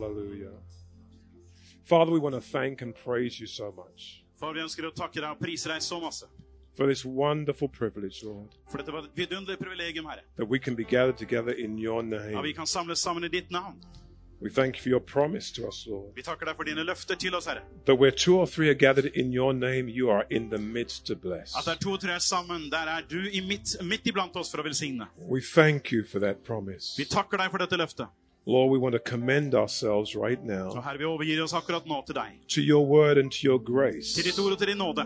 Hallelujah. 0.00 0.52
Father, 1.84 2.12
we 2.12 2.18
want 2.20 2.34
to 2.34 2.40
thank 2.40 2.82
and 2.82 2.94
praise 2.94 3.40
you 3.40 3.46
so 3.46 3.72
much 3.76 4.22
Far, 4.38 4.52
vi 4.54 4.60
ønsker 4.60 4.86
å 4.86 4.92
takke 4.94 5.18
deg 5.20 5.30
og 5.32 5.38
prise 5.40 5.68
deg 5.68 5.80
så 5.82 5.98
masse. 6.00 6.26
for 6.76 6.86
this 6.86 7.04
wonderful 7.04 7.68
privilege, 7.68 8.22
Lord, 8.22 8.54
For 8.70 8.78
dette 8.78 8.92
var 8.92 9.02
et 9.02 9.16
vidunderlig 9.16 9.58
privilegium, 9.58 10.06
Herre. 10.06 10.22
that 10.36 10.46
we 10.48 10.58
can 10.60 10.76
be 10.76 10.84
gathered 10.84 11.16
together 11.18 11.50
in 11.52 11.76
your 11.78 12.02
Ja, 12.04 12.18
vi 12.30 12.34
name. 12.34 12.52
kan 12.54 12.66
samles 12.66 12.98
sammen 13.00 13.24
i 13.24 13.28
ditt 13.28 13.50
navn. 13.50 13.80
We 14.40 14.48
thank 14.50 14.76
you 14.76 14.82
for 14.82 14.88
your 14.90 15.00
promise 15.00 15.50
to 15.54 15.66
us, 15.66 15.84
Lord, 15.88 16.14
Vi 16.14 16.22
takker 16.22 16.46
deg 16.46 16.54
for 16.56 16.62
dine 16.64 16.84
løfter 16.84 17.16
til 17.18 17.34
oss, 17.34 17.46
Herre. 17.46 17.62
that 17.86 17.96
where 17.98 18.12
two 18.12 18.38
or 18.38 18.46
three 18.46 18.68
are 18.68 18.74
gathered 18.74 19.06
in 19.16 19.32
your 19.32 19.52
name, 19.52 19.88
you 19.88 20.08
are 20.10 20.24
in 20.30 20.50
the 20.50 20.58
midst 20.58 21.06
to 21.06 21.16
bless. 21.16 21.56
At 21.58 21.64
det 21.64 21.72
er 21.72 21.78
to 21.80 21.92
og 21.92 22.00
tre 22.00 22.20
sammen, 22.20 22.70
der 22.70 22.86
er 22.86 23.00
du 23.10 23.18
i 23.32 23.40
midt, 23.40 23.74
midt 23.82 24.06
iblant 24.06 24.36
oss 24.36 24.50
for 24.52 24.58
å 24.58 24.62
velsigne. 24.64 25.08
We 25.18 25.40
thank 25.40 25.90
you 25.90 26.04
for 26.04 26.20
that 26.20 26.44
promise. 26.44 26.94
Vi 26.96 27.04
takker 27.04 27.38
deg 27.38 27.50
for 27.50 27.58
dette 27.58 27.76
løftet. 27.76 28.06
Lord, 28.48 28.70
we 28.72 28.78
want 28.78 28.94
to 28.94 28.98
commend 29.10 29.54
ourselves 29.54 30.14
right 30.16 30.42
now 30.44 30.80
Herre, 30.80 30.98
vi 30.98 31.04
overgir 31.04 31.42
oss 31.44 31.52
akkurat 31.52 31.86
nå 31.86 32.02
til 32.06 32.14
deg. 32.14 32.32
to 32.48 32.60
your 32.60 32.86
word 32.86 33.18
and 33.18 33.30
to 33.30 33.38
your 33.44 33.58
grace 33.58 34.14
Til 34.14 34.24
ditt 34.24 34.38
ord 34.38 34.52
og 34.52 34.58
til 34.58 34.68
din 34.68 34.76
nåde, 34.78 35.04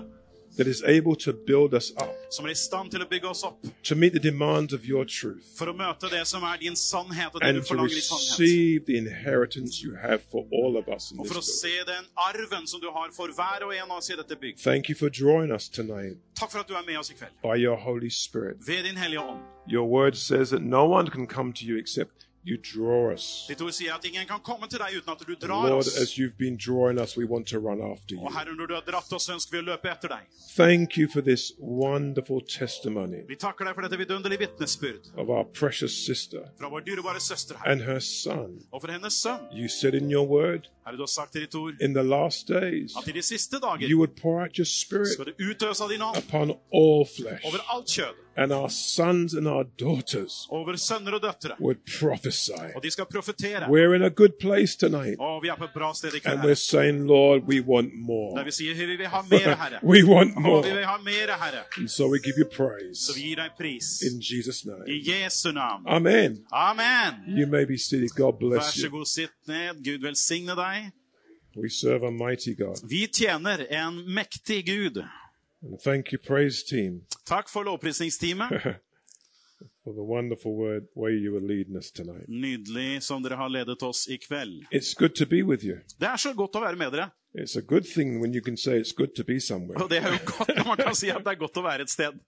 that 0.58 0.66
is 0.66 0.82
able 0.84 1.16
to 1.16 1.32
build 1.46 1.72
us 1.74 1.90
up 1.96 2.12
som 2.30 2.44
er 2.46 2.50
i 2.50 2.54
stand 2.54 2.90
til 2.90 3.00
å 3.02 3.08
bygge 3.08 3.28
oss 3.28 3.42
opp. 3.42 3.56
to 3.82 3.94
meet 3.94 4.12
the 4.12 4.20
demands 4.30 4.72
of 4.72 4.80
your 4.84 5.04
truth 5.04 5.46
For 5.58 5.66
å 5.66 5.72
møte 5.72 6.06
det 6.12 6.26
som 6.26 6.42
er 6.42 6.56
din 6.60 6.76
sannhet, 6.76 7.34
og 7.34 7.40
det 7.40 7.48
and 7.48 7.56
du 7.56 7.62
to 7.62 7.68
forlanger 7.74 7.96
i 7.96 8.00
sannhet. 8.00 8.38
receive 8.38 8.84
the 8.86 8.96
inheritance 8.96 9.82
you 9.84 9.94
have 9.96 10.20
for 10.30 10.46
all 10.52 10.76
of 10.76 10.84
us 10.96 11.10
in 11.10 11.18
Og 11.20 11.26
for 11.26 11.34
å 11.34 11.42
this 11.42 11.60
se 11.60 11.68
building. 11.68 11.86
den 11.94 12.04
arven 12.28 12.66
som 12.66 12.80
du 12.80 12.90
har 12.94 13.08
for 13.16 13.26
hver 13.38 13.66
og 13.66 13.72
en 13.74 13.90
av 13.90 13.96
oss 13.98 14.10
i 14.10 14.16
dette 14.16 14.36
bygg. 14.36 14.58
Thank 14.58 14.88
you 14.88 14.94
for 14.94 15.08
drawing 15.08 15.50
us 15.50 15.68
tonight 15.68 16.16
Takk 16.38 16.50
for 16.52 16.58
at 16.60 16.68
du 16.68 16.74
er 16.74 16.84
med 16.86 16.96
oss 16.98 17.10
i 17.10 17.14
kveld. 17.14 17.32
by 17.42 17.56
your 17.66 17.76
Holy 17.76 18.10
Spirit. 18.10 18.56
Ved 18.66 18.82
din 18.84 18.96
hellige 18.96 19.20
ånd. 19.20 19.40
Your 19.66 19.86
word 19.88 20.14
says 20.16 20.50
that 20.50 20.62
no 20.62 20.84
one 20.86 21.08
can 21.10 21.26
come 21.26 21.52
to 21.52 21.64
you 21.64 21.76
except 21.78 22.10
you 22.44 22.56
draw 22.56 23.12
us. 23.14 23.44
Ditt 23.48 23.60
ord 23.62 23.72
sier 23.72 23.94
at 23.94 24.04
ingen 24.04 24.26
kan 24.26 24.40
komme 24.42 24.66
til 24.68 24.78
deg 24.82 24.96
uten 24.98 25.12
at 25.12 25.20
du 25.26 25.32
And 25.32 25.40
drar 25.40 25.68
Lord, 25.70 25.86
oss. 25.86 25.96
as 26.00 26.16
you've 26.18 26.36
been 26.38 26.56
drawing 26.56 26.98
us, 26.98 27.16
we 27.16 27.24
want 27.24 27.46
to 27.48 27.58
run 27.58 27.80
after 27.80 28.14
you. 28.16 28.20
Og 28.24 28.32
Herre, 28.34 28.54
når 28.56 28.66
du 28.66 28.74
har 28.74 28.82
dratt 28.86 29.12
oss, 29.12 29.28
ønsker 29.30 29.52
vi 29.52 29.58
å 29.62 29.66
løpe 29.72 29.88
etter 29.90 30.08
deg. 30.08 30.26
Thank 30.56 30.96
you 30.98 31.08
for 31.08 31.20
this 31.22 31.52
wonderful 31.58 32.40
testimony 32.42 33.22
Vi 33.28 33.36
takker 33.40 33.64
deg 33.64 33.74
for 33.78 33.86
dette 33.86 33.96
vidunderlige 34.00 34.42
vitnesbyrd 34.46 35.06
of 35.16 35.30
our 35.30 35.44
precious 35.44 35.94
sister 36.06 36.48
fra 36.58 36.68
vår 36.68 36.84
dyrebare 36.86 37.20
søster 37.20 37.56
her, 37.62 37.70
and 37.72 37.82
her 37.86 38.00
son. 38.00 38.58
og 38.72 38.82
for 38.82 38.90
hennes 38.92 39.14
sønn. 39.22 39.46
You 39.52 39.68
said 39.68 39.94
in 39.94 40.10
your 40.10 40.26
word, 40.28 40.68
Herre, 40.84 40.96
du 40.96 41.02
har 41.06 41.06
sagt 41.14 41.36
i 41.36 41.40
ditt 41.46 41.54
ord 41.54 41.80
in 41.80 41.94
the 41.94 42.02
last 42.02 42.48
days, 42.48 42.96
at 42.98 43.08
i 43.08 43.12
de 43.12 43.22
siste 43.22 43.60
dager 43.62 43.88
you 43.88 43.98
would 43.98 44.16
pour 44.20 44.42
out 44.42 44.58
your 44.58 44.66
spirit 44.66 45.14
skal 45.14 45.24
du 45.30 45.32
utøse 45.50 45.80
av 45.84 45.88
din 45.94 46.02
ånd 46.02 46.18
upon 46.18 46.52
all 46.74 47.06
flesh, 47.06 47.46
over 47.46 47.62
alt 47.72 47.86
kjød, 47.88 48.18
and 48.36 48.52
our 48.52 48.68
sons 48.70 49.34
and 49.34 49.46
our 49.46 49.64
daughters 49.80 50.46
over 50.50 50.76
sønner 50.76 51.12
og 51.12 51.22
døtre, 51.22 51.56
would 51.60 51.78
prophesy. 52.00 52.52
de 52.82 52.90
skal 52.90 53.04
profetere. 53.10 53.68
We're 53.68 53.94
in 53.94 54.02
a 54.02 54.08
good 54.10 54.32
place 54.40 54.76
tonight, 54.76 55.18
vi 55.42 55.48
er 55.48 55.56
på 55.58 55.66
bra 55.74 55.92
sted 55.94 56.14
i 56.14 56.18
kveld, 56.18 56.38
and 56.38 56.44
we're 56.44 56.54
saying, 56.54 57.06
Lord, 57.06 57.42
we 57.48 57.60
want 57.60 57.90
more. 57.94 58.44
vi 58.44 58.50
sier 58.50 58.74
vi 58.74 58.96
vil 58.96 59.06
ha 59.06 59.22
mer, 59.30 59.54
Herre. 59.54 59.78
we 59.94 60.02
want 60.04 60.36
more. 60.36 60.62
vi 60.62 60.74
vil 60.76 60.84
ha 60.84 60.98
mer, 60.98 61.26
Herre. 61.44 61.64
And 61.76 61.88
so 61.90 62.08
we 62.08 62.18
give 62.18 62.36
you 62.38 62.46
Så 62.50 62.56
praise 62.56 63.12
vi 63.14 63.34
deg 63.34 63.50
pris. 63.58 64.02
in 64.02 64.20
Jesus' 64.20 64.64
I 64.64 64.68
name. 64.68 65.02
Jesu 65.04 65.52
navn. 65.52 65.86
Amen. 65.86 66.44
Amen. 66.52 67.14
You 67.38 67.46
may 67.46 67.64
be 67.64 67.78
seated. 67.78 68.10
God 68.16 68.38
bless 68.38 68.76
you. 68.76 69.04
sitt 69.04 69.30
ned. 69.46 69.84
Gud 69.84 70.02
velsigne 70.02 70.54
deg. 70.56 70.92
We 71.56 71.68
serve 71.68 72.06
a 72.06 72.10
mighty 72.10 72.54
God. 72.54 72.78
Vi 72.82 73.06
tjener 73.08 73.66
en 73.70 74.14
mektig 74.14 74.66
Gud. 74.66 75.04
And 75.62 75.80
thank 75.80 76.12
you, 76.12 76.18
praise 76.18 76.64
team, 76.64 77.02
Takk 77.24 77.48
for 77.48 77.64
lovprisningsteamet. 77.64 78.48
for 79.84 79.92
the 79.94 80.02
wonderful 80.02 80.56
word 80.56 80.86
way 80.94 81.12
you 81.12 81.32
were 81.32 81.40
leading 81.40 81.76
us 81.76 81.90
tonight. 81.90 82.28
Nydelig 82.28 83.02
som 83.02 83.22
dere 83.22 83.36
har 83.36 83.48
ledet 83.48 83.82
oss 83.82 84.08
i 84.08 84.18
kveld. 84.18 84.64
It's 84.70 84.94
good 84.94 85.14
to 85.14 85.26
be 85.26 85.42
with 85.42 85.64
you. 85.64 85.78
Det 86.00 86.08
er 86.08 86.16
så 86.16 86.34
godt 86.34 86.58
å 86.58 86.64
være 86.64 86.76
med 86.76 86.92
dere. 86.92 87.10
It's 87.34 87.56
a 87.56 87.62
good 87.62 87.86
thing 87.86 88.20
when 88.20 88.34
you 88.34 88.42
can 88.42 88.56
say 88.56 88.80
it's 88.80 88.92
good 88.92 89.14
to 89.16 89.24
be 89.24 89.40
somewhere. 89.40 89.82
Og 89.82 89.90
det 89.90 90.02
er 90.02 90.12
jo 90.12 90.18
godt 90.26 90.56
når 90.56 90.66
man 90.66 90.76
kan 90.82 90.94
si 90.94 91.08
at 91.10 91.22
det 91.24 91.32
er 91.32 91.40
godt 91.40 91.56
å 91.56 91.64
være 91.64 91.86
et 91.86 91.90
sted. 91.90 92.18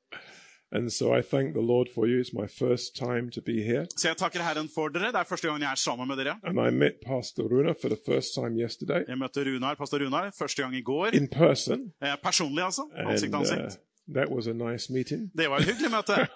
And 0.73 0.91
so 0.91 1.15
I 1.19 1.23
thank 1.23 1.55
the 1.55 1.61
Lord 1.63 1.89
for 1.95 2.07
you. 2.07 2.19
It's 2.21 2.33
my 2.33 2.47
first 2.49 2.97
time 2.97 3.31
to 3.31 3.41
be 3.41 3.63
here. 3.63 3.87
Så 3.97 4.09
jeg 4.09 4.17
takker 4.17 4.41
Herren 4.43 4.69
for 4.75 4.89
dere. 4.89 5.07
Det 5.13 5.15
er 5.21 5.25
første 5.25 5.49
gang 5.49 5.61
jeg 5.61 5.71
er 5.71 5.75
sammen 5.75 6.09
med 6.09 6.17
dere. 6.17 6.37
And 6.45 6.59
I 6.59 6.71
met 6.71 6.95
Pastor 7.07 7.43
Runa 7.45 7.73
for 7.83 7.89
the 7.89 7.99
first 8.09 8.35
time 8.35 8.59
yesterday 8.63 9.03
Jeg 9.09 9.19
møtte 9.19 9.45
Runar, 9.45 9.75
pastor 9.75 9.99
Runar 9.99 10.31
første 10.39 10.63
gang 10.63 10.77
i 10.77 10.81
går. 10.83 11.07
in 11.15 11.29
person. 11.29 11.93
Eh, 12.03 12.17
Personlig, 12.23 12.65
altså. 12.65 12.83
Ansikt 12.97 13.35
uh, 13.35 13.41
ansikt. 13.41 13.79
that 14.15 14.29
was 14.31 14.47
a 14.47 14.53
nice 14.53 14.93
meeting. 14.93 15.31
Det 15.39 15.51
var 15.51 15.57
et 15.59 15.65
hyggelig 15.65 15.91
møte. 15.91 16.17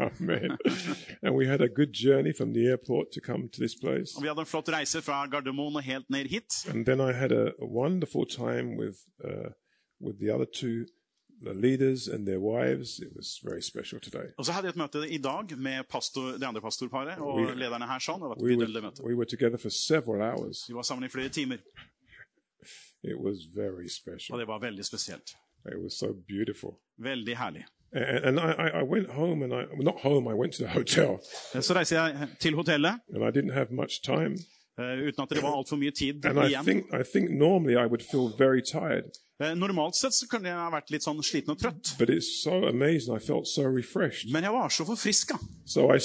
Amen. 0.00 0.56
And 1.22 1.34
we 1.34 1.46
had 1.46 1.60
a 1.60 1.68
good 1.68 1.92
journey 1.92 2.32
from 2.32 2.52
the 2.54 2.66
airport 2.66 3.12
to 3.12 3.20
come 3.20 3.48
to 3.52 3.60
this 3.60 3.74
place. 3.74 4.16
Og 4.16 4.22
vi 4.22 4.28
hadde 4.28 4.40
en 4.40 4.46
flott 4.46 4.68
reise 4.72 5.02
fra 5.02 5.26
Gardermoen 5.26 5.76
og 5.76 5.82
helt 5.82 6.10
ned 6.10 6.24
hit. 6.26 6.64
And 6.68 6.86
then 6.86 7.00
I 7.00 7.12
had 7.12 7.32
a, 7.32 7.44
a 7.62 7.66
wonderful 7.66 8.24
time 8.26 8.76
with 8.80 8.96
uh, 9.24 9.50
with 10.00 10.16
the 10.20 10.30
other 10.34 10.46
two 10.60 10.86
the 11.44 11.54
leaders 11.54 12.08
and 12.08 12.26
their 12.26 12.40
wives. 12.40 12.98
It 12.98 13.08
was 13.16 13.40
very 13.44 13.60
special 13.60 14.00
today. 14.00 14.26
Og 14.38 14.44
så 14.46 14.52
hadde 14.52 14.66
jeg 14.66 14.70
et 14.70 14.76
møte 14.76 15.08
i 15.10 15.18
dag 15.18 15.58
med 15.58 15.84
pastor, 15.90 16.32
det 16.32 16.42
andre 16.44 16.60
pastorparet 16.60 17.18
og 17.18 17.40
We- 17.40 17.54
lederne 17.54 17.86
her. 17.86 17.98
sånn. 17.98 18.20
Det 18.20 18.28
var 18.28 18.34
et 18.36 18.42
We 18.42 18.56
were, 18.56 18.82
møte. 18.82 19.02
we 19.04 19.14
were 19.14 19.26
together 19.26 19.56
for 19.58 19.68
several 19.68 20.20
hours. 20.22 20.64
Vi 20.68 20.74
var 20.74 20.82
sammen 20.82 21.04
i 21.04 21.08
flere 21.08 21.28
timer, 21.28 21.56
It 23.04 23.16
was 23.18 23.38
very 23.54 23.84
og 23.84 23.90
special. 23.90 24.38
det 24.38 24.46
var 24.46 24.58
veldig 24.58 24.84
spesielt. 24.84 25.36
It 25.66 25.78
was 25.82 25.92
so 25.98 26.12
beautiful. 26.28 26.70
Veldig 26.98 27.36
herlig. 27.36 27.64
And, 27.92 28.24
and 28.24 28.38
I, 28.38 28.80
I- 28.80 28.82
went 28.84 29.08
home 29.10 29.42
and 29.44 29.52
I, 29.52 29.56
well, 29.74 29.84
not 29.84 30.00
home, 30.02 30.26
I 30.30 30.34
went 30.34 30.52
to 30.54 30.62
the 30.64 30.72
hotel 30.72 31.18
Så 31.62 31.74
reiser 31.74 31.96
jeg 31.96 32.28
til 32.40 32.54
hotellet 32.54 32.94
and 33.14 33.22
I 33.24 33.30
didn't 33.38 33.52
have 33.54 33.66
much 33.70 34.02
time. 34.02 34.34
eh, 34.78 35.08
uten 35.08 35.22
at 35.22 35.30
det 35.30 35.42
var 35.42 35.56
altfor 35.56 35.76
mye 35.76 35.90
tid 35.90 36.24
And 36.26 36.38
I 36.38 36.54
think, 36.64 36.86
I 36.92 37.02
think 37.12 37.30
normally 37.30 37.74
I 37.76 37.86
would 37.86 38.02
feel 38.12 38.28
very 38.38 38.60
tired, 38.60 39.04
Eh, 39.04 39.10
Normalt 39.38 39.94
sett 39.94 40.14
så 40.16 40.26
kunne 40.26 40.50
jeg 40.50 40.70
vært 40.74 40.88
litt 40.90 41.04
sånn 41.04 41.20
sliten 41.22 41.52
og 41.54 41.60
trøtt, 41.62 41.92
so 42.26 42.56
amazing. 42.66 43.20
So 43.46 43.68
men 44.34 44.42
jeg 44.42 44.52
var 44.52 44.68
så 44.74 44.84
forfriska. 44.88 45.38
So 45.64 45.86
right. 45.86 46.02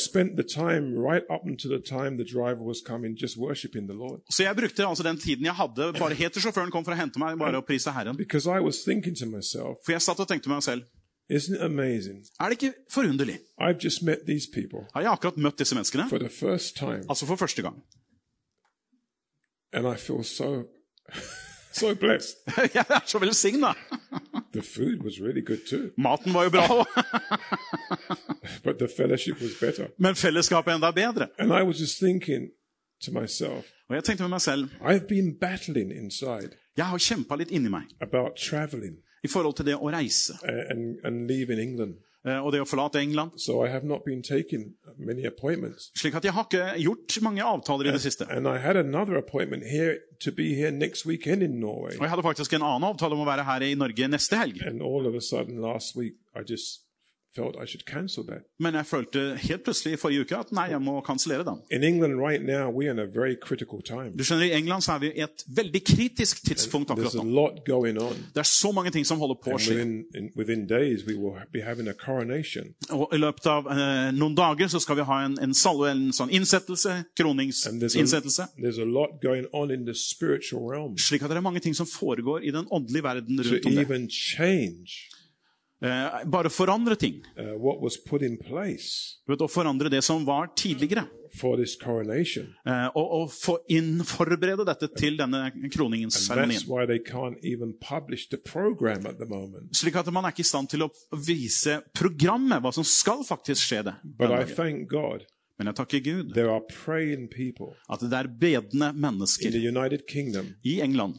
Så 4.29 4.43
jeg 4.43 4.55
brukte 4.55 4.85
altså 4.85 5.03
den 5.03 5.17
tiden 5.17 5.45
jeg 5.45 5.55
hadde, 5.57 5.93
bare 5.97 6.13
helt 6.13 6.33
til 6.33 6.41
sjåføren 6.45 6.69
kom 6.71 6.85
for 6.85 6.93
å 6.93 6.99
hente 6.99 7.17
meg, 7.19 7.39
bare 7.41 7.57
å 7.57 7.65
prise 7.65 7.91
Herren. 7.91 8.17
Myself, 8.17 9.77
For 9.85 9.91
jeg 9.95 10.01
satt 10.01 10.19
og 10.19 10.27
tenkte 10.29 10.49
meg 10.53 10.61
selv 10.63 10.83
isn't 11.29 11.55
it 11.55 11.61
amazing? 11.61 12.21
Er 12.39 12.49
det 12.51 12.57
ikke 12.61 12.73
forunderlig? 12.91 13.39
I've 13.57 13.79
just 13.83 14.03
met 14.03 14.25
these 14.27 14.45
people 14.45 14.85
Har 14.93 15.01
jeg 15.01 15.11
akkurat 15.11 15.37
møtt 15.37 15.57
disse 15.57 15.73
menneskene? 15.73 16.05
for 16.09 16.19
the 16.19 16.29
first 16.29 16.75
time, 16.77 17.01
Altså 17.09 17.25
for 17.25 17.35
første 17.35 17.61
gang. 17.61 17.81
and 19.73 19.87
I 19.87 19.95
feel 19.95 20.23
so, 20.23 20.65
so 21.73 21.93
blessed. 21.95 22.37
Jeg 22.77 22.85
er 22.89 22.99
så 23.05 23.19
velsigna! 23.19 23.73
The 24.53 24.61
food 24.61 24.97
was 25.03 25.19
really 25.21 25.41
good 25.41 25.59
too, 25.69 25.89
Maten 25.97 26.33
var 26.33 26.43
jo 26.43 26.49
bra 26.49 26.67
òg, 26.67 26.85
but 28.65 28.77
the 28.79 28.87
fellowship 28.97 29.41
was 29.41 29.51
better. 29.61 29.87
men 29.97 30.15
fellesskapet 30.15 30.73
enda 30.75 30.91
bedre. 30.91 31.27
And 31.39 31.51
I 31.51 31.63
was 31.63 31.77
just 31.79 31.99
thinking 31.99 32.49
to 33.05 33.11
myself, 33.11 33.65
Og 33.89 33.95
jeg 33.95 34.03
tenkte 34.03 34.23
med 34.23 34.29
meg 34.29 34.41
selv 34.41 34.69
I've 34.81 35.07
been 35.07 35.35
battling 35.41 35.91
inside 35.91 36.49
jeg 36.77 36.85
har 36.85 36.97
kjempa 36.97 37.35
litt 37.37 37.51
inni 37.51 37.69
meg 37.69 37.83
about 38.01 38.35
traveling 38.49 38.95
i 39.23 39.27
forhold 39.27 39.55
til 39.55 39.65
det 39.65 39.75
å 39.75 39.89
reise 39.93 40.33
and, 40.43 40.59
and, 40.71 40.97
and 41.05 41.27
leaving 41.27 41.59
England. 41.61 41.93
Eh, 42.25 42.37
og 42.39 42.51
det 42.55 42.61
å 42.63 42.67
forlate 42.67 43.01
England. 43.01 43.35
So. 43.41 43.59
Slik 45.99 46.15
at 46.19 46.27
jeg 46.27 46.35
har 46.35 46.47
ikke 46.47 46.67
gjort 46.83 47.17
mange 47.25 47.43
avtaler 47.47 47.89
i 47.89 47.95
det 47.95 48.03
siste. 48.03 48.27
Og 51.97 52.05
jeg 52.05 52.13
hadde 52.13 52.25
faktisk 52.25 52.55
en 52.57 52.65
annen 52.69 52.87
avtale 52.93 53.17
om 53.17 53.25
å 53.25 53.29
være 53.29 53.47
her 53.49 53.67
i 53.67 53.73
Norge 53.79 54.07
neste 54.11 54.39
helg. 54.39 54.63
And 54.67 54.81
all 54.81 55.07
of 55.09 55.15
a 55.15 55.21
sudden 55.21 55.59
last 55.63 55.97
week, 55.99 56.15
I 56.35 56.45
just 56.47 56.83
Men 58.59 58.75
jeg 58.77 58.85
følte 58.85 59.21
helt 59.41 59.63
plutselig 59.65 59.93
i 59.95 59.97
forrige 59.97 60.21
uke 60.27 60.37
at 60.37 60.51
nei, 60.53 60.67
jeg 60.69 60.81
må 60.81 60.99
kansellere 61.01 61.43
den. 61.47 61.61
Right 62.19 62.43
now. 62.45 62.71
Du 64.17 64.23
skjønner, 64.23 64.45
I 64.45 64.51
England 64.59 64.83
så 64.85 64.93
er 64.95 64.99
vi 65.01 65.09
i 65.17 65.23
et 65.25 65.43
veldig 65.57 65.81
kritisk 65.83 66.43
tidspunkt 66.45 66.91
akkurat 66.93 67.13
nå. 67.23 67.23
Det 68.35 68.41
er 68.43 68.49
så 68.49 68.71
mange 68.71 68.91
ting 68.91 69.05
som 69.05 69.17
holder 69.19 69.35
på 69.41 69.49
å 69.55 69.57
skje. 69.59 69.73
Og 72.93 73.07
I 73.13 73.17
løpet 73.17 73.45
av 73.49 73.67
eh, 73.73 74.11
noen 74.13 74.35
dager 74.37 74.67
så 74.69 74.79
skal 74.83 74.99
vi 75.01 75.07
ha 75.09 75.17
en, 75.25 75.37
en, 75.41 75.53
salve, 75.57 75.89
en 75.91 76.05
sånn 76.13 76.29
innsettelse, 76.29 76.99
kroningsinnsettelse. 77.17 78.47
Slik 80.99 81.23
at 81.25 81.29
det 81.33 81.37
er 81.37 81.45
mange 81.45 81.59
ting 81.65 81.75
som 81.75 81.85
foregår 81.89 82.43
i 82.45 82.51
den 82.53 82.65
åndelige 82.69 83.03
verden 83.03 83.39
rundt 83.41 83.65
om 83.65 83.71
det. 83.75 83.87
Eh, 85.83 86.23
bare 86.31 86.49
forandre 86.49 86.95
ting. 86.95 87.17
uh, 87.35 87.57
Å 89.27 89.49
forandre 89.51 89.89
det 89.91 89.99
som 90.05 90.23
var 90.25 90.47
tidligere. 90.55 91.03
for. 92.61 92.69
Eh, 92.69 92.87
og, 92.93 93.07
og 93.17 93.31
få 93.33 93.55
inn, 93.73 93.97
forberede 94.05 94.63
dette 94.69 94.87
til 94.95 95.17
denne 95.17 95.41
kroningsseremonien. 95.73 96.61
Slik 99.73 99.97
at 99.99 100.11
man 100.13 100.29
er 100.29 100.35
ikke 100.35 100.45
i 100.45 100.51
stand 100.53 100.69
til 100.71 100.85
å 100.85 100.89
vise 101.17 101.79
programmet, 101.97 102.61
hva 102.63 102.71
som 102.77 102.85
skal 102.87 103.25
faktisk 103.27 103.65
skje 103.65 103.81
det. 103.89 103.95
Men 105.57 105.69
jeg 105.69 105.75
takker 105.81 105.99
Gud 106.05 106.31
at 107.93 107.99
det 108.09 108.17
er 108.21 108.27
bedende 108.41 108.93
mennesker 108.93 109.49
i 110.63 110.79
England. 110.85 111.17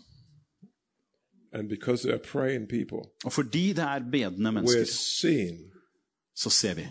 And 1.54 1.68
because 1.68 2.02
they 2.02 2.12
are 2.12 2.22
praying 2.32 2.66
people, 2.68 3.10
Og 3.24 3.32
fordi 3.32 3.68
det 3.72 3.78
er 3.84 4.00
bedende 4.12 4.48
we're 4.48 4.52
mennesker, 4.52 4.84
seeing 4.84 5.58
så 6.34 6.50
ser 6.50 6.74
vi 6.74 6.84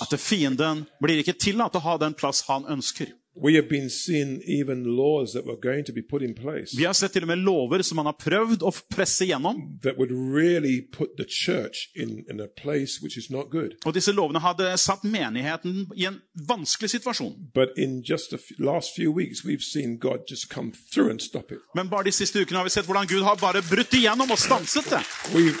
at 0.00 0.20
fienden 0.20 0.86
blir 1.02 1.20
ikke 1.22 1.36
tillatt 1.38 1.76
å 1.76 1.84
ha 1.84 1.96
den 2.00 2.14
plass 2.14 2.44
han 2.48 2.64
ønsker. 2.68 3.12
We 3.36 3.54
have 3.54 3.68
been 3.68 3.88
seeing 3.88 4.42
even 4.44 4.84
laws 4.96 5.32
that 5.32 5.46
were 5.46 5.56
going 5.56 5.84
to 5.84 5.92
be 5.92 6.02
put 6.02 6.20
in 6.20 6.34
place 6.34 6.76
Vi 6.76 6.84
har 6.84 6.92
sett 6.92 7.12
til 7.12 7.22
og 7.22 7.28
med 7.28 7.38
lover 7.38 7.82
som 7.86 7.98
han 7.98 8.06
har 8.10 8.16
prøvd 8.18 8.64
å 8.66 8.72
presse 8.90 9.24
gjennom. 9.24 9.78
really 10.10 10.82
put 10.82 11.16
the 11.16 11.24
church 11.24 11.88
in, 11.94 12.24
in 12.28 12.40
a 12.40 12.48
place 12.48 13.00
which 13.00 13.16
is 13.16 13.30
not 13.30 13.50
good. 13.50 13.76
Og 13.86 13.94
disse 13.94 14.12
lovene 14.12 14.40
hadde 14.40 14.76
satt 14.76 15.04
menigheten 15.04 15.86
i 15.96 16.06
en 16.10 16.20
vanskelig 16.48 16.90
situasjon. 16.90 17.52
But 17.54 17.78
in 17.78 18.02
just 18.02 18.30
the 18.30 18.36
f- 18.36 18.58
last 18.58 18.94
few 18.96 19.12
weeks, 19.12 19.44
we've 19.44 19.62
seen 19.62 19.96
God 19.98 20.26
just 20.28 20.50
come 20.50 20.72
through 20.92 21.10
and 21.10 21.20
stop 21.22 21.52
it. 21.52 21.58
Men 21.74 21.88
bare 21.88 22.04
de 22.10 22.12
siste 22.12 22.42
ukene 22.42 22.58
har 22.58 22.64
vi 22.64 22.70
sett 22.74 22.86
hvordan 22.86 23.06
Gud 23.06 23.22
har 23.22 23.36
bare 23.36 23.62
brutt 23.62 23.94
igjennom 23.94 24.30
og 24.30 24.38
stanset 24.38 24.90
det. 24.90 25.04
We've, 25.32 25.54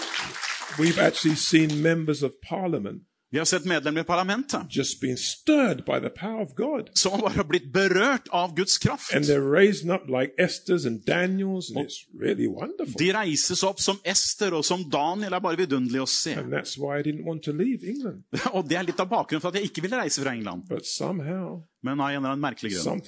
we've 0.78 0.98
actually 0.98 1.36
seen 1.36 1.82
members 1.82 2.22
of 2.22 2.32
parliament 2.48 3.02
Vi 3.32 3.38
har 3.38 3.44
sett 3.44 3.64
medlemmer 3.64 4.00
i 4.00 4.04
parlamentet 4.04 4.60
just 4.70 5.00
being 5.00 5.16
stirred 5.16 5.84
by 5.84 6.00
the 6.02 6.08
power 6.10 6.42
of 6.42 6.54
God. 6.56 6.88
som 6.94 7.20
bare 7.20 7.30
har 7.36 7.44
blitt 7.44 7.72
berørt 7.72 8.26
av 8.32 8.56
Guds 8.56 8.78
kraft. 8.78 9.14
And 9.14 9.24
they're 9.24 9.50
raising 9.52 9.90
up 9.90 10.08
like 10.08 10.32
Esther's 10.38 10.84
and 10.86 11.04
Daniel's, 11.06 11.70
and 11.70 11.86
it's 11.86 12.00
really 12.20 12.48
wonderful. 12.48 12.94
De 12.98 13.12
reises 13.12 13.62
opp 13.62 13.78
som 13.80 14.00
Ester 14.04 14.54
og 14.58 14.64
som 14.64 14.82
Daniel. 14.90 15.32
er 15.32 15.38
bare 15.40 15.56
vidunderlig 15.62 16.02
å 16.02 16.08
se. 16.10 16.34
And 16.34 16.50
that's 16.52 16.74
why 16.76 16.98
I 16.98 17.02
didn't 17.06 17.24
want 17.24 17.44
to 17.44 17.52
leave 17.52 17.86
England. 17.86 18.24
Og 18.52 18.66
det 18.68 18.76
er 18.80 18.82
litt 18.90 18.98
av 19.00 19.06
bakgrunnen 19.08 19.40
for 19.40 19.54
at 19.54 19.60
jeg 19.60 19.70
ikke 19.70 19.82
ville 19.86 20.02
reise 20.02 20.22
fra 20.26 20.34
England. 20.34 20.66
But 20.68 20.86
somehow, 20.86 21.62
Men 21.82 22.00
av 22.00 22.10
en 22.10 22.16
eller 22.18 22.34
annen 22.34 22.42
merkelig 22.44 22.74
grunn 22.76 23.00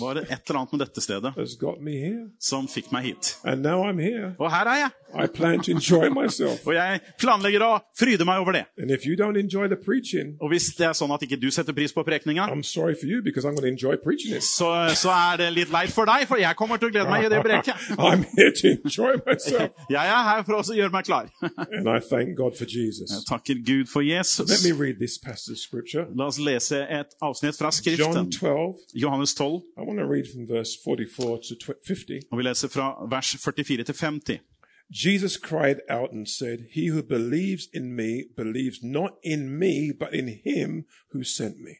var 0.00 0.14
det 0.18 0.24
et 0.30 0.42
eller 0.50 0.58
annet 0.60 0.72
med 0.74 0.80
dette 0.82 1.00
stedet 1.04 1.30
som 2.42 2.66
fikk 2.66 2.90
meg 2.92 3.04
hit. 3.04 3.36
Og 4.38 4.50
her 4.50 4.66
er 4.66 4.78
jeg. 4.80 4.90
Og 6.66 6.74
jeg 6.74 7.00
planlegger 7.18 7.62
å 7.66 7.70
fryde 7.98 8.24
meg 8.26 8.40
over 8.42 8.52
det. 8.54 8.64
Og 10.40 10.50
hvis 10.52 10.68
det 10.78 10.86
er 10.86 10.92
sånn 10.94 11.10
at 11.14 11.22
ikke 11.26 11.38
du 11.42 11.48
setter 11.50 11.74
pris 11.74 11.90
på 11.94 12.04
prekninga, 12.06 12.46
så, 14.46 14.70
så 14.94 15.10
er 15.14 15.40
det 15.42 15.48
litt 15.56 15.72
leit 15.74 15.90
for 15.94 16.06
deg, 16.10 16.26
for 16.30 16.38
jeg 16.42 16.54
kommer 16.58 16.78
til 16.78 16.90
å 16.90 16.94
glede 16.94 17.10
meg 17.10 17.26
i 17.26 17.30
det 17.32 17.40
breket. 17.48 17.74
Jeg 19.90 20.06
er 20.14 20.22
her 20.30 20.42
for 20.46 20.58
å 20.60 20.62
gjøre 20.78 20.94
meg 20.94 21.04
klar. 21.06 21.26
Jeg 23.10 23.26
takker 23.30 23.62
Gud 23.66 23.90
for 23.90 24.02
Jesus. 24.06 24.46
La 26.14 26.26
oss 26.30 26.38
lese 26.38 26.82
et 26.86 27.14
avsnitt 27.22 27.58
John 27.64 27.72
Skriften. 27.72 28.30
12. 28.32 28.74
Johannes 28.94 29.34
12, 29.34 29.62
I 29.78 29.80
want 29.80 29.98
to 29.98 30.06
read 30.06 30.24
from 30.32 30.48
verse 30.48 30.72
44 30.84 31.38
to 31.38 31.54
50. 31.86 32.20
og 32.30 32.38
vi 32.38 32.42
leser 32.42 32.68
fra 32.68 33.06
vers 33.10 33.36
44 33.44 33.84
til 33.84 33.94
50. 33.94 34.40
Jesus 34.90 35.34
cried 35.36 35.78
out 35.88 36.10
and 36.12 36.26
said, 36.26 36.58
He 36.72 36.90
who 36.90 37.02
believes 37.02 37.68
in 37.72 37.92
me 37.92 38.24
believes 38.36 38.82
not 38.82 39.12
in 39.24 39.40
me, 39.58 39.92
but 39.92 40.08
in 40.12 40.28
him 40.28 40.84
who 41.12 41.22
sent 41.22 41.60
me. 41.60 41.74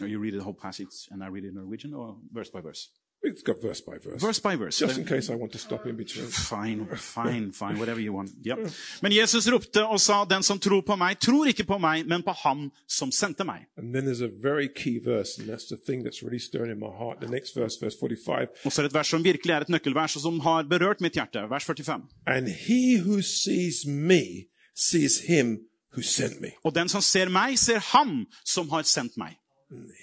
Are 0.00 0.08
you 0.08 0.18
read 0.20 0.32
the 0.32 0.44
whole 0.44 0.58
passage 0.62 0.96
and 1.10 1.22
I 1.24 1.28
read 1.28 1.44
it 1.44 1.48
in 1.48 1.54
Norwegian 1.54 1.92
or 1.94 2.16
verse 2.32 2.50
by 2.50 2.60
verse? 2.60 2.88
It's 3.24 3.42
got 3.42 3.62
verse 3.62 3.80
by 3.80 3.98
verse. 3.98 4.20
Verse 4.20 4.40
by 4.40 4.56
verse. 4.56 4.78
Just 4.78 4.98
in 4.98 5.04
case 5.04 5.30
I 5.30 5.36
want 5.36 5.52
to 5.52 5.58
stop 5.58 5.86
in 5.86 5.96
between. 5.96 6.26
Fine, 6.26 6.86
fine, 6.96 7.52
fine, 7.52 7.78
whatever 7.78 8.00
you 8.00 8.12
want. 8.12 8.30
Yep. 8.42 8.58
Men 9.02 9.12
Jesus 9.12 9.46
ropte 9.46 9.84
og 9.86 10.00
sa, 10.00 10.24
den 10.24 10.42
som 10.42 10.58
tror 10.58 10.80
på 10.82 10.96
meg, 10.96 11.20
tror 11.20 11.46
ikke 11.46 11.64
på 11.64 11.78
meg, 11.78 12.06
men 12.06 12.22
på 12.26 12.34
ham 12.42 12.70
som 12.90 13.12
sendte 13.14 13.44
meg. 13.46 13.68
And 13.76 13.94
then 13.94 14.06
there's 14.06 14.24
a 14.24 14.30
very 14.42 14.66
key 14.68 14.98
verse, 14.98 15.38
and 15.38 15.48
that's 15.48 15.68
the 15.68 15.76
thing 15.76 16.02
that's 16.02 16.22
really 16.22 16.38
stirring 16.38 16.72
in 16.72 16.80
my 16.80 16.90
heart. 16.90 17.20
The 17.20 17.30
next 17.30 17.54
verse, 17.56 17.78
verse 17.80 17.96
45. 18.00 18.48
Og 18.64 18.72
så 18.72 18.82
er 18.82 18.88
det 18.88 18.90
et 18.90 18.98
vers 18.98 19.14
som 19.14 19.24
virkelig 19.24 19.54
er 19.54 19.68
et 19.68 19.70
nøkkelvers, 19.70 20.16
og 20.16 20.22
som 20.22 20.40
har 20.40 20.66
berørt 20.66 21.00
mitt 21.00 21.14
hjerte. 21.14 21.46
Vers 21.50 21.64
45. 21.64 22.08
And 22.26 22.48
he 22.48 22.98
who 22.98 23.22
sees 23.22 23.86
me 23.86 24.50
sees 24.74 25.20
him 25.28 25.60
who 25.94 26.02
sent 26.02 26.40
me. 26.40 26.56
Og 26.64 26.74
den 26.74 26.88
som 26.88 27.00
ser 27.04 27.30
meg, 27.30 27.58
ser 27.58 27.78
ham 27.92 28.24
som 28.44 28.70
har 28.74 28.82
sendt 28.88 29.16
meg. 29.20 29.38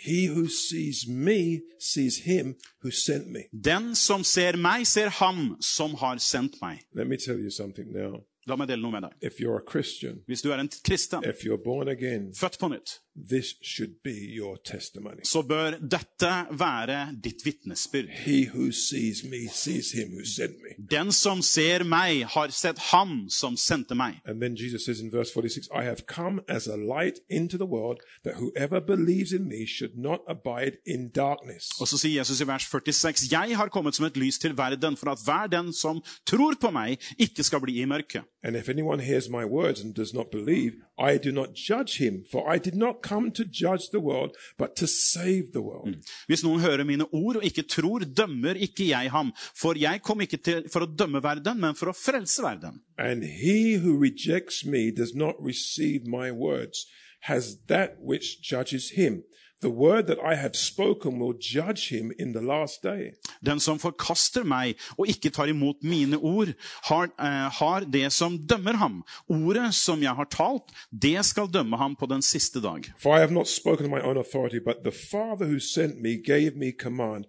He 0.02 0.28
who 0.28 0.48
sees 0.48 1.08
me 1.08 1.62
sees 1.80 2.18
him 2.26 2.56
who 2.82 2.92
sent 2.92 3.28
me. 3.28 3.44
Den 3.52 3.96
som 3.96 4.24
ser 4.24 4.58
meg, 4.58 4.88
ser 4.88 5.10
ham 5.10 5.58
som 5.62 5.96
har 5.96 6.18
sendt 6.18 6.62
meg. 6.62 6.82
Let 6.96 7.08
me 7.08 7.18
tell 7.18 7.40
you 7.40 7.52
something 7.52 7.92
now. 7.92 8.24
La 8.48 8.56
meg 8.58 8.70
dele 8.72 8.82
noe 8.82 8.92
med 8.96 9.04
deg. 9.06 9.14
If 9.22 9.40
you're 9.40 9.60
a 9.60 9.66
Christian, 9.72 10.24
Hvis 10.26 10.42
du 10.42 10.50
er 10.52 10.58
en 10.58 10.70
kristen, 10.86 11.24
if 11.24 11.44
you're 11.46 11.62
born 11.64 11.88
again, 11.88 12.32
født 12.34 12.58
på 12.60 12.68
nytt, 12.72 12.96
this 13.30 13.56
should 13.62 13.94
be 14.04 14.16
your 14.38 14.58
testimony. 14.66 15.22
så 15.24 15.42
bør 15.42 15.78
dette 15.82 16.34
være 16.52 17.16
ditt 17.24 17.46
vitnesbyrd. 17.46 18.10
He 18.26 18.50
who 18.54 18.72
sees 18.72 19.24
me 19.24 19.48
sees 19.54 19.92
him 19.92 20.14
who 20.14 20.26
sent 20.26 20.56
me. 20.64 20.76
Den 20.92 21.12
som 21.12 21.42
ser 21.42 21.84
meg, 21.84 22.26
har 22.26 22.50
sett 22.50 22.80
han 22.92 23.30
som 23.30 23.58
sendte 23.58 23.96
meg. 23.96 24.20
And 24.26 24.42
then 24.42 24.56
Jesus 24.56 24.86
says 24.86 25.00
in 25.02 25.12
verse 25.12 25.32
46, 25.34 25.70
I 25.74 25.84
have 25.84 26.06
come 26.08 26.42
as 26.48 26.68
a 26.68 26.78
light 26.78 27.20
into 27.30 27.58
the 27.58 27.66
world 27.66 28.00
that 28.24 28.36
whoever 28.36 28.80
believes 28.82 29.32
in 29.34 29.48
me 29.48 29.66
should 29.68 29.98
not 29.98 30.20
abide 30.28 30.78
in 30.86 31.10
darkness. 31.10 31.70
Og 31.80 31.88
så 31.88 31.98
sier 31.98 32.20
Jesus 32.20 32.42
i 32.42 32.48
vers 32.48 32.66
46, 32.66 33.32
Jeg 33.32 33.58
har 33.58 33.70
kommet 33.70 33.96
som 33.96 34.06
et 34.06 34.18
lys 34.18 34.40
til 34.40 34.58
verden, 34.58 34.98
for 34.98 35.12
at 35.12 35.24
hver 35.26 35.48
den 35.48 35.74
som 35.74 36.02
tror 36.26 36.56
på 36.62 36.72
meg, 36.72 37.00
ikke 37.20 37.44
skal 37.44 37.62
bli 37.64 37.82
i 37.82 37.86
mørket. 37.86 38.24
And 38.42 38.56
if 38.56 38.70
anyone 38.70 39.00
hears 39.00 39.30
my 39.30 39.44
words 39.44 39.82
and 39.82 39.94
does 39.94 40.14
not 40.14 40.32
believe, 40.32 40.74
I 40.98 41.18
do 41.18 41.32
not 41.32 41.56
judge 41.56 41.98
him, 41.98 42.24
for 42.32 42.50
I 42.50 42.58
did 42.58 42.76
not 42.76 43.02
come 43.02 43.32
to 43.32 43.44
judge 43.44 43.90
the 43.90 44.00
world, 44.00 44.38
but 44.58 44.78
to 44.78 44.88
save 44.88 45.52
the 45.52 45.62
world. 45.62 45.90
Mm. 45.90 46.04
Hvis 46.28 46.44
noen 46.44 46.64
hører 46.64 46.86
mine 46.88 47.06
ord 47.12 47.42
og 47.42 47.44
ikke 47.44 47.68
tror, 47.68 48.00
dømmer 48.08 48.56
ikke 48.56 48.88
jeg 48.88 49.12
ham. 49.12 49.34
For 49.56 49.76
jeg 49.76 50.02
kom 50.08 50.24
ikke 50.24 50.40
til 50.40 50.64
for 50.72 50.88
å 50.88 50.92
dømme 51.02 51.20
verden, 51.24 51.60
men 51.60 51.76
for 51.76 51.92
å 51.92 51.98
frelse 51.98 52.44
verden. 52.44 52.80
And 52.98 53.24
he 53.24 53.76
who 53.84 54.00
rejects 54.00 54.64
me 54.66 54.88
does 54.92 55.12
not 55.16 55.36
receive 55.44 56.08
my 56.08 56.32
words, 56.32 56.88
has 57.28 57.58
that 57.68 58.00
which 58.00 58.40
judges 58.40 58.92
him. 58.96 59.24
The 59.62 59.70
word 59.70 60.08
that 60.08 60.20
I 60.24 60.36
have 60.36 60.56
spoken 60.56 61.20
will 61.20 61.34
judge 61.34 61.90
him 61.90 62.12
in 62.20 62.34
the 62.34 62.42
last 62.42 62.84
day. 62.84 63.12
Den 63.46 63.60
som 63.60 63.80
forkaster 63.80 64.44
meg 64.48 64.80
og 64.96 65.10
ikke 65.12 65.30
tar 65.36 65.52
imot 65.52 65.84
mine 65.84 66.16
ord, 66.16 66.54
har, 66.88 67.12
uh, 67.20 67.50
har 67.52 67.84
det 67.84 68.08
som 68.16 68.38
dømmer 68.38 68.80
ham. 68.80 69.04
Ordet 69.28 69.74
som 69.76 70.00
jeg 70.04 70.16
har 70.16 70.30
talt, 70.32 70.72
det 70.92 71.26
skal 71.26 71.52
dømme 71.52 71.78
ham 71.78 71.96
på 71.96 72.08
den 72.08 72.22
siste 72.22 72.62
dag. 72.64 72.88
For 72.98 73.18
I 73.18 73.20
have 73.20 73.34
not 73.36 73.48
spoken 73.48 73.86
of 73.86 73.92
my 73.92 74.00
own 74.00 74.18
authority, 74.18 74.60
but 74.64 74.84
the 74.84 74.96
Father 74.96 75.46
who 75.46 75.60
sent 75.60 76.02
me 76.02 76.16
gave 76.16 76.56
me 76.56 76.72
command 76.72 77.26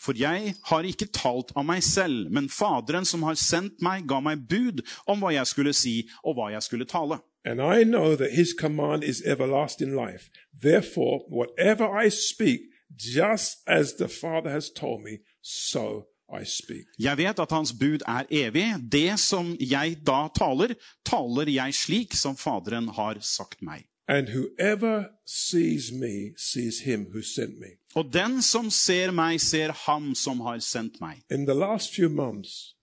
For 0.00 0.14
jeg 0.16 0.54
har 0.64 0.82
ikke 0.86 1.06
talt 1.12 1.52
av 1.56 1.64
meg 1.66 1.82
selv, 1.82 2.30
men 2.30 2.48
Faderen 2.48 3.04
som 3.04 3.22
har 3.26 3.34
sendt 3.34 3.82
meg, 3.82 4.06
ga 4.06 4.20
meg 4.22 4.46
bud 4.48 4.82
om 5.10 5.20
hva 5.20 5.32
jeg 5.34 5.46
skulle 5.50 5.74
si 5.74 6.08
og 6.22 6.38
hva 6.38 6.52
jeg 6.54 6.62
skulle 6.62 6.86
tale. 6.86 7.18
And 7.44 7.60
I 7.60 7.84
know 7.84 8.16
that 8.16 8.32
his 8.32 8.54
command 8.54 9.04
is 9.04 9.22
everlasting 9.26 9.94
life. 9.94 10.30
Therefore, 10.62 11.20
whatever 11.28 11.90
I 12.04 12.08
speak, 12.08 12.60
just 12.96 13.58
as 13.66 13.96
the 13.96 14.08
Father 14.08 14.50
has 14.50 14.70
told 14.70 15.02
me, 15.02 15.18
so 15.42 16.06
I 16.32 16.44
speak. 16.44 16.86
Jeg 16.98 17.18
vet 17.18 17.38
at 17.38 17.50
hans 17.52 17.72
bud 17.72 18.02
er 18.08 18.24
evig. 18.30 18.64
Det 18.92 19.18
som 19.20 19.56
jeg 19.60 19.98
da 20.06 20.28
taler, 20.34 20.74
taler 21.04 21.50
jeg 21.52 21.74
slik 21.74 22.14
som 22.16 22.36
Faderen 22.36 22.88
har 22.88 23.20
sagt 23.20 23.60
meg. 23.62 23.84
And 24.08 24.28
whoever 24.28 25.10
sees 25.24 25.92
me 25.92 26.34
sees 26.36 26.80
him 26.80 27.06
who 27.12 27.22
sent 27.22 27.58
me. 27.58 27.66
Og 27.94 28.12
den 28.12 28.42
som 28.42 28.70
ser 28.70 29.10
meg, 29.10 29.40
ser 29.40 29.72
ham 29.72 30.14
som 30.14 30.40
har 30.40 30.58
sendt 30.58 31.00
meg. 31.00 31.22
In 31.30 31.46
the 31.46 31.54
last 31.54 31.94
few 31.94 32.08
months, 32.08 32.74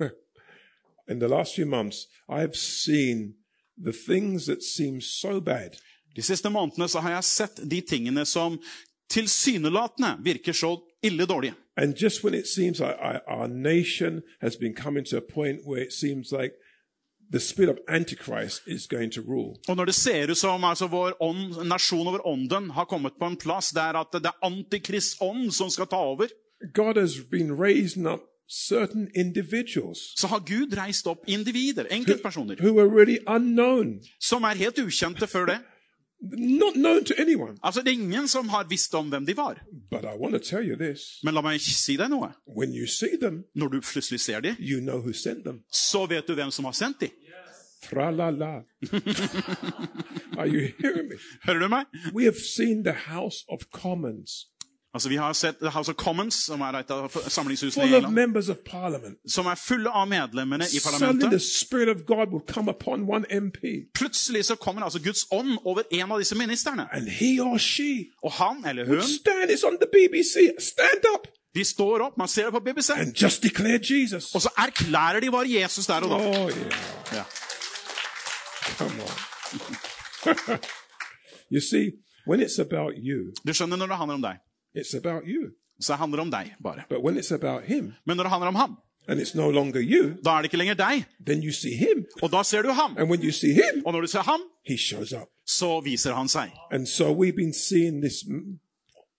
in 1.10 1.20
the 1.20 1.28
last 1.28 1.54
few 1.54 1.66
months, 1.66 2.06
I've 2.28 2.56
seen 2.56 3.34
the 3.84 3.92
things 3.92 4.46
that 4.46 4.62
seem 4.62 5.00
so 5.00 5.40
bad 5.40 5.78
De 6.18 6.22
siste 6.22 6.50
månedene 6.50 6.88
så 6.88 6.98
har 6.98 7.12
jeg 7.12 7.24
sett 7.24 7.60
de 7.70 7.80
tingene 7.80 8.24
som 8.26 8.56
tilsynelatende 9.10 10.16
virker 10.24 10.52
så 10.52 10.72
ille 11.02 11.26
dårlige. 11.26 11.54
And 11.76 11.94
just 11.94 12.24
when 12.24 12.34
it 12.34 12.46
seems 12.48 12.80
like 12.80 12.96
our 13.28 13.46
nation 13.46 14.22
has 14.40 14.56
been 14.56 14.74
coming 14.74 15.04
to 15.04 15.16
a 15.16 15.20
point 15.34 15.60
where 15.66 15.86
it 15.86 15.92
seems 15.92 16.32
like 16.32 16.52
the 17.32 17.40
spirit 17.40 17.70
of 17.70 17.78
Antichrist 17.88 18.62
is 18.66 18.86
going 18.86 19.12
to 19.12 19.20
rule, 19.20 19.56
Og 19.68 19.76
når 19.76 19.84
det 19.84 19.94
ser 19.94 20.30
ut 20.30 20.38
som 20.38 20.64
altså, 20.64 20.86
vår 20.86 21.22
ånd, 21.22 21.64
nasjon 21.68 22.06
over 22.06 22.26
ånden 22.26 22.70
har 22.70 22.84
kommet 22.84 23.12
på 23.20 23.26
en 23.26 23.36
plass 23.36 23.70
der 23.70 24.00
at 24.00 24.06
det 24.12 24.26
er 24.26 24.46
antikrists 24.46 25.16
ånd 25.20 25.50
som 25.52 25.70
skal 25.70 25.86
ta 25.86 25.96
over, 25.96 26.26
God 26.74 27.00
has 27.00 27.14
been 27.30 27.52
raising 27.60 28.06
up 28.06 28.20
certain 28.50 29.08
individuals 29.14 29.98
så 30.20 30.26
har 30.26 30.38
Gud 30.38 30.76
reist 30.76 31.06
opp 31.06 31.18
individer, 31.26 31.84
enkeltpersoner, 31.90 32.56
who 32.60 32.80
are 32.80 32.88
really 32.88 33.18
unknown, 33.26 34.00
som 34.20 34.42
er 34.42 34.56
helt 34.56 34.78
ukjente 34.78 35.26
før 35.26 35.46
det. 35.46 35.58
Not 36.20 36.74
known 36.74 37.04
to 37.04 37.14
anyone. 37.18 37.56
Altså, 37.62 37.80
Det 37.82 37.88
er 37.88 37.92
ingen 37.92 38.28
som 38.28 38.48
har 38.48 38.64
visst 38.64 38.94
om 38.94 39.08
hvem 39.08 39.26
de 39.26 39.36
var. 39.36 39.60
But 39.90 40.04
I 40.04 40.16
want 40.18 40.32
to 40.34 40.38
tell 40.38 40.68
you 40.70 40.76
this 40.76 41.00
Men 41.24 41.34
la 41.34 41.40
meg 41.40 41.60
si 41.60 41.96
deg 41.96 42.10
noe. 42.10 42.32
when 42.56 42.74
you 42.74 42.86
see 42.86 43.16
them, 43.20 43.44
Når 43.54 43.68
du 43.68 43.80
plutselig 43.80 44.20
ser 44.20 44.40
dem, 44.40 44.56
you 44.58 44.80
know 44.80 44.98
who 45.00 45.12
sent 45.12 45.44
them. 45.44 45.60
så 45.72 46.06
vet 46.06 46.26
du 46.28 46.34
hvem 46.34 46.50
som 46.50 46.64
har 46.64 46.72
sendt 46.72 47.00
dem. 47.00 47.10
Tra 47.82 48.10
la 48.10 48.30
la. 48.30 48.60
Are 50.38 50.46
you 50.48 50.72
hearing 50.80 51.08
me? 51.08 51.16
Hører 51.44 51.58
du 51.58 51.68
meg? 51.68 51.84
We 52.14 52.24
have 52.24 52.34
seen 52.56 52.84
the 52.84 52.92
House 52.92 53.44
of 53.48 53.58
Commons 53.72 54.46
Altså, 54.94 55.08
Vi 55.08 55.16
har 55.16 55.32
sett 55.32 55.58
The 55.60 55.68
House 55.68 55.90
of 55.92 55.96
Commons, 55.96 56.34
som 56.34 56.60
er 56.60 56.78
et 56.78 56.90
av 56.90 57.10
samlingshusene 57.28 57.84
i 57.84 57.94
England, 57.98 59.16
som 59.28 59.46
er 59.46 59.54
fulle 59.60 59.90
av 59.90 60.08
medlemmene 60.08 60.64
i 60.64 60.80
parlamentet. 60.80 61.42
Plutselig 63.94 64.44
så 64.44 64.56
kommer 64.56 64.82
altså 64.82 64.98
Guds 65.04 65.26
ånd 65.30 65.58
over 65.64 65.82
en 65.92 66.12
av 66.12 66.18
disse 66.18 66.34
ministerne. 66.34 66.88
Og 68.22 68.32
han 68.32 68.64
eller 68.64 68.86
hun. 68.86 69.02
De 71.54 71.64
står 71.64 72.02
opp, 72.04 72.18
man 72.18 72.28
ser 72.28 72.44
det 72.44 72.52
på 72.52 72.60
BBC, 72.60 72.90
and 72.90 73.14
just 73.22 73.44
Jesus. 73.90 74.34
og 74.34 74.42
så 74.42 74.50
erklærer 74.56 75.20
de 75.20 75.30
bare 75.30 75.48
Jesus 75.48 75.86
der 75.86 75.94
og 76.04 76.10
da. 76.10 76.16
Oh 76.16 76.50
yeah, 76.50 76.72
Yeah. 77.12 77.24
come 78.78 79.02
on. 79.02 80.58
you 81.50 81.60
see, 81.60 81.90
when 82.26 82.40
it's 82.40 82.58
about 82.60 82.92
you, 82.96 83.32
Du 83.46 83.52
skjønner 83.54 83.76
når 83.76 83.86
det 83.86 83.96
handler 83.96 84.14
om 84.14 84.22
deg, 84.22 84.36
it's 84.78 84.94
about 84.96 85.22
you. 85.26 85.50
så 85.80 85.94
handler 85.94 86.16
det 86.16 86.22
om 86.22 86.30
deg 86.30 86.54
bare. 86.62 86.82
But 86.88 86.98
when 87.04 87.18
it's 87.18 87.34
about 87.34 87.64
him, 87.64 87.92
Men 88.06 88.16
når 88.16 88.22
det 88.24 88.30
handler 88.30 88.48
om 88.48 88.54
ham, 88.54 88.76
and 89.08 89.20
it's 89.20 89.36
no 89.36 89.50
longer 89.50 89.80
you, 89.80 90.14
da 90.24 90.30
er 90.30 90.42
det 90.42 90.44
ikke 90.52 90.56
lenger 90.58 90.74
deg, 90.74 91.04
then 91.26 91.42
you 91.44 91.52
see 91.52 91.74
him. 91.76 92.04
og 92.22 92.30
da 92.32 92.42
ser 92.42 92.62
du 92.62 92.68
ham. 92.72 92.96
And 92.98 93.08
when 93.10 93.22
you 93.24 93.32
see 93.32 93.52
him, 93.52 93.82
Og 93.86 93.92
når 93.92 94.00
du 94.00 94.06
ser 94.06 94.22
ham, 94.22 94.40
he 94.66 94.76
shows 94.78 95.12
up. 95.12 95.28
så 95.46 95.80
viser 95.84 96.14
han 96.14 96.28
seg. 96.28 96.50
And 96.70 96.86
so 96.86 97.04
we've 97.14 97.36
been 97.36 97.52
seeing 97.54 98.02
this 98.02 98.24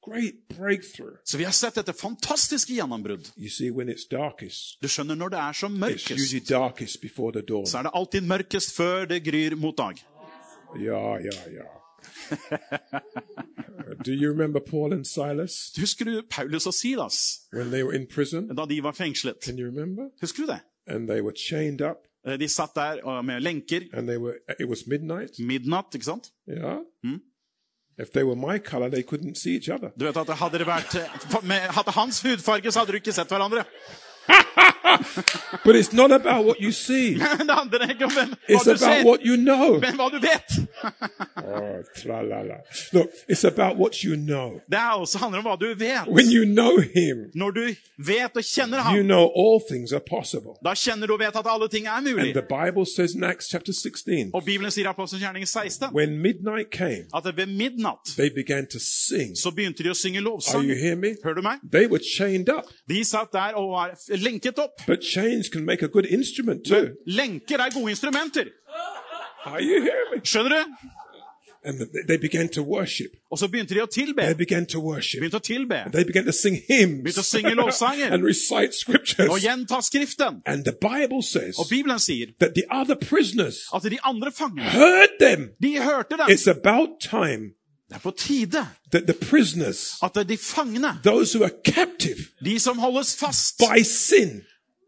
great 0.09 0.33
breakthrough. 0.57 1.15
Så 1.25 1.37
vi 1.37 1.43
har 1.43 1.51
sett 1.51 1.75
dette 1.75 1.93
fantastiske 1.93 2.73
gjennombrudd. 2.73 3.31
You 3.37 3.49
see, 3.49 3.71
when 3.71 3.89
it's 3.89 4.07
darkest, 4.11 4.77
Du 4.81 4.87
skjønner, 4.87 5.15
når 5.15 5.29
det 5.29 5.39
er 5.39 5.51
som 5.53 5.73
it's 5.75 5.79
mørkest, 5.79 6.11
usually 6.11 6.45
darkest 6.49 7.01
before 7.01 7.31
the 7.31 7.41
dawn. 7.41 7.65
så 7.67 7.77
er 7.77 7.81
det 7.83 7.91
alltid 7.93 8.21
mørkest 8.21 8.75
før 8.75 9.05
det 9.05 9.23
gryr 9.23 9.55
mot 9.55 9.77
dag. 9.77 9.95
Ja, 10.79 11.15
ja, 11.17 11.37
yeah. 11.51 11.65
Do 14.05 14.12
you 14.13 14.29
remember 14.31 14.59
Paul 14.59 14.93
and 14.93 15.05
Silas 15.05 15.74
Husker 15.79 16.05
du 16.05 16.21
Paulus 16.29 16.65
og 16.67 16.74
Silas 16.74 17.39
when 17.53 17.71
they 17.71 17.83
were 17.83 17.95
in 17.95 18.07
prison? 18.07 18.55
da 18.55 18.65
de 18.65 18.83
var 18.83 18.91
fengslet? 18.91 19.36
Can 19.43 19.57
you 19.59 19.65
remember? 19.67 20.03
Husker 20.21 20.43
du 20.45 20.51
det? 20.51 20.59
And 20.88 21.07
they 21.07 21.21
were 21.21 21.33
chained 21.36 21.81
up, 21.81 21.98
Eh, 22.27 22.38
De 22.39 22.48
satt 22.48 22.75
der 22.75 23.21
med 23.21 23.39
lenker. 23.41 23.81
and 23.93 24.07
they 24.07 24.17
were. 24.17 24.33
It 24.59 24.67
was 24.69 24.88
midnight. 24.88 25.39
Midnatt, 25.39 25.86
ikke 25.95 26.05
sant? 26.05 26.27
Yeah. 26.50 26.79
If 28.01 28.09
they 28.13 28.24
were 28.24 28.36
my 28.36 28.57
color, 28.59 28.89
they 28.89 29.03
couldn't 29.03 29.36
see 29.36 29.55
each 29.55 29.69
other. 29.69 29.89
Du 30.00 30.05
vet 30.05 30.17
at 30.17 30.29
Hadde 30.38 30.57
det 30.59 30.67
vært 30.67 30.95
eh, 30.95 31.74
hadde 31.75 31.91
hans 31.91 32.21
hudfarge, 32.21 32.71
så 32.71 32.79
hadde 32.79 32.91
du 32.91 32.98
ikke 32.98 33.12
sett 33.12 33.27
hverandre. 33.29 33.63
But 35.65 35.75
it's 35.75 35.93
not 35.93 36.12
about 36.12 36.45
what 36.45 36.57
you 36.62 36.71
see. 36.71 37.15
Men 37.17 37.48
det 37.48 37.55
handler 37.55 37.89
ikke 37.89 38.05
om 38.05 38.12
hvem, 38.12 38.29
hva 38.29 38.55
It's 38.55 38.63
du 38.63 38.69
about 38.69 38.79
ser, 38.79 39.05
what 39.05 39.19
you 39.25 39.36
know. 39.38 39.79
men 39.79 39.95
hva 40.00 40.09
du 40.13 40.19
vet. 40.19 40.50
Oh, 41.50 41.81
tra 41.95 42.21
la 42.21 42.41
la. 42.43 42.55
Look, 42.93 43.09
it's 43.29 43.43
about 43.43 43.77
what 43.77 44.03
you 44.03 44.15
know. 44.15 44.59
Det 44.69 44.77
er 44.77 44.89
også 45.00 45.17
handler 45.17 45.39
om 45.39 45.45
hva 45.45 45.55
du 45.59 45.74
vet. 45.79 46.07
When 46.07 46.29
you 46.31 46.45
know 46.45 46.77
Him, 46.79 47.17
Når 47.36 47.51
du 47.51 47.63
vet 47.98 48.31
og 48.38 48.43
kjenner 48.43 48.77
you 48.77 48.83
ham, 48.83 49.05
know 49.05 49.25
all 49.36 49.59
things 49.71 49.91
are 49.93 50.01
possible. 50.09 50.53
da 50.65 50.74
kjenner 50.75 51.07
du 51.07 51.13
og 51.13 51.19
vet 51.19 51.36
at 51.36 51.45
alle 51.50 51.67
ting 51.69 51.86
er 51.88 51.91
And 51.91 52.07
mulig. 52.07 52.33
the 52.33 52.41
Bible 52.57 52.86
says 52.86 53.15
in 53.15 53.24
Acts 53.24 53.48
chapter 53.51 53.74
16, 53.74 54.29
Og 54.33 54.43
Bibelen 54.45 54.71
sier 54.71 54.86
i 54.86 54.89
Apostelens 54.89 55.24
gjerning 55.24 55.48
16 55.48 55.88
when 55.95 56.17
midnight 56.21 56.69
came, 56.71 57.05
at 57.15 57.25
ved 57.38 57.45
midnatt 57.48 58.05
they 58.17 58.29
began 58.36 58.65
to 58.67 58.79
sing. 58.79 59.36
så 59.38 59.51
begynte 59.51 59.83
de 59.83 59.89
å 59.89 59.93
synge 59.98 60.19
Are 60.19 60.24
you 60.24 60.29
lovsang. 60.31 60.63
hearing 60.75 61.00
me? 61.01 61.15
Hører 61.24 61.36
du 61.36 61.41
meg? 61.41 61.57
They 61.71 61.88
were 61.88 62.01
chained 62.17 62.50
up. 62.50 62.65
De 62.89 63.03
satt 63.05 63.31
der 63.33 63.53
og 63.55 63.71
var 63.71 63.95
lenket 64.17 64.59
opp. 64.69 64.85
But 64.88 65.01
chains 65.01 65.49
can 65.49 65.65
make 65.65 65.81
a 65.81 65.88
good 65.88 66.05
instrument 66.05 66.65
too. 66.65 66.95
Lenker 67.07 67.59
er 67.59 67.73
gode 67.73 67.91
instrumenter. 67.91 68.45
Are 69.45 69.61
you 69.61 69.81
hearing 69.81 70.09
me? 70.15 70.21
Skjønner 70.23 70.49
du? 70.49 70.89
And 71.63 71.81
they 72.07 72.17
began 72.17 72.47
to 72.49 72.61
worship. 72.63 73.11
Og 73.31 73.39
så 73.39 73.47
begynte 73.47 73.75
de 73.75 73.81
å 73.83 73.88
tilbe. 73.91 74.21
They 74.21 74.33
began 74.33 74.65
to 74.65 74.79
worship. 74.79 75.19
Begynte 75.19 75.41
å 75.41 75.43
tilbe. 75.43 75.81
They 75.91 76.05
began 76.07 76.25
to 76.25 76.31
sing 76.31 76.55
hymns 76.69 77.03
Begynte 77.03 77.19
å 77.19 77.27
synge 77.27 77.51
lovsanger. 77.55 78.11
and 78.13 78.23
recite 78.23 78.73
scriptures. 78.73 79.27
Og 79.27 79.43
gjenta 79.43 79.81
Skriften. 79.83 80.39
And 80.45 80.63
the 80.63 80.71
Bible 80.71 81.21
says 81.23 81.59
Og 81.59 81.67
Bibelen 81.69 81.99
sier 81.99 82.31
that 82.39 82.55
the 82.55 82.63
other 82.71 82.95
prisoners 82.95 83.67
at 83.75 83.83
de 83.83 83.99
andre 84.03 84.31
fangene, 84.31 84.63
heard 84.71 85.19
them. 85.19 85.49
de 85.61 85.75
hørte 85.83 86.15
dem. 86.17 86.31
It's 86.31 86.47
about 86.47 87.01
time 87.01 87.55
Det 87.89 87.95
er 87.95 87.99
på 87.99 88.11
tide 88.11 88.67
that 88.91 89.03
the 89.07 89.13
prisoners, 89.13 89.97
at 90.03 90.15
de 90.29 90.38
fangene, 90.38 90.99
those 91.03 91.33
who 91.38 91.43
are 91.43 91.53
captive 91.65 92.19
de 92.45 92.59
som 92.59 92.77
holdes 92.77 93.15
fast 93.17 93.57
by 93.57 93.81
sin, 93.83 94.43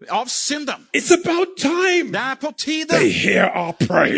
av 0.10 0.26
synden, 0.26 0.88
it's 0.94 1.12
about 1.12 1.58
time 1.58 2.12
det 2.12 2.20
er 2.20 2.36
på 2.42 2.54
tide 2.58 2.98
they 2.98 3.12
hear 3.12 3.46
our 3.54 3.76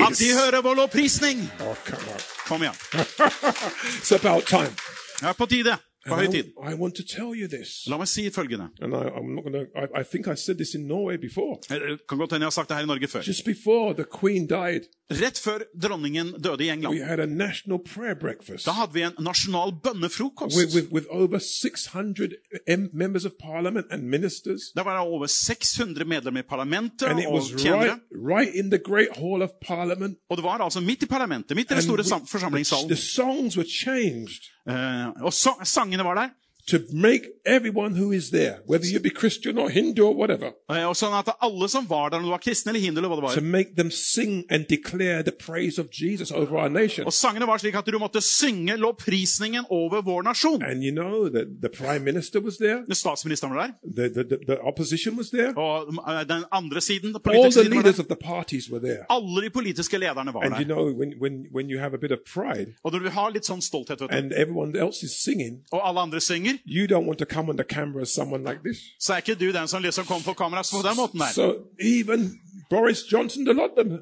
at 0.08 0.20
de 0.20 0.34
hører 0.34 0.62
vår 0.62 0.76
lovprisning. 0.76 1.50
Oh, 1.60 1.76
come 1.86 2.08
on. 2.14 2.22
Kom 2.48 2.62
igjen. 2.64 2.76
It's 4.02 4.12
about 4.16 4.46
time. 4.46 4.76
Det 5.20 5.28
er 5.30 5.34
på 5.34 5.46
tide. 5.46 5.78
På 6.08 6.16
høy 6.16 6.26
tid. 6.32 6.46
I, 6.68 6.72
I 6.72 6.74
want 6.76 6.96
to 6.96 7.04
tell 7.04 7.32
you 7.42 7.48
this. 7.48 7.88
La 7.88 7.98
meg 7.98 8.08
si 8.08 8.30
følgende. 8.30 8.68
And 8.82 8.94
I, 8.94 8.98
I'm 9.18 9.30
not 9.36 9.44
going 9.46 9.56
I, 9.84 10.02
I 10.02 10.04
think 10.12 10.28
I 10.28 10.36
said 10.36 10.56
this 10.58 10.74
in 10.76 10.82
Norway 10.88 11.18
before. 11.18 11.58
Det 11.70 12.00
kan 12.10 12.18
godt 12.18 12.32
hende 12.32 12.44
jeg 12.44 12.52
har 12.52 12.58
sagt 12.60 12.70
det 12.70 12.78
her 12.78 12.84
i 12.84 12.88
Norge 12.88 13.08
før. 13.08 13.22
Just 13.28 13.46
before 13.46 13.94
the 13.94 14.06
Queen 14.20 14.48
died, 14.48 14.82
Rett 15.12 15.40
før 15.40 15.60
dronningen 15.84 16.28
døde 16.44 16.64
i 16.64 16.68
we 16.68 16.74
England, 16.74 17.04
had 17.04 17.20
a 17.20 17.26
national 17.26 17.78
prayer 17.94 18.16
breakfast 18.20 18.66
da 18.66 18.72
hadde 18.72 18.94
vi 18.94 19.02
en 19.04 19.12
nasjonal 19.20 19.74
bønnefrokost. 19.84 20.58
with, 20.58 20.76
with, 20.76 20.88
with 20.96 21.06
over 21.10 21.38
600 21.40 22.30
M- 22.68 22.90
members 22.94 23.26
of 23.26 23.32
parliament 23.40 23.86
and 23.92 24.04
ministers. 24.04 24.62
Da 24.76 24.82
var 24.84 24.94
det 25.00 25.08
over 25.14 25.28
600 25.28 26.06
medlemmer 26.08 26.40
i 26.40 26.44
parlamentet 26.50 27.08
And 27.08 27.20
it 27.20 27.26
og 27.28 27.34
was 27.34 27.52
tjenere. 27.62 27.80
right, 27.80 28.00
right 28.34 28.56
in 28.56 28.70
the 28.72 28.80
great 28.80 29.12
hall 29.18 29.42
of 29.42 29.50
parliament. 29.68 30.18
Og 30.30 30.38
det 30.38 30.44
var 30.44 30.58
altså 30.62 30.80
midt 30.80 31.04
i 31.04 31.06
parlamentet, 31.06 31.56
midt 31.58 31.72
i 31.72 31.74
den 31.74 31.82
store 31.84 32.04
sam- 32.04 32.28
forsamlingssalen. 32.28 32.88
the 32.90 32.96
songs 32.98 33.58
were 33.58 33.68
changed 33.70 34.44
Eh, 34.63 34.63
og 34.66 35.34
så, 35.34 35.56
sangene 35.68 36.06
var 36.08 36.16
der. 36.16 36.30
To 36.72 36.80
make 36.94 37.24
everyone 37.46 37.96
who 38.00 38.14
is 38.14 38.30
there, 38.32 38.60
whether 38.66 38.86
you 38.86 39.00
be 39.00 39.10
Christian 39.10 39.58
or 39.58 39.70
Hindu 39.70 40.06
or 40.06 40.16
whatever, 40.16 40.54
og 40.70 40.96
sånn 40.96 41.12
at 41.18 41.28
alle 41.44 41.68
som 41.70 41.84
var 41.90 42.10
der, 42.10 42.18
om 42.22 42.24
du 42.24 42.30
var 42.32 42.40
kristen 42.40 42.70
eller 42.72 42.80
hindu, 42.80 43.02
eller 43.02 43.10
hva 43.12 43.18
det 43.20 43.34
to 43.36 43.42
var, 43.42 43.50
make 43.52 43.76
them 43.76 43.92
sing 43.92 44.46
and 44.50 44.68
declare 44.70 45.24
the 45.24 45.32
praise 45.32 45.78
of 45.82 45.88
Jesus 45.92 46.32
over 46.32 46.56
our 46.58 46.70
nation. 46.70 47.06
og 47.06 47.14
sangene 47.14 47.48
var 47.48 47.58
slik 47.60 47.76
at 47.76 47.86
du 47.92 48.00
måtte 48.00 48.22
synge 48.24 48.78
lovprisningen 48.80 49.66
over 49.70 50.02
vår 50.02 50.24
nasjon. 50.24 50.64
And 50.64 50.84
you 50.84 50.92
know 50.96 51.28
that 51.30 51.48
the 51.62 51.70
prime 51.70 52.04
minister 52.06 52.40
was 52.40 52.58
there, 52.58 52.84
Statsministeren 52.94 53.54
var 53.56 53.68
der, 53.68 53.74
the, 53.84 54.10
the, 54.14 54.24
the, 54.24 54.38
the 54.48 54.58
opposition 54.64 55.18
was 55.18 55.30
there, 55.36 55.52
og 55.58 55.92
eh, 56.08 56.24
den 56.30 56.44
andre 56.52 56.82
siden, 56.82 57.12
den 57.14 57.16
all 57.16 57.22
politiske 57.24 57.60
the 57.60 57.64
siden 57.64 57.76
var 57.78 57.84
leaders 57.84 57.96
der. 57.96 58.04
of 58.04 58.08
the 58.08 58.22
parties 58.28 58.72
were 58.72 58.80
there. 58.80 59.04
Alle 59.10 59.42
de 59.44 59.50
politiske 59.50 59.98
lederne 59.98 60.34
var 60.34 60.42
And 60.48 60.54
you 60.56 60.64
der. 60.64 60.66
know, 60.76 60.86
when, 61.00 61.14
when, 61.20 61.46
when 61.52 61.70
you 61.70 61.80
have 61.80 61.94
a 61.94 61.98
bit 62.00 62.12
of 62.12 62.20
pride 62.34 62.74
Og 62.84 62.92
når 62.92 63.00
du 63.00 63.10
har 63.10 63.30
litt 63.36 63.46
sånn 63.46 63.62
stolthet, 63.62 64.00
vet 64.02 64.10
du, 64.10 64.16
and 64.16 64.32
everyone 64.32 64.72
else 64.80 65.04
is 65.06 65.12
singing, 65.24 65.60
og 65.72 65.82
alle 65.90 66.00
andre 66.00 66.22
synger, 66.22 66.53
you 66.66 66.88
don't 66.88 67.06
want 67.06 67.20
to 67.20 67.26
come 67.26 67.50
on 67.50 67.58
the 67.58 67.64
camera 67.64 68.02
as 68.02 68.10
someone 68.14 68.44
like 68.44 68.60
this. 68.66 68.78
så 69.00 69.14
er 69.14 69.18
ikke 69.18 69.36
du 69.36 69.52
den 69.52 69.68
som 69.68 69.82
liksom 69.82 70.06
kommer 70.06 70.24
på 70.24 70.34
kamera 70.34 70.62
på 70.64 70.88
den 70.88 70.96
måten 70.96 71.20
der. 71.20 71.32
So 71.34 71.54
even 71.80 72.40
Boris 72.70 73.12
Johnson, 73.12 73.48
a 73.48 73.54
lot 73.54 73.72
of 73.78 73.86
them, 73.86 74.00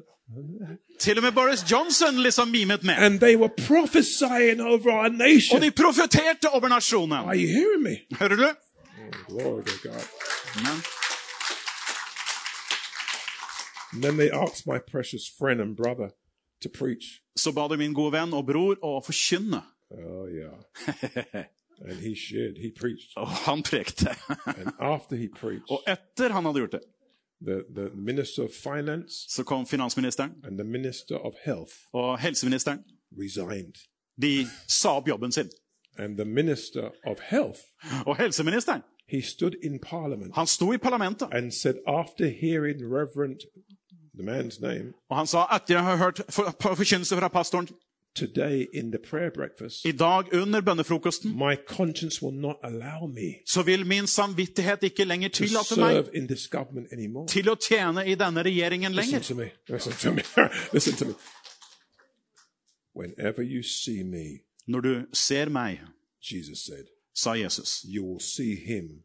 Til 1.00 1.16
og 1.18 1.22
med 1.22 1.32
Boris 1.32 1.64
Johnson 1.70 2.14
liksom 2.22 2.48
mimet 2.48 2.82
med. 2.84 2.94
and 2.98 3.20
they 3.20 3.36
were 3.36 3.50
prophesying 3.66 4.60
over 4.60 4.90
our 4.92 5.04
Og 5.04 5.12
nation. 5.12 5.62
de 5.62 5.70
profeterte 5.70 6.48
over 6.48 6.68
nasjonen. 6.68 7.12
Are 7.18 7.36
you 7.36 7.48
hearing 7.48 7.82
me? 7.82 7.96
Hører 8.18 8.36
du? 8.36 8.48
Glory 9.28 9.62
to 9.64 9.88
God. 9.88 10.04
Men, 10.56 10.78
And 13.92 14.02
then 14.02 14.16
they 14.16 14.30
asked 14.30 14.66
my 14.66 14.78
precious 14.78 15.22
friend 15.38 15.60
and 15.60 15.76
brother 15.76 16.08
to 16.62 16.68
preach. 16.68 17.20
så 17.36 17.52
ba 17.52 17.68
de 17.68 17.76
min 17.76 17.94
gode 17.94 18.12
venn 18.12 18.32
og 18.34 18.46
bror 18.46 18.76
å 18.82 19.00
forkynne. 19.04 19.62
Oh, 19.90 20.26
yeah. 20.28 21.44
And 21.84 21.98
he 22.00 22.14
shared, 22.16 22.56
he 22.58 22.70
preached. 22.80 23.10
Og 23.16 23.28
han 23.28 23.62
prekte. 23.62 24.08
And 24.46 24.68
after 24.78 25.16
he 25.16 25.28
preached, 25.40 25.70
Og 25.70 25.80
etter 25.88 26.32
han 26.32 26.44
hadde 26.44 26.58
gjort 26.58 26.72
det, 26.72 26.80
the, 27.46 27.62
the 27.76 27.90
minister 27.96 28.42
of 28.42 28.50
finance 28.50 29.14
så 29.28 29.44
kom 29.44 29.66
finansministeren 29.66 30.30
and 30.44 30.58
the 30.58 30.64
minister 30.68 31.16
of 31.16 31.32
health 31.44 31.72
og 31.92 32.18
helseministeren. 32.20 32.78
resigned. 33.18 33.74
De 34.22 34.46
sa 34.68 34.88
opp 34.88 35.08
jobben 35.08 35.32
sin. 35.32 35.50
And 35.98 36.16
the 36.16 36.24
minister 36.24 36.90
of 37.06 37.16
health, 37.30 37.60
Og 38.06 38.16
helseministeren 38.16 38.82
he 39.08 39.22
stood 39.22 39.52
in 39.62 39.78
parliament 39.78 40.34
han 40.34 40.46
sto 40.46 40.72
i 40.72 40.76
parlamentet 40.78 41.28
and 41.32 41.52
said, 41.52 41.74
after 41.86 42.28
hearing 42.28 42.78
Reverend, 42.98 43.40
the 44.18 44.24
man's 44.32 44.60
name, 44.60 44.92
og 45.10 45.16
han 45.16 45.26
sa 45.26 45.38
etter 45.56 45.74
jeg 45.74 45.84
har 45.84 46.12
for, 46.30 46.74
forkynnelse 46.74 47.16
fra 47.16 47.28
pastoren 47.28 47.68
today 48.14 48.66
in 48.74 48.90
the 48.90 48.98
prayer 49.10 49.30
breakfast, 49.30 49.86
i 49.86 49.92
dag 49.92 50.32
under 50.34 50.60
bønnefrokosten, 50.60 51.32
my 51.38 51.56
conscience 51.66 52.22
will 52.22 52.34
not 52.34 52.56
allow 52.62 53.06
me 53.06 53.34
så 53.46 53.62
vil 53.62 53.86
min 53.86 54.06
samvittighet 54.06 54.82
ikke 54.82 55.04
lenger 55.04 55.28
to 55.28 55.44
tillate 55.44 55.76
meg 55.80 55.94
serve 55.94 56.16
in 56.16 56.26
this 56.28 56.46
government 56.48 56.88
anymore. 56.92 57.26
til 57.28 57.48
å 57.48 57.54
tjene 57.54 58.04
i 58.06 58.14
denne 58.14 58.42
regjeringen 58.42 58.92
Listen 58.92 59.12
lenger. 59.12 59.26
to 59.28 59.34
me. 59.34 59.50
Listen 59.68 59.92
to 59.92 60.12
me. 60.12 60.22
Listen 60.74 60.94
to 60.96 61.04
me. 61.04 61.14
Whenever 62.94 63.42
you 63.42 63.62
see 63.62 64.02
me, 64.02 64.40
Når 64.66 64.80
du 64.80 65.04
ser 65.12 65.48
meg, 65.48 65.80
Jesus 66.20 66.58
said, 66.66 66.84
sa 67.14 67.32
Jesus, 67.34 67.84
you 67.84 68.04
will 68.04 68.20
see 68.20 68.54
him 68.54 69.02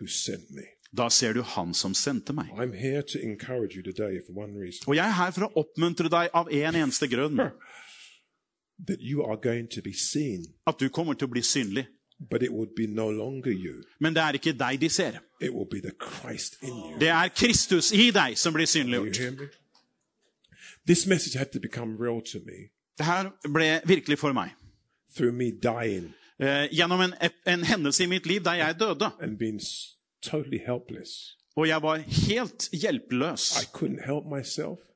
who 0.00 0.06
sent 0.06 0.50
me. 0.50 0.62
da 0.96 1.08
ser 1.10 1.32
du 1.32 1.42
han 1.42 1.74
som 1.74 1.94
sendte 1.94 2.32
meg. 2.32 2.46
I'm 2.56 2.72
here 2.72 3.02
to 3.02 3.18
encourage 3.22 3.76
you 3.76 3.82
today 3.82 4.20
for 4.26 4.32
one 4.42 4.52
reason 4.58 4.84
Og 4.86 4.96
jeg 4.96 5.04
er 5.08 5.12
her 5.12 5.30
for 5.30 5.44
å 5.48 5.52
oppmuntre 5.64 6.08
deg 6.08 6.30
av 6.32 6.48
en 6.50 6.74
eneste 6.74 7.08
grunn. 7.10 7.36
That 8.86 9.00
you 9.00 9.22
are 9.24 9.36
going 9.36 9.68
to 9.70 9.80
be 9.82 9.92
seen, 9.92 10.44
At 10.66 10.74
du 10.80 10.88
kommer 10.88 11.14
til 11.14 11.26
å 11.26 11.30
bli 11.30 11.42
synlig. 11.42 11.86
but 12.30 12.42
it 12.42 12.50
will 12.52 12.68
be 12.76 12.86
no 12.86 13.10
longer 13.10 13.50
you. 13.52 13.82
Men 14.00 14.14
det 14.14 14.22
er 14.22 14.32
ikke 14.32 14.52
deg 14.52 14.80
de 14.80 14.88
ser. 14.88 15.18
It 15.40 15.52
will 15.52 15.66
be 15.70 15.80
the 15.80 15.92
Christ 16.00 16.56
in 16.62 16.68
you. 16.68 16.98
Det 17.00 17.08
er 17.08 17.28
Kristus 17.28 17.92
i 17.92 18.10
deg 18.10 18.38
som 18.38 18.52
blir 18.54 18.66
synliggjort. 18.66 19.38
me? 19.40 19.48
This 20.86 21.06
message 21.06 21.34
had 21.38 21.52
to 21.52 21.60
become 21.60 21.96
real 21.98 22.20
to 22.22 22.38
me 22.46 22.70
Det 22.98 23.06
her 23.06 23.30
ble 23.52 23.80
virkelig 23.84 24.18
for 24.18 24.32
meg. 24.32 24.50
through 25.16 25.34
me 25.34 25.50
dying 25.50 26.14
Eh, 26.40 26.68
gjennom 26.72 27.00
en, 27.00 27.12
en 27.46 27.64
hendelse 27.64 28.04
i 28.04 28.06
mitt 28.06 28.26
liv 28.26 28.40
der 28.44 28.52
jeg 28.54 28.76
døde. 28.80 29.10
and 29.20 29.38
being 29.38 29.60
totally 30.22 30.58
helpless. 30.58 31.35
Og 31.56 31.64
jeg 31.68 31.80
var 31.82 32.02
helt 32.04 32.66
hjelpeløs. 32.72 33.44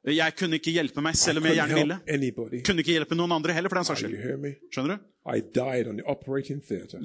Jeg 0.04 0.34
kunne 0.36 0.58
ikke 0.60 0.72
hjelpe 0.74 1.00
meg 1.04 1.16
selv 1.16 1.40
om 1.40 1.46
jeg 1.48 1.56
gjerne 1.56 1.74
ville. 1.78 1.96
anybody. 2.08 2.60
Kunne 2.64 2.84
ikke 2.84 2.92
hjelpe 2.98 3.16
noen 3.16 3.32
andre 3.32 3.52
heller, 3.56 3.72
for 3.72 3.80
den 3.80 3.88
saks 3.88 4.00
skyld. 4.04 4.16
Skjønner 4.72 4.96
du? 4.96 5.08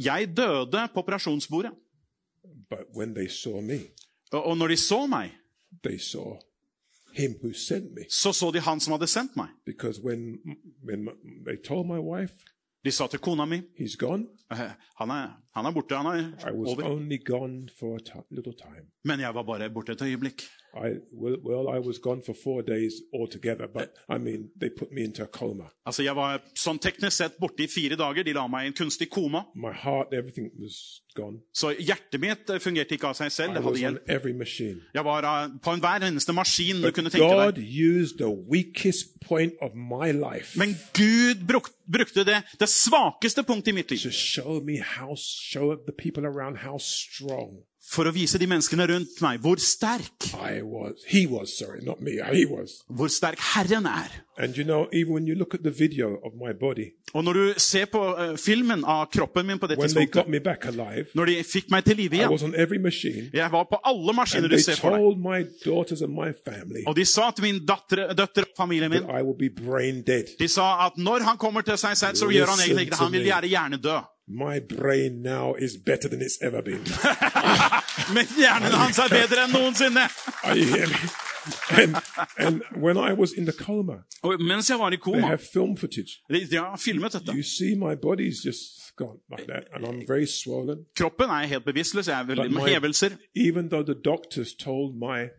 Jeg 0.03 0.27
døde 0.37 0.87
på 0.93 0.99
operasjonsbordet. 1.03 1.71
me, 3.61 3.79
Og 4.33 4.57
når 4.57 4.67
de 4.67 4.77
så 4.77 5.07
meg, 5.07 5.31
me. 7.95 8.05
så 8.09 8.33
så 8.33 8.51
de 8.51 8.59
han 8.59 8.79
som 8.79 8.91
hadde 8.97 9.07
sendt 9.07 9.35
meg. 9.39 9.47
When 10.03 10.39
when 10.83 11.09
wife 12.03 12.33
De 12.85 12.91
sa 12.91 13.07
til 13.07 13.19
kona 13.19 13.45
mi 13.45 13.61
he's 13.79 13.95
gone, 13.97 14.27
eh, 14.51 14.71
han 14.99 15.09
er, 15.09 15.37
han 15.55 15.65
er 15.65 15.71
borte, 15.75 15.95
han 15.95 16.07
er 16.11 16.25
over. 16.73 16.83
Men 19.07 19.19
jeg 19.23 19.35
var 19.35 19.43
bare 19.47 19.69
borte 19.71 19.95
et 19.95 20.01
øyeblikk. 20.01 20.43
I 20.75 20.97
well, 21.11 21.37
well, 21.41 21.69
I 21.69 21.79
was 21.79 21.97
gone 21.99 22.21
for 22.21 22.33
four 22.33 22.61
days 22.61 23.01
altogether, 23.13 23.67
but 23.67 23.93
I 24.09 24.17
mean, 24.17 24.49
they 24.59 24.69
put 24.69 24.91
me 24.91 25.03
into 25.05 25.23
a 25.23 25.27
coma. 25.27 25.71
Altså, 25.87 26.03
Jeg 26.03 26.15
var 26.15 26.41
sånn 26.53 26.79
teknisk 26.79 27.15
sett 27.15 27.37
borte 27.39 27.63
i 27.63 27.67
fire 27.67 27.95
dager. 27.95 28.23
De 28.23 28.33
la 28.33 28.47
meg 28.47 28.65
i 28.65 28.67
en 28.67 28.73
kunstig 28.73 29.09
koma. 29.09 29.45
My 29.55 29.71
heart, 29.71 30.13
everything 30.13 30.51
was 30.59 31.01
gone. 31.15 31.39
Så 31.53 31.71
hjertet 31.79 32.19
mitt 32.19 32.49
eh, 32.49 32.59
fungerte 32.59 32.97
ikke 32.97 33.07
av 33.07 33.15
seg 33.15 33.31
selv. 33.31 33.51
I 33.51 33.53
Det 33.55 33.63
hadde 33.63 33.71
was 33.71 33.79
on 33.79 33.85
hjelp. 33.85 34.09
every 34.09 34.33
machine. 34.33 34.81
Jeg 34.93 35.05
var 35.05 35.23
eh, 35.23 35.49
på 35.63 35.71
enhver 35.77 36.03
eneste 36.09 36.33
maskin 36.35 36.81
du 36.81 36.89
But 36.89 36.95
kunne 36.99 37.09
tenke 37.13 37.23
deg. 37.55 37.63
Men 40.59 40.75
Gud 40.93 41.47
brukte 41.47 41.71
brukte 41.87 42.23
det, 42.25 42.39
det 42.59 42.67
svakeste 42.69 43.43
punktet 43.45 43.67
i 43.67 43.75
mitt 43.77 43.91
liv 43.91 43.99
for 47.85 48.09
å 48.09 48.13
vise 48.15 48.39
de 48.41 48.47
menneskene 48.49 48.87
rundt 48.89 49.21
meg 49.23 49.41
hvor 49.43 49.61
sterk, 49.61 50.29
was. 50.63 51.03
Was, 51.29 51.57
sorry, 51.57 51.81
me. 52.01 52.17
Hvor 52.89 53.11
sterk 53.13 53.39
Herren 53.53 53.85
er. 53.85 54.21
You 54.57 54.65
know, 54.65 54.87
even 54.91 55.13
when 55.13 55.27
you 55.27 55.35
look 55.35 55.53
at 55.53 55.63
the 55.63 55.71
video 55.71 56.17
of 56.25 56.33
my 56.35 56.51
body, 56.53 56.91
Og 57.13 57.23
når 57.23 57.33
du 57.33 57.53
ser 57.57 57.85
på 57.85 57.99
uh, 58.01 58.35
filmen 58.37 58.83
av 58.83 59.05
kroppen 59.11 59.45
min 59.47 59.59
på 59.59 59.67
det 59.67 59.77
when 59.77 59.89
tidspunktet, 59.89 60.67
alive, 60.67 61.05
når 61.15 61.25
de 61.25 61.35
fikk 61.43 61.69
meg 61.71 61.85
til 61.85 61.95
live 61.95 62.17
igjen 62.17 62.31
was 62.31 62.43
on 62.43 62.55
every 62.55 62.77
machine, 62.77 63.29
Jeg 63.33 63.51
var 63.51 63.63
på 63.63 63.79
alle 63.83 64.13
maskiner 64.13 64.49
du 64.51 64.57
ser 64.59 64.75
for 64.75 64.91
deg. 64.91 64.99
told 64.99 65.21
my 65.23 65.45
daughters 65.65 66.01
and 66.01 66.11
my 66.11 66.33
family 66.45 66.83
Og 66.87 66.95
de 66.95 67.05
sa 67.05 67.31
til 67.31 67.43
min 67.47 67.61
datter, 67.65 68.11
døtter 68.13 68.49
og 68.49 68.57
familien 68.57 68.91
min 68.91 69.03
that 69.03 69.21
I 69.21 69.23
will 69.23 69.37
be 69.39 69.49
brain 69.49 70.01
dead. 70.01 70.35
De 70.39 70.47
sa 70.47 70.85
at 70.87 70.97
når 70.97 71.23
han 71.23 71.37
kommer 71.37 71.61
til 71.61 71.77
seg 71.77 71.95
selv, 71.97 72.15
så 72.15 72.27
gjør 72.27 72.51
han 72.51 72.59
egentlig 72.59 72.89
ikke 72.89 72.97
det. 72.97 73.03
Han 73.05 73.11
vil 73.11 73.23
gjerne 73.31 73.47
hjernedø. 73.47 73.97
My 74.27 74.59
brain 74.59 75.21
now 75.21 75.53
is 75.53 75.77
better 75.77 76.09
than 76.09 76.19
it's 76.21 76.39
ever 76.41 76.61
been. 76.61 76.81
Men 78.13 78.25
hjernen 78.37 78.71
hans 78.71 78.99
er 78.99 79.09
bedre 79.09 79.45
enn 79.45 79.53
noensinne. 79.55 80.09
And, 81.69 81.95
and 82.37 82.61
when 82.81 82.97
I 82.97 83.13
was 83.13 83.33
in 83.37 83.45
the 83.45 83.53
coma, 83.53 83.93
Og 84.23 84.41
mens 84.41 84.69
jeg 84.69 84.79
var 84.79 84.87
i 84.87 84.95
they 84.95 85.01
koma 85.01 85.27
have 85.27 85.43
film 85.53 85.77
footage. 85.77 86.17
De 86.29 86.47
de 86.51 86.57
har 86.57 86.77
filmet 86.77 87.13
dette. 87.13 87.31
You 87.31 87.43
see, 87.43 87.75
my 87.75 87.93
body's 87.95 88.41
just 88.45 88.95
gone 88.97 89.19
like 89.29 89.45
that, 89.47 89.63
and 89.73 89.85
I'm 89.85 90.07
very 90.07 90.25
swollen. 90.25 90.85
Kroppen 90.97 91.29
er 91.29 91.45
helt 91.45 91.65
bevisstløs. 91.65 92.07
Jeg 92.07 92.19
er 92.19 92.23
veldig 92.23 92.51
med 92.51 92.61
hevelser. 92.61 93.09
Even 93.35 93.69
though 93.69 93.85
the 93.85 94.01
doctors 94.05 94.53
told 94.53 94.95
my 94.97 95.29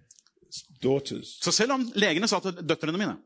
daughters 0.82 1.26
Så 1.42 1.52
selv 1.52 1.72
om 1.72 1.88
legene 1.94 2.28
sa 2.28 2.38
til 2.40 2.52
døtrene 2.68 2.98
mine 2.98 3.16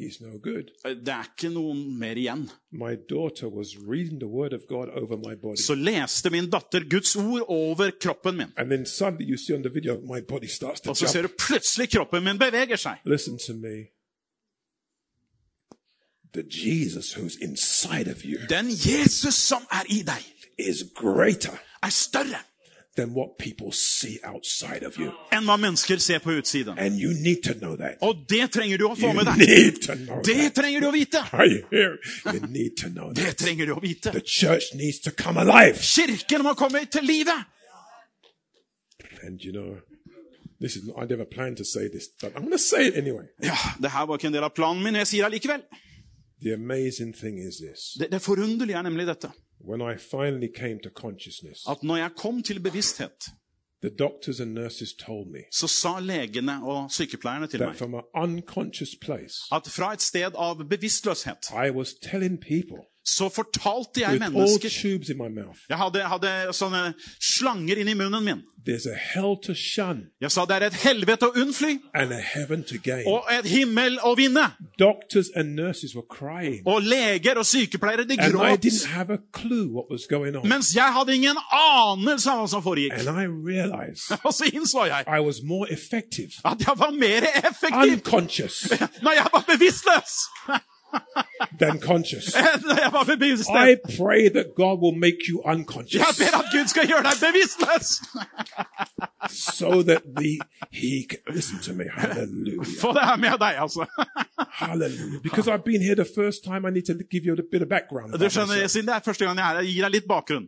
he's 0.00 0.20
no 0.20 0.38
good, 0.42 0.70
det 0.84 1.12
er 1.14 1.28
ikke 1.28 1.50
noen 1.54 1.98
mer 1.98 2.18
igjen, 2.18 2.48
my 2.72 2.96
daughter 3.10 3.48
was 3.48 3.76
reading 3.78 4.18
the 4.20 4.28
word 4.28 4.52
of 4.52 4.60
God 4.68 4.88
over 5.02 5.16
my 5.16 5.34
body. 5.42 5.60
så 5.62 5.74
leste 5.74 6.30
min 6.30 6.50
datter 6.50 6.84
Guds 6.90 7.16
ord 7.16 7.44
over 7.48 7.90
kroppen 8.00 8.36
min. 8.36 8.52
And 8.56 8.70
then 8.70 8.86
suddenly 8.86 9.24
you 9.30 9.36
see 9.36 9.54
on 9.56 9.62
the 9.62 9.70
video, 9.70 10.00
my 10.00 10.20
body 10.28 10.48
starts 10.48 10.80
to 10.80 10.90
Og 10.90 10.96
så 10.96 11.06
ser 11.06 11.20
jump. 11.22 11.32
du 11.32 11.44
plutselig 11.46 11.90
kroppen 11.90 12.24
min 12.24 12.38
beveger 12.38 12.76
seg. 12.76 12.96
Listen 13.04 13.38
to 13.38 13.52
me. 13.54 13.76
The 16.32 16.44
Jesus 16.48 17.14
who's 17.16 17.36
inside 17.42 18.08
of 18.10 18.24
you 18.24 18.38
Den 18.48 18.66
Jesus 18.70 19.34
som 19.34 19.62
er 19.70 19.82
i 19.88 20.02
deg, 20.06 20.22
is 20.58 20.84
greater 20.94 21.58
er 21.82 21.90
større 21.90 22.38
than 22.96 23.10
what 23.14 23.28
people 23.38 23.72
see 23.72 24.18
outside 24.24 24.82
of 24.86 24.96
you. 24.98 25.12
enn 25.32 25.44
hva 25.46 25.56
mennesker 25.56 25.96
ser 26.02 26.18
på 26.18 26.30
utsiden. 26.40 26.78
And 26.78 26.98
you 26.98 27.12
need 27.14 27.42
to 27.44 27.54
know 27.54 27.76
that. 27.76 27.96
Og 28.02 28.24
det 28.28 28.50
trenger 28.50 28.76
du 28.78 28.84
å 28.88 28.94
få 28.94 29.06
You 29.06 29.14
med 29.14 29.24
deg. 29.26 29.38
need 29.38 29.82
to 29.86 29.94
know 29.94 30.22
Det 30.24 30.34
that. 30.36 30.54
trenger 30.54 30.80
du 30.80 30.90
vite. 30.90 31.18
Are 31.32 31.46
you 31.54 31.62
here? 31.70 31.96
You 32.34 32.46
need 32.48 32.76
to 32.82 32.88
know 32.88 33.12
Det 33.12 33.24
that. 33.24 33.36
trenger 33.36 33.66
du 33.66 33.72
å 33.74 33.80
vite. 33.80 34.10
The 34.12 34.20
church 34.26 34.74
needs 34.74 34.98
to 35.00 35.10
come 35.10 35.40
alive. 35.40 35.78
Kirken 35.78 36.42
må 36.42 36.54
komme 36.54 36.84
til 36.90 37.02
live. 37.04 37.30
And 39.22 39.40
you 39.44 39.52
know, 39.52 39.76
this 40.60 40.76
is 40.76 40.82
I 40.96 41.04
never 41.04 41.24
planned 41.24 41.56
to 41.58 41.64
say 41.64 41.88
this, 41.88 42.08
but 42.20 42.32
I'm 42.34 42.40
going 42.42 42.52
to 42.52 42.58
say 42.58 42.86
it 42.88 42.94
anyway. 42.96 43.24
Ja, 43.42 43.56
det 43.82 43.90
her 43.90 44.06
var 44.06 44.16
ikke 44.18 44.26
en 44.26 44.32
del 44.34 44.44
av 44.44 44.54
planen 44.56 44.82
min, 44.84 44.94
jeg 44.96 45.06
sier 45.06 45.28
det 45.28 45.38
likevel. 45.40 45.62
The 46.42 46.54
amazing 46.54 47.12
thing 47.12 47.38
is 47.38 47.58
this: 47.60 47.96
Det, 48.00 48.08
det 48.12 48.22
forunderlige 48.22 48.76
er 48.78 48.82
nemlig 48.82 49.06
dette, 49.06 49.28
when 49.60 49.80
I 49.80 49.96
finally 49.96 50.48
came 50.54 50.78
to 50.82 50.90
consciousness, 50.90 51.66
at 51.68 51.82
når 51.82 51.96
jeg 51.96 52.10
kom 52.16 52.42
til 52.42 52.60
bevissthet, 52.60 53.28
the 53.82 53.90
doctors 53.90 54.40
and 54.40 54.52
nurses 54.54 54.94
told 54.94 55.26
me 55.32 55.38
så 55.52 55.66
sa 55.66 56.00
legene 56.00 56.64
og 56.64 56.90
sykepleierne 56.90 57.46
til 57.46 57.58
that 57.58 57.68
meg 57.68 57.76
from 57.76 57.94
an 57.94 58.04
unconscious 58.14 58.94
place, 59.00 59.48
at 59.52 59.68
fra 59.68 59.92
et 59.92 60.02
sted 60.02 60.32
av 60.34 60.64
bevisstløshet, 60.68 61.50
I 61.66 61.70
was 61.70 61.94
telling 61.94 62.40
people 62.40 62.89
så 63.04 63.28
fortalte 63.32 64.00
jeg 64.02 64.18
mennesker 64.20 64.68
Jeg 65.68 65.78
hadde, 65.80 66.02
hadde 66.04 66.32
sånne 66.52 66.94
slanger 67.20 67.80
inni 67.80 67.94
munnen 67.96 68.24
min. 68.24 68.42
Jeg 70.20 70.30
sa 70.30 70.44
det 70.44 70.56
er 70.58 70.66
et 70.66 70.74
helvete 70.82 71.30
å 71.30 71.32
unnfly. 71.40 71.78
og 73.08 73.24
et 73.32 73.46
himmel 73.48 73.96
å 74.04 74.12
vinne. 74.18 74.44
Og 76.68 76.82
leger 76.84 77.40
og 77.40 77.46
sykepleiere, 77.48 78.04
de 78.04 78.18
gråt. 78.20 78.60
Mens 80.44 80.74
jeg 80.76 80.92
hadde 80.92 81.14
ingen 81.16 81.40
anelse 81.56 82.30
av 82.30 82.42
hva 82.44 82.48
som 82.52 82.62
foregikk. 82.62 82.92
Og 84.28 84.34
så 84.36 84.44
innså 84.52 84.84
jeg 84.90 85.08
at 86.44 86.66
jeg 86.66 86.76
var 86.76 86.92
mer 87.00 87.24
effektiv. 87.32 87.96
Unconscious. 87.96 88.60
Når 89.04 89.12
jeg 89.22 89.26
var 89.32 89.44
bevisstløs 89.48 90.20
than 91.58 91.80
conscious. 91.80 92.34
enn 92.36 92.66
når 92.68 92.80
jeg 92.84 92.92
var 92.92 93.64
I 93.64 93.76
pray 93.96 94.28
that 94.28 94.54
God 94.56 94.80
will 94.82 94.96
make 94.96 95.28
you 95.28 95.42
unconscious 95.44 96.18
ber 96.18 96.38
at 96.38 96.48
Gud 96.52 96.68
skal 96.68 96.88
gjøre 96.88 97.02
deg 97.08 97.20
bevisstløs 97.24 97.88
so 99.28 99.82
that 99.82 100.02
the 100.16 100.38
He 100.72 101.06
can 101.08 101.34
listen 101.34 101.58
to 101.60 101.72
me. 101.72 101.84
Hallelujah. 101.92 102.64
Få 102.80 102.92
det 102.92 103.04
her 103.04 103.16
med 103.16 103.38
deg, 103.38 103.54
altså. 103.58 103.86
Hallelujah. 104.50 105.20
Because 105.22 105.48
I've 105.48 105.64
been 105.64 105.82
here 105.82 105.94
the 105.94 106.04
first 106.04 106.44
time, 106.44 106.64
I 106.68 106.70
need 106.70 106.86
to 106.86 106.94
give 107.10 107.24
you 107.26 107.32
a 107.34 107.42
bit 107.52 107.62
of 107.62 107.68
background. 107.68 108.12
Du 108.12 108.30
skjønner. 108.30 108.66
Siden 108.66 108.86
det 108.86 108.94
er 108.94 109.00
første 109.04 109.24
gang 109.24 109.38
jeg 109.38 109.44
er 109.44 109.54
her, 109.54 109.60
jeg 109.60 109.74
gir 109.74 109.84
deg 109.84 109.92
litt 109.98 110.08
bakgrunn. 110.08 110.46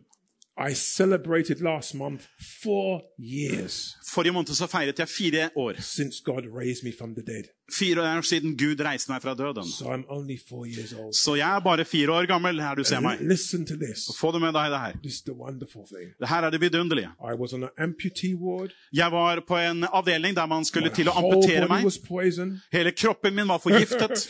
I 0.57 0.73
celebrated 0.75 1.61
last 1.61 1.95
month 1.95 2.21
four 2.63 3.01
years 3.19 3.95
Forrige 4.13 4.31
måned 4.31 4.47
så 4.53 4.67
feiret 4.67 4.99
jeg 4.99 5.07
fire 5.09 5.49
år. 5.55 5.73
since 5.81 6.21
God 6.25 6.43
raised 6.61 6.83
me 6.83 6.91
from 6.99 7.15
the 7.15 7.23
dead. 7.25 7.43
Fire 7.79 8.01
år 8.17 8.21
siden 8.21 8.57
Gud 8.57 8.81
reiste 8.85 9.11
meg 9.11 9.21
fra 9.21 9.33
døden. 9.33 9.65
So 9.71 9.85
I'm 9.85 10.03
only 10.09 10.37
four 10.49 10.65
years 10.67 10.93
old. 10.93 11.13
Så 11.13 11.35
jeg 11.35 11.55
er 11.55 11.59
bare 11.59 11.85
fire 11.85 12.11
år 12.11 12.25
gammel 12.27 12.61
her 12.61 12.75
du 12.75 12.83
ser 12.83 12.99
meg. 12.99 13.17
Listen 13.21 13.65
to 13.65 13.73
this. 13.85 13.99
Få 14.19 14.31
det 14.31 14.41
med 14.41 14.53
deg, 14.53 14.69
det 14.71 14.79
her. 14.79 14.91
This 15.03 15.13
is 15.13 15.21
the 15.21 15.33
wonderful 15.33 15.81
thing. 15.93 16.13
Det 16.19 16.29
her 16.29 16.41
er 16.43 16.49
det 16.49 16.61
vidunderlige. 16.61 17.09
I 17.31 17.33
was 17.41 17.53
on 17.53 17.63
an 17.63 17.69
amputee 17.77 18.35
ward. 18.35 18.69
Jeg 18.93 19.11
var 19.11 19.41
på 19.47 19.57
en 19.57 19.83
avdeling 19.93 20.35
der 20.35 20.45
man 20.45 20.65
skulle 20.65 20.89
My 20.89 20.95
til 20.95 21.07
å 21.09 21.11
whole 21.17 21.33
amputere 21.35 21.67
body 21.67 21.73
meg. 21.75 21.85
was 21.85 21.97
poisoned. 22.07 22.59
Hele 22.71 22.91
kroppen 22.91 23.35
min 23.35 23.47
var 23.47 23.57
forgiftet. 23.57 24.27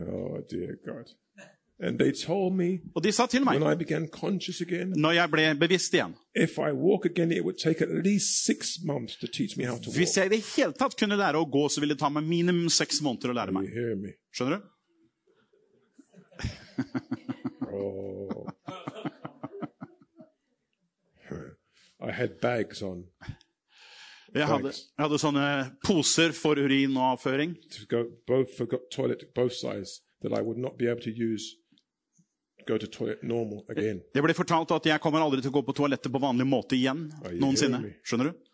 Oh 0.00 0.38
dear 0.50 0.74
God. 0.86 1.06
Me 1.78 1.92
Og 2.94 3.02
de 3.04 3.12
sa 3.14 3.26
til 3.30 3.44
meg, 3.46 3.62
again, 3.62 4.08
når 4.98 5.12
jeg 5.14 5.30
ble 5.30 5.54
bevisst 5.60 5.94
igjen 5.94 6.16
again. 6.34 6.56
Hvis 9.94 10.16
jeg 10.18 10.26
i 10.26 10.32
det 10.32 10.42
hele 10.56 10.72
tatt 10.74 10.96
kunne 10.98 11.14
lære 11.20 11.38
å 11.38 11.46
gå, 11.46 11.68
så 11.70 11.78
ville 11.80 11.94
det 11.94 12.00
ta 12.02 12.08
meg 12.10 12.24
minimum 12.26 12.66
seks 12.68 12.98
måneder 13.00 13.30
å 13.30 13.34
lære 13.38 13.52
meg. 13.54 13.70
me? 14.02 14.10
Skjønner 14.34 14.58
du? 14.58 14.62
Oh. 17.70 18.48
I 22.00 22.10
had 22.10 22.40
bags 22.40 22.82
on. 22.82 23.04
Jeg 24.34 24.46
hadde, 24.46 24.72
jeg 24.74 25.02
hadde 25.02 25.18
sånne 25.18 25.76
poser 25.86 26.32
for 26.36 26.58
urin 26.58 26.96
og 26.96 27.12
avføring. 27.14 27.56
to 27.70 27.86
go 27.86 28.04
both 28.26 28.60
toilet 28.90 29.24
both 29.34 29.52
sides 29.52 30.02
that 30.22 30.32
I 30.32 30.42
would 30.42 30.58
not 30.58 30.76
be 30.76 30.88
able 30.88 31.00
to 31.02 31.10
use. 31.10 31.56
Go 32.68 32.76
to 32.76 33.14
normal 33.22 33.64
again. 33.72 34.02
Jeg 34.12 34.22
ble 34.26 34.34
fortalt 34.36 34.74
at 34.76 34.86
jeg 34.90 35.00
kommer 35.00 35.24
aldri 35.24 35.40
til 35.40 35.48
å 35.48 35.56
gå 35.56 35.62
på 35.64 35.72
toalettet 35.78 36.12
på 36.12 36.20
vanlig 36.20 36.44
måte 36.44 36.76
igjen. 36.76 37.06
Noensinne. 37.40 37.80
Skjønner 38.04 38.28
du? 38.28 38.44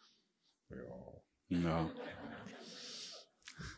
Ja. 1.64 1.80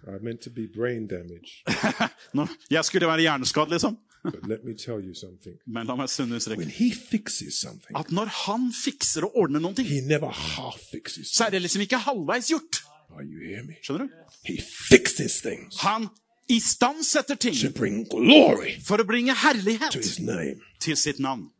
I 0.06 0.18
meant 0.22 0.42
to 0.42 0.50
be 0.50 0.68
brain 0.68 1.06
damaged, 1.08 1.64
Nå, 2.36 2.44
jeg 2.70 2.84
skulle 2.86 3.08
være 3.08 3.24
hjerneskadd, 3.24 3.72
liksom. 3.72 3.96
but 4.22 4.46
let 4.46 4.64
me 4.64 4.74
tell 4.74 5.00
you 5.00 5.14
something. 5.14 5.56
Men 5.66 5.88
la 5.88 5.96
meg 5.98 6.10
understreke 6.22 6.60
When 6.60 6.70
he 6.70 6.92
fixes 6.94 7.58
something, 7.58 7.96
at 7.98 8.12
når 8.14 8.30
han 8.44 8.68
fikser 8.74 9.26
og 9.26 9.34
ordner 9.42 9.62
noen 9.62 9.74
ting, 9.74 9.88
he 9.88 10.02
never 10.06 10.30
half 10.30 10.78
fixes. 10.92 11.32
så 11.34 11.48
er 11.48 11.56
det 11.56 11.64
liksom 11.64 11.82
ikke 11.86 12.02
halvveis 12.06 12.52
gjort. 12.52 12.84
Skjønner 13.16 14.06
du? 14.06 14.14
He 14.46 14.60
fixes 14.62 15.40
Han 15.82 16.08
istandsetter 16.48 17.34
ting 17.40 17.54
for 18.86 18.98
å 19.02 19.04
bringe 19.06 19.34
herlighet 19.34 19.92
til 20.80 20.96
sitt 20.96 21.18
navn. 21.18 21.50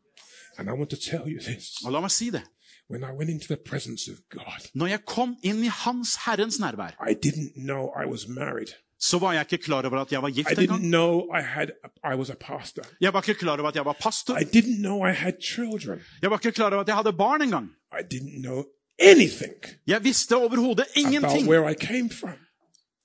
And 0.59 0.69
I 0.69 0.73
want 0.73 0.91
to 0.91 0.97
tell 0.97 1.27
you 1.29 1.39
this. 1.41 1.83
Og 1.85 1.93
la 1.93 2.01
meg 2.01 2.11
si 2.11 2.31
det. 2.31 2.43
When 2.89 3.03
I 3.03 3.11
went 3.19 3.31
into 3.31 3.47
the 3.49 3.57
presence 3.57 4.09
of 4.11 4.17
God, 4.31 4.71
Når 4.75 4.87
jeg 4.87 5.01
kom 5.07 5.37
inn 5.43 5.65
i 5.65 5.69
Hans 5.69 6.17
Herrens 6.27 6.59
nærvær, 6.61 6.95
I 7.11 7.15
didn't 7.15 7.53
know 7.57 7.91
I 8.03 8.07
was 8.07 8.29
married. 8.29 8.69
så 8.99 9.19
var 9.19 9.33
jeg 9.33 9.41
ikke 9.53 9.65
klar 9.65 9.83
over 9.87 10.01
at 10.01 10.13
jeg 10.13 10.23
var 10.23 10.31
gift 10.31 10.49
didn't 10.49 10.63
engang. 10.63 10.81
know 10.83 11.29
I 11.35 11.43
had 11.43 11.69
I 12.05 12.15
was 12.17 12.31
a 12.31 12.35
pastor. 12.41 12.83
Jeg 13.01 13.13
var 13.13 13.23
ikke 13.23 13.35
klar 13.39 13.59
over 13.59 13.69
at 13.69 13.75
jeg 13.77 13.85
var 13.85 13.97
pastor. 14.01 14.39
I 14.39 14.45
didn't 14.45 14.79
know 14.79 15.05
I 15.07 15.13
had 15.13 15.33
children. 15.43 16.01
Jeg 16.23 16.31
var 16.31 16.37
ikke 16.39 16.53
klar 16.53 16.67
over 16.71 16.81
at 16.81 16.89
jeg 16.89 16.97
hadde 16.97 17.13
barn 17.13 17.43
engang. 17.43 17.69
I 17.93 18.03
didn't 18.15 18.41
know 18.41 18.65
anything 18.99 19.55
Jeg 19.87 20.05
visste 20.05 20.37
overhodet 20.37 20.87
ingenting 20.97 21.49
where 21.49 21.71
I 21.71 21.75
came 21.75 22.11
from. 22.11 22.39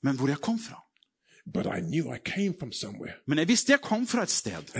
men 0.03 0.15
hvor 0.15 0.27
jeg 0.27 0.37
kom 0.37 0.59
fra. 0.59 0.77
Men 3.27 3.37
jeg 3.37 3.47
visste 3.47 3.71
jeg 3.71 3.81
kom 3.81 4.07
fra 4.07 4.23
et 4.23 4.29
sted. 4.29 4.71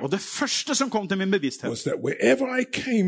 Og 0.00 0.12
det 0.12 0.20
første 0.20 0.74
som 0.74 0.90
kom 0.90 1.08
til 1.08 1.18
min 1.18 1.30
bevissthet, 1.30 1.70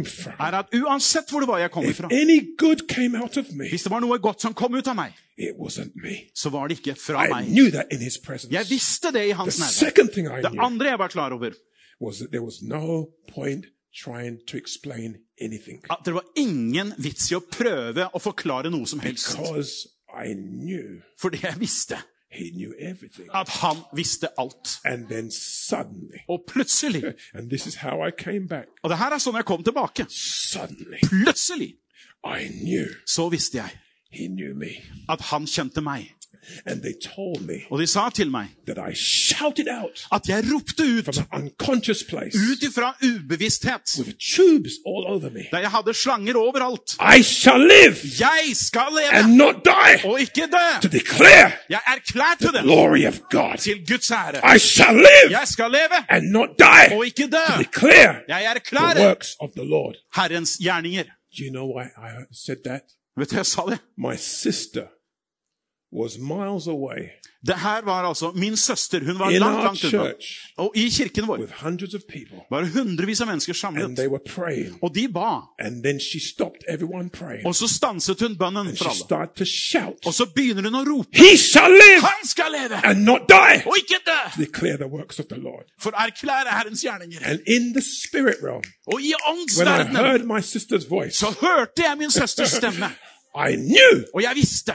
from, 0.06 0.32
er 0.40 0.58
at 0.58 0.66
uansett 0.74 1.30
hvor 1.30 1.40
det 1.40 1.48
var 1.48 1.58
jeg 1.58 1.70
kom 1.70 1.84
fra, 1.94 2.08
me, 2.08 3.68
hvis 3.68 3.82
det 3.82 3.90
var 3.92 4.00
noe 4.00 4.18
godt 4.18 4.40
som 4.42 4.54
kom 4.54 4.74
ut 4.74 4.88
av 4.88 4.96
meg, 4.96 5.12
me. 5.94 6.16
så 6.34 6.50
var 6.50 6.68
det 6.68 6.78
ikke 6.80 6.94
fra 7.00 7.26
I 7.26 7.30
meg. 7.34 7.44
Jeg 8.50 8.66
visste 8.70 9.12
det 9.12 9.28
i 9.28 9.30
hans 9.36 9.58
nærvær. 9.60 10.40
Det 10.42 10.52
andre 10.58 10.86
jeg 10.94 10.98
var 10.98 11.08
klar 11.08 11.30
over, 11.36 11.50
was 12.00 12.18
that 12.18 12.30
there 12.30 12.44
was 12.44 12.62
no 12.62 13.06
point 13.34 13.66
trying 14.04 14.38
to 14.46 14.56
explain 14.56 15.16
anything 15.40 15.80
at 15.90 15.98
det 16.04 16.14
var 16.14 16.24
ingen 16.36 16.92
vits 16.98 17.30
i 17.32 17.36
å 17.36 17.40
prøve 17.40 18.08
å 18.12 18.20
forklare 18.20 18.70
noe 18.70 18.86
som 18.86 19.00
helst. 19.00 19.36
because 19.36 19.88
Fordi 21.20 21.38
jeg 21.42 21.54
visste 21.60 21.96
he 22.32 22.50
knew 22.52 22.72
everything. 22.78 23.28
at 23.34 23.48
han 23.48 23.76
visste 23.94 24.28
alt. 24.38 24.68
And 24.84 25.06
then 25.08 25.30
suddenly, 25.30 26.18
Og 26.28 26.44
plutselig 26.48 27.04
and 27.34 27.50
this 27.50 27.66
is 27.66 27.74
how 27.74 28.06
I 28.06 28.10
came 28.18 28.48
back, 28.48 28.66
Og 28.82 28.90
det 28.90 28.98
her 28.98 29.10
er 29.14 29.18
sånn 29.18 29.36
jeg 29.36 29.44
kom 29.44 29.62
tilbake. 29.64 30.06
suddenly 30.10 30.98
Plutselig 31.08 31.74
I 32.26 32.48
knew 32.48 32.86
så 33.06 33.28
visste 33.30 33.58
jeg 33.58 33.70
he 34.12 34.26
knew 34.28 34.54
me. 34.54 34.70
at 35.08 35.20
han 35.20 35.46
kjente 35.46 35.80
meg. 35.80 36.12
And 36.66 36.82
they 36.82 36.92
told 37.16 37.40
me 37.40 37.54
Og 37.70 37.78
de 37.80 37.86
sa 37.86 38.10
til 38.10 38.30
meg 38.30 38.46
that 38.66 38.78
I 38.90 38.94
shouted 38.94 39.66
out 39.70 40.06
at 40.12 40.28
jeg 40.28 40.44
ropte 40.54 40.82
ut 40.98 41.04
from 41.04 41.26
an 41.32 41.42
unconscious 41.42 42.02
place 42.08 42.38
ut 42.52 42.62
ifra 42.62 42.96
ubevissthet, 43.04 43.98
with 43.98 44.14
tubes 44.36 44.72
all 44.86 45.04
over 45.14 45.30
me. 45.30 45.44
der 45.50 45.58
jeg 45.58 45.70
hadde 45.70 45.94
slanger 45.94 46.34
overalt. 46.36 46.96
I 47.18 47.22
shall 47.22 47.60
live 47.60 47.96
Jeg 48.20 48.42
skal 48.54 48.88
leve 48.90 49.12
and 49.12 49.34
not 49.36 49.56
die 49.64 50.10
og 50.10 50.20
ikke 50.20 50.42
dø! 50.52 50.66
to 50.82 50.88
declare 50.88 51.52
Jeg 51.68 51.80
erklærte 51.86 52.44
the 52.46 52.52
det 52.52 52.62
glory 52.62 53.06
of 53.06 53.18
God. 53.30 53.58
til 53.58 53.86
Guds 53.88 54.10
ære. 54.10 54.56
I 54.56 54.58
shall 54.58 54.96
live 54.96 55.30
Jeg 55.30 55.44
skal 55.48 55.70
leve 55.70 55.96
and 56.08 56.24
not 56.30 56.48
die 56.58 56.96
og 56.96 57.06
ikke 57.06 57.22
to 57.22 57.28
dø! 57.36 57.62
declare 57.62 58.14
Jeg 58.28 58.40
the 58.40 58.54
erklærer 58.56 59.08
works 59.08 59.36
of 59.40 59.50
the 59.56 59.64
Lord. 59.68 59.94
Herrens 60.16 60.50
gjerninger. 60.62 61.02
Do 61.04 61.42
you 61.44 61.50
know 61.52 61.66
why 61.76 61.84
I 61.84 62.10
said 62.44 62.56
that? 62.64 62.80
Vet 63.18 63.30
du, 63.30 63.36
jeg 63.36 63.46
sa 63.46 63.62
det. 63.68 63.78
My 63.98 64.14
sister 64.16 64.82
Det 67.46 67.54
her 67.62 67.82
var 67.86 68.02
altså 68.08 68.32
min 68.34 68.56
søster. 68.56 69.00
Hun 69.06 69.18
var 69.18 69.30
langt, 69.30 69.62
langt 69.64 69.84
unna. 69.84 70.12
Og 70.58 70.72
i 70.76 70.88
kirken 70.90 71.26
vår 71.28 71.36
var 72.50 72.60
det 72.64 72.70
hundrevis 72.74 73.20
av 73.22 73.28
mennesker 73.28 73.52
samlet. 73.54 73.84
Og 74.82 74.94
de 74.94 75.04
ba. 75.08 75.28
Og 77.46 77.54
så 77.54 77.68
stanset 77.70 78.20
hun 78.20 78.34
bønnen 78.40 78.72
for 78.76 78.88
alle. 78.90 79.28
Og 80.06 80.14
så 80.14 80.26
begynner 80.34 80.62
hun 80.66 80.74
å 80.74 80.82
rope. 80.88 81.08
Han 82.02 82.26
skal 82.26 82.50
leve 82.56 82.80
og 83.66 83.76
ikke 83.78 84.00
dø! 84.06 84.18
For 85.78 85.90
å 85.94 86.02
erklære 86.08 86.50
Herrens 86.58 86.82
gjerninger. 86.84 87.20
Og 88.90 89.00
i 89.00 89.12
åndsverdenen 89.30 90.02
så 91.14 91.30
hørte 91.40 91.82
jeg 91.86 91.98
min 91.98 92.10
søsters 92.10 92.50
stemme. 92.58 92.90
Og 94.14 94.22
jeg 94.22 94.32
visste 94.34 94.72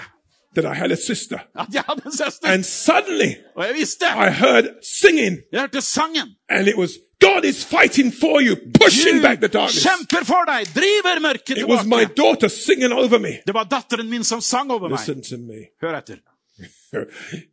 that 0.55 0.65
I 0.65 0.73
had 0.79 0.91
a 0.91 0.95
sister. 0.95 1.39
at 1.59 1.67
jeg 1.73 1.83
hadde 1.87 2.01
en 2.05 2.11
søster. 2.17 2.47
And 2.47 2.63
suddenly 2.63 3.31
Og 3.55 3.65
jeg 3.67 3.75
visste 3.79 4.05
I 4.05 4.29
heard 4.31 4.65
singing, 5.01 5.37
Jeg 5.51 5.59
hørte 5.61 5.81
sangen. 5.81 6.27
and 6.49 6.67
it 6.67 6.75
was 6.77 6.91
God 7.21 7.45
is 7.45 7.65
fighting 7.65 8.13
for 8.21 8.41
you, 8.41 8.55
pushing 8.83 9.21
back 9.21 9.39
the 9.39 9.47
darkness. 9.47 9.85
kjemper 9.85 10.25
for 10.25 10.43
deg, 10.51 10.65
driver 10.75 11.19
mørket 11.21 11.57
It 11.57 11.67
was 11.67 11.85
my 11.85 12.03
daughter 12.17 12.47
singing 12.47 12.93
over 12.93 13.19
me. 13.19 13.37
Det 13.47 13.53
var 13.53 13.63
datteren 13.63 14.09
min 14.09 14.23
som 14.23 14.41
sang 14.41 14.71
over 14.71 14.89
meg. 14.89 14.99
Listen 14.99 15.21
to 15.23 15.37
me. 15.37 15.59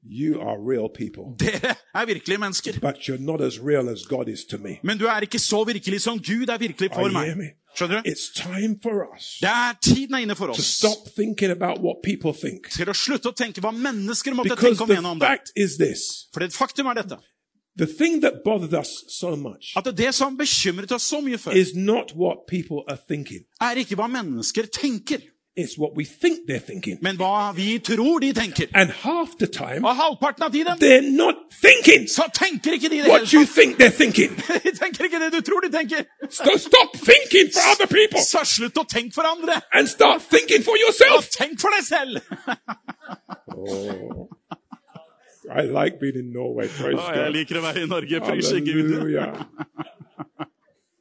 You 0.05 0.40
are 0.40 0.59
real 0.59 0.88
people, 0.88 1.35
Dere 1.38 1.74
er 1.94 2.07
virkelige 2.07 2.38
mennesker. 2.38 2.72
but 2.81 2.96
you're 3.09 3.20
not 3.20 3.40
as 3.40 3.61
real 3.61 3.88
as 3.88 4.03
God 4.09 4.29
is 4.29 4.44
to 4.51 4.59
me. 4.59 4.79
Men 4.83 4.98
du 4.98 5.07
er 5.07 5.20
ikke 5.20 5.38
så 5.38 5.64
virkelig 5.64 6.01
som 6.01 6.18
Gud 6.18 6.48
er 6.48 6.59
virkelig 6.59 6.90
for 6.94 7.09
meg. 7.12 7.37
me? 7.37 7.44
Skjønner 7.77 8.03
du? 8.03 8.11
It's 8.11 8.33
time 8.35 8.77
for 8.83 9.05
us 9.14 9.38
Det 9.40 9.48
er 9.48 9.74
tiden 9.83 10.14
er 10.14 10.18
inne 10.24 10.35
for 10.35 10.46
to 10.46 10.53
oss 10.59 10.66
stop 10.66 11.07
thinking 11.16 11.51
about 11.51 11.79
what 11.85 11.96
people 12.03 12.33
think. 12.35 12.70
til 12.70 12.88
å 12.90 12.94
slutte 12.96 13.29
å 13.31 13.35
tenke 13.37 13.61
hva 13.62 13.70
mennesker 13.72 14.35
måtte 14.35 14.48
Because 14.57 14.79
tenke 14.79 14.83
om 14.83 14.88
the 14.88 15.09
andre. 15.27 15.38
is 15.57 15.77
this 15.79 16.27
For 16.35 16.40
det 16.40 16.53
faktum 16.53 16.87
er 16.90 16.94
dette. 17.03 17.18
the 17.77 17.87
thing 17.87 18.20
that 18.22 18.42
bothered 18.44 18.74
us 18.74 19.05
so 19.09 19.37
much 19.37 19.77
At 19.77 19.85
det 19.96 20.14
som 20.14 20.37
bekymret 20.37 20.90
oss 20.92 21.03
så 21.12 21.20
mye 21.22 21.38
før, 21.38 21.55
is 21.55 21.74
not 21.77 22.12
what 22.16 22.46
people 22.48 22.83
are 22.88 22.98
thinking, 23.09 23.44
er 23.61 23.77
ikke 23.79 23.94
hva 23.94 24.09
mennesker 24.11 24.66
tenker, 24.66 25.20
men 27.03 27.16
hva 27.18 27.53
vi 27.57 27.79
tror 27.79 28.21
de 28.21 28.33
tenker. 28.33 28.66
Time, 29.53 29.83
Og 29.88 29.97
halvparten 29.97 30.42
av 30.47 30.53
tiden 30.53 30.79
så 32.09 32.29
tenker 32.35 32.73
ikke 32.77 32.88
de 32.88 33.01
det 33.03 33.05
hele. 33.05 33.27
De 34.64 34.73
tenker 34.79 35.05
ikke 35.09 35.21
det 35.21 35.33
du 35.33 35.40
tror 35.40 35.61
de 35.66 35.71
tenker. 35.73 36.05
So 36.31 36.57
stop 36.59 36.97
for 37.53 37.62
other 37.73 37.87
Så 38.23 38.44
slutt 38.44 38.79
å 38.79 38.85
tenke 38.88 39.14
for 39.14 39.23
andre. 39.27 39.61
and 39.73 39.88
start 39.88 40.23
thinking 40.23 40.62
for 40.62 40.77
Og 41.16 41.25
tenk 41.31 41.61
for 41.61 41.71
deg 41.75 41.85
selv. 41.85 42.21
Oh, 43.57 44.29
I 45.51 45.62
like 45.62 45.99
being 46.01 46.16
in 46.16 46.33
Norway. 46.33 46.68
Praise 46.68 47.01
Å, 47.01 47.12
jeg 47.16 47.33
liker 47.33 47.59
å 47.59 47.62
være 47.64 47.83
i 47.83 47.87
Norge. 47.87 48.21
pris 48.21 48.53
Gud. 48.61 48.92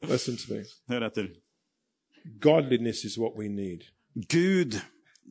Listen 0.08 0.38
to 0.38 0.54
me. 0.54 0.64
Hør 0.90 1.06
etter. 1.10 1.28
Godliness 2.40 3.04
is 3.06 3.18
what 3.18 3.36
we 3.38 3.48
need. 3.50 3.84
Gud 4.30 4.80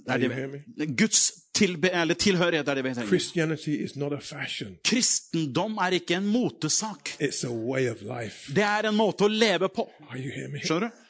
er 0.08 0.16
det 0.18 0.30
vi, 0.30 0.86
Guds 0.98 1.32
tilbe, 1.54 1.90
eller 1.90 2.14
tilhørighet 2.14 2.68
er 2.68 2.74
det 2.74 2.84
vi 2.84 2.94
trenger. 2.94 3.08
Christianity 3.08 3.68
is 3.84 3.96
not 3.96 4.12
a 4.12 4.18
fashion, 4.20 4.76
Kristendom 4.84 5.76
er 5.76 5.86
ikke 5.98 6.14
en 6.14 6.26
motesak. 6.26 7.08
it's 7.20 7.46
a 7.46 7.50
way 7.50 7.88
of 7.90 7.96
life. 8.02 8.52
Det 8.54 8.62
er 8.62 8.88
en 8.88 8.94
måte 8.96 9.24
å 9.24 9.28
leve 9.28 9.68
på. 9.68 9.88
Are 10.10 10.18
you 10.18 10.30
hearing 10.30 10.52
me? 10.52 10.60
Skjønner 10.64 10.88
du? 10.88 11.02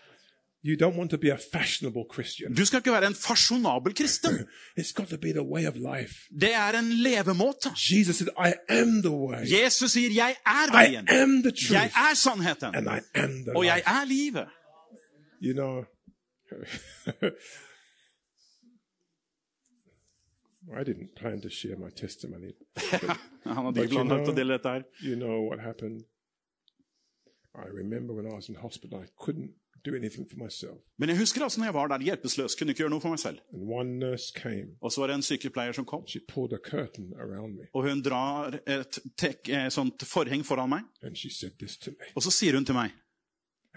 You 0.67 0.75
don't 0.75 0.97
want 0.99 1.11
to 1.11 1.19
be 1.19 1.31
a 1.33 1.37
fashionable 1.53 2.03
Christian. 2.15 2.55
Du 2.55 2.65
skal 2.65 2.79
ikke 2.81 2.93
være 2.93 3.07
en 3.07 3.15
fasjonabel 3.15 3.95
kristen. 3.95 4.39
It's 4.81 4.93
got 4.95 5.09
to 5.09 5.17
be 5.19 5.33
the 5.33 5.43
way 5.43 5.67
of 5.67 5.75
life. 5.77 6.15
Det 6.41 6.55
er 6.55 6.79
en 6.79 6.89
levemåte. 6.93 7.71
Jesus 7.77 8.17
said, 8.17 8.29
I 8.39 8.53
am 8.69 9.03
the 9.03 9.11
way. 9.11 9.45
Jesus 9.47 9.93
sier 9.93 10.11
'Jeg 10.11 10.35
er 10.47 10.67
I 10.73 10.97
veien'. 10.97 11.07
am 11.23 11.43
the 11.43 11.53
Jeg 11.71 11.91
er 12.11 12.15
sannheten. 12.15 12.75
And 12.75 12.87
I 12.87 13.01
am 13.19 13.31
the 13.45 13.57
Og 13.57 13.65
jeg 13.67 13.83
er 13.87 14.05
livet. 14.07 14.47
You 15.43 15.53
know, 15.55 15.85
I 20.81 20.83
didn't 20.85 21.15
plan 21.17 21.41
to 21.43 21.49
share 21.49 21.77
my 21.77 21.91
testimony. 21.91 22.53
Han 23.45 23.57
hadde 23.57 23.75
But 23.75 23.85
ikke 23.85 23.95
you 23.95 24.01
planlagt 24.05 24.23
å 24.23 24.25
know- 24.25 24.35
dele 24.37 24.53
dette 24.59 24.69
her. 24.69 24.83
You 25.03 25.17
know 25.17 25.43
what 25.49 25.61
happened? 25.61 26.05
I 27.55 27.69
remember 27.69 28.13
when 28.15 28.27
I 28.27 28.35
was 28.35 28.49
in 28.49 28.55
hospital, 28.57 28.99
I 29.01 29.07
couldn't 29.25 29.53
do 29.85 29.95
anything 29.95 30.27
for 30.29 30.37
myself. 30.37 30.79
Men 30.99 31.09
jeg 31.09 31.19
husker 31.19 31.43
altså 31.43 31.61
når 31.61 31.67
jeg 31.67 31.75
var 31.75 31.87
der 31.89 31.99
hjelpeløs, 32.05 32.55
kunne 32.59 32.71
ikke 32.75 32.83
gjøre 32.83 32.91
noe 32.91 33.01
for 33.01 33.09
meg 33.15 33.19
selv. 33.23 33.39
And 33.55 33.63
one 33.71 33.99
nurse 33.99 34.33
came. 34.37 34.75
Og 34.83 34.93
så 34.93 35.01
var 35.01 35.07
det 35.07 35.15
en 35.21 35.23
sykepleier 35.23 35.73
som 35.73 35.85
kom, 35.85 36.03
She 36.09 36.21
pulled 36.29 36.53
a 36.53 36.59
curtain 36.71 37.13
around 37.21 37.55
me. 37.57 37.69
og 37.75 37.87
hun 37.89 38.03
drar 38.03 38.59
et 38.67 38.99
tek, 39.17 39.49
eh, 39.49 39.69
sånt 39.71 40.03
forheng 40.05 40.45
foran 40.45 40.69
meg. 40.69 40.83
And 41.03 41.17
she 41.17 41.31
said 41.31 41.53
this 41.63 41.79
to 41.79 41.91
me. 41.91 42.07
Og 42.17 42.23
så 42.23 42.31
sier 42.31 42.55
hun 42.59 42.65
til 42.65 42.75
meg, 42.75 42.91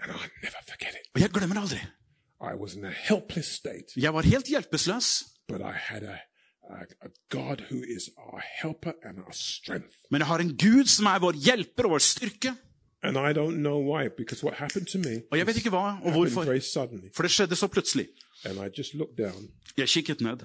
And 0.02 0.10
I'll 0.12 0.30
never 0.42 0.62
forget 0.68 0.94
it. 1.00 1.06
og 1.14 1.20
jeg 1.20 1.30
glemmer 1.30 1.60
aldri, 1.60 1.78
I 2.40 2.54
was 2.56 2.74
in 2.74 2.84
a 2.84 2.90
helpless 2.90 3.48
state, 3.48 3.94
Jeg 3.96 4.14
var 4.14 4.22
helt 4.22 4.46
hjelpeløs. 4.46 5.24
but 5.48 5.60
I 5.60 5.72
had 5.72 6.02
a, 6.02 6.18
Men 10.10 10.20
jeg 10.22 10.26
har 10.26 10.38
en 10.44 10.52
Gud 10.56 10.86
som 10.86 11.06
er 11.06 11.18
vår 11.22 11.32
hjelper 11.46 11.84
og 11.88 11.90
vår 11.96 12.04
styrke. 12.04 12.54
Og 15.30 15.38
jeg 15.38 15.46
vet 15.48 15.56
ikke 15.56 15.70
hva 15.72 15.84
og 16.04 16.12
hvorfor, 16.12 16.44
for 17.16 17.22
det 17.22 17.30
skjedde 17.32 17.56
så 17.56 17.66
plutselig. 17.72 18.06
Jeg 19.78 19.88
kikket 19.88 20.20
ned 20.20 20.36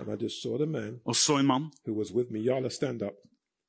og 1.05 1.15
så 1.15 1.37
en 1.41 1.45
mann. 1.47 1.69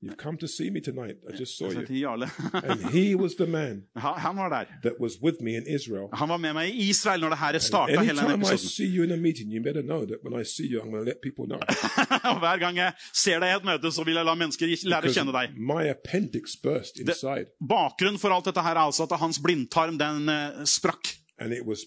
You've 0.07 0.23
come 0.23 0.37
to 0.39 0.49
see 0.49 0.71
me 0.71 0.81
tonight. 0.81 1.17
I 1.29 1.33
just 1.37 1.59
saw 1.59 1.71
you. 1.71 1.81
And 2.69 2.91
he 2.91 3.15
was 3.15 3.35
the 3.35 3.47
man 3.47 3.83
Han 4.25 4.37
var 4.37 4.49
der. 4.49 4.67
that 4.83 5.01
was 5.01 5.13
with 5.23 5.39
me 5.41 5.57
in 5.57 5.67
Israel. 5.67 6.09
Han 6.13 6.29
var 6.29 6.39
med 6.39 6.55
meg 6.55 6.75
i 6.75 6.89
Israel 6.89 7.21
når 7.21 7.29
det 7.35 7.39
her 7.39 7.59
starta 7.59 7.91
hele 7.91 8.09
denne 8.09 8.21
Anytime 8.21 8.45
I 8.45 8.55
episoden. 8.55 8.69
see 8.77 8.89
you 8.97 9.05
in 9.05 9.13
a 9.13 9.17
meeting, 9.17 9.53
you 9.55 9.63
better 9.63 9.83
know 9.83 10.07
that 10.07 10.19
when 10.25 10.41
I 10.41 10.45
see 10.45 10.67
you, 10.73 10.81
I'm 10.83 10.91
going 10.91 11.05
to 11.05 11.09
let 11.11 11.21
people 11.23 11.45
know. 11.47 11.61
Og 12.33 12.39
Hver 12.39 12.59
gang 12.59 12.77
jeg 12.77 12.93
ser 13.13 13.41
deg 13.41 13.53
i 13.53 13.57
et 13.57 13.65
møte, 13.65 13.93
så 13.93 14.05
vil 14.05 14.15
jeg 14.15 14.25
la 14.25 14.35
mennesker 14.35 14.67
lære 14.95 15.11
å 15.11 15.15
kjenne 15.19 15.33
deg. 15.33 15.55
my 15.59 15.83
appendix 15.91 16.57
burst 16.63 16.99
inside, 17.01 17.47
Bakgrunnen 17.61 18.19
for 18.19 18.31
alt 18.31 18.45
dette 18.51 18.63
her 18.63 18.77
er 18.77 18.85
altså 18.87 19.07
at 19.07 19.19
hans 19.21 19.39
blindtarm 19.43 19.99
den 19.99 20.29
eh, 20.29 20.65
sprakk 20.65 21.15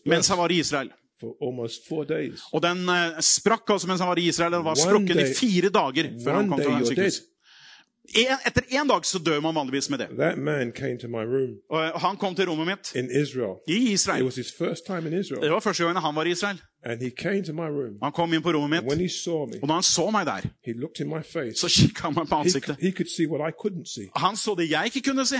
mens 0.05 0.27
han 0.29 0.37
var 0.37 0.51
i 0.51 0.59
Israel. 0.59 0.91
for 1.19 1.35
almost 1.41 1.87
four 1.87 2.05
days. 2.05 2.43
Og 2.53 2.61
den 2.63 2.85
eh, 2.89 3.17
sprakk 3.19 3.69
altså 3.73 3.87
mens 3.89 3.99
han 3.99 4.07
var 4.07 4.19
i 4.21 4.27
Israel. 4.31 4.51
Den 4.55 4.63
var 4.63 4.75
sprukket 4.79 5.19
i 5.19 5.33
fire 5.35 5.69
dager 5.69 6.13
før 6.23 6.37
han 6.39 6.49
kom 6.49 6.61
til 6.61 6.87
sykehus. 6.93 7.17
En, 8.15 8.37
etter 8.45 8.61
én 8.71 8.87
dag 8.89 9.05
så 9.05 9.19
dør 9.19 9.39
man 9.41 9.55
vanligvis 9.55 9.89
med 9.89 9.97
det. 9.99 10.07
That 10.17 10.37
man 10.37 10.71
came 10.71 10.97
to 10.99 11.07
my 11.07 11.23
room 11.33 11.51
Og 11.69 11.99
han 12.01 12.17
kom 12.17 12.35
til 12.35 12.45
rommet 12.49 12.67
mitt 12.67 12.95
in 12.95 13.09
Israel. 13.21 13.55
i 13.67 13.75
It 13.75 13.91
Israel. 13.93 14.23
was 14.23 14.35
his 14.35 14.51
first 14.57 14.85
time 14.85 15.05
in 15.07 15.11
Det 15.13 15.19
Israel. 15.19 15.51
var 15.51 15.59
første 15.59 15.83
gangen 15.83 16.01
han 16.01 16.15
var 16.15 16.23
i 16.23 16.31
Israel. 16.31 16.61
And 16.85 17.01
he 17.01 17.09
came 17.09 17.43
to 17.43 17.53
my 17.53 17.69
room. 17.79 17.93
Han 18.03 18.11
kom 18.11 18.33
inn 18.33 18.41
på 18.41 18.51
rommet 18.51 18.77
And 18.77 18.87
when 18.87 18.97
mitt, 18.97 19.11
he 19.11 19.17
saw 19.23 19.45
me, 19.45 19.59
og 19.61 19.67
da 19.69 19.73
han 19.73 19.83
så 19.83 20.09
meg 20.11 20.25
der, 20.25 20.41
he 20.65 20.73
looked 20.73 20.99
in 21.05 21.07
my 21.09 21.23
face. 21.23 21.55
så 21.59 21.67
kikka 21.69 22.01
han 22.07 22.13
meg 22.15 22.27
på 22.29 22.35
He, 22.35 22.41
ansiktet. 22.43 22.75
he 22.81 22.91
could 22.91 23.09
see 23.17 23.27
what 23.27 23.41
I 23.49 23.51
couldn't 23.61 23.85
see. 23.95 24.07
Han 24.15 24.35
så 24.35 24.55
det 24.59 24.69
jeg 24.71 24.85
ikke 24.85 25.01
kunne 25.09 25.25
se. 25.25 25.39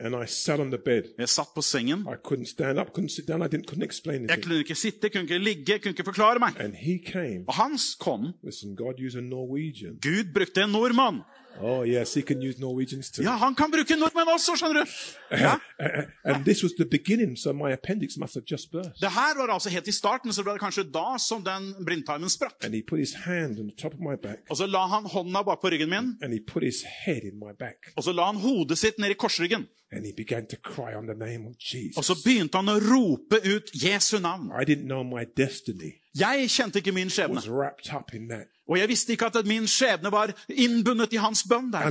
And 0.00 0.14
I 0.24 0.26
sat 0.26 0.60
on 0.60 0.70
the 0.70 0.78
bed. 0.84 1.02
Jeg 1.18 1.28
satt 1.28 1.48
på 1.54 1.62
sengen. 1.62 1.98
I 2.00 2.16
couldn't 2.26 2.50
stand 2.50 2.78
up, 2.80 2.86
couldn't 2.98 3.14
sit 3.16 3.28
down. 3.28 3.40
I 3.42 3.44
didn't 3.54 3.66
couldn't 3.70 3.84
explain 3.84 4.20
Jeg 4.22 4.30
anything. 4.30 4.42
kunne 4.44 4.58
ikke 4.58 4.74
sitte, 4.74 5.08
kunne 5.10 5.22
ikke 5.22 5.38
ligge, 5.38 5.78
kunne 5.78 5.90
ikke 5.90 6.04
forklare 6.04 6.38
meg. 6.38 6.52
And 6.60 6.74
he 6.74 6.98
came. 7.12 7.44
Og 7.48 7.54
han 7.54 7.78
kom. 8.00 8.20
Listen, 8.44 8.76
God 8.76 8.94
used 9.06 9.18
a 9.18 9.22
Norwegian. 9.22 9.94
Gud 10.02 10.24
brukte 10.34 10.62
en 10.62 10.70
nordmann. 10.70 11.18
Oh 11.60 11.84
yes, 11.86 12.14
he 12.14 12.22
can 12.22 12.40
use 12.42 12.58
Norwegians 12.60 13.10
too. 13.10 13.22
Ja, 13.22 13.36
han 13.36 13.54
kan 13.54 13.70
bruke 13.70 13.96
nordmenn 13.96 14.28
også, 14.34 14.56
skjønner 14.56 14.82
du. 14.82 14.90
Ja. 15.36 15.52
A- 15.78 15.84
a- 16.00 16.06
And 16.34 16.44
this 16.44 16.62
was 16.62 16.72
the 16.78 16.84
beginning, 16.84 17.36
so 17.38 17.52
my 17.52 17.72
appendix 17.72 18.16
must 18.16 18.34
have 18.34 18.44
just 18.50 18.70
burst. 18.72 19.00
Det 19.00 19.10
her 19.10 19.36
var 19.38 19.52
altså 19.54 19.70
helt 19.70 19.88
i 19.88 19.92
starten, 19.92 20.32
så 20.32 20.42
det 20.42 20.46
var 20.50 20.58
kanskje 20.58 20.84
da 20.94 21.16
som 21.18 21.44
den 21.44 21.74
blindtarmen 21.86 22.30
sprakk. 22.30 22.64
And 22.64 22.74
he 22.74 22.82
put 22.88 22.98
his 22.98 23.14
hand 23.26 23.58
on 23.60 23.68
the 23.68 23.76
top 23.76 23.94
of 23.94 24.00
my 24.00 24.16
back, 24.22 24.38
Og 24.50 24.56
så 24.56 24.66
la 24.66 24.86
han 24.86 25.04
hånda 25.04 25.42
bak 25.42 25.60
på 25.62 25.70
ryggen 25.70 25.90
min, 25.90 26.16
and 26.22 26.32
he 26.32 26.40
put 26.46 26.62
his 26.62 26.82
head 27.04 27.22
in 27.24 27.38
my 27.38 27.52
back, 27.58 27.92
og 27.96 28.04
så 28.04 28.12
la 28.12 28.26
han 28.32 28.36
hodet 28.42 28.78
sitt 28.78 28.98
ned 28.98 29.10
i 29.10 29.14
korsryggen. 29.14 29.68
And 29.92 30.06
he 30.06 30.12
began 30.16 30.46
to 30.46 30.56
cry 30.56 30.94
on 30.94 31.06
the 31.06 31.14
name 31.14 31.46
of 31.46 31.54
Og 31.96 32.04
så 32.04 32.14
begynte 32.24 32.56
han 32.56 32.68
å 32.68 32.78
rope 32.80 33.36
ut 33.44 33.70
Jesu 33.84 34.18
navn. 34.18 34.50
I 34.60 34.64
didn't 34.64 34.86
know 34.88 35.02
my 35.02 35.24
Jeg 36.14 36.48
kjente 36.50 36.78
ikke 36.78 36.92
min 36.92 37.10
skjebne. 37.10 37.34
was 37.34 37.48
up 37.92 38.14
in 38.14 38.28
that. 38.28 38.46
Og 38.68 38.78
jeg 38.78 38.88
visste 38.88 39.12
ikke 39.12 39.26
at 39.26 39.46
min 39.46 39.66
skjebne 39.66 40.10
var 40.12 40.32
innbundet 40.48 41.12
i 41.12 41.16
hans 41.16 41.44
bønn 41.48 41.72
der. 41.72 41.88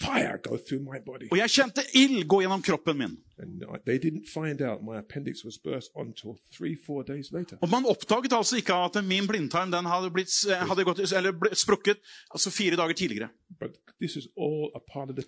And 0.00 0.10
I 0.10 0.20
felt, 0.20 0.40
felt 0.40 0.40
fire 0.40 0.40
go 0.50 0.56
through 0.68 0.82
my 0.92 0.98
body. 1.06 1.28
Og 1.30 1.38
jeg 1.38 1.50
kjente 1.50 1.82
ild 1.94 2.26
gå 2.28 2.40
gjennom 2.42 2.62
kroppen 2.62 2.98
min. 2.98 3.18
And 3.38 3.62
I- 3.62 3.78
they 3.86 3.98
didn't 3.98 4.26
find 4.26 4.60
out 4.62 4.82
my 4.84 4.96
appendix 4.98 5.44
was 5.44 5.58
burst 5.58 5.90
until 5.96 6.38
three, 6.58 6.76
four 6.86 7.02
days 7.02 7.32
later. 7.32 7.56
Og 7.62 7.68
man 7.70 7.84
oppdaget 7.86 8.32
altså 8.32 8.56
ikke 8.56 8.74
at 8.74 9.04
min 9.04 9.26
blindtarm 9.28 9.70
den 9.70 9.84
hadde, 9.86 10.10
blitt, 10.10 10.32
hadde 10.50 10.84
gått, 10.84 11.12
eller 11.12 11.32
ble, 11.32 11.50
sprukket 11.54 11.96
altså 12.34 12.50
fire 12.50 12.76
dager 12.76 12.92
tidligere. 12.92 13.28
But 13.60 13.70
this 14.00 14.16
is 14.16 14.26
all 14.36 14.70
a 14.74 14.80
part 14.92 15.10
of 15.10 15.16
the. 15.16 15.22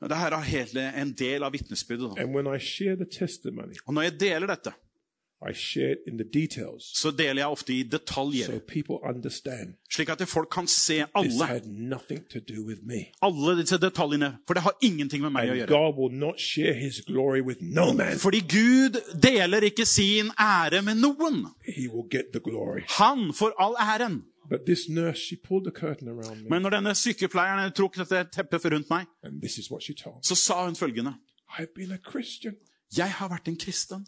Dette 0.00 0.14
er 0.14 0.40
hele 0.40 0.92
en 0.96 1.12
del 1.12 1.42
av 1.42 1.52
vitnesbyrdet. 1.52 2.16
da. 2.16 2.22
And 2.22 2.34
when 2.34 2.46
I 2.46 2.58
share 2.58 2.96
the 2.96 3.04
testimony, 3.04 3.74
Og 3.86 3.94
når 3.94 4.02
jeg 4.02 4.20
deler 4.20 4.46
dette, 4.46 4.72
så 6.80 7.10
deler 7.10 7.40
jeg 7.42 7.46
ofte 7.46 7.72
i 7.72 7.82
detaljer. 7.82 8.46
so 8.46 9.72
Slik 9.90 10.08
at 10.08 10.28
folk 10.28 10.50
kan 10.52 10.66
se 10.66 11.04
alle, 11.14 11.46
had 11.46 11.66
nothing 11.66 12.20
to 12.30 12.40
do 12.40 12.62
with 12.66 12.80
me. 12.84 13.06
alle 13.22 13.56
disse 13.62 13.78
detaljene. 13.78 14.36
For 14.46 14.54
det 14.54 14.62
har 14.62 14.76
ingenting 14.82 15.22
med 15.22 15.30
meg 15.30 15.50
å 15.50 15.54
gjøre. 15.54 16.10
Not 16.12 16.40
share 16.40 16.74
his 16.74 17.00
glory 17.00 17.40
with 17.40 17.62
no 17.62 17.92
man. 17.92 18.18
Fordi 18.18 18.40
Gud 18.40 19.00
deler 19.22 19.60
ikke 19.64 19.86
sin 19.86 20.30
ære 20.38 20.82
med 20.82 21.00
noen. 21.00 21.46
He 21.64 21.88
will 21.88 22.08
get 22.10 22.32
the 22.32 22.40
glory. 22.40 22.82
Han 22.98 23.32
får 23.32 23.52
all 23.58 23.76
æren. 23.80 24.24
But 24.50 24.66
this 24.66 24.88
nurse, 24.88 25.20
she 25.20 25.36
pulled 25.36 25.64
the 25.64 25.70
curtain 25.70 26.08
around 26.08 26.42
me. 26.42 26.48
Men 26.50 26.62
når 26.62 26.70
denne 26.70 26.94
sykepleieren 26.94 27.72
tok 27.72 27.96
dette 27.96 28.24
teppet 28.34 28.64
rundt 28.72 28.90
meg, 28.90 29.06
And 29.22 29.40
this 29.40 29.58
is 29.58 29.70
what 29.70 29.82
she 29.82 29.94
told 29.94 30.24
så 30.26 30.34
sa 30.34 30.64
hun 30.64 30.76
følgende. 30.76 31.14
I've 31.58 31.72
been 31.74 31.92
a 31.92 31.98
Christian 32.10 32.54
Jeg 32.96 33.10
har 33.10 33.28
vært 33.28 33.48
en 33.48 33.56
kristen, 33.56 34.06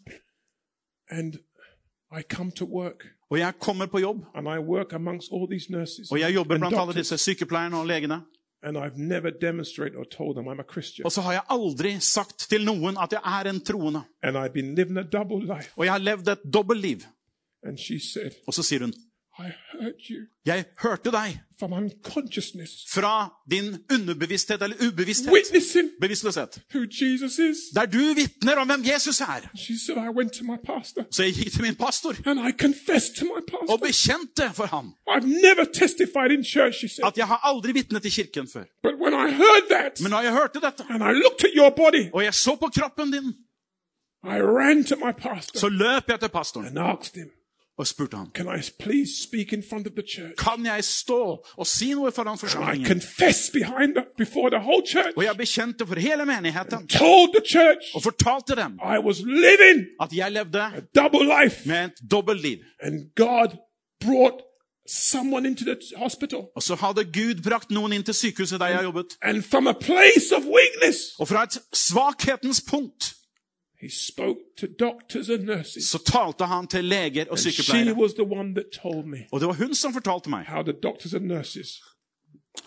and 1.19 1.33
I 2.19 2.21
come 2.35 2.51
to 2.51 2.65
work 2.65 3.05
og 3.31 3.39
jeg 3.39 3.53
kommer 3.59 3.85
på 3.85 3.99
jobb. 3.99 4.25
and 4.35 4.47
I 4.47 4.57
work 4.59 4.93
amongst 4.93 5.31
all 5.33 5.47
these 5.51 5.71
nurses 5.71 6.11
Og 6.11 6.19
jeg 6.19 6.33
jobber 6.35 6.57
blant 6.57 6.75
alle 6.75 6.93
disse 6.93 7.17
sykepleierne 7.17 7.77
og 7.79 7.87
legene. 7.87 8.21
and 8.63 8.77
I've 8.77 8.97
never 8.97 9.29
demonstrated 9.41 9.95
or 9.95 10.03
told 10.03 10.35
them 10.37 10.47
I'm 10.47 10.59
a 10.59 10.67
Christian. 10.73 11.05
Og 11.05 11.11
så 11.11 11.21
har 11.21 11.31
jeg 11.31 11.41
aldri 11.49 11.99
sagt 11.99 12.37
til 12.49 12.65
noen 12.65 12.97
at 13.03 13.11
jeg 13.11 13.21
er 13.25 13.49
en 13.49 13.59
troende. 13.61 14.01
And 14.23 14.37
I've 14.37 14.53
been 14.53 14.75
living 14.75 14.97
a 14.97 15.03
double 15.03 15.41
life. 15.55 15.71
Og 15.75 15.85
jeg 15.85 15.93
har 15.93 15.99
levd 15.99 16.27
et 16.27 16.39
dobbeltliv. 16.53 16.97
And 17.67 17.77
she 17.77 17.99
said, 17.99 18.31
Og 18.47 18.53
så 18.53 18.63
sier 18.63 18.79
hun, 18.79 18.93
jeg 20.45 20.65
hørte 20.83 21.11
deg. 21.11 21.39
Fra 22.93 23.29
din 23.51 23.77
underbevissthet 23.93 24.61
eller 24.61 24.75
ubevissthet. 24.87 25.31
Bevisstløshet. 26.01 26.61
Der 27.75 27.85
du 27.85 28.13
vitner 28.13 28.55
om 28.55 28.67
hvem 28.67 28.83
Jesus 28.93 29.21
er. 29.21 29.49
Så 31.11 31.23
jeg 31.23 31.33
gikk 31.33 31.51
til 31.53 31.61
min 31.61 31.75
pastor. 31.75 32.13
Og 33.69 33.79
bekjente 33.79 34.49
for 34.53 34.65
ham. 34.65 34.93
At 37.07 37.17
jeg 37.17 37.27
har 37.27 37.39
aldri 37.43 37.71
vitnet 37.71 38.05
i 38.05 38.09
kirken 38.09 38.47
før. 38.47 38.65
Men 40.03 40.09
når 40.11 40.21
jeg 40.21 40.33
hørte 40.33 40.59
dette, 40.59 40.83
og 42.13 42.23
jeg 42.23 42.33
så 42.33 42.55
på 42.55 42.67
kroppen 42.79 43.11
din, 43.11 43.33
så 45.53 45.69
løp 45.69 46.03
jeg 46.09 46.19
til 46.19 46.29
pastoren 46.29 46.77
og 47.77 47.87
spurte 47.87 48.17
ham, 48.17 48.31
Can 48.35 48.47
I 48.59 48.61
please 48.79 49.11
speak 49.23 49.53
in 49.53 49.63
front 49.69 49.87
of 49.87 49.93
the 49.93 50.03
church? 50.15 50.33
kan 50.37 50.65
jeg 50.65 50.83
stå 50.83 51.45
og 51.57 51.67
si 51.67 51.93
noe 51.93 52.11
foran 52.11 52.37
forsamlingen? 52.37 52.87
confessed 52.87 53.53
behind 53.53 53.95
the, 53.95 54.03
before 54.17 54.49
the 54.49 54.59
whole 54.59 54.83
church, 54.87 55.13
Og 55.17 55.23
jeg 55.23 55.37
bekjente 55.37 55.87
for 55.87 55.95
hele 55.99 56.25
menigheten 56.25 56.87
told 56.87 57.33
the 57.37 57.43
church 57.49 57.95
og 57.95 58.03
fortalte 58.03 58.55
dem 58.61 58.79
I 58.95 58.97
was 59.07 59.17
living 59.25 59.85
at 60.01 60.09
jeg 60.13 60.31
levde 60.31 60.61
a 60.61 60.81
double 60.95 61.25
life. 61.43 61.67
med 61.69 61.85
et 61.85 62.11
dobbeltliv. 62.11 62.57
And 62.81 62.93
God 63.15 63.49
brought 64.05 64.37
someone 64.89 65.47
into 65.47 65.63
the 65.63 65.77
hospital. 65.97 66.39
Og 66.55 66.63
så 66.63 66.75
hadde 66.75 67.03
Gud 67.05 67.41
brakt 67.43 67.71
noen 67.71 67.93
inn 67.93 68.03
til 68.03 68.13
sykehuset 68.13 68.59
der 68.59 68.67
jeg 68.67 68.83
jobbet. 68.83 69.05
And 69.21 69.43
from 69.43 69.67
a 69.67 69.73
place 69.73 70.35
of 70.35 70.43
weakness, 70.43 70.97
Og 71.19 71.27
fra 71.27 71.43
et 71.43 71.57
svakhetens 71.73 72.61
punkt 72.69 73.13
så 75.81 75.99
talte 76.05 76.45
han 76.45 76.67
til 76.67 76.85
leger 76.85 77.31
og 77.31 77.39
sykepleiere. 77.39 77.95
Og 79.31 79.39
det 79.39 79.47
var 79.47 79.57
hun 79.59 79.75
som 79.75 79.93
fortalte 79.93 80.29
meg 80.29 80.47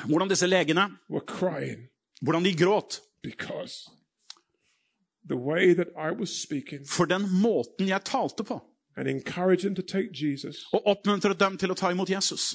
hvordan 0.07 0.29
disse 0.29 0.47
legene 0.47 0.89
hvordan 2.21 2.45
de 2.45 2.55
gråt 2.57 3.01
for 6.89 7.05
den 7.11 7.29
måten 7.43 7.89
jeg 7.89 8.05
talte 8.05 8.45
på. 8.45 8.61
Og 10.73 10.87
oppmuntret 10.87 11.41
dem 11.41 11.59
til 11.61 11.71
å 11.71 11.77
ta 11.77 11.91
imot 11.93 12.11
Jesus. 12.11 12.55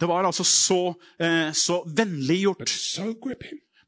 Det 0.00 0.08
var 0.08 0.26
altså 0.28 0.44
så, 0.44 0.94
eh, 1.18 1.52
så 1.52 1.82
vennliggjort, 1.86 2.68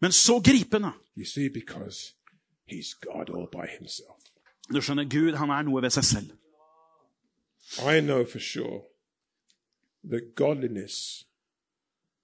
men 0.00 0.12
så 0.12 0.40
gripende. 0.40 0.92
You 1.16 1.24
see, 1.24 1.48
because 1.48 2.14
he's 2.66 2.94
God 3.00 3.30
all 3.30 3.48
by 3.52 3.66
himself. 3.78 4.20
Du 4.72 4.80
skjønner, 4.80 5.04
Gud 5.10 5.36
han 5.36 5.50
er 5.50 5.62
noe 5.66 5.82
ved 5.82 5.90
seg 5.90 6.04
selv. 6.04 6.30
I 7.80 8.00
know 8.00 8.24
for 8.24 8.38
sure 8.40 8.82
that 10.10 10.34
godliness 10.36 11.24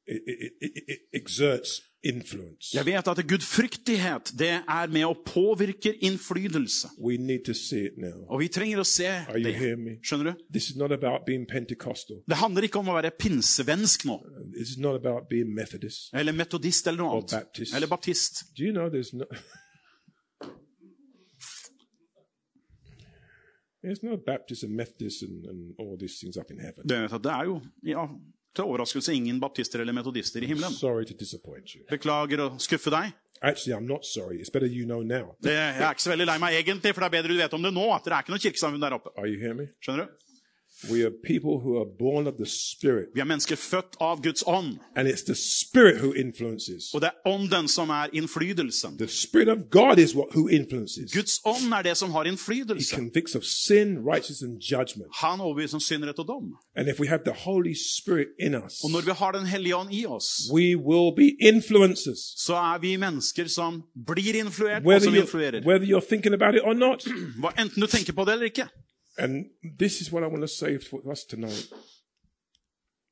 it, 0.07 0.20
it, 0.26 0.53
it, 0.61 0.72
it 0.88 0.98
exerts 1.12 1.81
influence. 2.03 2.74
Jeg 2.76 2.87
vet 2.87 3.09
at 3.09 3.20
gudfryktighet 3.29 4.33
det 4.38 4.48
er 4.68 4.87
med 4.92 5.05
å 5.05 5.12
påvirke 5.26 5.92
innflytelse. 6.05 6.88
We 6.98 7.16
need 7.16 7.44
to 7.46 7.55
see 7.55 7.85
it 7.87 7.98
now. 8.00 8.24
Og 8.29 8.40
vi 8.40 8.48
trenger 8.48 8.81
å 8.81 8.87
se 8.88 9.07
Are 9.07 9.38
you 9.38 9.53
det. 9.53 9.79
me? 9.79 9.98
Skjønner 10.03 10.33
du? 10.33 10.44
This 10.53 10.70
is 10.70 10.76
not 10.76 10.92
about 10.92 11.26
being 11.26 11.46
Pentecostal. 11.48 12.22
Det 12.29 12.40
handler 12.40 12.66
ikke 12.68 12.81
om 12.81 12.88
å 12.88 12.96
være 12.96 13.12
pinsevensk 13.20 14.07
nå, 14.09 14.18
This 14.57 14.74
is 14.74 14.79
not 14.79 14.96
about 14.96 15.29
being 15.31 15.53
Methodist. 15.55 16.11
eller 16.14 16.33
metodist 16.33 16.87
eller 16.87 17.05
noe 17.05 17.18
annet. 17.18 17.31
Baptist. 17.37 17.74
Eller 17.74 17.87
baptist. 17.87 18.44
Do 18.57 18.64
you 18.64 18.72
know 18.72 18.88
there's 18.88 19.12
no. 19.16 19.24
There's 23.82 24.02
no 24.04 24.16
Baptist 24.16 24.64
and 24.64 24.76
Methodist 24.76 25.22
and, 25.22 25.46
and 25.46 25.74
all 25.78 25.96
these 25.98 26.20
things 26.20 26.36
up 26.36 26.50
in 26.50 26.58
heaven. 26.60 26.84
Det, 26.84 27.08
det 27.22 27.32
er 27.32 27.44
jo 27.48 27.60
ja, 27.82 28.04
til 28.54 28.64
overraskelse 28.64 29.14
ingen 29.14 29.40
baptister 29.40 29.80
eller 29.80 29.96
metodister 29.96 30.42
i 30.42 30.50
himmelen. 30.50 30.72
Sorry 30.72 31.06
to 31.08 31.16
disappoint 31.18 31.74
you. 31.76 31.84
Beklager 31.90 32.44
å 32.44 32.48
skuffe 32.60 32.92
deg. 32.92 33.14
Actually, 33.40 33.72
I'm 33.78 33.88
not 33.88 34.04
sorry. 34.04 34.36
It's 34.40 34.52
better 34.52 34.68
you 34.68 34.84
know 34.84 35.00
now. 35.02 35.34
Det, 35.40 35.54
jeg 35.54 35.80
er 35.80 35.94
ikke 35.94 36.04
så 36.04 36.12
veldig 36.12 36.26
lei 36.28 36.36
meg 36.42 36.58
egentlig, 36.58 36.92
for 36.92 37.00
det 37.00 37.08
er 37.08 37.14
bedre 37.16 37.32
du 37.32 37.40
vet 37.40 37.54
om 37.56 37.62
det 37.64 37.72
nå. 37.72 37.86
at 37.94 38.04
det 38.04 38.12
er 38.12 38.26
ikke 38.26 38.34
noe 38.34 38.42
kirkesamfunn 38.44 38.84
der 38.84 38.96
oppe. 38.98 39.14
Skjønner 39.16 40.04
du? 40.04 40.26
Vi 43.14 43.20
er 43.20 43.24
mennesker 43.28 43.56
født 43.56 43.96
av 44.00 44.22
Guds 44.22 44.42
ånd, 44.46 44.78
og 46.94 47.00
det 47.00 47.10
er 47.10 47.28
ånden 47.28 47.68
som 47.68 47.90
er 47.90 48.08
innflytelsen. 48.16 48.96
Guds 51.12 51.40
ånd 51.44 51.72
er 51.72 51.82
det 51.82 51.96
som 51.96 52.10
har 52.12 52.24
innflytelse. 52.24 52.96
sin. 53.44 53.98
Han 55.20 55.40
overbeviser 55.40 55.74
om 55.74 55.80
synd, 55.80 56.04
rett 56.04 56.18
og 56.18 56.26
dom. 56.26 56.54
Us, 57.70 58.82
Og 58.84 58.90
når 58.90 59.00
vi 59.04 59.10
har 59.12 59.32
Den 59.32 59.46
hellige 59.46 59.76
ånd 59.76 59.92
i 59.92 60.06
oss, 60.06 60.48
så 62.46 62.54
er 62.54 62.78
vi 62.80 62.96
mennesker 62.96 63.46
som 63.48 63.82
blir 64.06 64.34
influert, 64.40 64.82
og 64.96 65.02
som 65.02 65.12
influerer. 65.14 65.60
Hva, 67.40 67.52
enten 67.58 67.80
du 67.80 67.86
tenker 67.86 68.12
på 68.12 68.24
det 68.24 68.32
eller 68.32 68.46
ikke. 68.50 68.68
And 69.20 69.44
this 69.78 70.00
is 70.00 70.12
what 70.12 70.24
I 70.24 70.26
want 70.26 70.40
to 70.40 70.48
say 70.48 70.78
for 70.78 71.12
us 71.12 71.24
tonight. 71.24 71.68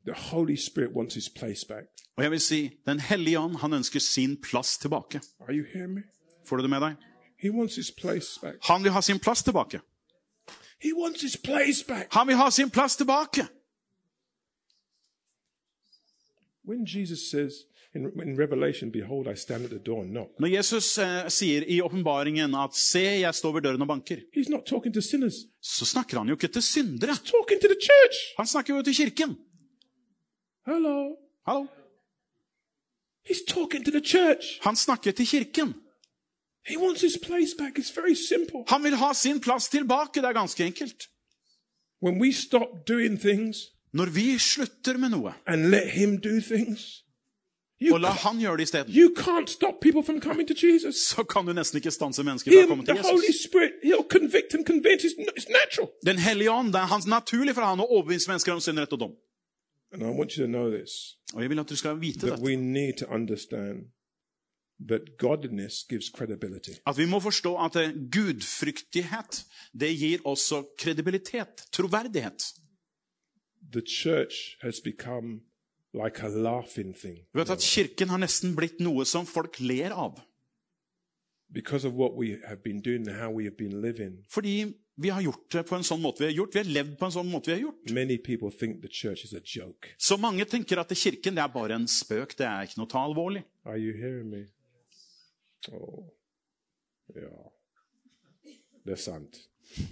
The 0.06 0.14
Holy 0.14 0.56
Spirit 0.56 0.92
wants 0.94 1.14
his 1.14 1.28
place 1.28 1.66
back. 1.68 1.84
Og 2.16 2.22
jeg 2.22 2.30
vil 2.30 2.40
si, 2.40 2.70
Den 2.86 3.00
hellige 3.00 3.38
ånd 3.38 3.56
han 3.56 3.72
ønsker 3.72 4.00
sin 4.00 4.40
plass 4.42 4.78
tilbake. 4.78 5.20
Are 5.40 5.52
you 5.52 5.64
hearing 5.72 5.94
me? 5.94 6.02
Får 6.46 6.56
du 6.56 6.62
det 6.62 6.70
med 6.70 6.80
deg? 6.80 6.94
He 7.42 7.50
wants 7.50 7.76
his 7.76 7.90
place 7.90 8.40
back. 8.40 8.54
Han 8.62 8.82
vil 8.82 8.92
ha 8.92 9.00
sin 9.00 9.18
plass 9.18 9.42
tilbake. 9.42 9.80
He 10.80 10.94
wants 10.94 11.22
his 11.22 11.36
place 11.36 11.84
back. 11.88 12.06
Han 12.12 12.26
vil 12.26 12.36
ha 12.36 12.50
sin 12.50 12.70
plass 12.70 12.96
tilbake! 12.96 13.48
When 16.64 16.86
Jesus 16.86 17.30
says 17.30 17.52
in, 17.94 18.02
in 18.22 18.38
Revelation, 18.38 18.90
Behold, 18.92 19.28
I 19.28 19.34
stand 19.34 19.64
at 19.64 19.70
the 19.70 19.78
door 19.78 20.02
and 20.02 20.10
knock, 20.10 20.28
Når 20.40 20.48
Jesus 20.48 20.98
eh, 20.98 21.28
sier 21.28 21.64
i 21.68 21.80
åpenbaringen 21.80 22.54
at 22.54 22.74
'se, 22.74 23.00
jeg 23.20 23.34
står 23.34 23.52
ved 23.52 23.62
døren 23.62 23.82
og 23.82 23.88
banker', 23.88 24.20
he's 24.36 24.50
not 24.50 24.66
talking 24.66 24.94
to 24.94 25.00
sinners, 25.00 25.34
så 25.62 25.84
snakker 25.84 26.18
han 26.18 26.28
jo 26.28 26.34
ikke 26.34 26.48
til 26.48 26.62
syndere. 26.62 27.10
he's 27.10 27.30
talking 27.30 27.60
to 27.60 27.68
the 27.68 27.80
church. 27.80 28.16
Han 28.36 28.46
snakker 28.46 28.76
jo 28.76 28.82
til 28.82 28.94
kirken. 28.94 29.36
Hello. 30.66 31.16
Hallo? 31.46 31.66
He's 33.28 33.44
talking 33.48 33.84
to 33.84 33.90
the 33.90 34.04
church. 34.04 34.44
Han 34.62 34.76
snakker 34.76 35.12
til 35.12 35.26
kirken. 35.26 35.74
He 36.66 36.78
wants 36.78 37.00
his 37.00 37.18
place 37.22 37.54
back. 37.58 37.78
It's 37.78 38.00
very 38.00 38.14
simple. 38.14 38.64
Han 38.68 38.82
vil 38.82 38.96
ha 38.96 39.12
sin 39.14 39.40
plass 39.40 39.68
tilbake. 39.68 40.20
Det 40.20 40.24
er 40.24 40.32
ganske 40.32 40.64
enkelt. 40.64 41.08
When 42.02 42.20
we 42.22 42.32
stop 42.32 42.68
doing 42.88 43.20
things 43.20 43.58
Når 43.92 44.06
vi 44.06 44.38
slutter 44.38 44.98
med 44.98 45.10
noe, 45.10 45.32
and 45.46 45.70
let 45.70 45.90
him 45.90 46.20
do 46.20 46.40
things, 46.40 47.04
you, 47.80 47.94
og 47.94 48.00
la 48.00 48.10
han 48.24 48.40
gjøre 48.40 48.56
det 48.56 48.62
isteden, 48.68 48.92
så 50.94 51.24
kan 51.24 51.46
du 51.46 51.52
nesten 51.52 51.78
ikke 51.78 51.90
stanse 51.94 52.24
mennesker 52.26 52.50
fra 52.52 52.64
å 52.64 52.68
komme 52.72 52.84
til 52.84 52.96
Jesus. 52.96 53.42
Spirit. 53.44 53.72
It's, 53.82 55.04
it's. 55.78 56.04
Den 56.06 56.18
hellige 56.18 56.50
ånd, 56.50 56.72
det 56.72 56.80
er 56.80 56.90
hans 56.90 57.06
naturlig 57.06 57.54
for 57.54 57.62
han 57.62 57.80
å 57.80 57.86
overbevise 57.86 58.30
mennesker 58.30 58.52
om 58.56 58.60
sin 58.60 58.78
rett 58.80 58.92
og 58.92 59.00
dom. 59.06 59.14
This 59.90 61.18
Og 61.34 61.42
jeg 61.42 61.50
vil 61.50 61.58
at 61.58 61.68
du 61.68 61.76
skal 61.76 62.00
vite 62.00 62.26
dette. 62.26 62.42
At 66.86 66.98
vi 66.98 67.06
må 67.06 67.20
forstå 67.20 67.52
at 67.64 67.76
eh, 67.76 67.94
gudfryktighet, 68.12 69.44
det 69.80 69.90
gir 69.98 70.18
også 70.24 70.62
kredibilitet, 70.78 71.64
troverdighet. 71.72 72.44
The 73.72 73.82
church 73.86 74.56
has 74.62 74.80
become 74.80 75.40
like 75.94 76.22
a 76.22 76.28
laughing 76.28 76.94
thing 76.94 77.16
Du 77.32 77.38
vet 77.40 77.50
at 77.50 77.60
Kirken 77.64 78.08
har 78.08 78.18
nesten 78.18 78.54
blitt 78.56 78.80
noe 78.80 79.04
som 79.04 79.26
folk 79.26 79.60
ler 79.60 79.90
av. 79.92 80.20
because 81.50 81.86
of 81.88 81.94
what 81.94 82.12
we 82.14 82.36
have 82.46 82.62
been 82.62 82.80
doing 82.82 83.08
and 83.08 83.16
how 83.20 83.30
we 83.30 83.44
have 83.44 83.56
been 83.56 83.80
living. 83.80 84.22
Fordi 84.28 84.74
vi 84.96 85.08
har 85.08 85.22
gjort 85.22 85.48
det 85.52 85.62
på 85.66 85.76
en 85.76 85.82
sånn 85.86 86.00
måte 86.02 86.18
vi 86.20 86.24
har 86.26 86.32
gjort. 86.36 86.54
Vi 86.54 86.58
har 86.58 86.64
levd 86.68 86.98
på 86.98 87.04
en 87.06 87.12
sånn 87.14 87.30
måte 87.30 87.46
vi 87.48 87.52
har 87.54 87.60
gjort. 87.62 87.90
Many 87.90 88.18
people 88.18 88.50
think 88.50 88.82
the 88.82 88.88
church 88.88 89.24
is 89.24 89.32
a 89.32 89.40
joke. 89.44 89.88
Så 89.96 90.16
mange 90.20 90.44
tenker 90.44 90.76
at 90.82 90.92
Kirken 90.92 91.34
det 91.38 91.42
er 91.42 91.48
bare 91.54 91.74
en 91.78 91.86
spøk. 91.88 92.36
Det 92.36 92.44
er 92.46 92.62
ikke 92.68 92.78
noe 92.82 92.88
ta 92.92 92.98
alvorlig. 93.06 93.44
Are 93.64 93.78
you 93.78 93.94
hearing 93.96 94.28
me? 94.28 94.42
Oh, 95.72 96.04
yeah. 97.16 97.48
Det 98.84 98.92
er 98.92 98.96
sant. 99.00 99.40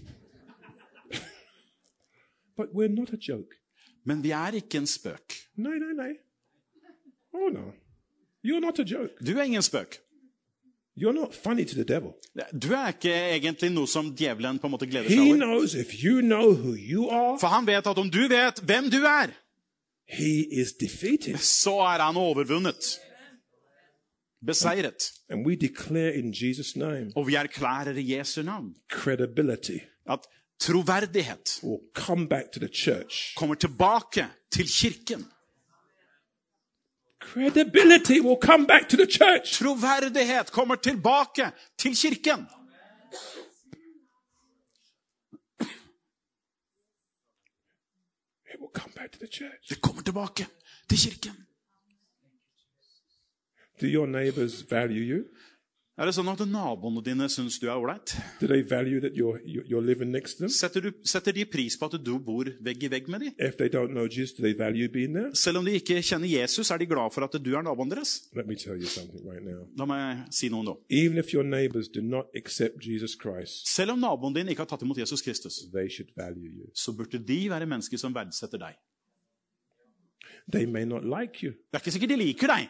but 2.57 2.75
we're 2.75 2.89
not 2.93 3.13
a 3.15 3.17
joke. 3.17 3.57
Men 4.07 4.23
vi 4.23 4.33
er 4.37 4.61
ikke 4.61 4.79
en 4.79 4.87
spøk. 4.87 5.35
Nei, 5.59 5.77
nei, 5.83 5.93
nei. 5.99 6.13
Oh, 7.35 7.51
no. 7.53 7.73
You're 8.47 8.63
not 8.63 8.79
a 8.79 8.85
joke. 8.87 9.19
Du 9.21 9.35
er 9.37 9.43
ingen 9.43 9.63
spøk. 9.63 9.99
You're 10.97 11.13
not 11.13 11.35
funny 11.35 11.65
to 11.65 11.75
the 11.75 11.85
devil. 11.85 12.15
Du 12.53 12.71
er 12.73 12.95
ikke 12.95 13.13
egentlig 13.13 13.69
noe 13.75 13.89
som 13.91 14.15
djevelen 14.17 14.61
på 14.63 14.69
en 14.69 14.73
måte 14.73 14.87
gleder 14.89 15.11
seg 15.11 15.19
over. 15.21 15.35
you 15.93 16.23
know 16.25 16.55
are, 17.11 17.35
For 17.41 17.53
han 17.53 17.67
vet 17.69 17.87
at 17.91 17.99
om 18.01 18.09
du 18.11 18.23
vet 18.31 18.63
hvem 18.65 18.89
du 18.91 19.03
er, 19.05 19.35
så 21.43 21.75
er 21.85 22.07
han 22.07 22.17
overvunnet. 22.17 22.95
Beseiret. 24.47 25.11
And 25.29 25.45
name 26.77 27.13
Og 27.17 27.27
vi 27.27 27.35
erklærer 27.35 27.97
i 27.99 28.13
Jesu 28.15 28.43
navn 28.43 28.75
at 30.09 30.27
troverdighet 30.59 31.61
will 31.63 31.81
come 31.95 32.29
back 32.29 32.53
to 32.53 32.61
the 32.61 32.69
church. 32.69 33.35
kommer 33.37 33.55
tilbake 33.55 34.29
til 34.51 34.69
kirken. 34.69 35.33
Credibility 37.21 38.21
will 38.21 38.39
come 38.43 38.67
back 38.67 38.89
to 38.89 38.97
the 38.97 39.07
church. 39.07 39.59
Troverdighet 39.59 40.53
kommer 40.53 40.75
tilbake 40.75 41.53
til 41.79 41.97
kirken. 41.97 42.47
It 48.53 48.61
will 48.61 48.73
come 48.75 48.93
back 48.95 49.13
to 49.13 49.19
the 49.19 49.29
church. 49.33 49.69
Det 49.69 49.83
kommer 49.83 50.03
tilbake 50.03 50.47
til 50.89 50.99
kirken. 50.99 51.47
Do 53.81 53.87
your 53.87 54.07
neighbors 54.07 54.71
value 54.71 55.03
you? 55.03 55.25
Er 55.97 56.05
det 56.05 56.13
sånn 56.13 56.29
at 56.29 56.41
naboene 56.45 57.01
dine 57.01 57.25
syns 57.33 57.55
du 57.57 57.71
er 57.71 57.79
ålreit? 57.81 58.13
Do 58.37 58.45
they 58.51 58.61
value 58.61 58.99
that 59.01 59.15
you're, 59.17 59.39
you're 59.49 59.65
you're 59.65 59.81
living 59.81 60.11
next 60.13 60.37
to 60.37 60.43
them? 60.45 60.51
Setter, 60.53 60.83
du- 60.85 60.99
setter 61.09 61.33
de 61.33 61.47
pris 61.49 61.73
på 61.81 61.89
at 61.89 61.97
du 62.05 62.11
bor 62.21 62.51
vegg 62.61 62.85
i 62.85 62.91
vegg 62.93 63.09
med 63.09 63.23
dem? 63.25 63.33
If 63.41 63.57
they 63.57 63.71
don't 63.73 63.95
know 63.97 64.05
Jesus, 64.05 64.35
do 64.37 64.43
they 64.45 64.53
value 64.53 64.91
being 64.93 65.15
there? 65.17 65.31
Selv 65.33 65.63
om 65.63 65.65
de 65.65 65.73
ikke 65.81 66.03
kjenner 66.05 66.29
Jesus, 66.29 66.69
er 66.71 66.83
de 66.85 66.89
glad 66.91 67.15
for 67.17 67.25
at 67.25 67.39
du 67.41 67.49
er 67.57 67.65
naboen 67.65 67.89
deres? 67.89 68.13
Let 68.37 68.45
me 68.47 68.59
tell 68.61 68.77
you 68.77 68.85
right 69.25 69.41
now. 69.41 69.65
La 69.81 69.89
meg 69.89 70.27
si 70.37 70.51
noe 70.53 70.67
nå. 70.69 70.77
Even 70.93 71.17
if 71.17 71.33
your 71.33 71.45
do 71.89 72.03
not 72.03 72.27
Jesus 72.85 73.17
Christ, 73.17 73.65
Selv 73.67 73.93
om 73.97 74.05
naboen 74.05 74.37
din 74.37 74.53
ikke 74.53 74.67
har 74.67 74.69
tatt 74.69 74.85
imot 74.85 74.99
Jesus 75.01 75.23
Kristus, 75.25 75.63
they 75.73 75.89
value 76.15 76.53
you. 76.61 76.69
så 76.75 76.93
burde 76.93 77.17
de 77.19 77.49
være 77.49 77.65
mennesker 77.65 77.97
som 77.97 78.13
verdsetter 78.13 78.59
deg. 78.59 78.77
They 80.53 80.67
may 80.67 80.85
not 80.85 81.03
like 81.09 81.43
you, 81.43 81.53
Det 81.73 81.75
er 81.75 81.79
ikke 81.79 81.91
sikkert 81.97 82.11
de 82.13 82.17
liker 82.21 82.53
deg, 82.53 82.69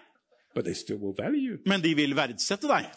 men 1.66 1.82
de 1.82 1.94
vil 1.94 2.14
verdsette 2.16 2.68
deg. 2.70 2.88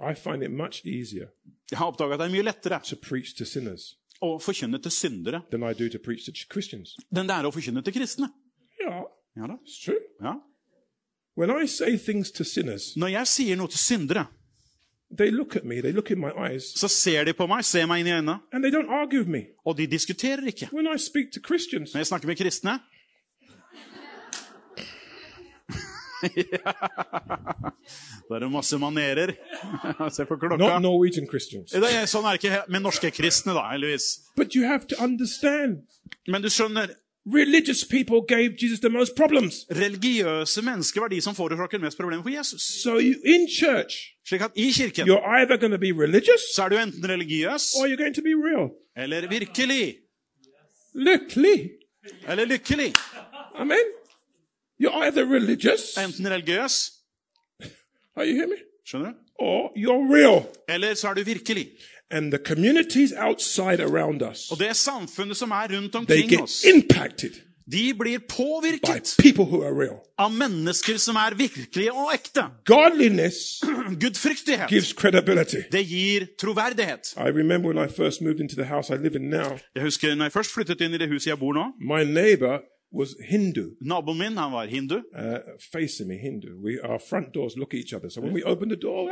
I 0.00 0.14
find 0.14 0.42
it 0.42 0.50
much 0.50 0.82
easier 0.84 1.28
Jeg 1.70 1.78
har 1.78 1.86
oppdaga 1.92 2.14
at 2.14 2.20
det 2.20 2.26
er 2.26 2.32
mye 2.34 2.44
lettere 2.44 2.80
to 2.84 3.44
to 3.44 3.44
å 4.24 4.38
forkynne 4.42 4.78
til 4.82 4.92
syndere 4.92 5.42
than 5.50 5.62
I 5.62 5.72
do 5.74 5.88
to 5.88 5.98
to 5.98 6.44
enn 7.20 7.28
det 7.28 7.34
er 7.36 7.46
å 7.48 7.52
forkynne 7.52 7.82
til 7.84 7.94
kristne. 7.94 8.28
Ja 8.80 9.04
da. 9.48 9.54
it's 9.64 9.80
true. 9.84 9.98
Ja. 10.22 10.36
When 11.36 11.50
I 11.50 11.66
say 11.66 11.96
to 12.32 12.44
sinners, 12.44 12.94
Når 12.96 13.08
jeg 13.08 13.26
sier 13.26 13.56
noe 13.56 13.68
til 13.68 13.78
syndere, 13.78 14.26
they 15.10 15.30
look 15.30 15.56
at 15.56 15.64
me, 15.64 15.80
they 15.80 15.92
look 15.92 16.10
in 16.10 16.20
my 16.20 16.30
eyes, 16.30 16.72
så 16.78 16.88
ser 16.88 17.24
de 17.24 17.34
på 17.34 17.46
meg, 17.50 17.64
ser 17.64 17.86
meg 17.90 18.00
inn 18.04 18.06
i 18.06 18.14
øynene, 18.14 18.38
and 18.52 18.62
they 18.62 18.70
don't 18.70 18.90
argue 18.90 19.18
with 19.18 19.30
me. 19.30 19.46
og 19.64 19.76
de 19.76 19.86
diskuterer 19.86 20.46
ikke. 20.46 20.68
When 20.72 20.86
I 20.86 20.98
speak 20.98 21.32
to 21.32 21.40
Når 21.94 21.98
jeg 22.04 22.06
snakker 22.06 22.26
med 22.30 22.36
kristne 22.38 22.78
Da 28.28 28.38
er 28.38 28.40
det 28.40 28.48
masse 28.52 28.78
manerer. 28.80 29.34
Se 30.16 30.24
på 30.24 30.36
klokka. 30.40 30.56
not 30.56 30.80
Norwegian 30.82 31.26
Christians. 31.28 31.72
Det 31.76 31.84
er, 31.92 32.06
sånn 32.08 32.24
er 32.24 32.38
det 32.38 32.44
ikke 32.44 32.60
med 32.72 32.84
norske 32.86 33.10
kristne, 33.12 33.52
da, 33.56 33.66
heldigvis. 33.74 34.06
But 34.36 34.56
you 34.56 34.64
have 34.68 34.86
to 34.88 34.96
understand, 35.04 35.82
Men 36.28 36.40
du 36.42 36.48
skjønner, 36.48 36.94
religious 37.26 37.84
people 37.84 38.20
gave 38.28 38.56
Jesus 38.62 38.80
the 38.80 38.88
most 38.88 39.12
problems. 39.16 39.66
religiøse 39.70 40.62
mennesker 40.64 41.00
var 41.04 41.08
de 41.12 41.20
som 41.24 41.34
forårsaket 41.36 41.80
mest 41.80 41.98
problemer 42.00 42.22
for 42.24 42.30
Jesus. 42.32 42.62
So 42.82 42.96
you 42.98 43.14
in 43.24 43.44
church, 43.48 44.12
Slik 44.28 44.40
at 44.40 44.50
i 44.56 44.70
kirken 44.72 45.06
you're 45.08 45.24
either 45.40 45.56
going 45.60 45.72
to 45.72 45.78
be 45.80 45.92
religious 45.92 46.40
så 46.54 46.64
er 46.64 46.68
du 46.68 46.76
enten 46.80 47.04
religiøs 47.10 47.74
or 47.80 47.86
you're 47.88 48.00
going 48.00 48.14
to 48.16 48.22
be 48.24 48.32
real. 48.48 48.70
eller 48.96 49.28
virkelig. 49.28 49.96
Lykkelig. 50.94 51.70
Eller 52.28 52.44
lykkelig. 52.44 52.92
Amen. 53.54 53.84
You're 54.82 55.04
either 55.06 55.24
religious, 55.26 55.96
Enten 55.98 56.26
religiøs, 56.30 56.90
are 58.16 58.26
you 58.26 58.34
hear 58.36 58.46
me? 58.46 58.56
skjønner 58.86 59.10
du? 59.12 59.16
Or 59.38 59.70
you're 59.76 60.14
real. 60.14 60.46
Eller 60.68 60.94
så 60.94 61.08
er 61.08 61.14
du 61.14 61.22
virkelig. 61.24 61.68
And 62.10 62.30
the 62.32 62.38
communities 62.38 63.12
outside 63.18 63.80
around 63.80 64.22
us, 64.22 64.50
Og 64.50 64.58
det 64.58 64.76
samfunnet 64.76 65.36
som 65.36 65.50
er 65.50 65.68
rundt 65.76 65.92
they 65.92 65.98
omkring 65.98 66.28
get 66.30 66.40
oss, 66.40 66.64
impacted 66.64 67.30
de 67.72 67.94
blir 67.98 68.18
by 68.18 68.24
påvirket 68.28 69.14
people 69.18 69.44
who 69.44 69.62
are 69.64 69.72
real. 69.74 69.96
av 70.18 70.30
mennesker 70.32 70.96
som 70.98 71.16
er 71.16 71.34
virkelige 71.34 71.92
og 71.92 72.10
ekte. 72.14 72.42
Godliness 72.66 73.62
Gudfryktighet. 74.02 74.68
gives 74.70 74.92
credibility. 74.92 75.62
Det 75.72 75.86
gir 75.86 76.26
troverdighet. 76.38 77.14
I 77.16 77.28
remember 77.30 77.68
when 77.72 77.78
I 77.88 77.88
first 77.92 78.22
moved 78.22 78.40
into 78.40 78.54
the 78.54 78.64
house 78.64 78.90
I 78.94 78.96
live 78.96 79.16
in 79.16 79.30
now, 79.30 79.58
Jeg 79.74 79.82
husker 79.82 80.14
når 80.14 80.24
jeg 80.24 80.32
først 80.32 80.52
flyttet 80.54 80.80
inn 80.80 80.94
i 80.94 80.98
det 80.98 81.08
huset 81.08 81.26
jeg 81.26 81.38
bor 81.38 81.52
nå. 81.52 81.64
my 81.80 82.04
neighbor 82.04 82.58
was 82.94 83.14
Hindu, 83.30 83.70
Naboen 83.80 84.18
min 84.18 84.36
han 84.36 84.52
var 84.52 84.66
hindu. 84.66 84.94
uh, 84.96 85.38
facing 85.72 86.08
me, 86.08 86.14
Hindu. 86.18 86.48
We, 86.64 86.78
our 86.88 86.98
front 87.10 87.34
doors 87.34 87.56
look 87.56 87.74
at 87.74 87.80
each 87.80 87.92
other. 87.94 88.08
So 88.10 88.20
when 88.20 88.32
we 88.34 88.42
open 88.44 88.68
the 88.68 88.76
door, 88.76 89.10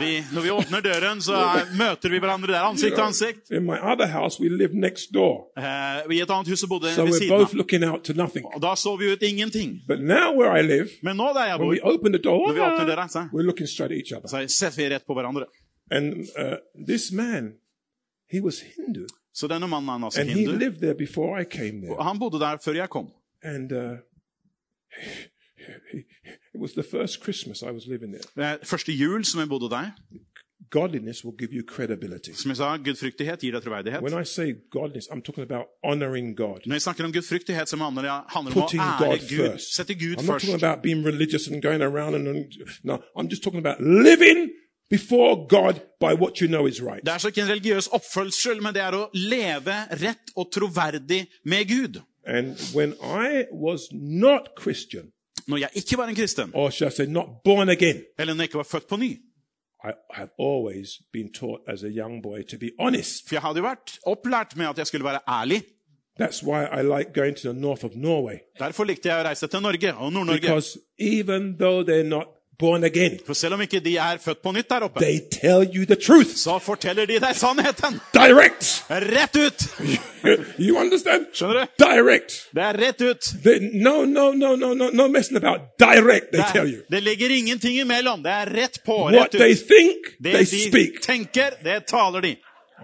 Vi, 0.00 0.24
når 0.34 0.40
vi 0.42 0.50
åpner 0.50 0.80
døren, 0.80 1.20
så 1.20 1.32
er, 1.32 1.66
møter 1.82 2.08
vi 2.08 2.18
hverandre 2.18 2.52
der 2.52 2.60
ansikt 2.64 2.94
til 2.94 3.02
ansikt. 3.02 3.50
in 3.50 3.64
my 3.66 3.76
other 3.92 4.06
house, 4.06 4.40
we 4.42 4.48
live 4.48 4.74
next 4.74 5.12
door. 5.14 5.50
Eh, 5.58 6.14
I 6.16 6.20
et 6.22 6.30
annet 6.30 6.48
hus 6.48 6.64
bodde 6.68 6.88
So 6.94 7.04
ved 7.04 7.10
we're 7.12 7.18
siden 7.18 7.38
both 7.38 7.54
looking 7.54 7.84
out 7.84 8.04
to 8.04 8.12
nothing. 8.12 8.46
Og 8.54 8.62
da 8.62 8.74
så 8.74 8.96
vi 8.96 9.12
ut 9.12 9.22
ingenting. 9.22 9.80
But 9.88 10.00
now 10.00 10.32
where 10.38 10.60
I 10.60 10.62
live, 10.62 10.88
Men 11.02 11.16
nå 11.16 11.28
der 11.34 11.44
jeg 11.46 11.58
when 11.60 11.68
we 11.70 11.80
open 11.82 12.12
the 12.12 12.22
door, 12.22 12.46
når 12.48 12.54
vi 12.54 12.60
åpner 12.60 12.86
døra, 12.86 13.08
så, 13.08 13.18
we're 13.34 13.46
looking 13.50 13.68
straight 13.68 13.92
at 13.92 13.98
each 13.98 14.12
other. 14.16 14.28
så 14.28 14.48
ser 14.48 14.70
vi 14.76 14.88
rett 14.94 15.06
på 15.06 15.14
hverandre. 15.14 15.44
And 15.90 16.14
uh, 16.38 16.56
this 16.88 17.12
man, 17.12 17.52
he 18.32 18.40
was 18.40 18.60
Hindu. 18.76 19.06
Så 19.34 19.48
denne 19.48 19.68
mannen 19.68 19.88
er 19.88 20.04
altså 20.04 20.20
And 20.20 20.30
he 20.30 20.38
hindu. 20.38 20.56
lived 20.58 20.76
there 20.80 20.94
before 20.94 21.40
I 21.40 21.44
came 21.44 21.80
there. 21.82 21.96
Og 21.98 22.04
Han 22.04 22.18
bodde 22.18 22.40
der 22.40 22.56
før 22.64 22.72
jeg 22.72 22.88
kom. 22.90 23.08
And 23.42 23.72
uh, 23.72 23.78
it 26.54 26.60
was 26.60 26.72
the 26.72 26.82
first 26.82 27.22
Christmas 27.22 27.62
I 27.62 27.70
was 27.70 27.86
living 27.86 28.12
there. 28.14 28.52
Eh, 28.52 28.58
Første 28.64 28.92
jul 28.92 29.24
som 29.24 29.40
jeg 29.40 29.48
bodde 29.48 29.70
der, 29.70 29.90
Godliness 30.70 31.24
will 31.24 31.34
give 31.38 31.50
you 31.52 31.62
credibility. 31.66 32.30
som 32.32 32.48
jeg 32.48 32.56
sa, 32.56 32.76
gudfryktighet 32.76 33.40
gir 33.40 33.52
deg 33.52 33.62
troverdighet. 33.62 34.02
When 34.02 34.22
I 34.22 34.24
say 34.24 34.54
godliness, 34.70 35.06
I'm 35.10 35.20
talking 35.22 35.42
about 35.50 35.66
honoring 35.84 36.36
God, 36.36 36.60
Når 36.66 36.74
jeg 36.74 36.82
snakker 36.82 37.04
om 37.04 37.12
gudfryktighet, 37.12 37.68
så 37.68 37.76
handler 37.76 38.02
det 38.02 38.10
handler 38.28 38.52
om 38.56 38.62
å 38.62 38.68
ære 38.68 39.08
God 39.08 39.18
Gud. 39.18 39.50
first. 39.52 39.74
Sette 39.76 39.94
Gud 39.94 40.16
I'm 40.18 40.26
not 40.26 40.26
talking 40.40 40.50
først. 40.52 40.64
about 40.64 40.82
being 40.82 41.04
religious 41.06 41.48
and 41.48 41.62
going 41.62 41.82
around 41.82 42.14
and 42.14 42.24
no, 42.84 42.94
I'm 43.18 43.28
just 43.30 43.42
talking 43.42 43.60
about 43.66 43.76
living 43.80 44.40
before 44.92 45.46
God 45.48 45.80
by 46.00 46.12
what 46.22 46.40
you 46.40 46.48
know 46.48 46.66
is 46.66 46.82
right. 46.82 47.00
Det 47.00 47.08
er 47.08 47.12
altså 47.18 47.28
ikke 47.32 47.42
en 47.42 47.48
religiøs 47.48 47.88
oppfølgsel, 47.96 48.62
men 48.62 48.74
det 48.76 48.82
er 48.84 48.96
å 48.98 49.06
leve 49.16 49.76
rett 50.02 50.32
og 50.36 50.50
troverdig 50.52 51.24
med 51.48 51.68
Gud. 51.70 52.00
And 52.26 52.56
when 52.74 52.92
I 53.00 53.46
was 53.52 53.88
not 53.92 54.52
Christian, 54.60 55.12
Når 55.46 55.56
jeg 55.56 55.68
ikke 55.74 55.96
var 55.98 56.06
en 56.06 56.14
kristen, 56.14 56.50
or 56.54 56.70
should 56.70 56.92
I 56.92 56.96
say 56.96 57.06
not 57.06 57.26
born 57.44 57.68
again, 57.68 58.02
eller 58.18 58.34
når 58.34 58.42
jeg 58.44 58.48
ikke 58.48 58.62
var 58.62 58.68
født 58.76 58.88
på 58.88 58.96
ny. 58.96 59.12
I 59.84 59.90
have 60.14 60.30
always 60.38 60.88
been 61.12 61.32
taught 61.32 61.60
as 61.68 61.82
a 61.82 61.88
young 61.88 62.22
boy 62.22 62.42
to 62.42 62.58
be 62.58 62.70
honest. 62.78 63.28
For 63.28 63.34
jeg 63.34 63.42
hadde 63.42 63.58
jo 63.58 63.64
vært 63.66 63.96
opplært 64.06 64.56
med 64.56 64.66
at 64.68 64.78
jeg 64.78 64.86
skulle 64.86 65.04
være 65.04 65.20
ærlig. 65.28 65.62
That's 66.20 66.44
why 66.44 66.68
I 66.78 66.82
like 66.82 67.12
going 67.14 67.34
to 67.36 67.52
the 67.52 67.60
north 67.60 67.84
of 67.84 67.96
Norway. 67.96 68.38
Derfor 68.58 68.84
likte 68.84 69.08
jeg 69.08 69.24
å 69.24 69.26
reise 69.26 69.46
til 69.48 69.60
Norge 69.64 69.94
og 69.94 70.12
Nord-Norge. 70.12 70.40
Because 70.40 70.78
even 70.98 71.56
though 71.58 71.82
they're 71.82 72.06
not 72.06 72.26
born 72.62 72.84
again, 72.86 73.18
For 73.26 73.34
selv 73.34 73.54
om 73.58 73.60
ikke 73.64 73.80
de 73.84 73.96
er 74.00 74.20
født 74.22 74.40
på 74.42 74.52
nytt 74.54 74.68
der 74.70 74.86
oppe, 74.86 75.00
they 75.02 75.18
tell 75.34 75.66
you 75.74 75.84
the 75.90 75.96
truth 75.98 76.32
så 76.38 76.58
forteller 76.62 77.06
de 77.10 77.18
deg 77.20 77.34
sannheten. 77.36 77.98
direct. 78.14 78.84
Rett 78.90 79.36
ut! 79.36 79.66
you 80.66 80.76
understand? 80.78 81.26
Skjønner 81.34 81.64
du? 81.66 81.84
Direct. 81.84 82.36
Det 82.54 82.62
er 82.62 82.78
rett 82.80 83.02
ut. 83.02 83.28
They, 83.44 83.58
no, 83.82 84.04
no, 84.04 84.30
no, 84.32 84.54
no, 84.56 84.72
no, 84.74 84.90
no 84.92 85.08
messing 85.08 85.36
about. 85.42 85.60
Direct, 85.82 86.30
they 86.32 86.40
Det, 86.40 86.48
tell 86.52 86.70
you. 86.70 86.82
det 86.90 87.02
ligger 87.02 87.30
ingenting 87.36 87.78
imellom. 87.82 88.22
Det 88.22 88.30
er 88.32 88.46
rett 88.54 88.80
på, 88.86 88.96
What 89.10 89.14
rett 89.14 89.38
they 89.42 89.52
ut. 89.52 89.66
think, 89.68 90.12
Det 90.20 90.32
they 90.32 90.44
de 90.44 90.62
speak. 90.70 91.02
tenker, 91.02 91.50
det 91.64 91.86
taler 91.86 92.20
de. 92.20 92.36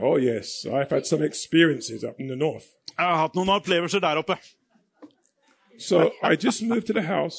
Oh, 0.02 0.18
yes. 0.20 0.64
I've 0.66 0.90
had 0.90 1.06
some 1.06 1.24
experiences 1.26 2.04
up 2.04 2.20
in 2.20 2.28
the 2.28 2.36
north. 2.36 2.64
Jeg 2.98 3.06
har 3.06 3.16
hatt 3.24 3.34
noen 3.38 3.48
opplevelser 3.54 4.00
der 4.02 4.18
oppe. 4.20 4.36
So 5.78 6.10
I 6.22 6.34
just 6.36 6.62
moved 6.62 6.86
to 6.86 6.92
the 6.92 7.02
house, 7.02 7.36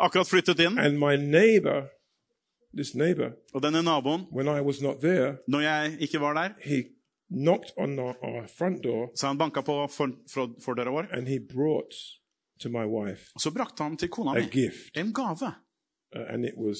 Akkurat 0.00 0.26
flyttet 0.26 0.60
inn. 0.60 0.78
and 0.78 0.98
my 0.98 1.16
neighbor, 1.16 1.88
this 2.76 2.94
neighbor, 2.94 3.30
Og 3.54 3.62
denne 3.62 3.82
naboen, 3.82 4.26
when 4.32 4.48
I 4.48 4.60
was 4.60 4.80
not 4.82 5.00
there, 5.00 5.36
når 5.48 5.60
jeg 5.60 5.96
ikke 6.00 6.20
var 6.20 6.32
der, 6.34 6.48
he 6.62 6.84
knocked 7.30 7.72
on 7.78 7.98
our, 7.98 8.14
our 8.24 8.46
front 8.58 8.84
door 8.84 9.10
så 9.16 9.26
han 9.26 9.38
banka 9.38 9.60
på 9.60 9.86
for, 9.90 10.08
for, 10.34 10.50
fordøra 10.64 10.90
vår. 10.90 11.06
and 11.12 11.28
he 11.28 11.38
brought 11.54 11.94
to 12.60 12.68
my 12.68 12.84
wife 12.86 13.22
Og 13.34 13.40
så 13.40 13.50
brakte 13.50 13.82
han 13.82 13.96
til 13.96 14.08
kona 14.08 14.30
a 14.30 14.34
mi 14.40 14.48
gift. 14.50 14.96
en 14.96 15.12
gave. 15.12 15.42
Uh, 16.16 16.24
and 16.34 16.44
it 16.44 16.54
was 16.56 16.78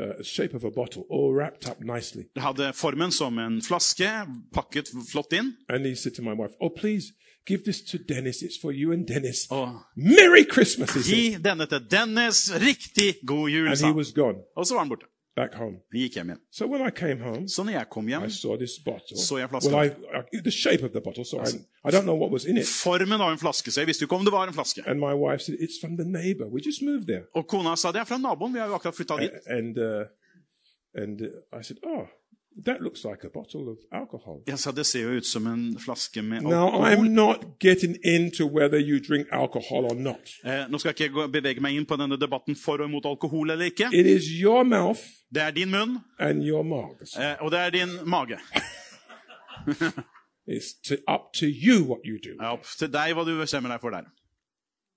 uh, 0.00 0.22
shape 0.22 0.54
of 0.56 0.64
a 0.64 0.70
bottle, 0.70 1.02
all 1.10 1.34
wrapped 1.34 1.68
up 1.70 1.80
nicely. 1.80 2.22
Det 2.34 2.42
hadde 2.42 2.72
formen 2.72 3.10
som 3.12 3.38
en 3.38 3.62
flaske, 3.62 4.08
pakket 4.54 4.88
flott 5.12 5.32
inn. 5.32 5.52
And 5.68 5.86
he 5.86 5.94
said 5.94 6.12
to 6.14 6.22
my 6.22 6.32
wife, 6.32 6.54
Oh, 6.60 6.70
please 6.70 7.12
give 7.46 7.62
this 7.62 7.80
to 7.80 7.98
Dennis. 8.08 8.36
It's 8.42 8.58
for 8.62 8.72
you 8.72 8.92
and 8.92 9.06
Dennis. 9.06 9.46
Og 9.50 9.68
Merry 9.96 10.44
Christmas, 10.52 10.90
he 10.94 11.02
said. 11.02 11.14
gi 11.16 11.36
denne 11.44 11.66
til 11.66 11.80
Dennis. 11.90 12.52
Riktig 12.54 13.14
god 13.26 13.48
jul, 13.48 13.66
And 13.68 13.76
sa 13.76 13.86
he 13.86 13.88
han. 13.92 13.96
was 13.96 14.12
gone 14.12 14.38
Og 14.56 14.66
så 14.66 14.74
var 14.74 14.80
han 14.80 14.88
borte. 14.88 15.06
back 15.36 15.54
home. 15.54 15.76
Vi 15.92 15.98
gikk 16.00 16.14
hjem 16.14 16.28
igjen. 16.30 16.40
So 16.52 16.66
when 16.66 16.82
I 16.88 16.90
came 16.90 17.20
home, 17.22 17.48
Så 17.48 17.62
når 17.62 17.72
jeg 17.72 17.86
kom 17.90 18.06
hjem, 18.08 18.24
I 18.24 18.30
saw 18.30 18.56
this 18.56 18.70
bottle. 18.84 19.16
Så 19.16 19.38
jeg 19.38 19.48
flasken. 19.50 19.74
Well, 19.74 19.90
I, 19.90 20.36
I, 20.36 20.40
the 20.42 20.50
shape 20.50 20.82
of 20.84 20.90
the 20.90 21.00
bottle, 21.00 21.24
so 21.24 21.36
I, 21.40 21.48
I 21.88 21.90
don't 21.94 22.02
know 22.02 22.18
what 22.22 22.30
was 22.32 22.44
in 22.44 22.56
it. 22.58 22.66
formen 22.66 23.20
av 23.20 23.30
en 23.32 23.38
flaske, 23.38 23.70
så 23.70 23.80
jeg 23.80 23.86
visste 23.86 24.02
jo 24.02 24.06
ikke 24.06 24.16
om 24.20 24.24
det 24.24 24.32
var 24.32 24.48
en 24.48 24.54
flaske. 24.54 24.82
And 24.86 24.98
my 25.00 25.14
wife 25.24 25.40
said, 25.44 25.56
It's 25.64 25.78
from 25.80 25.96
the 25.96 26.04
neighbor. 26.18 26.46
We 26.54 26.60
just 26.66 26.82
moved 26.82 27.06
there. 27.06 27.24
Og 27.34 27.46
kona 27.48 27.76
sa 27.76 27.92
det 27.92 28.00
er 28.00 28.04
fra 28.04 28.18
naboen, 28.18 28.52
vi 28.54 28.58
har 28.58 28.66
jo 28.66 28.74
akkurat 28.74 28.94
flytta 28.96 29.16
dit. 29.20 29.30
And, 29.46 29.78
uh, 29.78 30.04
and 31.02 31.20
uh, 31.20 31.60
I 31.60 31.62
said, 31.62 31.78
Oh, 31.86 32.04
that 32.66 32.80
looks 32.80 33.04
like 33.04 33.24
a 33.24 33.30
bottle 33.34 33.68
of 33.70 33.78
alcohol. 33.92 34.42
Sa 34.56 34.70
det 34.72 34.84
ser 34.86 35.00
jo 35.02 35.10
ut 35.16 35.26
som 35.26 35.46
en 35.46 35.78
flaske 35.78 36.22
med 36.22 36.42
Now, 36.42 36.68
I'm 36.70 36.84
alkohol. 36.84 37.10
not 37.10 37.44
getting 37.60 37.96
into 38.04 38.46
whether 38.46 38.78
you 38.78 38.98
drink 39.00 39.26
alcohol 39.32 39.84
or 39.84 39.94
not. 39.94 40.34
Eh, 40.44 40.66
nå 40.70 40.78
skal 40.78 40.90
ikke 40.94 41.04
jeg 41.22 41.32
bevege 41.32 41.60
meg 41.60 41.76
inn 41.76 41.86
på 41.86 41.96
denne 41.96 42.16
debatten 42.20 42.56
for 42.56 42.78
og 42.82 42.88
imot 42.90 43.06
alkohol 43.06 43.50
eller 43.50 43.64
ikke. 43.70 43.88
It 43.92 44.06
is 44.06 44.24
your 44.42 44.64
mouth 44.64 45.00
Det 45.34 45.42
er 45.42 45.50
din 45.50 45.70
munn, 45.70 45.98
and 46.18 46.42
your 46.44 46.62
mags. 46.64 47.16
eh, 47.16 47.36
og 47.40 47.50
det 47.50 47.58
er 47.60 47.70
din 47.70 47.88
mage. 48.04 48.38
It's 50.48 50.72
to, 50.88 50.96
up 51.06 51.32
to 51.34 51.46
you 51.46 51.84
what 51.84 52.00
you 52.04 52.18
do. 52.18 52.30
Det 52.38 52.40
er 52.46 52.54
opp 52.56 52.64
til 52.78 52.90
deg 52.90 53.12
hva 53.14 53.24
du 53.28 53.36
bestemmer 53.38 53.70
deg 53.70 53.80
for 53.80 53.94
der. 53.94 54.08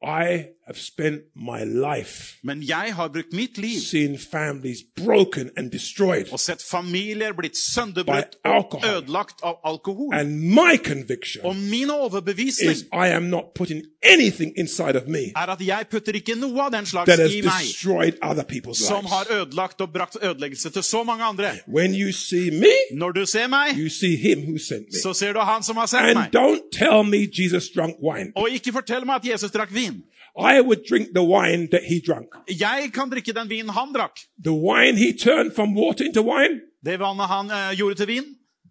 I 0.04 0.46
have 0.68 0.78
spent 0.78 1.22
my 1.36 1.64
life 1.64 2.36
Men 2.44 2.62
jeg 2.64 2.94
har 2.96 3.08
brukt 3.08 3.34
mitt 3.34 3.58
liv 3.58 3.80
seeing 3.80 4.18
families 4.32 4.78
broken 5.06 5.50
and 5.58 5.72
destroyed. 5.72 6.32
og 6.32 6.40
sett 6.40 6.62
familier 6.72 7.34
blitt 7.34 7.58
sønderbrutt 7.58 8.36
By 8.44 8.50
og 8.50 8.56
alcohol. 8.56 8.90
ødelagt 8.98 9.36
av 9.44 9.56
alkohol. 9.66 10.14
And 10.14 10.40
my 10.40 10.78
conviction 10.84 11.46
Og 11.46 11.56
min 11.56 11.90
overbevisning 11.90 12.72
is 12.72 12.84
I 12.94 13.08
am 13.16 13.24
not 13.24 13.44
putting 13.56 13.82
anything 14.04 14.54
inside 14.58 14.96
of 14.96 15.08
me 15.08 15.32
er 15.36 15.50
at 15.54 15.62
jeg 15.62 15.88
putter 15.92 16.14
ikke 16.20 16.36
noe 16.36 16.62
av 16.66 16.72
den 16.72 16.86
slags 16.86 17.08
that 17.10 17.20
has 17.20 17.34
i 17.34 17.42
meg 17.42 17.52
destroyed 17.68 18.18
other 18.22 18.44
people's 18.44 18.82
som 18.88 19.06
har 19.06 19.26
lives. 19.30 19.42
ødelagt 19.48 19.82
og 19.82 19.94
brakt 19.94 20.18
ødeleggelse 20.24 20.70
til 20.70 20.84
så 20.84 21.04
mange 21.04 21.24
andre. 21.24 21.52
When 21.68 21.96
you 21.96 22.12
see 22.12 22.52
me, 22.52 22.74
Når 22.98 23.12
du 23.12 23.26
ser 23.26 23.48
meg, 23.48 23.78
you 23.78 23.90
see 23.90 24.16
him 24.18 24.40
who 24.48 24.58
sent 24.58 24.86
me. 24.94 25.00
så 25.04 25.14
ser 25.14 25.34
du 25.34 25.40
han 25.40 25.64
som 25.64 25.78
har 25.78 25.86
sendt 25.86 26.04
And 26.10 26.20
meg. 26.20 26.36
don't 26.36 26.70
tell 26.72 27.04
me 27.04 27.28
Jesus 27.40 27.70
drank 27.76 27.96
wine. 28.04 28.32
Og 28.36 28.50
ikke 28.50 28.72
fortell 28.72 29.06
meg 29.06 29.16
at 29.16 29.26
Jesus 29.32 29.52
drakk 29.52 29.74
vin. 29.74 30.04
I 30.38 30.62
would 30.62 30.82
drink 30.90 31.08
the 31.16 31.22
wine 31.24 31.68
that 31.72 31.82
he 31.86 32.00
drank. 32.08 32.28
Jeg 32.50 32.90
kan 32.94 33.10
drikke 33.10 33.34
den 33.34 33.50
vinen 33.50 33.70
han 33.70 33.94
drakk. 33.94 34.18
The 34.44 34.52
wine 34.54 34.98
he 34.98 35.14
turned 35.14 35.52
from 35.56 35.76
water 35.78 36.06
into 36.06 36.22
wine, 36.22 36.60
Det 36.86 37.00
vannet 37.00 37.28
han 37.28 37.46
uh, 37.52 37.78
gjorde 37.78 37.96
til 37.96 38.08
vin, 38.08 38.24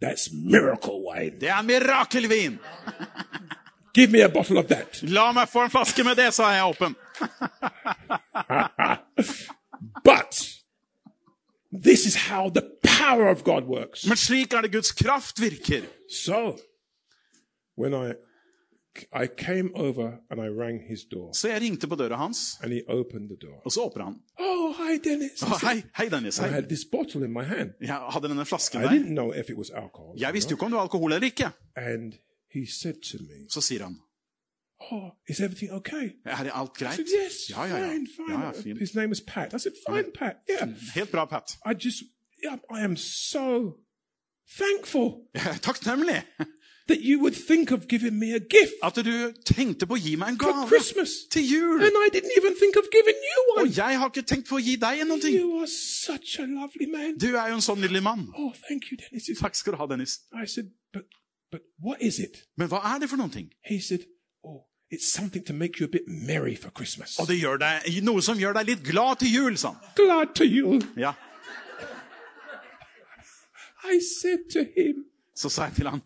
that's 0.04 0.28
miracle 0.50 0.98
wine. 1.06 1.38
det 1.40 1.48
er 1.48 1.62
mirakelvin. 1.62 2.58
Give 3.94 4.10
me 4.12 4.22
a 4.24 4.28
bottle 4.28 4.58
of 4.58 4.66
that. 4.68 5.02
La 5.02 5.32
meg 5.32 5.48
få 5.48 5.64
en 5.66 5.70
flaske 5.70 6.04
med 6.04 6.16
det, 6.16 6.30
sa 6.34 6.48
jeg 6.54 6.64
åpen. 6.64 6.94
But 10.04 10.48
this 11.82 12.06
is 12.06 12.14
how 12.16 12.50
the 12.50 12.62
power 12.82 13.28
of 13.28 13.44
God 13.44 13.64
works. 13.64 14.06
Men 14.06 14.16
slik 14.16 14.52
er 14.52 14.60
det 14.62 14.72
Guds 14.72 14.92
kraft 14.92 15.40
virker. 15.40 15.82
So, 16.10 16.56
when 17.76 17.94
I 17.94 18.12
I 19.24 19.26
came 19.26 19.70
over 19.74 20.12
and 20.30 20.40
I 20.40 20.48
rang 20.48 20.80
his 20.88 21.04
door, 21.04 21.32
Så 21.32 21.48
jeg 21.48 21.60
ringte 21.62 21.88
på 21.88 21.94
døra 21.96 22.16
hans, 22.16 22.58
and 22.62 22.72
he 22.72 22.80
opened 22.88 23.28
the 23.28 23.36
door. 23.46 23.62
og 23.64 23.72
så 23.72 23.80
åpner 23.84 24.04
han. 24.04 24.14
Oh, 24.38 24.74
hi, 24.76 24.98
Dennis. 25.04 25.42
Å, 25.42 25.46
hei, 25.66 25.82
hei, 25.96 26.08
Dennis. 26.08 26.38
I 26.38 26.42
Hei. 26.42 26.50
had 26.50 26.68
this 26.68 26.84
bottle 26.92 27.24
in 27.24 27.32
my 27.32 27.42
hand. 27.44 27.70
Jeg 27.80 27.94
hadde 28.10 28.28
denne 28.28 28.44
flasken 28.44 28.80
I 28.80 28.84
der. 28.84 28.90
didn't 28.90 29.14
know 29.16 29.32
if 29.32 29.50
it 29.50 29.56
was 29.56 29.70
alcohol. 29.70 30.14
Jeg 30.20 30.34
visste 30.34 30.50
jo 30.50 30.56
ikke 30.56 30.64
om 30.64 30.70
det 30.70 30.76
var 30.76 30.82
alkohol 30.82 31.12
eller 31.12 31.26
ikke. 31.26 31.50
And 31.76 32.12
he 32.52 32.66
said 32.66 32.94
to 33.10 33.18
me, 33.22 33.46
Så 33.50 33.60
sier 33.60 33.82
han, 33.84 33.96
Oh, 34.90 35.10
is 35.28 35.40
everything 35.40 35.70
okay? 35.72 36.10
er 36.24 36.42
det 36.42 36.50
alt 36.54 36.70
I 36.80 36.84
greit? 36.84 36.94
said, 36.96 37.06
Yes, 37.24 37.50
Ja, 37.50 37.64
ja, 37.64 37.76
ja. 37.76 37.90
fine, 37.92 38.06
fine. 38.16 38.32
Ja, 38.32 38.52
ja. 38.66 38.74
His 38.78 38.94
name 38.94 39.12
is 39.12 39.20
Pat. 39.26 39.54
I 39.54 39.58
said, 39.58 39.72
Fine, 39.88 40.10
Pat. 40.14 40.36
Yeah. 40.50 40.68
Helt 40.94 41.10
bra, 41.12 41.24
Pat. 41.24 41.56
I 41.66 41.74
just, 41.74 42.02
yeah, 42.44 42.56
I 42.70 42.84
am 42.84 42.96
so 42.96 43.76
thankful. 44.58 45.28
Takknemlig. 45.62 46.22
that 46.88 47.00
you 47.00 47.20
would 47.20 47.34
think 47.48 47.70
of 47.70 47.86
giving 47.88 48.18
me 48.18 48.34
a 48.34 48.40
gift 48.40 48.72
At 48.82 48.96
du 48.96 49.32
tenkte 49.46 49.86
på 49.86 49.94
å 49.94 50.00
gi 50.02 50.16
meg 50.18 50.32
en 50.34 50.38
for 50.38 50.50
gave 50.52 50.68
Christmas. 50.68 51.10
til 51.30 51.42
jul. 51.46 51.78
And 51.80 51.94
I 52.06 52.08
didn't 52.12 52.32
even 52.36 52.56
think 52.58 52.74
of 52.76 52.84
giving 52.92 53.14
you 53.28 53.38
one. 53.54 53.62
Og 53.68 53.76
jeg 53.76 53.98
har 54.00 54.10
ikke 54.10 54.26
tenkt 54.26 54.48
på 54.50 54.58
å 54.58 54.62
gi 54.62 54.74
deg 54.82 55.04
noen 55.06 55.20
ting. 55.22 55.36
You 55.38 55.60
are 55.62 55.70
such 55.70 56.40
a 56.42 56.46
lovely 56.46 56.90
man. 56.90 57.14
Du 57.22 57.28
er 57.36 57.48
jo 57.52 57.60
en 57.60 57.62
sånn 57.64 57.78
nydelig 57.84 58.02
mann. 58.02 58.26
Oh, 58.36 58.50
thank 58.68 58.90
you, 58.90 58.98
Dennis. 58.98 59.30
Takk 59.38 59.54
skal 59.54 59.76
du 59.76 59.78
ha, 59.78 59.86
Dennis. 59.86 60.18
I 60.34 60.44
said, 60.44 60.72
but, 60.92 61.06
but 61.52 61.60
what 61.78 62.00
is 62.00 62.18
it? 62.18 62.44
Men 62.56 62.68
hva 62.72 62.80
er 62.94 62.98
det 63.02 63.10
for 63.10 63.20
noen 63.20 63.30
ting? 63.30 63.50
He 63.68 63.78
said, 63.80 64.06
oh, 64.42 64.64
it's 64.90 65.12
something 65.12 65.44
to 65.46 65.52
make 65.52 65.78
you 65.80 65.86
a 65.86 65.92
bit 65.92 66.08
merry 66.08 66.56
for 66.56 66.70
Christmas. 66.70 67.18
Og 67.20 67.28
det 67.28 67.38
gjør 67.42 67.60
deg, 67.62 67.86
noe 68.02 68.22
som 68.24 68.40
gjør 68.40 68.56
deg 68.58 68.72
litt 68.72 68.82
glad 68.88 69.20
til 69.20 69.34
jul, 69.36 69.58
sa 69.60 69.74
han. 69.74 69.92
Glad 70.00 70.34
to 70.40 70.48
you. 70.48 70.80
Ja. 70.96 71.12
I 73.84 73.98
said 74.00 74.48
to 74.52 74.64
him, 74.76 75.04
Så 75.34 75.48
sa 75.48 75.64
jeg 75.68 75.74
til 75.80 75.88
han, 75.88 76.02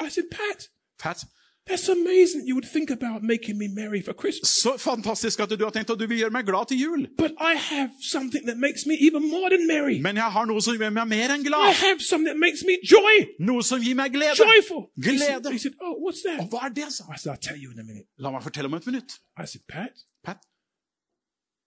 I 0.00 0.10
said, 0.10 0.30
Pat, 0.30 0.68
Pat, 0.98 1.24
that's 1.68 1.88
amazing 1.88 2.40
you 2.48 2.54
would 2.58 2.68
think 2.76 2.90
about 2.90 3.22
making 3.22 3.56
me 3.58 3.68
merry 3.68 4.00
for 4.02 4.14
Christmas. 4.22 4.48
så 4.62 4.76
fantastisk 4.78 5.40
at 5.40 5.50
du 5.50 5.64
har 5.64 5.70
tenkt 5.70 5.90
at 5.90 5.98
du 6.00 6.06
vil 6.06 6.18
gjøre 6.22 6.30
meg 6.32 6.46
glad 6.46 6.66
til 6.68 6.78
jul. 6.80 7.06
But 7.18 7.32
I 7.38 7.54
have 7.56 7.90
something 8.12 8.46
that 8.46 8.56
makes 8.58 8.86
me 8.86 8.94
even 9.06 9.22
more 9.30 9.48
than 9.54 9.66
merry. 9.66 10.00
Men 10.00 10.16
jeg 10.16 10.30
har 10.36 10.44
noe 10.50 10.60
som 10.62 10.74
gjør 10.78 10.90
meg 10.90 11.08
mer 11.08 11.34
enn 11.34 11.44
I 11.46 11.48
glad. 11.48 11.74
have 11.74 12.00
something 12.00 12.28
that 12.32 12.38
makes 12.46 12.64
me 12.68 12.78
joy, 12.94 13.14
Noe 13.38 13.62
som 13.62 13.80
gir 13.82 13.94
meg 13.94 14.12
glede. 14.12 14.36
joyful. 14.38 14.88
He 14.96 15.18
said, 15.18 15.42
Glede. 15.42 15.52
he 15.52 15.58
said, 15.58 15.74
oh, 15.80 15.94
what's 16.04 16.24
Og 16.38 16.48
hva 16.52 16.64
er 16.66 16.72
det, 16.74 16.88
sa? 16.92 17.04
I 17.12 17.16
said, 17.18 17.32
I'll 17.32 17.44
tell 17.48 17.56
you 17.64 17.70
in 17.72 17.78
a 17.78 17.84
minute. 17.84 18.06
La 18.18 18.30
meg 18.30 18.42
fortelle 18.42 18.66
om 18.66 18.74
et 18.74 18.86
minutt. 18.86 19.18
I 19.36 19.46
said, 19.46 19.62
Pat, 19.68 19.92
Pat, 20.24 20.38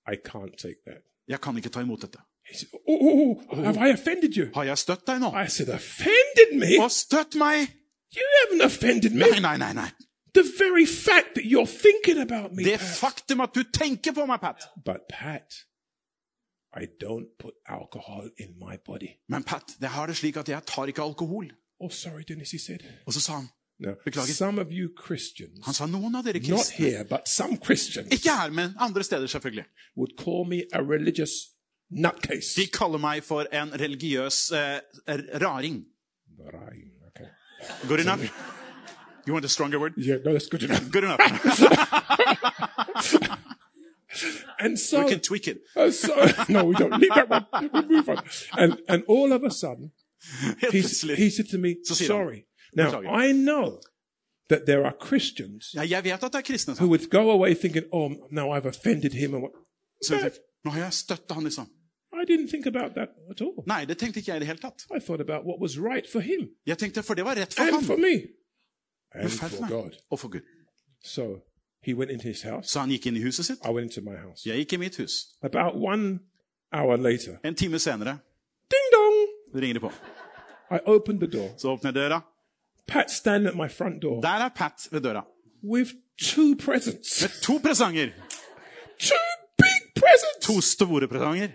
I 0.08 0.16
can't 0.16 0.56
take 0.58 0.80
that. 0.88 1.02
jeg 1.28 1.40
kan 1.42 1.58
ikke 1.58 1.70
ta 1.70 1.80
imot 1.82 2.02
dette. 2.02 2.20
He 2.50 2.58
said, 2.58 2.70
oh, 2.74 2.98
oh, 3.02 3.42
oh, 3.52 3.64
have 3.64 3.78
I 3.78 3.92
offended 3.94 4.34
you? 4.36 4.48
Har 4.56 4.64
jeg 4.64 4.78
støtt 4.78 5.06
deg 5.08 5.20
nå? 5.22 5.30
I 5.44 5.48
said, 5.48 5.70
offended 5.70 6.58
me? 6.60 6.72
Og 6.84 6.92
støtt 6.92 7.36
meg? 7.40 7.70
You 8.16 8.26
haven't 8.44 8.62
offended 8.66 9.14
me. 9.14 9.30
Nei, 9.30 9.40
nei, 9.40 9.58
nei, 9.58 9.74
nei. 9.74 9.90
The 10.34 10.44
very 10.58 10.86
fact 10.86 11.36
that 11.36 11.46
you're 11.46 11.66
thinking 11.68 12.18
about 12.22 12.54
me, 12.54 12.64
Det 12.64 12.80
Pat. 12.80 12.88
faktum 13.00 13.42
at 13.42 13.54
du 13.54 13.64
tenker 13.64 14.14
på 14.14 14.26
meg, 14.26 14.40
Pat. 14.42 14.62
But 14.86 15.08
Pat, 15.10 15.54
I 16.74 16.86
don't 17.04 17.28
put 17.40 17.54
alcohol 17.68 18.30
in 18.38 18.56
my 18.60 18.78
body. 18.86 19.10
Men 19.30 19.44
Pat, 19.44 19.76
det 19.82 19.90
har 19.90 20.08
det 20.08 20.16
slik 20.18 20.38
at 20.38 20.48
jeg 20.50 20.64
tar 20.66 20.88
ikke 20.88 21.02
alkohol. 21.02 21.52
Oh, 21.80 21.90
sorry, 21.90 22.24
Dennis, 22.28 22.52
he 22.52 22.60
said. 22.60 22.80
Og 23.08 23.14
så 23.14 23.22
sa 23.22 23.34
han, 23.42 23.50
No. 23.82 23.96
Beklager. 24.06 24.34
Some 24.34 24.60
of 24.62 24.68
you 24.72 24.90
Christians, 25.06 25.66
han 25.66 25.74
sa 25.74 25.88
noen 25.90 26.14
av 26.16 26.24
dere 26.24 26.38
not 26.40 26.60
kristne, 26.60 26.76
here, 26.78 27.04
but 27.04 27.28
some 27.28 27.58
Christians, 27.58 28.12
ikke 28.14 28.30
her, 28.30 28.52
men 28.52 28.76
andre 28.80 29.04
steder 29.04 29.26
selvfølgelig, 29.28 29.66
would 29.98 30.12
call 30.20 30.46
me 30.48 30.60
a 30.72 30.84
religious 30.84 31.32
nutcase. 31.90 32.54
de 32.62 32.68
kaller 32.68 33.00
meg 33.02 33.24
for 33.24 33.48
en 33.52 33.74
religiøs 33.74 34.52
eh, 34.52 34.80
raring. 35.42 35.82
Good 37.88 38.00
enough? 38.00 38.22
You 39.26 39.34
want 39.34 39.46
a 39.46 39.50
stronger 39.50 39.80
word? 39.80 39.94
Yeah, 39.98 40.18
no, 40.26 40.34
that's 40.34 40.48
good 40.48 40.64
enough. 40.64 40.90
Good 40.90 41.04
enough. 41.04 41.20
And 44.60 44.78
so, 44.78 45.04
We 45.04 45.10
can 45.10 45.20
tweak 45.22 45.48
it. 45.48 45.62
uh, 45.76 45.90
so 45.90 46.14
no, 46.50 46.66
we 46.66 46.76
don't 46.76 46.94
leave 47.00 47.14
that 47.16 47.30
one. 47.30 47.46
We 47.74 47.82
move 47.96 48.10
on. 48.10 48.18
And 48.58 48.78
and 48.88 49.04
all 49.08 49.32
of 49.34 49.44
a 49.44 49.50
sudden, 49.50 49.92
he, 50.72 50.82
he 50.82 51.30
said 51.30 51.50
to 51.50 51.58
me, 51.58 51.78
"Sorry." 51.84 52.46
Now 52.76 53.02
I 53.10 53.32
know 53.32 53.80
that 54.50 54.66
there 54.66 54.86
are 54.86 54.94
Christians 54.94 55.72
Ja, 55.74 55.82
jeg 55.84 56.04
vet 56.04 56.24
at 56.24 56.34
det 56.34 56.46
kristne. 56.46 56.76
sa 56.76 56.84
who 56.84 56.90
would 56.90 57.10
go 57.10 57.32
away 57.32 57.54
thinking, 57.56 57.84
"Oh, 57.92 58.12
now 58.32 58.52
I've 58.52 58.66
offended 58.68 59.14
him," 59.14 59.34
and 59.34 59.44
what. 59.44 59.52
Så 60.04 60.16
jeg 60.16 60.32
Nå 60.66 60.72
har 60.72 60.80
jeg 60.80 60.94
støtta 60.94 61.34
han, 61.34 61.44
liksom. 61.44 61.68
I 62.14 62.26
didn't 62.32 62.48
think 62.50 62.66
about 62.68 62.94
that 62.96 63.10
at 63.32 63.42
all. 63.42 63.64
Nei, 63.68 63.86
det 63.86 63.98
tenkte 63.98 64.20
ikke 64.20 64.32
jeg 64.32 64.36
i 64.36 64.40
det 64.40 64.48
hele 64.48 64.60
tatt. 64.60 64.86
I 64.96 65.00
thought 65.00 65.22
about 65.22 65.46
what 65.46 65.58
was 65.62 65.80
right 65.80 66.06
for 66.12 66.20
him 66.20 66.50
Jeg 66.68 66.78
tenkte, 66.78 67.04
for 67.04 67.14
det 67.14 67.26
var 67.26 67.36
rett 67.36 67.54
for 67.54 67.64
and 67.64 67.86
for 67.86 67.94
ham. 67.94 68.02
me 68.02 68.16
Men 69.16 69.24
and 69.24 69.30
feil 69.30 69.50
for 69.50 69.58
for 69.58 69.62
meg. 69.62 69.70
God. 69.72 69.92
Og 70.12 70.20
for 70.20 70.28
Gud. 70.30 70.42
So 71.04 71.24
he 71.84 71.94
went 71.94 72.12
into 72.12 72.28
his 72.28 72.42
house. 72.42 72.70
Så 72.72 72.80
han 72.80 72.90
gikk 72.90 73.06
inn 73.06 73.16
i 73.18 73.22
huset 73.24 73.46
sitt. 73.46 73.60
I 73.66 73.72
went 73.72 73.84
into 73.98 74.02
my 74.12 74.18
house. 74.18 74.50
Jeg 74.50 74.56
gikk 74.58 74.74
i 74.74 74.78
mitt 74.78 74.98
hus. 74.98 75.12
About 75.44 75.74
one 75.76 76.20
hour 76.74 76.96
later, 76.98 77.38
En 77.44 77.56
time 77.56 77.80
senere 77.80 78.18
ding 78.72 78.88
dong, 78.94 79.16
ringer 79.62 79.74
det 79.74 79.82
på. 79.82 79.92
I 80.76 80.80
opened 80.86 81.20
the 81.20 81.28
door. 81.38 81.50
Så 81.58 81.68
åpner 81.72 81.92
jeg 81.92 81.96
døra. 81.96 82.22
Pat 82.88 83.12
standing 83.12 83.48
at 83.48 83.56
my 83.56 83.70
front 83.70 84.02
door 84.02 84.22
Der 84.22 84.30
er 84.46 84.50
Pat 84.56 84.88
ved 84.92 85.02
døra. 85.02 85.26
with 85.64 85.92
two 86.20 86.56
presents. 86.56 87.22
Med 87.22 87.30
to 87.44 87.54
presanger. 87.68 88.10
Two 89.00 89.26
big 89.58 89.82
presents. 89.96 90.48
To 90.48 90.62
store 90.62 91.08
presanger. 91.08 91.48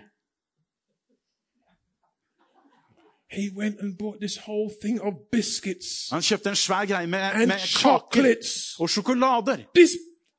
He 3.31 3.49
went 3.57 3.79
and 3.81 3.97
bought 3.97 4.19
this 4.21 4.37
whole 4.37 4.71
thing 4.81 5.01
of 5.01 5.13
biscuits 5.31 6.09
Han 6.11 6.21
kjøpte 6.21 6.49
en 6.49 6.55
svær 6.55 6.85
greie 6.85 7.07
med, 7.07 7.19
and 7.19 7.47
med 7.47 7.55
kaker 7.59 7.67
chocolates. 7.67 8.75
og 8.79 8.89
sjokolader. 8.89 9.57
This, 9.75 9.91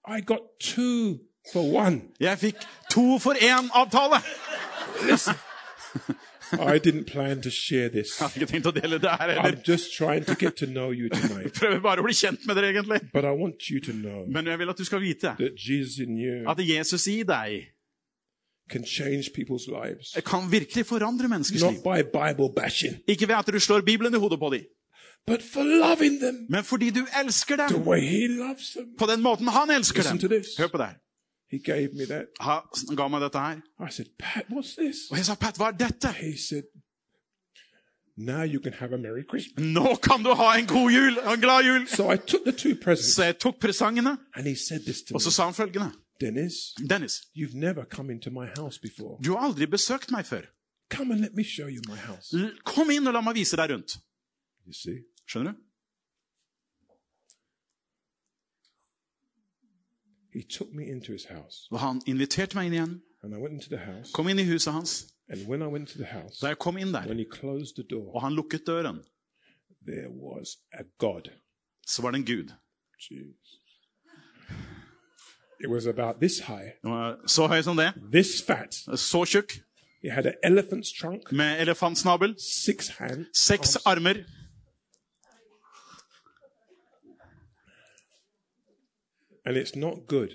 I 0.08 0.20
got 0.26 0.40
two 0.60 1.18
for 1.52 1.62
one. 1.84 2.00
Jeg 2.20 2.38
fikk 2.38 2.56
to 2.90 3.18
for 3.18 3.32
én-avtale. 3.32 4.20
I 6.52 6.78
didn't 6.78 7.04
plan 7.12 7.42
to 7.42 7.50
share 7.50 7.88
this. 7.90 8.20
Jeg 8.20 8.28
hadde 8.28 8.40
ikke 8.40 8.52
tenkt 8.52 8.66
å 8.66 8.72
dele 8.72 8.98
det 8.98 9.10
her 9.10 9.28
I'm 9.34 9.42
heller. 9.42 9.60
just 9.68 9.92
trying 9.98 10.24
to 10.24 10.34
get 10.34 10.56
to 10.56 10.66
know 10.66 10.90
you 10.90 11.08
tonight. 11.10 11.52
Prøver 11.60 11.80
bare 11.84 12.00
å 12.00 12.06
bli 12.06 12.14
kjent 12.16 12.46
med 12.48 12.56
dere, 12.56 12.70
egentlig. 12.72 13.00
But 13.12 13.24
I 13.24 13.34
want 13.36 13.68
you 13.70 13.80
to 13.84 13.92
know 13.92 14.24
Men 14.26 14.46
jeg 14.46 14.58
vil 14.58 14.68
at 14.72 14.78
du 14.78 14.84
skal 14.84 15.00
vite 15.04 15.34
that 15.38 15.52
Jesus 15.68 15.98
in 15.98 16.16
you 16.16 16.48
at 16.50 16.58
Jesus 16.58 17.06
i 17.06 17.18
deg 17.22 17.26
can 17.26 17.36
change 17.36 17.36
people's 17.36 17.66
lives. 17.68 17.74
Kan 20.24 20.50
virkelig 20.50 20.86
forandre 20.86 21.28
menneskers 21.28 21.60
liv. 21.72 21.80
Ikke 23.08 23.28
ved 23.28 23.34
at 23.34 23.46
du 23.46 23.58
slår 23.60 23.80
Bibelen 23.80 24.14
i 24.14 24.18
hodet 24.18 24.38
på 24.38 24.50
dem, 24.52 24.64
men 26.48 26.64
fordi 26.64 26.90
du 26.90 27.06
elsker 27.22 27.56
dem 27.56 27.68
på 28.98 29.06
den 29.06 29.22
måten 29.22 29.48
han 29.48 29.70
elsker 29.70 30.02
dem. 30.02 30.18
Hør 30.58 30.66
på 30.68 30.78
det 30.78 30.86
her. 30.86 30.94
Han 32.40 32.96
ga 32.96 33.08
meg 33.08 33.20
dette 33.20 33.38
her. 33.38 33.56
Og 35.10 35.16
jeg 35.16 35.24
sa, 35.24 35.34
Pat, 35.34 35.56
hva 35.56 35.66
er 35.72 35.76
dette? 35.80 36.08
Nå 39.62 39.94
kan 40.02 40.22
du 40.24 40.32
ha 40.34 40.48
en 40.58 40.66
god 40.66 40.90
jul 40.90 41.18
en 41.34 41.40
glad 41.40 41.62
jul! 41.64 41.86
Så 43.14 43.22
jeg 43.22 43.38
tok 43.38 43.60
presangene, 43.60 44.16
og 45.14 45.22
så 45.22 45.30
sa 45.30 45.44
han 45.44 45.54
følgende. 45.54 45.92
Dennis, 46.20 46.74
Dennis, 46.90 47.20
you've 47.34 47.54
never 47.54 47.84
come 47.84 48.12
into 48.12 48.30
my 48.30 48.46
house 48.56 48.78
before. 48.78 49.18
du 49.24 49.30
har 49.32 49.38
aldri 49.48 49.66
besøkt 49.66 50.10
meg 50.10 50.26
før. 50.26 50.42
Come 50.90 51.12
and 51.14 51.20
let 51.20 51.34
me 51.34 51.44
show 51.44 51.66
you 51.68 51.80
my 51.88 51.96
house. 51.96 52.36
L- 52.36 52.58
Kom 52.64 52.90
inn 52.90 53.06
og 53.06 53.12
la 53.14 53.20
meg 53.20 53.34
vise 53.34 53.56
deg 53.56 53.70
rundt. 53.70 53.98
You 54.66 54.72
see? 54.72 55.04
Skjønner 55.26 55.52
du? 55.52 55.58
He 60.32 60.42
took 60.42 60.72
me 60.74 60.84
into 60.84 61.12
his 61.12 61.24
house 61.24 61.68
Og 61.70 61.80
han 61.80 62.00
inviterte 62.06 62.54
meg 62.56 62.66
inn 62.66 62.72
igjen. 62.78 63.02
and 63.22 63.34
I 63.34 63.38
went 63.38 63.54
into 63.54 63.68
the 63.68 63.78
house. 63.84 64.12
Kom 64.14 64.28
inn 64.28 64.38
i 64.38 64.44
huset 64.44 64.72
hans. 64.72 65.14
And 65.28 65.46
when 65.48 65.62
I 65.62 65.66
went 65.66 65.88
to 65.88 65.98
the 65.98 66.06
house, 66.06 66.38
Da 66.40 66.46
jeg 66.48 66.58
kom 66.58 66.74
der, 66.76 67.06
when 67.06 67.18
he 67.18 67.24
closed 67.30 67.74
the 67.76 67.82
door, 67.90 68.14
og 68.14 68.22
han 68.22 68.32
lukket 68.32 68.66
døren, 68.66 69.02
there 69.86 70.10
was 70.10 70.58
a 70.72 70.82
God. 70.98 71.28
så 71.86 72.02
var 72.02 72.10
det 72.10 72.18
en 72.18 72.26
gud. 72.26 72.52
Jeez. 73.00 73.57
It 75.60 75.68
was 75.70 75.86
about 75.86 76.20
this 76.20 76.38
high, 76.38 76.70
Den 76.82 76.90
var 76.90 77.16
Så 77.26 77.46
høy 77.46 77.62
som 77.62 77.76
det. 77.76 77.92
this 78.12 78.42
fat. 78.46 78.74
Så 78.96 79.24
tjukk. 79.24 79.52
It 80.02 80.12
had 80.12 80.26
an 80.26 80.34
elephant's 80.44 80.92
trunk, 81.00 81.32
Med 81.32 81.60
elefantsnabel. 81.60 82.34
six 82.38 82.88
hands, 82.88 83.26
Seks 83.34 83.76
arms. 83.76 83.86
armer. 83.86 84.14
and 89.44 89.56
it's 89.56 89.76
not 89.76 90.06
good 90.08 90.28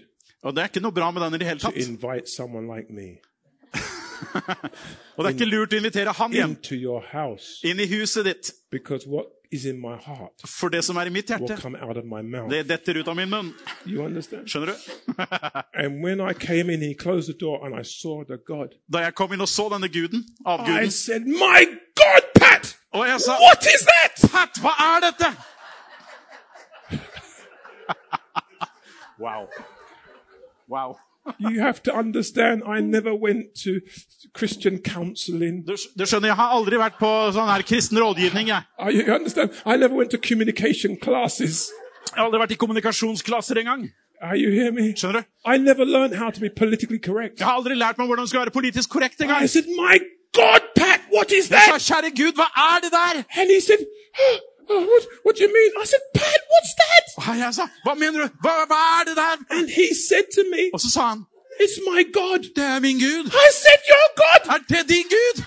Og 0.44 0.54
det 0.56 0.62
er 0.62 0.68
ikke 0.68 0.80
noe 0.84 0.92
bra 0.92 1.12
med 1.16 1.22
den 1.24 1.34
i 1.34 1.38
det 1.40 1.48
hele 1.48 1.60
to 1.60 1.70
tatt. 1.72 1.88
invite 1.88 2.28
someone 2.36 2.68
like 2.78 2.90
me 2.94 3.08
Og 5.16 5.24
det 5.24 5.30
er 5.30 5.36
ikke 5.38 5.48
lurt 5.50 5.74
å 5.74 5.80
invitere 5.80 6.14
han 6.18 6.32
hjem. 6.36 6.56
Inn 7.70 7.80
i 7.80 7.88
huset 7.92 8.26
ditt. 8.26 8.52
heart 10.02 10.42
For 10.50 10.70
det 10.74 10.80
som 10.84 10.98
er 10.98 11.06
i 11.06 11.14
mitt 11.14 11.30
hjerte, 11.30 11.58
det 12.50 12.64
detter 12.72 12.98
ut 13.04 13.08
av 13.12 13.16
min 13.20 13.30
munn. 13.30 13.52
Skjønner 14.50 14.72
du? 14.74 14.76
In, 15.84 16.00
door 17.40 17.62
God. 18.48 18.74
Da 18.90 19.04
jeg 19.06 19.14
kom 19.14 19.34
inn 19.36 19.42
og 19.46 19.50
så 19.52 19.68
denne 19.70 19.90
guden, 19.94 20.26
avguden, 20.46 20.90
said, 20.90 21.28
God, 22.02 22.32
Pat! 22.40 22.74
og 22.94 23.06
jeg 23.08 23.22
sa? 23.22 23.38
Pat, 24.32 24.58
hva 24.64 24.74
er 24.90 25.06
dette? 25.12 25.34
Wow. 29.22 29.46
Wow. 30.68 30.96
You 31.40 31.62
have 31.62 31.82
to 31.84 31.92
understand, 31.94 32.64
I 32.68 32.82
never 32.82 33.14
went 33.16 33.46
to 33.64 33.80
Christian 34.38 34.80
counseling. 34.84 35.64
Du, 35.68 35.76
du 36.00 36.06
skjønner, 36.06 36.28
jeg 36.34 36.36
har 36.36 36.52
aldri 36.58 36.78
vært 36.82 36.98
på 37.00 37.10
sånn 37.36 37.48
her 37.48 37.64
kristen 37.68 38.00
rådgivning. 38.04 38.50
Jeg. 38.52 38.66
I, 38.80 38.90
you 38.98 39.06
understand? 39.16 39.52
I 39.66 39.78
never 39.78 39.96
went 39.96 40.12
to 40.12 40.20
communication 40.30 40.98
classes. 41.00 41.70
jeg 42.12 42.20
har 42.20 42.26
aldri 42.28 42.42
vært 42.44 42.56
i 42.56 42.60
kommunikasjonsklasser 42.60 43.62
engang. 43.64 43.88
Are 44.24 44.38
you 44.40 44.52
hear 44.52 44.72
me? 44.72 44.90
Skjønner 44.96 45.24
du? 45.24 45.30
I 45.54 45.58
never 45.58 45.86
learned 45.86 46.16
how 46.20 46.30
to 46.30 46.40
be 46.44 46.50
politically 46.50 47.00
correct. 47.00 47.40
Jeg 47.40 47.48
har 47.48 47.56
aldri 47.60 47.76
lært 47.76 47.98
meg 48.00 48.08
hvordan 48.08 48.24
det 48.28 48.30
skal 48.34 48.44
være 48.46 48.56
politisk 48.56 48.90
korrekt 48.90 49.20
I 49.20 49.24
engang. 49.28 49.48
said, 49.50 49.66
My 49.80 50.00
God, 50.36 50.62
Pat, 50.76 51.02
what 51.16 51.32
is 51.32 51.50
Jeg 51.52 51.64
sa, 51.72 51.78
kjære 51.80 52.12
Gud, 52.20 52.36
hva 52.40 52.48
er 52.68 52.80
det 52.84 52.92
der? 52.92 53.24
And 53.40 53.48
he 53.52 53.60
said, 53.62 53.80
Oh, 54.28 54.38
what, 54.92 55.04
what 55.24 55.34
do 55.38 55.42
you 55.46 55.52
mean? 55.60 55.72
I 55.84 55.86
said, 55.92 56.04
Pat, 56.20 56.42
what's 56.54 56.74
that? 56.84 57.06
Og 57.30 57.38
jeg 57.44 57.52
sa, 57.60 57.66
hva 57.86 57.94
mener 58.04 58.18
du? 58.24 58.28
Hva, 58.44 58.54
hva 58.72 58.82
er 59.00 59.04
det 59.10 59.16
der? 59.24 59.34
And 59.56 59.66
he 59.80 59.88
said 60.10 60.26
to 60.38 60.42
me, 60.54 60.64
Og 60.76 60.80
så 60.86 60.90
sa 60.96 61.02
han, 61.14 61.20
It's 61.64 61.78
my 61.90 62.02
God. 62.20 62.42
det 62.58 62.64
er 62.76 62.80
min 62.88 62.98
Gud. 63.06 63.26
I 63.48 63.50
said, 63.64 63.80
Your 63.94 64.08
God. 64.24 64.42
Er 64.54 64.60
det 64.74 64.84
din 64.94 65.08
Gud? 65.18 65.38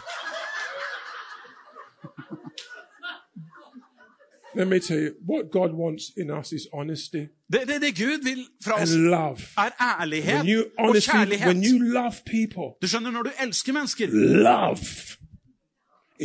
Let 4.56 4.68
me 4.68 4.78
tell 4.80 4.98
you, 4.98 5.10
what 5.28 5.50
God 5.52 5.70
wants 5.74 6.04
in 6.16 6.30
us 6.30 6.52
is 6.52 6.66
honesty 6.72 7.22
Det, 7.52 7.60
det, 7.68 7.80
det 7.82 7.96
Gud 7.96 8.24
vil 8.24 8.46
fra 8.64 8.72
and 8.74 8.82
oss, 8.82 8.94
love. 8.94 9.38
er 9.58 10.00
ærlighet 10.00 10.44
you 10.46 10.64
og 10.78 10.86
honestly, 10.86 11.12
when 11.14 11.28
kjærlighet. 11.28 11.66
you 11.70 11.78
love 11.78 12.12
people, 12.26 12.68
Du 12.82 12.88
skjønner, 12.88 13.10
når 13.10 13.22
du 13.22 13.30
elsker 13.42 13.72
mennesker, 13.72 14.06
love 14.50 14.78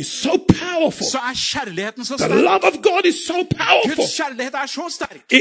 so 0.04 0.36
powerful. 0.48 1.06
så 1.06 1.18
er 1.18 1.34
kjærligheten 1.34 2.04
så 2.04 2.16
sterk. 2.16 2.30
so 3.12 3.32
powerful. 3.56 3.96
Guds 3.96 4.16
kjærlighet 4.16 4.54
er 4.54 4.66
så 4.66 4.88
sterk 4.90 5.32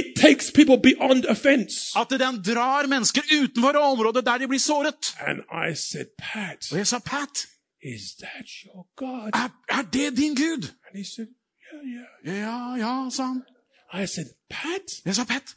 at 2.02 2.10
den 2.10 2.56
drar 2.56 2.88
mennesker 2.88 3.22
utenfor 3.44 3.70
området 3.70 4.26
der 4.26 4.38
de 4.38 4.48
blir 4.48 4.60
såret. 4.60 5.16
And 5.20 5.40
I 5.72 5.76
said, 5.76 6.06
Pat, 6.18 6.72
Og 6.72 6.78
jeg 6.78 6.88
sa, 6.88 7.00
Pat, 7.00 7.48
is 7.84 8.02
that 8.20 8.46
your 8.66 8.88
God? 8.98 9.32
er, 9.34 9.50
er 9.70 9.82
det 9.94 10.18
din 10.18 10.36
Gud? 10.36 10.64
And 10.88 10.98
he 10.98 11.06
said, 11.16 11.28
Yeah, 11.74 12.04
yeah. 12.26 12.40
Ja, 12.42 12.76
ja, 12.76 13.10
sa 13.10 13.24
han. 13.24 13.42
I 14.04 14.06
said, 14.08 14.26
Pat, 14.50 14.86
Jeg 15.06 15.16
sa, 15.16 15.24
Pat, 15.24 15.56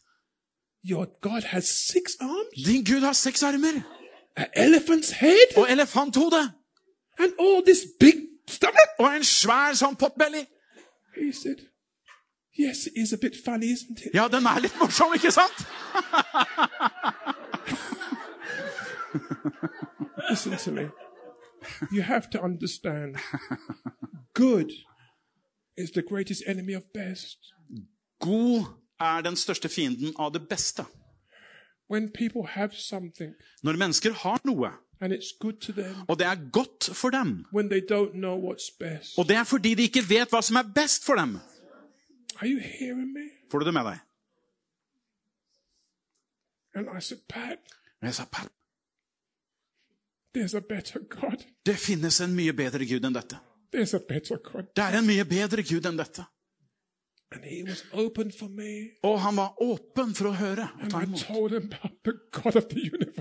your 0.90 1.06
God 1.20 1.42
has 1.42 1.64
six 1.64 2.02
arms, 2.20 2.66
din 2.66 2.84
Gud 2.84 3.00
har 3.00 3.12
seks 3.12 3.42
armer 3.42 3.80
og 5.56 5.66
elefanthode 5.70 6.50
and 7.18 7.32
all 7.40 7.62
this 7.66 7.80
big 8.00 8.14
stomach. 8.48 8.98
og 8.98 9.16
en 9.16 9.24
svær 9.24 9.74
sånn 9.74 9.96
potbelly. 9.96 10.44
He 11.16 11.32
said, 11.32 11.68
Yes, 12.58 12.86
it 12.86 12.92
is 12.96 13.12
a 13.12 13.16
bit 13.18 13.34
funny, 13.44 13.72
isn't 13.72 14.00
it? 14.06 14.14
Ja, 14.14 14.28
den 14.28 14.46
er 14.46 14.60
litt 14.62 14.76
morsom, 14.78 15.14
ikke 15.14 15.30
sant? 15.34 15.64
Listen 20.30 20.56
to 20.56 20.70
me. 20.70 20.90
You 21.90 22.02
have 22.02 22.30
to 22.30 22.40
understand 22.40 23.16
good 24.34 24.70
is 25.76 25.90
the 25.90 26.02
greatest 26.02 26.42
enemy 26.46 26.74
of 26.74 26.82
best. 26.94 27.38
God 28.20 28.64
er 29.00 29.20
den 29.20 29.36
største 29.36 29.68
fienden 29.68 30.14
av 30.18 30.32
det 30.32 30.48
beste. 30.48 30.84
When 31.90 32.10
people 32.12 32.46
have 32.46 32.70
something 32.72 33.34
Når 33.62 33.76
mennesker 33.76 34.12
har 34.12 34.40
noe, 34.44 34.70
and 35.00 35.12
it's 35.12 35.32
good 35.40 35.52
to 35.60 35.72
them, 35.72 35.96
og 36.08 36.18
det 36.18 36.26
er 36.26 36.36
godt 36.52 36.90
for 36.96 37.10
dem, 37.10 37.46
when 37.54 37.68
they 37.68 37.80
don't 37.92 38.12
know 38.12 38.52
what's 38.52 38.76
best. 38.78 39.18
og 39.18 39.28
det 39.28 39.36
er 39.36 39.44
fordi 39.44 39.74
de 39.74 39.82
ikke 39.82 40.02
vet 40.08 40.28
hva 40.30 40.42
som 40.42 40.56
er 40.56 40.62
best 40.74 41.04
for 41.04 41.14
dem 41.14 41.38
Are 42.40 42.48
you 42.50 42.58
hearing 42.60 43.12
me? 43.12 43.20
Får 43.50 43.58
du 43.58 43.64
det 43.64 43.74
med 43.74 43.84
deg? 43.84 43.98
And 46.74 46.88
I 46.98 47.00
said, 47.00 47.18
Pat, 47.28 47.58
Og 48.00 48.06
jeg 48.06 48.14
sa, 48.14 48.24
Pat, 48.32 48.48
there's 50.36 50.56
a 50.56 50.60
better 50.68 50.98
God. 51.00 51.44
det 51.66 51.76
finnes 51.78 52.20
en 52.20 52.34
mye 52.34 52.52
bedre 52.52 52.86
Gud 52.86 53.04
enn 53.06 53.14
dette. 53.14 53.38
There's 53.76 53.94
a 53.94 54.00
better 54.08 54.36
God. 54.36 54.64
Det 54.76 54.84
er 54.84 54.98
en 54.98 55.06
mye 55.06 55.24
bedre 55.24 55.62
Gud 55.62 55.86
enn 55.86 55.98
dette. 55.98 56.24
Og 59.02 59.20
han 59.20 59.36
var 59.36 59.62
åpen 59.62 60.14
for 60.14 60.30
å 60.30 60.34
høre 60.38 60.68
og 60.82 60.90
ta 60.90 61.02
imot. 61.02 61.24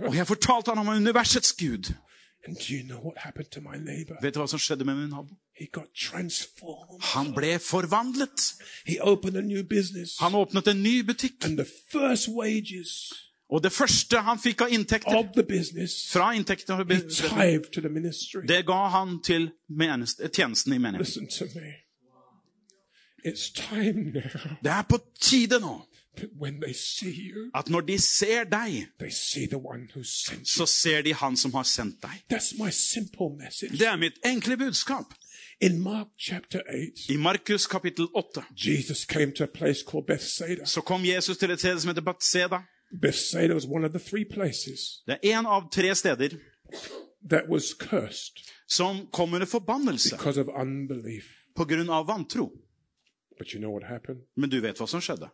Og 0.04 0.16
jeg 0.16 0.28
fortalte 0.28 0.72
han 0.72 0.82
om 0.84 0.88
universets 0.94 1.54
Gud. 1.58 1.94
You 2.70 2.84
know? 2.84 3.14
Vet 4.22 4.34
du 4.36 4.40
hva 4.42 4.48
som 4.52 4.60
skjedde 4.60 4.84
med 4.86 4.96
min 5.00 5.10
nabo? 5.10 5.38
Han 7.14 7.34
ble 7.34 7.60
forvandlet. 7.64 8.54
Han 10.20 10.36
åpnet 10.36 10.68
en 10.68 10.84
ny 10.84 11.04
butikk. 11.08 11.46
Og 13.54 13.64
det 13.64 13.72
første 13.72 14.20
han 14.26 14.40
fikk 14.42 14.62
av 14.66 14.72
inntekter 14.74 15.44
business, 15.48 16.12
fra 16.12 16.32
inntekter, 16.34 16.84
det 18.48 18.66
ga 18.66 18.88
han 18.90 19.22
til 19.24 19.52
tjenesten 19.70 20.74
i 20.74 20.78
menigheten. 20.82 21.00
Listen 21.00 21.28
to 21.28 21.46
me. 21.60 21.62
It's 21.62 21.70
time 21.70 21.82
now 22.10 23.13
Det 23.24 24.72
er 24.72 24.86
på 24.90 25.00
tide 25.22 25.60
nå 25.60 25.80
you, 27.06 27.50
at 27.56 27.70
når 27.70 27.82
de 27.82 27.98
ser 27.98 28.44
deg, 28.44 28.88
så 30.46 30.66
ser 30.66 31.02
de 31.02 31.14
han 31.14 31.38
som 31.38 31.54
har 31.54 31.64
sendt 31.64 32.02
deg. 32.04 32.22
Det 33.72 33.88
er 33.88 33.98
mitt 33.98 34.20
enkle 34.26 34.58
budskap. 34.58 35.14
Mark 35.80 36.08
8, 36.20 36.62
I 37.10 37.18
Markus 37.18 37.68
kapittel 37.68 38.08
8 38.14 38.42
Jesus 38.56 39.06
came 39.06 39.32
to 39.32 39.44
a 39.44 39.48
place 39.48 39.84
called 39.88 40.06
Bethsaida. 40.08 40.66
så 40.66 40.82
kom 40.82 41.06
Jesus 41.06 41.38
til 41.38 41.52
et 41.52 41.60
sted 41.60 41.80
som 41.80 41.90
heter. 41.90 42.02
Bethsaida 42.02 42.60
places 44.30 45.04
Det 45.08 45.18
er 45.24 45.40
en 45.40 45.46
av 45.46 45.70
tre 45.72 45.96
steder 45.96 46.30
som 48.68 49.08
kom 49.12 49.34
under 49.34 49.48
forbannelse 49.48 50.18
på 51.56 51.66
grunn 51.66 51.90
av 51.90 52.08
vantro. 52.08 52.52
But 53.38 53.54
you 53.54 53.60
know 53.60 53.72
what 53.72 53.84
happened? 53.84 54.20
Men 54.36 54.50
du 54.50 54.60
vet 54.62 54.78
hva 54.78 54.88
som 54.88 55.02
skjedde. 55.02 55.30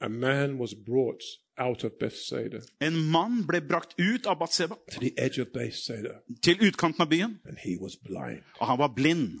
A 0.00 0.08
man 0.08 0.58
was 0.58 0.74
brought 0.86 1.22
out 1.56 1.84
of 1.84 1.92
Bethsaida 2.00 2.60
En 2.80 2.96
mann 3.10 3.46
ble 3.46 3.60
brakt 3.60 3.94
ut 3.98 4.26
av 4.26 4.38
Batseba 4.38 4.74
to 4.92 5.00
the 5.00 5.12
edge 5.18 5.40
of 5.40 5.46
Bethsaida, 5.54 6.20
til 6.42 6.58
utkanten 6.68 7.02
av 7.02 7.08
byen, 7.10 7.40
and 7.44 7.56
he 7.58 7.76
was 7.80 7.96
blind. 7.96 8.42
og 8.60 8.66
han 8.66 8.78
var 8.78 8.88
blind. 8.96 9.40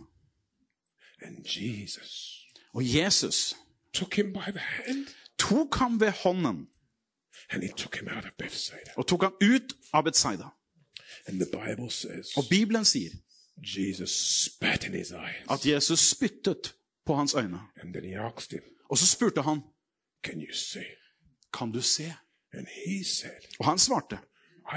And 1.22 1.44
Jesus 1.46 2.34
Og 2.74 2.82
Jesus 2.84 3.56
took 3.92 4.14
him 4.14 4.32
by 4.32 4.50
the 4.50 4.58
hand 4.58 5.06
tok 5.38 5.74
ham 5.74 6.00
ved 6.00 6.10
hånden 6.10 6.66
and 7.50 7.62
he 7.62 7.68
took 7.76 7.96
him 7.96 8.08
out 8.16 8.24
of 8.24 8.32
Bethsaida. 8.38 8.90
og 8.96 9.06
tok 9.06 9.22
ham 9.22 9.34
ut 9.42 9.74
av 9.92 10.04
Bethsaida. 10.04 10.48
And 11.26 11.40
the 11.40 11.46
Bible 11.52 11.90
says 11.90 12.36
Og 12.36 12.44
Bibelen 12.50 12.84
sier 12.84 13.10
Jesus 13.62 14.10
spat 14.44 14.84
in 14.86 14.92
his 14.94 15.10
eyes. 15.12 15.46
at 15.50 15.66
Jesus 15.66 16.00
spyttet 16.00 16.74
på 17.08 17.14
hans 17.14 17.34
øyne. 17.34 17.60
Og 18.90 18.98
så 18.98 19.06
spurte 19.06 19.42
han, 19.42 19.58
Can 20.24 20.40
you 20.46 20.52
see? 20.52 20.88
kan 21.58 21.72
du 21.72 21.80
se? 21.82 22.12
Said, 23.04 23.42
Og 23.58 23.64
han 23.66 23.78
svarte, 23.78 24.18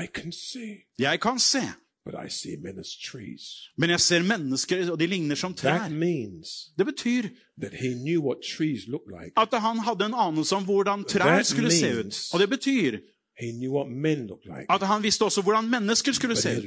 I 0.04 0.06
can 0.16 0.32
see, 0.32 0.76
jeg 1.00 1.22
kan 1.22 1.40
se, 1.40 1.62
but 2.06 2.14
I 2.26 2.30
see 2.30 2.58
men 2.64 2.80
as 2.80 2.88
trees. 3.12 3.42
men 3.78 3.90
jeg 3.90 4.00
ser 4.00 4.24
mennesker, 4.24 4.92
og 4.92 5.00
de 5.00 5.08
ligner 5.08 5.36
som 5.36 5.54
trær. 5.54 5.78
That 5.78 5.92
means 5.92 6.48
Det 6.78 6.86
betyr 6.86 7.22
that 7.62 7.74
he 7.74 7.94
knew 7.94 8.20
what 8.28 8.38
trees 8.58 8.88
like. 8.88 9.34
at 9.38 9.62
han 9.62 9.80
hadde 9.80 10.06
en 10.06 10.14
anelse 10.14 10.56
om 10.56 10.64
hvordan 10.64 11.04
trær 11.04 11.44
skulle 11.44 11.72
se 11.72 12.00
ut. 12.00 12.16
Og 12.34 12.40
det 12.40 12.50
betyr 12.50 12.98
at 14.70 14.88
han 14.88 15.04
visste 15.04 15.24
også 15.24 15.42
hvordan 15.42 15.70
mennesker 15.70 16.12
skulle 16.12 16.36
se 16.36 16.50
ut. 16.58 16.64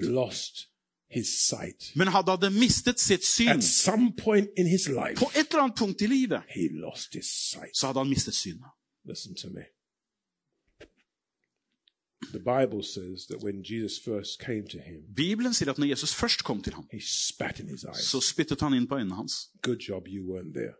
His 1.14 1.28
sight. 1.48 1.92
Men 1.96 2.08
han 2.08 2.24
hadde 2.28 2.50
mistet 2.50 3.00
sitt 3.00 3.24
syn. 3.24 3.48
At 3.48 3.64
some 3.64 4.12
point 4.24 4.48
in 4.56 4.66
his 4.66 4.88
life, 4.88 5.16
På 5.16 5.30
et 5.34 5.46
eller 5.50 5.62
annet 5.62 5.76
punkt 5.78 6.02
i 6.02 6.06
livet 6.06 6.42
he 6.48 6.68
lost 6.72 7.14
his 7.14 7.26
sight. 7.50 7.76
så 7.76 7.86
hadde 7.86 7.98
han 8.00 8.08
mistet 8.08 8.34
synet. 8.34 8.70
Listen 9.08 9.34
to 9.36 9.48
me. 9.48 9.62
The 12.32 12.38
Bible 12.38 12.82
says 12.82 13.26
that 13.26 13.42
when 13.42 13.62
Jesus 13.62 13.98
first 14.04 14.40
came 14.40 14.64
to 14.68 14.78
him, 14.78 15.02
Bibelen 15.16 15.54
sier 15.54 15.70
at 15.70 15.78
når 15.78 15.86
Jesus 15.92 16.14
først 16.14 16.44
kom 16.44 16.62
til 16.62 16.72
ham, 16.74 16.86
he 16.92 17.00
spat 17.00 17.60
in 17.60 17.68
his 17.68 17.84
eyes. 17.84 18.06
så 18.10 18.20
spyttet 18.20 18.60
han 18.60 18.74
inn 18.74 18.86
på 18.88 18.96
øynene 18.96 19.14
hans. 19.14 19.32
Good 19.62 19.78
job 19.88 20.08
you 20.08 20.24
weren't 20.24 20.54
there. 20.54 20.74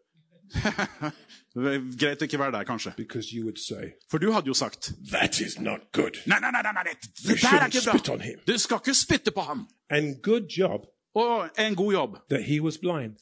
Greit 1.99 2.23
å 2.23 2.27
ikke 2.29 2.39
være 2.39 2.53
der, 2.53 2.65
kanskje. 2.69 2.93
Because 2.97 3.33
you 3.37 3.45
would 3.45 3.59
say, 3.59 3.93
For 4.11 4.19
du 4.19 4.33
hadde 4.33 4.47
jo 4.47 4.55
sagt 4.55 4.93
That 5.11 5.41
is 5.41 5.59
not 5.61 5.81
good. 5.93 6.19
Nei, 6.27 6.39
nei, 6.41 6.51
nei, 6.53 6.63
nei, 6.63 6.73
nei. 6.73 6.85
You 7.25 7.35
det 7.35 7.43
der 7.43 7.49
er 7.49 7.53
shouldn't 7.53 7.67
ikke 7.67 7.81
spit 7.81 8.07
bra. 8.07 8.15
on 8.15 8.21
him. 8.21 8.39
Du 8.47 8.59
skal 8.59 8.77
ikke 8.83 8.95
spytte 8.95 9.31
på 9.31 9.41
ham. 9.41 9.67
And 9.95 10.23
good 10.23 10.49
job 10.59 10.81
Og 11.15 11.49
en 11.59 11.77
god 11.77 11.93
jobb. 11.93 12.17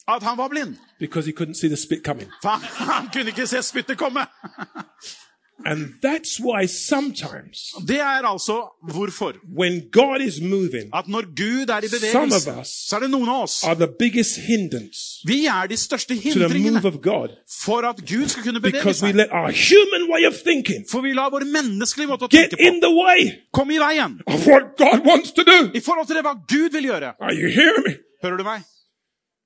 At 0.07 0.23
han 0.23 0.37
var 0.37 0.47
blind. 0.47 0.75
For 2.41 2.49
han 2.93 3.09
kunne 3.13 3.27
ikke 3.27 3.47
se 3.47 3.61
spyttet 3.61 3.97
komme. 3.97 4.19
And 5.65 5.93
that's 6.03 6.39
why 6.43 6.65
sometimes 6.67 7.73
Det 7.87 7.99
er 7.99 8.25
altså 8.25 8.55
hvorfor. 8.91 9.33
when 9.59 9.81
God 9.91 10.21
is 10.21 10.41
moving, 10.41 10.89
At 10.93 11.07
når 11.07 11.21
Gud 11.35 11.69
er 11.69 11.79
i 11.83 11.87
Some 11.87 12.29
bevegelse, 12.29 12.51
us 12.61 12.67
så 12.89 12.95
er 12.95 12.99
det 12.99 13.09
noen 13.11 13.29
av 13.29 13.43
oss 13.43 13.63
are 13.63 13.75
the 13.75 13.87
biggest 13.99 14.37
hindrance 14.37 14.99
Vi 15.25 15.45
er 15.45 15.67
de 15.67 15.77
største 15.77 16.15
to 16.15 16.19
the 16.21 16.29
hindringene 16.29 16.71
move 16.81 16.85
of 16.87 17.01
God 17.01 17.29
for 17.63 17.81
at 17.89 17.95
Gud 18.11 18.27
skal 18.27 18.43
kunne 18.43 18.59
bevege 18.59 18.79
because 18.81 19.03
we 19.05 19.09
seg. 19.11 19.15
let 19.15 19.29
our 19.31 19.51
human 19.51 20.03
way 20.13 20.25
of 20.27 20.33
thinking 20.43 20.85
For 20.91 21.01
vi 21.01 21.13
lar 21.13 21.29
vår 21.29 21.45
menneskelige 21.45 22.07
måte 22.07 22.25
å 22.25 22.29
get 22.31 22.49
tenke 22.51 22.61
in 22.67 22.81
på 22.81 22.87
the 22.87 22.93
way 23.03 23.19
komme 23.53 23.73
i 23.75 23.79
veien. 23.79 24.19
of 24.27 24.47
what 24.47 24.63
God 24.77 24.99
wants 25.05 25.31
to 25.31 25.43
do. 25.43 25.59
I 25.73 25.79
forhold 25.79 26.07
til 26.07 26.15
det 26.15 26.23
hva 26.25 26.35
Gud 26.47 26.69
vil 26.71 26.83
gjøre. 26.91 27.13
Are 27.21 27.33
you 27.33 27.47
hearing 27.49 27.83
me? 27.87 27.93
Hører 28.23 28.37
du 28.37 28.43
meg? 28.43 28.61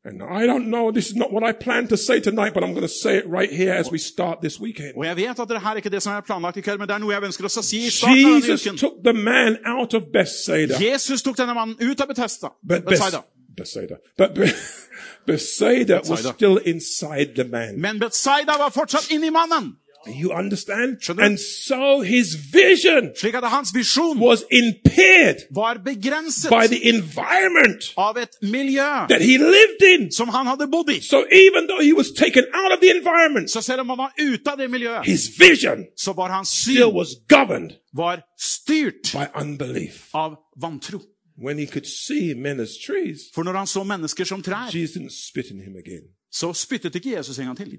And 0.07 0.23
I 0.23 0.47
don't 0.47 0.67
know, 0.67 0.91
this 0.91 1.09
is 1.09 1.15
not 1.15 1.33
what 1.33 1.43
I 1.43 1.51
planned 1.51 1.89
to 1.89 1.97
say 1.97 2.19
tonight, 2.21 2.53
but 2.53 2.63
I'm 2.63 2.73
going 2.73 2.87
to 2.87 2.93
say 3.03 3.17
it 3.17 3.27
right 3.27 3.51
here 3.51 3.73
as 3.73 3.91
we 3.91 3.97
start 3.97 4.41
this 4.41 4.59
weekend. 4.59 4.93
Og 4.95 5.05
jeg 5.05 5.15
vet 5.15 5.39
at 5.39 5.49
det 5.49 5.61
her 5.61 5.71
er 5.71 5.75
ikke 5.75 5.89
det 5.89 6.03
som 6.03 6.13
er 6.13 6.21
planlagt 6.21 6.57
i 6.57 6.61
kveld, 6.61 6.79
men 6.79 6.87
det 6.87 6.95
er 6.95 7.01
noe 7.03 7.13
jeg 7.13 7.23
ønsker 7.23 7.45
å 7.45 7.49
si 7.49 7.81
i 7.87 7.89
starten 7.89 8.25
av 8.25 8.37
Jesus 8.39 8.67
uken. 8.67 8.77
took 8.77 8.93
the 9.03 9.13
man 9.13 9.57
out 9.65 9.93
of 9.93 10.03
Bethsaida. 10.13 10.79
Jesus 10.79 11.21
tok 11.21 11.37
denne 11.37 11.53
mannen 11.53 11.75
ut 11.81 12.01
av 12.01 12.07
Bethesda. 12.07 12.53
But 12.63 12.85
Bethsaida. 12.85 13.25
Bethsaida. 13.57 13.97
But, 14.17 14.39
Bethsaida 15.27 16.01
was 16.07 16.23
still 16.27 16.57
inside 16.57 17.35
the 17.35 17.43
man. 17.43 17.81
Men 17.81 17.99
Bethsaida 17.99 18.57
var 18.57 18.69
fortsatt 18.69 19.11
inni 19.11 19.29
mannen. 19.29 19.75
You 20.21 20.31
understand? 20.39 20.97
Skjønner 21.01 21.23
du? 21.23 21.25
And 21.29 21.37
so 21.37 22.01
his 22.01 22.35
vision 22.53 23.11
Slik 23.19 23.33
at 23.35 23.43
er 23.43 23.47
hans 23.47 23.69
visjon 23.75 24.17
was 24.19 24.43
impaired 24.51 25.35
var 25.55 25.73
begrenset 25.85 26.49
by 26.49 26.67
the 26.67 26.81
environment 26.89 27.93
av 27.97 28.17
et 28.17 28.29
miljø 28.41 29.07
that 29.09 29.21
he 29.21 29.37
lived 29.37 29.81
in. 29.93 30.11
som 30.11 30.29
han 30.29 30.45
hadde 30.47 30.67
bodd 30.71 30.89
i. 30.89 30.99
So 31.01 31.17
even 31.31 31.67
though 31.67 31.81
he 31.83 31.93
was 31.93 32.07
taken 32.11 32.43
out 32.53 32.71
of 32.73 32.79
the 32.81 32.89
environment, 32.97 33.51
Så 33.51 33.61
selv 33.61 33.79
om 33.79 33.89
han 33.89 33.97
var 33.97 34.13
ute 34.19 34.51
av 34.51 34.57
det 34.57 34.69
miljøet, 34.71 35.05
his 35.05 35.29
vision 35.39 35.85
så 35.97 36.13
var 36.13 36.27
hans 36.29 36.49
still 36.49 36.91
was 36.93 37.09
governed 37.29 37.71
var 37.93 38.21
styrt 38.39 39.11
by 39.13 39.25
unbelief. 39.41 40.09
av 40.13 40.31
vantro. 40.61 40.99
When 41.45 41.59
he 41.59 41.65
could 41.67 41.85
see 41.85 42.33
men 42.33 42.59
as 42.59 42.69
trees, 42.85 43.19
For 43.35 43.43
når 43.43 43.53
han 43.53 43.67
så 43.67 43.83
mennesker 43.83 44.23
som 44.23 44.41
trær, 44.43 44.71
Jesus 44.73 44.95
didn't 44.97 45.29
spit 45.29 45.45
in 45.51 45.59
him 45.61 45.75
again. 45.75 46.03
Så 46.38 46.51
spyttet 46.53 46.95
ikke 46.99 47.15
Jesus 47.15 47.39
en 47.39 47.49
gang 47.49 47.57
til. 47.57 47.71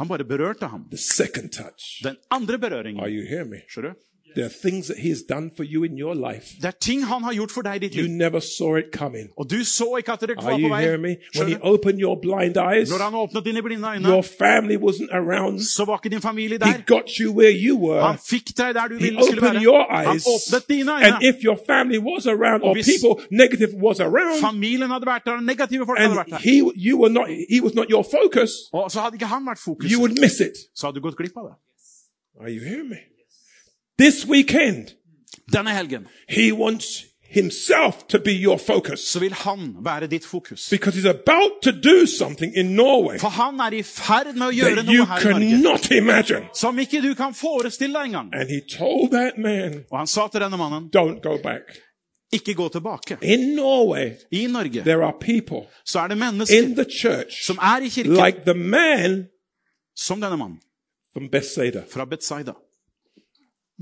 Han 0.00 0.08
bare 0.10 0.24
berørte 0.26 0.66
ham. 0.72 0.88
Den 2.02 2.16
andre 2.30 2.58
berøringen. 2.58 3.02
Skjønner 3.70 3.94
du? 3.94 4.08
There 4.34 4.44
are 4.46 4.54
things 4.70 4.86
that 4.86 4.98
he 4.98 5.08
has 5.08 5.22
done 5.22 5.50
for 5.56 5.64
you 5.64 5.84
in 5.84 5.98
your 5.98 6.14
life. 6.14 6.46
Det 6.62 6.64
er 6.64 6.70
ting 6.80 7.04
han 7.04 7.22
har 7.22 7.32
gjort 7.34 7.50
for 7.50 7.62
deg 7.62 7.74
i 7.76 7.78
ditt 7.78 7.94
You 7.94 8.02
liv. 8.02 8.10
never 8.10 8.40
saw 8.40 8.76
it 8.78 8.84
coming. 8.92 9.28
Og 9.36 9.50
du 9.50 9.64
så 9.64 9.96
ikke 9.98 10.12
at 10.12 10.20
det 10.20 10.28
var 10.36 10.42
Are 10.42 10.52
på 10.56 10.60
you 10.60 10.68
vei. 10.68 10.80
hearing 10.82 11.02
me? 11.02 11.16
When 11.38 11.48
he 11.48 11.56
opened 11.62 11.98
your 12.00 12.16
blind 12.20 12.56
eyes, 12.56 12.90
Når 12.90 12.98
han 13.04 13.14
åpnet 13.14 13.44
dine 13.44 13.62
blinde 13.62 13.88
øyne, 13.88 14.08
your 14.08 14.22
family 14.22 14.76
wasn't 14.76 15.10
around. 15.20 15.60
så 15.60 15.84
var 15.84 15.96
ikke 16.04 16.12
din 16.14 16.20
familie 16.22 16.58
He 16.62 16.72
der. 16.72 16.82
got 16.86 17.08
you 17.20 17.28
where 17.38 17.52
you 17.66 17.74
Han 17.92 18.00
were. 18.00 18.18
fikk 18.32 18.46
deg 18.58 18.74
der 18.74 18.86
du 18.88 18.94
He 18.94 19.04
ville 19.04 19.20
skulle 19.24 19.42
opened 19.42 19.62
your 19.64 19.82
være. 19.92 20.04
Han 20.06 20.14
eyes. 20.16 20.26
åpnet 20.34 20.62
dine 20.68 20.92
And 21.06 21.14
if 21.30 21.36
your 21.46 21.58
family 21.70 21.98
was 22.10 22.26
around 22.26 22.60
or 22.62 22.68
Og 22.68 22.74
hvis- 22.76 22.88
people 22.92 23.14
negative 23.42 23.70
was 23.86 24.00
around, 24.00 24.40
Familien 24.50 24.88
hadde 24.94 25.06
vært 25.12 25.22
der, 25.26 25.32
og 25.32 25.42
negative 25.42 25.82
folk 25.86 25.98
hadde 25.98 26.16
vært 26.22 26.30
and 26.32 26.42
der. 26.42 26.48
he, 26.48 26.56
you 26.88 26.94
were 27.02 27.12
not, 27.18 27.26
he 27.54 27.58
was 27.66 27.74
not 27.74 27.86
your 27.94 28.04
focus, 28.16 28.50
Og 28.72 28.90
så 28.90 28.98
hadde 29.00 29.14
ikke 29.16 29.26
han 29.36 29.42
vært 29.50 29.60
you 29.92 29.98
would 30.02 30.14
miss 30.24 30.40
it. 30.40 30.56
så 30.76 30.86
hadde 30.86 30.96
du 31.00 31.02
gått 31.08 31.16
glipp 31.16 31.36
av 31.36 31.44
det. 31.50 31.54
Are 32.40 32.50
you 32.50 32.62
hearing 32.64 32.88
me? 32.88 32.96
This 33.98 34.26
weekend, 34.28 34.94
Denne 35.52 35.70
helgen 35.70 36.06
he 36.28 36.52
wants 36.52 37.04
himself 37.30 38.02
to 38.08 38.18
be 38.18 38.30
your 38.32 38.58
focus 38.58 39.00
så 39.00 39.18
vil 39.20 39.32
han 39.32 39.76
være 39.84 40.06
ditt 40.06 40.24
fokus. 40.24 40.68
because 40.70 40.96
he's 41.00 41.08
about 41.10 41.62
to 41.62 41.70
do 41.72 42.06
something 42.06 42.56
in 42.56 42.66
Norway 42.76 43.18
For 43.18 43.28
han 43.28 43.60
er 43.60 43.72
i 43.72 43.82
ferd 43.82 44.34
med 44.36 44.46
å 44.46 44.50
gjøre 44.52 44.74
that 44.82 44.86
you 44.94 45.04
noe 45.04 45.06
her 45.06 45.38
i 45.40 45.62
Norge 45.62 45.96
imagine. 45.96 46.46
som 46.54 46.78
ikke 46.78 47.00
du 47.02 47.14
kan 47.14 47.34
forestille 47.34 47.94
deg 47.98 48.04
engang. 48.12 48.30
And 48.34 48.48
he 48.50 48.60
told 48.78 49.10
that 49.12 49.38
man, 49.38 49.84
Og 49.90 49.98
han 49.98 50.06
sa 50.06 50.28
til 50.28 50.40
denne 50.40 50.56
mannen, 50.56 50.90
don't 50.96 51.20
go 51.22 51.36
back. 51.42 51.78
ikke 52.32 52.54
gå 52.54 52.68
tilbake. 52.68 53.16
In 53.22 53.54
Norway, 53.56 54.12
I 54.32 54.46
Norge 54.46 54.82
there 54.84 55.04
are 55.04 55.14
people 55.20 55.66
så 55.84 55.98
er 56.00 56.08
det 56.08 56.16
in 56.16 56.18
mennesker 56.20 56.74
the 56.74 56.86
church 57.00 57.44
som 57.46 57.58
er 57.62 57.80
i 57.84 57.88
kirken, 57.88 58.12
like 58.16 58.40
the 58.46 58.54
man 58.54 59.26
som 59.96 60.20
denne 60.20 60.36
mannen 60.36 60.60
from 61.12 61.28
Bethsaida. 61.30 61.82
fra 61.90 62.04
Betsaida. 62.04 62.52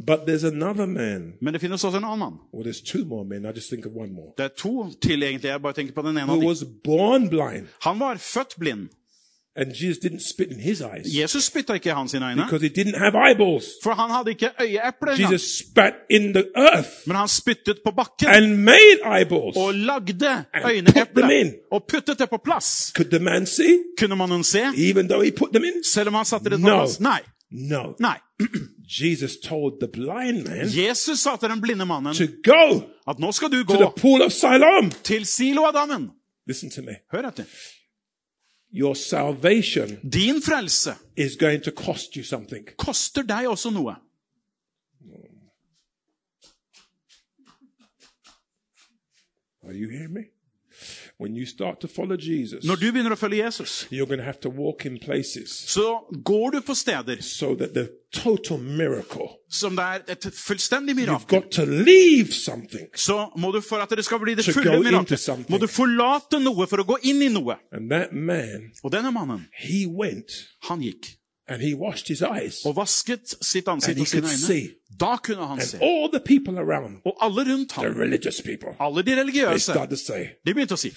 But 0.06 0.18
there's 0.28 0.44
another 0.44 0.86
man. 0.86 1.32
Men 1.42 1.52
det 1.54 1.60
finnes 1.60 1.84
også 1.84 1.98
en 1.98 2.04
annen. 2.04 2.32
Well, 2.54 2.66
there's 2.68 2.82
two 2.92 3.04
more 3.04 3.24
men. 3.24 3.44
I 3.44 3.52
just 3.56 3.68
think 3.68 3.86
of 3.86 3.92
one 3.96 4.12
more. 4.12 4.32
Det 4.38 4.44
er 4.44 4.48
to 4.56 4.86
til 5.02 5.22
egentlig, 5.22 5.48
jeg 5.48 5.62
bare 5.62 5.72
tenker 5.72 5.94
på 5.94 6.02
den 6.02 6.16
ene 6.18 6.26
Who 6.26 6.46
was 6.48 6.64
born 6.84 7.28
blind. 7.28 7.66
Han 7.82 8.00
var 8.00 8.16
født 8.16 8.54
blind. 8.58 8.88
And 9.56 9.72
Jesus 9.74 9.98
didn't 10.04 10.20
spit 10.34 10.48
in 10.52 10.60
his 10.60 10.80
eyes 10.80 11.06
Jesus 11.18 11.44
spytta 11.44 11.72
ikke 11.74 11.88
i 11.90 11.92
hans 11.92 12.14
øyne, 12.14 12.36
because 12.36 12.62
he 12.68 12.72
didn't 12.82 12.98
have 12.98 13.12
eyeballs. 13.28 13.64
for 13.82 13.90
han 13.90 14.10
hadde 14.10 14.30
ikke 14.30 14.48
øyeeple 14.60 15.10
engang. 15.12 15.32
Jesus 15.32 15.58
spat 15.58 15.92
in 16.10 16.22
the 16.34 16.44
earth 16.56 16.88
Men 17.06 17.16
han 17.16 17.28
spyttet 17.28 17.78
på 17.86 17.90
bakken 17.96 18.28
and 18.28 18.56
made 18.56 18.98
eyeballs. 19.18 19.56
og 19.56 19.74
lagde 19.74 20.12
put 20.12 20.18
them 20.20 20.44
øyneeplet 20.70 21.30
in. 21.40 21.52
og 21.72 21.84
puttet 21.88 22.18
det 22.18 22.30
på 22.30 22.38
plass. 22.44 22.92
Could 22.96 23.10
the 23.10 23.18
man 23.18 23.46
see 23.46 23.78
Kunne 23.98 24.16
mannen 24.16 24.44
se, 24.44 24.58
even 24.76 25.08
though 25.08 25.24
he 25.24 25.30
put 25.32 25.48
them 25.52 25.64
in? 25.64 25.84
selv 25.84 26.08
om 26.08 26.14
han 26.14 26.24
satte 26.24 26.50
det 26.50 26.58
på 26.60 26.66
No. 26.66 26.76
plass? 26.78 27.00
Nei. 27.00 27.20
No. 27.50 27.82
Nei. 28.00 28.16
Jesus 29.00 29.36
told 29.44 29.80
the 29.80 29.88
blind 29.88 30.44
man 30.48 30.68
Jesus 30.68 31.20
sa 31.20 31.36
til 31.36 31.50
den 31.50 31.60
blinde 31.60 31.86
mannen 31.86 32.14
to 32.14 32.26
go 32.44 32.80
at 33.06 33.18
nå 33.18 33.32
skal 33.32 33.52
du 33.52 33.62
to 33.64 33.76
the 33.76 33.84
gå 33.84 33.92
pool 33.96 34.22
of 34.22 34.32
til 35.02 35.26
Siloadammen. 35.26 36.10
Hør 37.12 37.28
etter. 37.28 37.44
Your 38.72 38.94
salvation 38.94 39.98
Din 40.12 40.42
frelse 40.42 40.94
is 41.16 41.36
going 41.36 41.62
to 41.64 41.70
cost 41.70 42.16
you 42.16 42.24
something. 42.24 42.68
koster 42.76 43.22
deg 43.22 43.48
også 43.48 43.70
noe. 43.70 43.94
Are 49.62 49.74
you 49.74 49.88
hearing 49.90 50.12
me? 50.12 50.39
When 51.20 51.36
you 51.36 51.44
start 51.46 51.80
to 51.80 51.88
follow 51.88 52.16
Jesus, 52.16 52.64
Når 52.64 52.74
du 52.76 52.92
begynner 52.92 53.12
å 53.12 53.16
følge 53.16 53.44
Jesus, 53.44 53.86
you're 53.92 54.06
going 54.06 54.18
to 54.20 54.24
have 54.24 54.40
to 54.40 54.48
walk 54.48 54.86
in 54.86 54.98
places 54.98 55.50
så 55.68 55.98
går 56.24 56.50
du 56.50 56.60
på 56.60 56.74
steder 56.74 57.20
so 57.20 57.54
that 57.56 57.74
the 57.74 57.88
total 58.12 58.58
miracle, 58.58 59.28
som 59.50 59.76
det 59.76 59.84
er 59.84 60.00
et 60.08 60.26
fullstendig 60.34 60.94
you've 60.94 61.00
mirakel. 61.06 61.28
got 61.42 61.50
to 61.50 61.64
leave 61.64 62.32
something. 62.32 62.88
Så 62.96 63.28
må 63.36 63.52
du 63.52 63.60
for 63.60 63.76
at 63.76 63.90
det 63.90 64.04
skal 64.04 64.18
bli 64.18 64.34
det 64.34 64.44
To 64.44 64.52
go 64.52 64.60
fulle 64.62 64.76
into 64.78 64.90
mirakelet, 64.90 65.20
something. 65.20 65.50
må 65.50 65.58
du 65.58 65.66
forlate 65.66 66.40
noe 66.40 66.66
for 66.66 66.76
å 66.80 66.84
gå 66.84 66.96
inn 67.02 67.22
i 67.22 67.28
noe. 67.28 67.56
And 67.72 67.90
that 67.90 68.12
man, 68.12 68.70
Og 68.84 68.92
denne 68.92 69.12
mannen, 69.12 69.46
he 69.58 69.86
went 69.86 70.32
han 70.62 70.80
gikk 70.80 71.16
and 71.48 71.62
he 71.62 71.74
washed 71.74 72.08
his 72.08 72.22
eyes. 72.22 72.64
og 72.64 72.76
vasket 72.76 73.34
sitt 73.42 73.68
And 73.68 73.76
ansikt 73.82 73.96
he 73.96 74.00
og 74.02 74.06
sine 74.06 74.22
øyne. 74.26 74.38
see. 74.46 74.68
Da 75.00 75.16
kunne 75.16 75.46
han 75.46 75.58
And 75.58 75.62
se. 75.62 75.78
all 75.82 76.08
the 76.12 76.20
people 76.20 76.58
around, 76.58 76.96
Og 77.04 77.16
alle 77.24 77.52
rundt 77.52 77.72
ham, 77.72 77.84
people, 78.44 78.76
alle 78.80 79.02
de 79.02 79.20
religiøse, 79.20 79.72
say, 79.96 80.26
de 80.46 80.54
begynte 80.54 80.72
å 80.74 80.76
si 80.76 80.90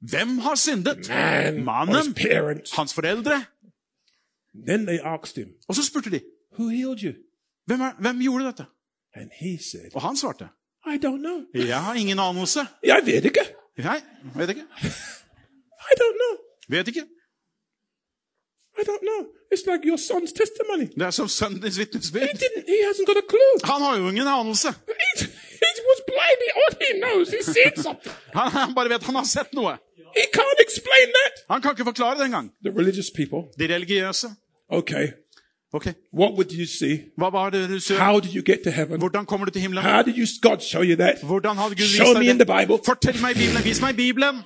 Hvem 0.00 0.38
har 0.38 0.54
syndet? 0.54 1.08
Man 1.08 1.64
Mannen? 1.64 2.14
Hans 2.76 2.94
foreldre? 2.94 3.44
Then 4.66 4.86
they 4.86 4.98
asked 5.04 5.36
him, 5.44 5.48
Og 5.68 5.74
så 5.74 5.82
spurte 5.84 6.10
de 6.10 6.20
Who 6.58 6.68
healed 6.68 7.02
you? 7.02 7.12
hvem, 7.66 7.80
er, 7.80 7.92
hvem 8.00 8.20
gjorde 8.20 8.44
dette? 8.46 8.64
Said, 9.60 9.94
Og 9.94 10.02
han 10.02 10.16
svarte 10.16 10.48
I 10.86 10.98
don't 11.04 11.18
know. 11.18 11.40
jeg 11.54 11.82
har 11.84 11.94
ingen 11.94 12.18
anelse. 12.18 12.60
Jeg 12.84 13.00
vet 13.04 13.24
ikke. 13.24 13.40
Jeg 13.78 14.02
vet 14.34 14.48
ikke. 14.50 14.62
I. 15.90 16.36
Vet 16.68 16.88
ikke. 16.88 17.04
I 18.80 18.82
don't 18.90 19.02
know. 19.08 19.20
It's 19.52 19.64
like 19.70 19.82
your 19.90 19.98
son's 20.10 20.32
testimony. 20.42 20.86
Det 20.98 21.02
er 21.06 21.10
som 21.10 21.28
sønnen 21.28 21.62
He 21.62 21.70
vitnesbyrd. 21.80 22.28
didn't. 22.44 22.64
He 22.74 22.78
hasn't 22.88 23.06
got 23.10 23.16
a 23.24 23.26
clue. 23.32 23.52
Han 23.72 23.80
har 23.86 23.96
jo 23.96 24.08
ingen 24.08 24.26
anelse. 24.28 24.68
He, 24.68 25.24
he 25.64 25.80
was 25.90 26.00
blind. 26.10 26.40
All 26.60 26.72
he 26.84 26.90
knows, 27.02 27.26
he 27.34 27.40
seen 27.42 27.74
something. 27.86 28.12
Han, 28.34 28.50
han 28.52 28.74
bare 28.74 28.88
vet 28.94 29.02
han 29.02 29.14
har 29.14 29.24
sett 29.24 29.52
noe. 29.54 29.72
He 30.20 30.24
can't 30.38 30.60
explain 30.66 31.06
that. 31.18 31.32
Han 31.50 31.62
kan 31.62 31.70
ikke 31.70 31.84
forklare 31.84 32.14
det 32.18 32.24
engang. 32.24 32.46
The 32.64 32.72
religious 32.80 33.10
people. 33.18 33.40
De 33.58 33.74
religiøse. 33.74 34.26
Okay. 34.70 35.06
Ok, 35.72 35.86
What 36.20 36.30
would 36.32 36.50
you 36.52 36.66
see? 36.66 36.94
Hva 37.18 37.28
var 37.32 37.50
det 37.50 37.68
du 37.68 37.80
så? 37.80 37.94
How 37.94 38.20
did 38.20 38.32
you 38.34 38.42
get 38.46 38.58
to 38.64 38.70
heaven? 38.70 38.98
Hvordan 38.98 39.26
kommer 39.26 39.44
du 39.46 39.50
til 39.50 39.60
himmelen? 39.62 39.84
How 39.84 40.02
did 40.02 40.14
you 40.16 40.26
God 40.42 40.60
show 40.60 40.82
you 40.82 40.96
that? 40.96 41.14
Hvordan 41.22 41.56
hadde 41.56 41.74
Gud 41.74 41.88
Show 41.88 42.06
me 42.06 42.18
vist 42.20 42.30
in 42.30 42.38
deg 42.38 42.46
the 42.46 42.58
det? 42.58 42.68
Bible. 42.68 42.78
Fortell 42.86 43.20
meg 43.20 43.34
Bibelen. 43.34 43.64
Vis 43.64 43.80
meg 43.80 43.96
Bibelen. 43.96 44.36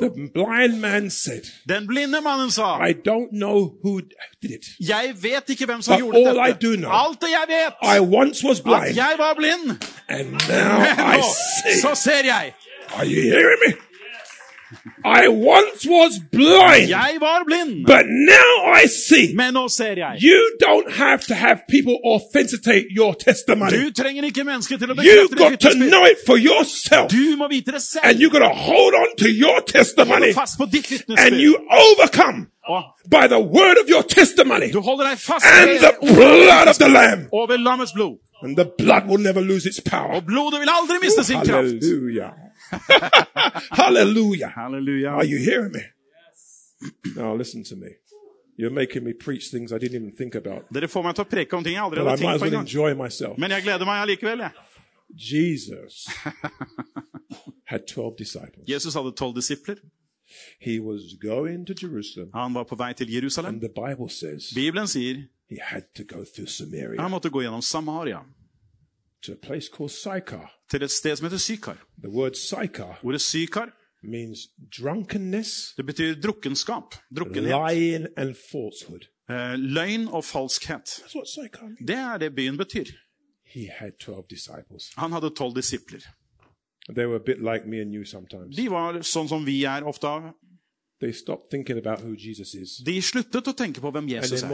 The 0.00 0.10
blind 0.34 0.80
man 0.80 1.10
said, 1.10 1.42
Den 1.68 1.86
blinde 1.86 2.20
mannen 2.20 2.50
sa 2.50 2.84
I 2.84 2.92
don't 2.92 3.30
know 3.32 3.58
who 3.84 4.00
did 4.42 4.50
it. 4.50 4.66
Jeg 4.88 5.14
vet 5.22 5.48
ikke 5.48 5.64
hvem 5.66 5.82
som 5.82 5.92
But 5.92 5.98
gjorde 5.98 6.18
all 6.18 6.48
I 6.48 6.52
dette. 6.52 6.66
do 6.66 6.76
know- 6.76 6.90
Alt 7.06 7.20
det 7.20 7.28
jeg 7.30 7.44
vet, 7.48 7.72
I 7.96 8.00
once 8.00 8.44
was 8.46 8.60
at 8.60 8.96
jeg 8.96 9.14
var 9.18 9.34
blind. 9.34 9.78
and 10.08 10.26
now 10.48 10.82
I 11.14 11.16
Nå, 11.16 11.22
see. 11.72 11.80
så 11.80 11.94
ser 11.94 12.24
jeg. 12.24 12.52
Are 12.94 13.06
you 13.06 13.22
hearing 13.22 13.58
me? 13.66 13.72
I 15.04 15.28
once 15.28 15.86
was 15.86 16.12
blind, 16.32 16.88
Jeg 16.88 17.16
var 17.20 17.42
blind, 17.46 17.86
but 17.86 18.04
now 18.06 18.52
I 18.82 18.86
see. 18.86 19.34
men 19.34 19.54
nå 19.54 19.68
ser 19.68 19.94
jeg. 19.96 20.18
You 20.22 20.40
don't 20.66 20.90
have 20.92 21.20
to 21.30 21.34
have 21.34 21.58
people 21.68 21.96
authenticate 22.14 22.86
your 22.98 23.14
testimony. 23.14 23.70
Du 23.70 23.92
trenger 24.02 24.24
ikke 24.24 24.44
mennesker 24.44 24.76
til 24.78 24.90
å 24.90 24.94
You've 24.94 25.30
bekrefte 25.30 25.36
got 25.50 25.60
to 25.60 25.74
know 25.92 26.04
it 26.04 26.18
for 26.26 26.36
yourself. 26.36 27.10
Du 27.10 27.36
må 27.36 27.48
vite 27.48 27.72
det 27.72 27.82
selv. 27.82 28.04
And 28.04 28.20
you 28.20 28.30
got 28.30 28.44
to 28.48 28.54
hold 28.68 28.94
on 29.02 29.08
to 29.22 29.28
your 29.28 29.58
testimony. 29.66 30.30
Hold 30.32 30.34
fast 30.34 30.58
på 30.58 30.66
ditt 30.72 31.04
And 31.18 31.34
you 31.44 31.52
overcome 31.70 32.46
by 33.10 33.26
the 33.34 33.40
word 33.40 33.76
of 33.82 33.88
your 33.88 34.02
testimony 34.02 34.68
du 34.72 34.80
deg 34.80 35.18
fast 35.18 35.46
and 35.46 35.78
the 35.80 35.94
blood 36.14 36.68
of 36.68 36.78
the 36.78 36.88
Lamb. 36.88 37.28
lammets 37.68 37.92
blod. 37.92 38.18
And 38.42 38.56
the 38.56 38.68
blood 38.78 39.08
will 39.08 39.22
never 39.22 39.40
lose 39.40 39.66
its 39.66 39.80
power. 39.80 40.14
Og 40.16 40.26
blodet 40.26 40.60
vil 40.60 40.68
aldri 40.68 40.96
miste 41.02 41.24
sin 41.24 41.40
kraft. 41.46 42.45
Hallelujah. 43.80 44.48
Hallelujah. 44.48 45.08
Are 45.10 45.24
you 45.24 45.38
hearing 45.38 45.72
me? 45.72 45.80
Yes. 45.82 47.16
Now 47.16 47.34
listen 47.34 47.62
to 47.64 47.76
me. 47.76 47.88
You're 48.58 48.70
making 48.70 49.04
me 49.04 49.12
preach 49.12 49.50
things 49.50 49.72
I 49.72 49.78
didn't 49.78 49.96
even 49.96 50.12
think 50.12 50.34
about. 50.34 50.64
Dere 50.72 50.88
får 50.88 51.02
meg 51.04 51.14
til 51.18 51.24
å 51.26 51.28
preke 51.28 51.56
om 51.58 51.64
ting 51.64 51.74
jeg 51.76 51.82
aldri 51.82 52.00
But 52.00 52.06
I 52.06 52.10
hadde 52.10 52.22
might 52.22 52.26
tenkt 52.26 52.34
as 52.34 52.40
på 52.40 52.44
well 52.46 52.54
engang. 52.54 52.66
enjoy 52.66 52.94
myself. 53.04 53.38
Men 53.38 53.50
jeg 53.50 53.62
gleder 53.66 53.84
meg 53.86 54.02
allikevel. 54.06 54.38
jeg. 54.46 54.52
Jesus 55.16 56.06
had 57.72 57.86
12 57.86 58.16
disciples. 58.18 58.64
Jesus 58.68 58.94
hadde 58.94 59.12
tolv 59.12 59.36
disipler. 59.36 59.76
He 60.58 60.80
was 60.80 61.14
going 61.22 61.66
to 61.66 61.74
Jerusalem. 61.82 62.30
Han 62.34 62.54
var 62.54 62.64
på 62.64 62.74
vei 62.80 62.92
til 62.94 63.12
Jerusalem. 63.12 63.54
And 63.54 63.60
the 63.62 63.68
Bible 63.68 64.08
says 64.10 64.50
Bibelen 64.56 64.88
sier 64.90 65.20
he 65.48 65.58
had 65.62 65.84
to 65.94 66.02
go 66.02 66.24
through 66.24 66.48
Samaria. 66.48 67.00
han 67.00 67.10
måtte 67.10 67.30
gå 67.30 67.42
gjennom 67.44 67.62
Samaria. 67.62 68.24
To 69.22 69.32
a 69.32 69.36
place 69.42 69.68
called 69.72 69.90
Sychar. 69.90 70.52
til 70.70 70.82
et 70.82 70.90
sted 70.90 71.16
som 71.16 71.24
heter 71.24 71.38
Sykar. 71.38 71.76
The 72.02 72.10
word 72.10 72.34
Sychar 72.34 72.98
Ordet 73.02 73.20
Sykar 73.20 73.68
means 74.02 74.38
drunkenness, 74.78 75.74
det 75.76 75.86
betyr 75.86 76.14
drukkenskap, 76.20 76.94
drukkenhet, 77.16 77.54
lying, 77.72 78.06
and 78.16 78.34
falsehood. 78.50 79.06
eh, 79.30 79.54
løgn 79.58 80.08
og 80.08 80.24
falskhet. 80.24 80.86
That's 80.86 81.16
what 81.16 81.28
Sychar 81.28 81.66
means. 81.66 81.78
Det 81.88 81.96
er 81.96 82.18
det 82.18 82.34
byen 82.34 82.56
betyr. 82.58 82.84
He 83.46 83.68
had 83.78 83.92
12 84.00 84.24
disciples. 84.30 84.84
Han 84.96 85.12
hadde 85.12 85.30
tolv 85.36 85.56
disipler. 85.56 86.00
They 86.94 87.06
were 87.06 87.16
a 87.16 87.24
bit 87.26 87.38
like 87.38 87.66
me 87.66 87.80
and 87.80 87.94
you 87.94 88.04
sometimes. 88.04 88.56
De 88.56 88.70
var 88.70 89.00
sånn 89.02 89.28
som 89.28 89.46
vi 89.46 89.64
er 89.64 89.82
ofte. 89.82 90.06
They 91.00 91.12
stopped 91.12 91.50
thinking 91.50 91.78
about 91.78 92.00
who 92.00 92.14
Jesus 92.16 92.54
is 92.54 92.78
De 92.84 92.94
sluttet 93.04 93.48
å 93.48 93.52
tenke 93.52 93.82
på 93.84 93.90
hvem 93.92 94.06
Jesus 94.08 94.42
er, 94.42 94.52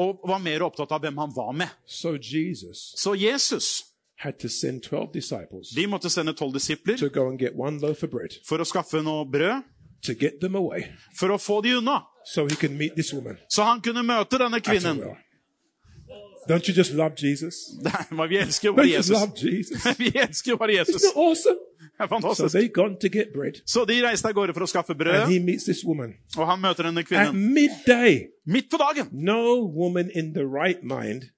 og 0.00 0.20
var 0.28 0.38
mer 0.40 0.64
opptatt 0.64 0.94
av 0.96 1.02
hvem 1.04 1.18
han 1.20 1.34
var 1.36 1.52
med. 1.52 1.68
So 1.84 2.14
Jesus 2.16 2.94
Så 2.96 3.14
Jesus 3.14 3.84
had 4.22 4.38
to 4.38 4.48
send 4.48 4.82
12 4.82 5.12
disciples 5.12 5.74
de 5.74 5.86
måtte 5.86 6.10
sende 6.10 6.32
tolv 6.32 6.54
disipler 6.54 6.96
to 6.96 7.08
go 7.08 7.28
and 7.28 7.38
get 7.38 7.52
one 7.56 7.78
loaf 7.82 8.02
of 8.02 8.10
bread 8.10 8.32
for 8.46 8.62
å 8.62 8.64
skaffe 8.64 9.02
noe 9.02 9.26
brød, 9.28 9.62
to 10.06 10.14
get 10.14 10.40
them 10.40 10.54
away 10.56 10.86
for 11.18 11.28
å 11.34 11.38
få 11.38 11.60
de 11.62 11.76
unna. 11.78 12.02
so 12.24 12.46
he 12.46 12.56
can 12.56 12.78
meet 12.78 12.94
this 12.96 13.12
woman. 13.12 13.36
Så 13.48 13.62
han 13.62 13.80
kunne 13.80 14.02
møte 14.02 14.38
denne 14.38 14.60
kvinnen. 14.60 15.02
Don't 16.48 16.66
you 16.68 16.74
just 16.74 16.92
love 16.92 17.14
Jesus? 17.16 17.54
Nei, 17.86 18.04
men 18.10 18.28
vi 18.28 18.36
elsker 18.42 18.68
jo 18.68 18.74
Don't 18.74 18.86
you 18.88 18.96
just 18.96 19.08
Jesus. 19.08 19.20
love 19.20 19.32
Jesus? 19.36 19.84
Vi 19.98 20.10
elsker 20.18 20.50
jo 20.52 20.56
bare 20.58 20.72
Jesus. 20.78 20.96
Isn't 20.96 21.10
it 21.10 21.16
awesome? 21.16 21.58
Det 21.82 21.90
So 21.98 22.06
fantastisk. 22.08 22.52
they 22.52 22.68
gone 22.68 22.96
to 23.00 23.08
get 23.08 23.32
bread 23.34 23.60
Så 23.66 23.84
de 23.84 24.00
reiste 24.02 24.26
av 24.28 24.34
gårde 24.34 24.54
for 24.54 24.64
å 24.64 24.66
skaffe 24.70 24.94
brød, 24.98 25.22
and 25.22 25.32
he 25.32 25.38
meets 25.38 25.64
this 25.64 25.84
woman. 25.84 26.14
og 26.36 26.46
han 26.50 26.60
møter 26.60 26.82
denne 26.88 27.00
At 27.00 27.06
kvinnen 27.06 27.52
midday, 27.54 28.26
midt 28.46 28.70
på 28.70 28.76
dagen. 28.80 29.08
no 29.12 29.60
woman 29.66 30.10
in 30.14 30.32
the 30.34 30.46
right 30.46 30.82
mind 30.82 31.28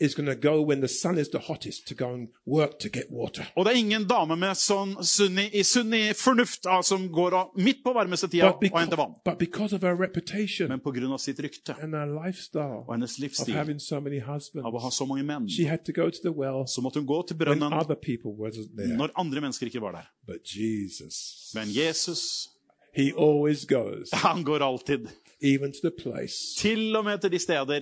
is 0.00 0.14
going 0.14 0.26
to 0.26 0.34
go 0.34 0.60
when 0.60 0.80
the 0.80 0.88
sun 0.88 1.18
is 1.18 1.28
the 1.30 1.38
hottest 1.38 1.86
to 1.88 1.94
go 1.94 2.08
and 2.14 2.28
work 2.46 2.78
to 2.80 2.88
get 2.88 3.04
water. 3.10 3.44
Og 3.56 3.64
det 3.64 3.72
er 3.72 3.76
ingen 3.78 4.06
dame 4.08 4.36
med 4.36 4.56
sånn 4.58 4.96
sunni, 5.06 5.44
i, 5.54 5.62
sunn 5.62 5.92
fornuft 6.18 6.64
ja, 6.66 6.80
som 6.82 7.08
går 7.14 7.36
og, 7.38 7.52
midt 7.62 7.84
på 7.84 7.92
varmeste 7.94 8.26
tida 8.28 8.50
og 8.50 8.64
henter 8.74 8.96
vann. 8.98 9.14
but 9.24 9.38
because 9.38 9.72
of 9.76 9.82
her 9.82 9.94
reputation 9.94 10.68
Men 10.68 10.80
pga. 10.80 11.18
sitt 11.18 11.38
rykte 11.40 11.76
and 11.82 11.94
her 11.94 12.06
lifestyle 12.06 12.82
og 12.86 12.94
hennes 12.94 13.14
of 13.14 13.20
livsstil 13.22 13.54
having 13.54 13.78
so 13.78 14.00
many 14.00 14.20
av 14.64 14.74
å 14.74 14.78
ha 14.82 14.90
så 14.90 15.06
mange 15.06 15.22
menn, 15.22 15.48
she 15.48 15.64
had 15.68 15.84
to 15.84 15.92
go 15.92 16.10
to 16.10 16.18
the 16.22 16.32
well 16.32 16.64
så 16.66 16.80
måtte 16.82 16.98
hun 16.98 17.06
gå 17.06 17.22
til 17.28 17.36
when 17.36 17.58
brønnen 17.58 17.72
other 17.72 17.94
people 17.94 18.32
wasn't 18.34 18.74
there. 18.76 18.96
når 18.96 19.10
andre 19.16 19.40
mennesker 19.40 19.66
ikke 19.66 19.80
var 19.80 19.92
der. 19.92 20.10
But 20.26 20.42
Jesus, 20.56 21.52
Men 21.54 21.68
Jesus, 21.70 22.48
he 22.96 23.12
always 23.16 23.64
goes, 23.66 24.10
han 24.12 24.42
går 24.44 24.58
alltid. 24.62 25.06
even 25.40 25.72
to 25.72 25.78
the 25.82 25.90
place 26.02 26.56
Til 26.58 26.96
og 26.96 27.04
med 27.04 27.18
til 27.20 27.30
de 27.32 27.38
steder 27.38 27.80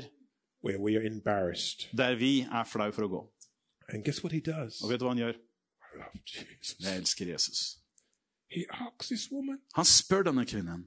where 0.64 0.78
we 0.80 0.96
are 0.96 1.06
embarrassed. 1.06 1.88
der 1.96 2.14
vi 2.14 2.40
er 2.40 2.64
flau 2.64 2.90
for 2.92 3.02
å 3.02 3.08
gå. 3.08 3.22
And 3.92 4.04
guess 4.04 4.22
what 4.24 4.32
he 4.32 4.40
does? 4.40 4.80
Og 4.82 4.90
vet 4.90 5.00
du 5.00 5.04
hva 5.04 5.10
han 5.14 5.18
gjør? 5.18 5.34
I 5.34 5.98
love 5.98 6.22
Jesus. 6.26 6.76
Jeg 6.80 6.96
elsker 6.98 7.26
Jesus. 7.32 7.78
He 8.50 8.64
asks 8.70 9.08
this 9.08 9.28
woman 9.32 9.58
Han 9.74 9.84
spør 9.84 10.22
denne 10.22 10.44
kvinnen 10.46 10.86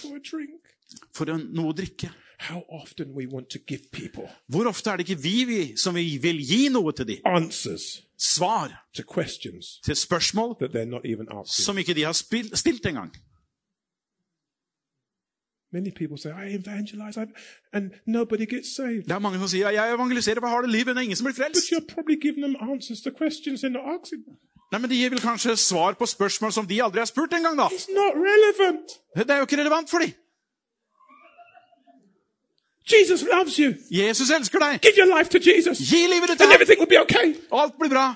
for 0.00 0.14
a 0.16 0.20
drink. 0.30 0.60
for 1.16 1.24
en, 1.32 1.48
noe 1.56 1.72
å 1.72 1.76
drikke. 1.76 2.10
How 2.42 2.62
often 2.68 3.12
we 3.14 3.26
want 3.26 3.48
to 3.50 3.58
give 3.68 3.80
people 3.92 4.28
Hvor 4.48 4.66
ofte 4.68 4.90
er 4.90 4.96
det 4.96 5.08
ikke 5.08 5.22
vi, 5.22 5.44
vi 5.44 5.76
som 5.76 5.94
vi 5.94 6.18
vil 6.18 6.40
gi 6.42 6.68
noe 6.68 6.92
til 6.92 7.06
dem? 7.06 7.20
answers 7.24 8.02
Svar 8.18 8.70
to 8.94 9.02
questions 9.14 9.80
til 9.84 9.96
spørsmål 9.96 10.56
that 10.60 10.70
they're 10.70 10.84
not 10.88 11.04
even 11.04 11.26
asking. 11.30 11.64
som 11.64 11.78
ikke 11.78 11.94
de 11.94 12.02
har 12.02 12.12
spil- 12.12 12.56
stilt 12.56 12.86
engang. 12.86 13.12
Many 15.72 15.90
people 15.90 16.18
say, 16.18 16.30
I 16.30 16.54
evangelize, 16.60 17.16
I, 17.16 17.24
and 17.72 17.90
nobody 18.06 18.44
gets 18.54 18.68
saved. 18.76 19.04
Det 19.08 19.12
er 19.12 19.18
mange 19.18 19.38
som 19.38 19.48
sier 19.48 19.70
jeg 19.70 19.94
evangeliserer 19.94 20.40
for 20.40 20.48
harde 20.48 20.68
liv, 20.70 20.84
men 20.86 20.94
det 20.96 21.00
er 21.00 21.04
ingen 21.08 21.16
som 21.16 21.24
blir 21.26 21.34
But 21.36 21.42
frelst. 21.44 21.72
you're 21.72 21.86
probably 21.94 22.16
giving 22.26 22.42
them 22.46 22.56
answers 22.72 23.00
to 23.06 23.10
questions 23.22 23.62
in 23.62 23.72
the 23.72 23.80
oxygen. 23.96 24.36
Nei, 24.72 24.78
men 24.80 24.90
De 24.90 24.96
gir 24.96 25.10
vel 25.12 25.20
kanskje 25.20 25.56
svar 25.56 25.92
på 26.00 26.06
spørsmål 26.06 26.52
som 26.52 26.66
de 26.66 26.82
aldri 26.82 26.98
har 27.00 27.08
spurt 27.08 27.32
engang, 27.32 27.56
da. 27.58 27.66
It's 27.72 27.88
not 28.00 28.12
relevant. 28.30 28.86
Det 29.16 29.30
er 29.30 29.36
jo 29.36 29.46
ikke 29.48 29.58
relevant 29.62 29.90
for 29.90 29.98
dem. 29.98 30.12
Jesus 32.92 33.22
loves 33.32 33.56
you. 33.56 33.70
Jesus 33.90 34.30
elsker 34.30 34.58
deg. 34.58 34.80
Give 34.82 34.96
your 34.98 35.10
life 35.18 35.30
to 35.30 35.38
Jesus, 35.50 35.78
Gi 35.78 36.00
livet 36.12 36.28
ditt 36.28 36.30
and 36.30 36.38
til 36.38 36.46
ham, 36.46 36.54
everything 36.56 36.78
will 36.82 36.88
be 36.94 37.00
okay. 37.00 37.34
og 37.50 37.62
alt 37.62 37.74
blir 37.80 37.88
bra. 37.94 38.06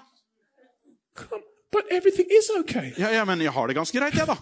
Come, 1.17 1.43
but 1.73 1.85
everything 1.91 2.29
is 2.39 2.51
okay. 2.61 2.93
Ja, 2.99 3.09
ja, 3.17 3.25
men 3.25 3.41
jeg 3.41 3.53
har 3.53 3.67
det 3.67 3.77
ganske 3.77 3.99
greit, 3.99 4.15
jeg, 4.15 4.27
da. 4.27 4.37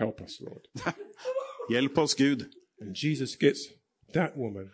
Help 0.00 0.20
us, 0.24 0.40
Lord. 0.40 0.64
Hjelp 1.70 1.98
oss, 1.98 2.14
Gud. 2.14 2.46
And 2.80 2.94
Jesus 2.96 3.36
gets 3.36 3.60
that 4.14 4.36
woman 4.36 4.70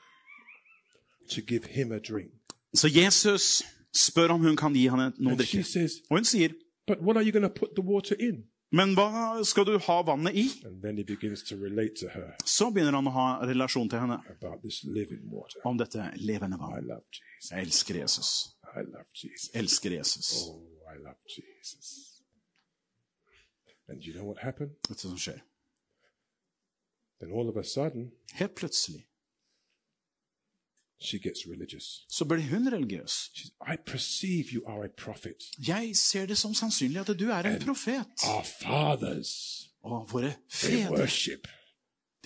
to 1.35 1.41
give 1.43 1.65
him 1.79 1.93
a 1.93 1.99
drink. 1.99 2.31
Så 2.75 2.89
Jesus 2.89 3.63
spør 3.95 4.29
om 4.37 4.41
hun 4.41 4.57
kan 4.57 4.75
gi 4.75 4.89
henne 4.93 5.13
noe 5.19 5.35
å 5.35 5.39
drikke. 5.41 5.65
says, 5.65 5.93
Og 6.11 6.19
hun 6.21 6.25
sier, 6.25 6.55
But 6.87 7.01
what 7.03 7.17
are 7.17 7.25
you 7.27 7.33
going 7.33 7.43
to 7.43 7.55
put 7.61 7.75
the 7.75 7.83
water 7.83 8.15
in? 8.19 8.45
men 8.73 8.95
hva 8.99 9.43
skal 9.47 9.65
du 9.65 9.77
ha 9.79 9.97
vannet 10.03 10.35
i? 10.35 10.45
And 10.67 10.83
then 10.83 10.97
he 10.99 11.05
to 11.49 11.57
to 12.01 12.09
her 12.09 12.35
Så 12.45 12.71
begynner 12.71 12.93
han 12.99 13.07
å 13.07 13.13
ha 13.15 13.27
relasjon 13.47 13.89
til 13.89 13.99
henne 14.03 14.19
about 14.31 14.63
this 14.63 14.85
water. 15.31 15.61
om 15.65 15.79
dette 15.79 16.11
levende 16.17 16.59
vannet. 16.59 16.85
vann. 16.89 17.03
Jeg 17.51 17.63
elsker 17.67 17.95
Jesus. 18.03 18.49
Jeg. 18.75 18.87
Elsker 19.55 19.91
Jesus. 19.99 20.33
Oh, 20.49 20.61
I 20.93 20.99
love 20.99 21.17
Jesus. 21.31 22.06
And 23.89 24.03
you 24.03 24.13
know 24.15 24.25
what 24.25 24.39
happened? 24.43 24.71
Vet 24.89 24.99
du 25.03 25.09
hva 25.09 25.11
som 25.11 25.19
skjer? 25.19 25.41
Then 27.21 27.33
all 27.33 27.49
of 27.49 27.57
a 27.57 27.63
sudden, 27.65 28.13
Helt 28.33 28.55
plutselig 28.55 29.07
she 30.99 31.19
gets 31.19 31.47
religious. 31.47 32.05
så 32.09 32.25
blir 32.25 32.43
hun 32.51 32.73
religiøs. 32.73 33.31
She 33.35 33.43
says, 33.45 33.53
I 33.61 33.77
perceive 33.87 34.45
you 34.53 34.63
are 34.67 34.85
a 34.85 34.89
prophet. 34.97 35.45
Jeg 35.69 35.97
ser 35.97 36.27
det 36.27 36.39
som 36.39 36.55
sannsynlig 36.55 37.01
at 37.01 37.19
du 37.19 37.29
er 37.31 37.43
en 37.43 37.61
profet. 37.63 38.07
Our 38.27 38.43
fathers, 38.63 39.63
Og 39.83 40.09
våre 40.13 40.35
they 40.51 40.71
fedre, 40.71 40.91
worship 40.91 41.49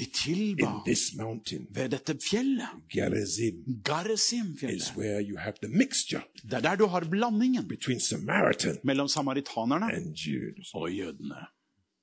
de 0.07 0.63
in 0.63 0.67
this 0.87 1.15
mountain. 1.17 1.67
ved 1.71 1.89
dette 1.89 2.19
fjellet. 2.31 2.69
Gerizim 2.93 3.55
is 3.69 3.77
Garesim-fjellet. 3.85 4.93
where 4.97 5.21
you 5.21 5.37
have 5.39 5.55
the 5.63 5.69
mixture 5.69 6.23
Det 6.43 6.53
er 6.53 6.61
der 6.61 6.77
du 6.77 6.87
har 6.87 7.01
blandingen 7.11 7.69
between 7.69 8.01
Samaritan 8.01 8.79
mellom 8.85 9.09
samaritanerne 9.09 9.93
and 9.95 10.15
Jews. 10.17 10.71
og 10.75 10.93
jødene. 10.93 11.35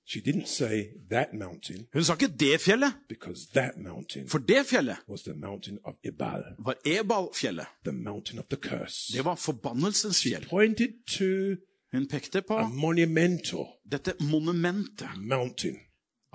She 0.09 0.21
didn't 0.21 0.45
say 0.47 0.83
that 1.11 1.27
mountain 1.33 1.85
Hun 1.93 2.03
sa 2.03 2.13
ikke 2.13 2.27
det 2.39 2.61
fjellet, 2.61 2.93
because 3.09 3.41
that 3.53 3.71
mountain 3.77 4.27
for 4.29 4.37
det 4.37 4.65
fjellet 4.65 4.95
was 5.09 5.21
the 5.21 5.33
mountain 5.33 5.77
of 5.85 5.93
Ebal, 6.03 6.43
var 6.65 6.75
Ebal-fjellet. 6.85 7.65
the 7.85 7.91
mountain 7.93 8.39
of 8.39 8.45
the 8.45 8.57
curse. 8.69 9.13
Det 9.17 9.25
var 9.25 9.35
forbannelsens 9.35 10.21
fjell. 10.23 10.45
Pointed 10.49 10.87
to 11.07 11.61
Hun 11.93 12.07
pekte 12.07 12.41
på 12.41 12.53
a 12.57 12.67
monumental 12.69 13.65
dette 13.91 14.13
monumentet 14.19 15.07
mountain 15.17 15.75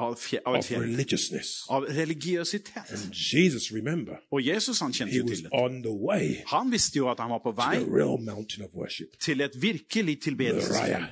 av, 0.02 0.16
fje, 0.16 0.38
av 0.46 0.54
et 0.54 0.58
of 0.58 0.64
fjell. 0.66 0.80
religiousness. 0.82 1.48
Av 1.70 1.82
religiøsitet. 1.88 2.90
Jesus, 3.34 3.72
remember, 3.72 4.16
Og 4.32 4.46
Jesus 4.46 4.78
han 4.80 4.92
kjente 4.92 5.12
he 5.12 5.18
jo 5.18 5.24
was 5.24 5.38
til 5.38 5.44
det. 5.44 5.50
on 5.52 5.82
the 5.82 5.92
way 6.08 6.36
Han 6.46 6.72
visste 6.72 6.96
jo 6.96 7.10
at 7.10 7.20
han 7.20 7.30
var 7.30 7.40
på 7.44 7.52
vei 7.52 7.78
to 7.78 7.84
the 7.84 7.96
real 7.96 8.18
mountain 8.20 8.64
of 8.64 8.70
worship, 8.74 9.08
til 9.20 9.40
et 9.40 9.50
virkelig 9.62 10.20
tilbedelsesfjell. 10.22 11.04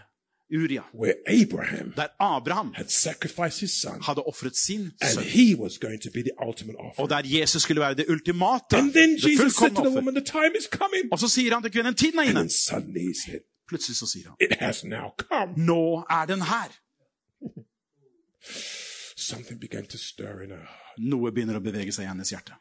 Uriah, 0.52 0.62
Uria. 0.64 0.82
where 0.94 1.14
Abraham 1.28 1.92
Der 1.96 2.06
Abraham 2.20 2.72
had 2.76 2.88
sacrificed 2.88 3.60
his 3.60 3.70
son, 3.82 4.02
hadde 4.02 4.22
ofret 4.26 4.56
sin 4.56 4.80
and 5.00 5.10
sønn. 5.14 5.22
he 5.24 5.54
was 5.56 5.78
going 5.78 6.00
to 6.02 6.10
be 6.14 6.22
the 6.22 6.34
ultimate 6.48 6.76
Og 6.78 6.84
offering. 6.98 7.10
der 7.32 7.38
Jesus 7.40 7.62
skulle 7.62 7.80
være 7.80 7.94
det 7.94 8.04
ultimate, 8.08 8.64
And 8.72 8.92
then 8.92 9.10
det 9.10 9.24
Jesus 9.24 9.36
said 9.38 9.70
to 9.70 9.74
fullkomne 9.74 9.74
the 9.74 9.80
offer. 9.88 9.98
woman, 9.98 10.14
The 10.14 10.24
time 10.24 10.52
is 10.58 10.64
coming. 10.80 11.12
Og 11.12 11.18
så 11.18 11.28
sier 11.28 11.54
han 11.54 11.62
til 11.62 11.72
kvinnen, 11.72 11.94
tiden 11.94 12.18
er 12.18 12.22
And 12.22 12.30
inne. 12.30 12.40
then 12.40 12.50
suddenly 12.50 13.00
he 13.00 13.14
said, 13.26 13.40
Plutselig 13.68 13.96
så 13.96 14.06
sier 14.06 14.26
han, 14.28 14.36
It 14.40 14.52
has 14.60 14.84
now 14.84 15.06
come. 15.28 15.50
nå 15.56 16.04
er 16.10 16.24
den 16.26 16.42
her. 16.42 16.68
Something 19.30 19.58
began 19.62 19.84
to 19.86 19.98
stir 19.98 20.42
in 20.44 20.50
her. 20.56 20.68
Noe 21.00 21.30
begynner 21.32 21.56
å 21.56 21.60
bevege 21.64 21.92
seg 21.94 22.04
i 22.04 22.08
hennes 22.10 22.28
hjerte. 22.34 22.56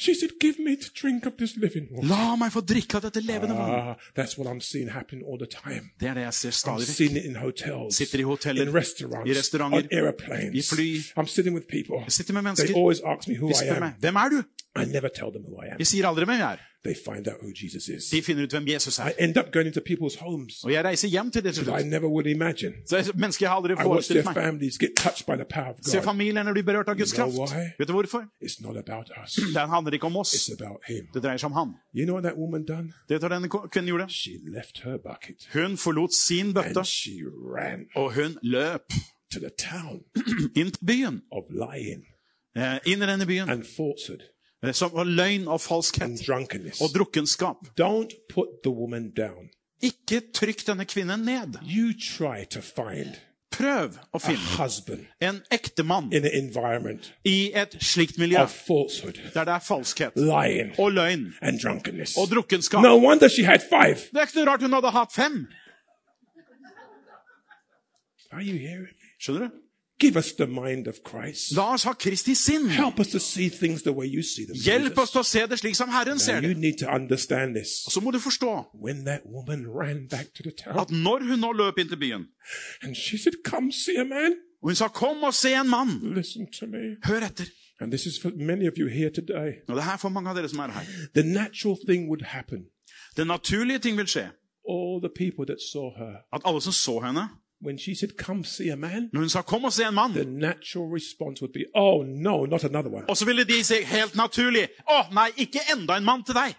She 0.00 0.14
said, 0.16 0.32
Give 0.42 0.58
me 0.64 0.74
to 0.80 0.88
drink 1.00 1.26
of 1.28 1.36
this 1.38 1.52
living 1.60 1.86
water. 1.92 2.08
La 2.08 2.34
meg 2.40 2.50
få 2.54 2.62
drikke 2.66 2.96
av 2.98 3.04
dette 3.04 3.20
levende 3.22 3.54
vann. 3.54 3.74
Ah, 3.76 3.96
that's 4.16 4.38
what 4.38 4.48
I'm 4.50 4.60
seeing 4.64 4.88
happen 4.94 5.22
all 5.22 5.38
the 5.38 5.46
time. 5.46 5.90
Det 6.00 6.08
er 6.10 6.14
det 6.18 6.24
jeg 6.24 6.34
ser 6.40 6.48
I'm 6.54 6.58
stadig 6.62 6.86
vekk. 6.88 6.96
seeing 6.96 7.16
it 7.20 7.24
in 7.28 7.36
hotels, 7.42 7.96
Sitter 8.00 8.24
i 8.24 8.26
hoteller, 8.26 8.66
in 8.66 8.74
restaurants, 8.74 9.28
i 9.30 9.36
restauranter, 9.38 9.84
on 9.84 9.88
airplanes. 10.00 10.56
i 10.56 10.64
fly. 10.74 10.88
I'm 11.20 11.28
sitting 11.30 11.54
with 11.54 11.68
people. 11.68 12.00
Jeg 12.08 12.12
sitter 12.20 12.34
med 12.34 12.42
They 12.42 12.48
mennesker. 12.50 12.74
always 12.80 13.00
ask 13.04 13.28
me 13.28 13.36
who 13.38 13.52
De 13.52 13.54
I 13.54 13.60
spør 13.62 13.76
am. 13.76 13.82
meg, 13.90 14.00
hvem 14.00 14.16
er 14.24 14.28
du? 14.34 14.42
I 14.82 14.84
never 14.92 15.08
tell 15.08 15.30
them 15.32 15.42
who 15.48 15.62
I 15.62 15.66
am. 15.72 15.78
Jeg 15.78 15.86
sier 15.86 16.08
aldri 16.08 16.24
hvem 16.24 16.38
jeg 16.38 16.52
er. 16.52 16.56
They 16.84 16.94
find 16.94 17.26
out 17.28 17.38
who 17.42 17.50
Jesus 17.62 17.88
is. 17.88 18.04
De 18.12 18.22
finner 18.22 18.42
ut 18.44 18.50
hvem 18.52 18.66
Jesus 18.68 18.98
I 18.98 19.02
er. 19.02 19.12
end 19.18 19.36
up 19.38 19.46
going 19.52 19.66
into 19.66 19.80
people's 19.90 20.16
homes 20.20 20.64
Og 20.64 20.72
jeg 20.72 20.84
reiser 20.84 21.08
hjem 21.08 21.30
til 21.30 21.44
det 21.44 21.54
til 21.54 21.68
I 21.68 21.82
never 21.82 22.08
would 22.08 22.26
imagine. 22.26 22.72
Så 22.86 23.12
Mennesker 23.14 23.46
jeg 23.46 23.54
aldri 23.56 23.72
I 23.72 23.86
watch 23.88 24.08
their 24.10 24.24
meg. 24.24 24.34
families 24.34 24.78
get 24.78 24.90
touched 24.96 25.26
by 25.26 25.34
the 25.42 25.44
power 25.50 25.70
of 25.72 25.76
God. 25.76 25.90
Se 25.90 26.02
familiene 26.02 26.52
blir 26.52 26.62
berørt 26.62 26.88
av 26.88 26.96
Guds 26.96 27.10
You 27.12 27.24
know 27.26 27.36
kraft. 27.46 27.54
why? 27.54 27.64
Vet 27.78 27.88
du 27.88 27.92
hvorfor? 27.92 28.22
It's 28.44 28.58
not 28.66 28.76
about 28.76 29.10
us. 29.24 29.32
Det 29.54 29.68
handler 29.74 29.92
ikke 29.92 30.06
om 30.06 30.16
oss. 30.16 30.34
It's 30.34 30.52
about 30.60 30.78
Him. 30.88 31.04
Det 31.14 31.22
dreier 31.22 31.36
seg 31.42 31.46
om 31.50 31.52
han. 31.60 31.68
You 31.94 32.04
know 32.06 32.14
what 32.18 32.24
that 32.28 32.36
woman 32.42 32.64
done? 32.64 32.92
Det 33.08 33.20
tar 33.20 33.28
denne 33.34 33.48
kvinnen 33.48 33.88
gjorde. 33.88 34.06
She 34.12 34.32
left 34.56 34.80
her 34.84 34.96
bucket 35.08 35.48
Hun 35.56 35.76
forlot 35.76 36.14
sin 36.14 36.54
bøtte, 36.54 36.78
and 36.78 36.84
she 36.86 37.14
ran 37.56 37.80
og 37.96 38.14
hun 38.14 38.38
løp 38.42 38.86
to 39.32 39.38
the 39.40 39.50
town 39.58 39.98
inn 40.60 40.70
til 40.70 40.84
byen. 40.86 41.22
of 41.32 41.44
lying 41.50 42.02
Eh, 42.56 42.78
inn 42.86 43.02
i 43.02 43.06
denne 43.06 43.26
byen. 43.26 43.50
and 43.50 43.64
falsehood 43.76 44.20
eh, 44.22 44.26
Som 44.74 44.94
var 44.94 45.04
løgn 45.04 45.46
og 45.48 45.60
falskhet 45.60 46.24
og 46.80 46.90
drukkenskap. 46.94 47.68
Don't 47.78 48.16
put 48.32 48.62
the 48.64 48.72
woman 48.72 49.10
down. 49.14 49.50
Ikke 49.84 50.22
trykk 50.34 50.66
denne 50.66 50.86
kvinnen 50.88 51.24
ned. 51.28 51.60
You 51.62 51.92
try 51.92 52.44
to 52.50 52.60
find 52.64 53.18
Prøv 53.56 53.94
å 54.12 54.20
finne 54.20 54.96
en 55.24 55.38
ektemann 55.54 56.10
i 56.12 57.36
et 57.56 57.76
slikt 57.80 58.18
miljø 58.20 58.42
der 58.42 59.46
det 59.46 59.54
er 59.54 59.62
falskhet 59.64 60.18
og 60.18 60.90
løgn 60.92 61.30
and 61.40 61.64
og 62.18 62.28
drukkenskap. 62.34 62.82
No 62.82 63.28
she 63.28 63.44
had 63.44 63.64
five. 63.64 64.02
Det 64.12 64.20
er 64.20 64.28
ikke 64.28 64.42
noe 64.42 64.50
rart 64.50 64.66
hun 64.66 64.76
hadde 64.76 64.92
hatt 64.92 65.14
fem. 65.14 65.38
Skjønner 69.16 69.46
du? 69.46 69.65
Give 69.98 70.16
us 70.18 70.32
the 70.32 70.46
mind 70.46 70.86
of 70.88 70.94
Christ. 71.04 71.52
La 71.56 71.72
oss 71.72 71.84
ha 71.84 71.92
Kristi 71.94 72.34
sinn. 72.34 72.68
Help 72.68 73.00
us 73.00 73.08
to 73.08 73.18
see 73.18 73.48
things 73.48 73.82
the 73.82 73.92
way 73.92 74.06
you 74.06 74.22
see 74.22 74.44
them. 74.46 74.56
Hjelp 74.56 74.98
oss 74.98 75.10
til 75.10 75.20
å 75.20 75.24
se 75.24 75.46
det 75.46 75.58
slik 75.58 75.76
som 75.76 75.88
Herren 75.88 76.18
ser 76.18 76.42
you 76.42 76.48
det. 76.52 76.58
need 76.58 76.78
to 76.78 76.86
understand 76.94 77.54
this. 77.56 77.86
Og 77.86 77.92
så 77.92 78.00
må 78.00 78.10
du 78.10 78.18
forstå 78.20 78.64
When 78.74 79.04
that 79.04 79.20
woman 79.24 79.64
ran 79.66 80.06
back 80.10 80.26
to 80.36 80.42
the 80.42 80.50
town 80.64 80.78
at 80.78 80.90
når 80.90 81.24
hun 81.30 81.38
nå 81.38 81.52
løp 81.52 81.78
inn 81.78 81.88
til 81.88 81.96
byen, 81.98 82.26
and 82.82 82.94
she 82.94 83.16
said, 83.18 83.32
Come 83.44 83.72
see 83.72 83.96
a 83.96 84.04
man, 84.04 84.32
og 84.62 84.68
hun 84.68 84.74
sa 84.74 84.88
'kom 84.88 85.22
og 85.24 85.34
se 85.34 85.54
en 85.54 85.68
mann', 85.70 86.14
listen 86.14 86.46
to 86.52 86.66
me. 86.66 86.96
hør 87.04 87.20
etter. 87.26 87.44
And 87.80 87.90
this 87.92 88.06
is 88.06 88.18
for 88.22 88.30
many 88.36 88.66
of 88.68 88.74
you 88.78 88.88
here 88.88 89.10
today. 89.10 89.52
Og 89.68 89.76
det 89.76 89.84
er 89.84 89.96
for 89.96 90.08
mange 90.08 90.30
av 90.30 90.36
dere 90.36 90.48
som 90.48 90.58
er 90.58 90.70
her. 90.72 90.84
The 91.14 91.22
natural 91.22 91.76
thing 91.88 92.08
would 92.08 92.22
happen. 92.24 92.58
Den 93.16 93.26
naturlige 93.26 93.78
ting 93.78 93.96
vil 93.96 94.06
skje. 94.06 94.28
All 94.68 95.00
the 95.00 95.12
people 95.16 95.44
that 95.46 95.60
saw 95.72 95.90
her, 95.98 96.12
At 96.32 96.40
alle 96.44 96.60
som 96.62 96.72
så 96.72 97.00
henne, 97.00 97.28
when 97.60 97.78
she 97.78 97.94
said, 97.94 98.10
Come 98.18 98.44
see 98.44 98.68
a 98.68 98.76
man, 98.76 99.10
når 99.12 99.20
hun 99.20 99.28
sa 99.28 99.42
'kom 99.42 99.64
og 99.64 99.72
se 99.72 99.84
en 99.84 99.94
mann', 99.94 100.38
natural 100.38 100.86
response 100.94 101.42
would 101.42 101.52
be, 101.52 101.64
Oh, 101.74 102.02
no, 102.04 102.44
not 102.46 102.64
another 102.64 102.90
one. 102.90 103.04
og 103.08 103.16
så 103.16 103.24
ville 103.24 103.44
de 103.44 103.64
si 103.64 103.74
helt 103.84 104.14
naturlig 104.16 104.68
'Å, 104.90 105.12
nei, 105.14 105.28
ikke 105.36 105.60
enda 105.72 105.96
en 105.96 106.04
mann 106.04 106.24
til 106.24 106.34
deg'. 106.34 106.54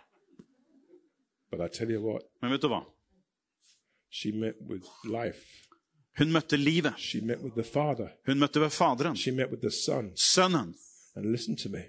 But 1.52 1.60
I 1.62 1.78
tell 1.78 1.92
you 1.92 2.02
what, 2.02 2.22
Men 2.42 2.52
vet 2.52 2.62
du 2.62 2.68
hva? 2.68 2.82
she 4.12 4.32
met 4.32 4.56
with 4.70 4.86
life. 5.06 5.46
Hun 6.18 6.32
møtte 6.32 6.58
livet. 6.58 6.94
She 6.98 7.22
met 7.22 7.38
with 7.44 7.54
the 7.56 7.64
Father. 7.64 8.08
Hun 8.26 8.40
møtte 8.40 8.60
ved 8.60 8.70
Faderen. 8.70 9.16
She 9.18 9.32
met 9.32 9.50
with 9.52 9.62
the 9.62 9.72
Son. 9.72 10.12
Sønnen. 10.16 10.74
And 11.16 11.32
listen 11.32 11.58
to 11.58 11.70
me. 11.70 11.84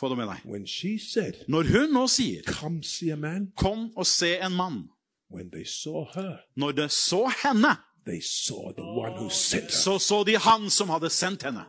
Få 0.00 0.08
det 0.08 0.16
med 0.16 0.26
deg. 0.26 0.40
When 0.44 0.66
she 0.66 0.98
said, 0.98 1.32
Når 1.48 1.62
hun 1.62 1.92
nå 1.92 2.06
sier 2.06 2.42
Come 2.46 2.82
see 2.82 3.10
a 3.10 3.16
man, 3.16 3.52
'kom 3.56 3.92
og 3.96 4.06
se 4.06 4.36
en 4.38 4.52
mann', 4.52 4.88
when 5.30 5.50
they 5.50 5.64
saw 5.64 6.04
her, 6.14 6.36
når 6.56 6.72
de 6.72 6.88
så 6.88 7.32
henne, 7.44 7.76
they 8.06 8.20
saw 8.20 8.72
the 8.72 8.82
one 8.82 9.12
who 9.18 9.30
sent 9.30 9.64
her. 9.64 9.70
så 9.70 9.98
så 9.98 10.24
de 10.24 10.36
han 10.38 10.70
som 10.70 10.88
hadde 10.88 11.10
sendt 11.10 11.42
henne. 11.42 11.64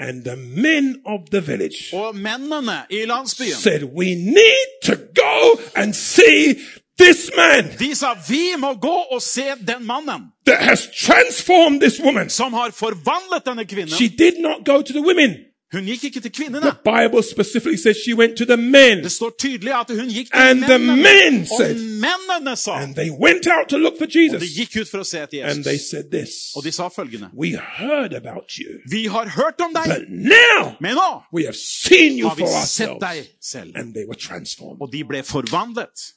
And 0.00 0.24
the 0.24 0.36
men 0.36 0.96
of 1.06 1.20
the 1.30 1.40
village 1.40 1.92
Og 1.92 2.16
mennene 2.16 2.82
i 2.90 3.04
landsbyen 3.04 3.52
said, 3.52 3.82
We 3.82 4.14
need 4.14 4.68
to 4.84 4.94
go 5.14 5.60
and 5.74 5.94
see 5.94 6.54
this 6.98 7.30
man 7.36 7.64
de 7.78 7.94
sa 7.94 8.14
vi 8.28 8.56
må 8.58 8.74
gå 8.74 8.96
og 9.10 9.22
se 9.22 9.42
den 9.66 9.86
mannen 9.86 10.22
that 10.46 10.58
has 10.58 10.88
transformed 10.96 11.80
this 11.80 12.00
woman. 12.00 12.30
som 12.30 12.52
har 12.52 12.70
forvandlet 12.70 13.46
denne 13.46 13.64
kvinnen. 13.64 13.90
She 13.90 14.08
did 14.08 14.40
not 14.40 14.66
go 14.66 14.82
to 14.82 14.92
the 14.92 15.02
women. 15.02 15.34
Hun 15.72 15.84
gikk 15.84 16.04
ikke 16.04 16.20
til 16.20 16.32
kvinnene. 16.32 16.60
The 16.70 16.78
Bible 16.84 17.22
specifically 17.22 17.76
says 17.76 17.96
she 18.04 18.14
went 18.14 18.38
to 18.38 18.44
the 18.44 18.56
men. 18.56 19.02
Det 19.04 19.12
står 19.12 19.30
tydelig 19.38 19.72
at 19.80 19.90
hun 19.90 20.08
gikk 20.08 20.26
til 20.32 20.40
And 20.40 20.62
the 20.62 20.78
mennene. 20.78 21.02
men 21.02 21.40
Og 21.42 21.58
said, 21.60 21.74
mennene 21.76 22.56
sa 22.56 22.72
and 22.82 22.94
they 22.94 23.10
went 23.10 23.46
out 23.46 23.68
to 23.68 23.76
look 23.76 23.98
for 23.98 24.04
Og 24.06 24.12
de 24.12 24.22
Jesus. 24.32 24.56
gikk 24.56 24.76
ut 24.80 24.88
for 24.88 24.98
å 24.98 25.04
se 25.04 25.18
etter 25.26 25.44
And 25.44 25.64
they 25.64 25.76
said 25.78 26.04
this 26.10 26.32
Og 26.56 26.64
de 26.64 26.72
sa 26.72 26.88
følgende 26.88 27.28
We 27.36 27.50
heard 27.56 28.12
about 28.14 28.56
you, 28.58 28.80
Vi 28.90 29.06
har 29.06 29.28
hørt 29.36 29.60
om 29.60 29.74
deg, 29.76 29.84
but 29.92 30.08
now 30.08 30.72
men 30.80 30.94
nå 30.96 31.10
we 31.32 31.44
have 31.44 31.56
seen 31.56 32.18
you 32.18 32.28
har 32.28 32.34
vi 32.36 32.42
for 32.42 32.48
sett 32.66 32.88
ourselves. 32.88 33.04
deg 33.04 33.36
selv. 33.40 33.76
And 33.76 33.92
they 33.94 34.04
were 34.08 34.18
transformed. 34.28 34.80
Og 34.80 34.92
de 34.92 35.04
ble 35.04 35.22
forvandlet. 35.22 36.14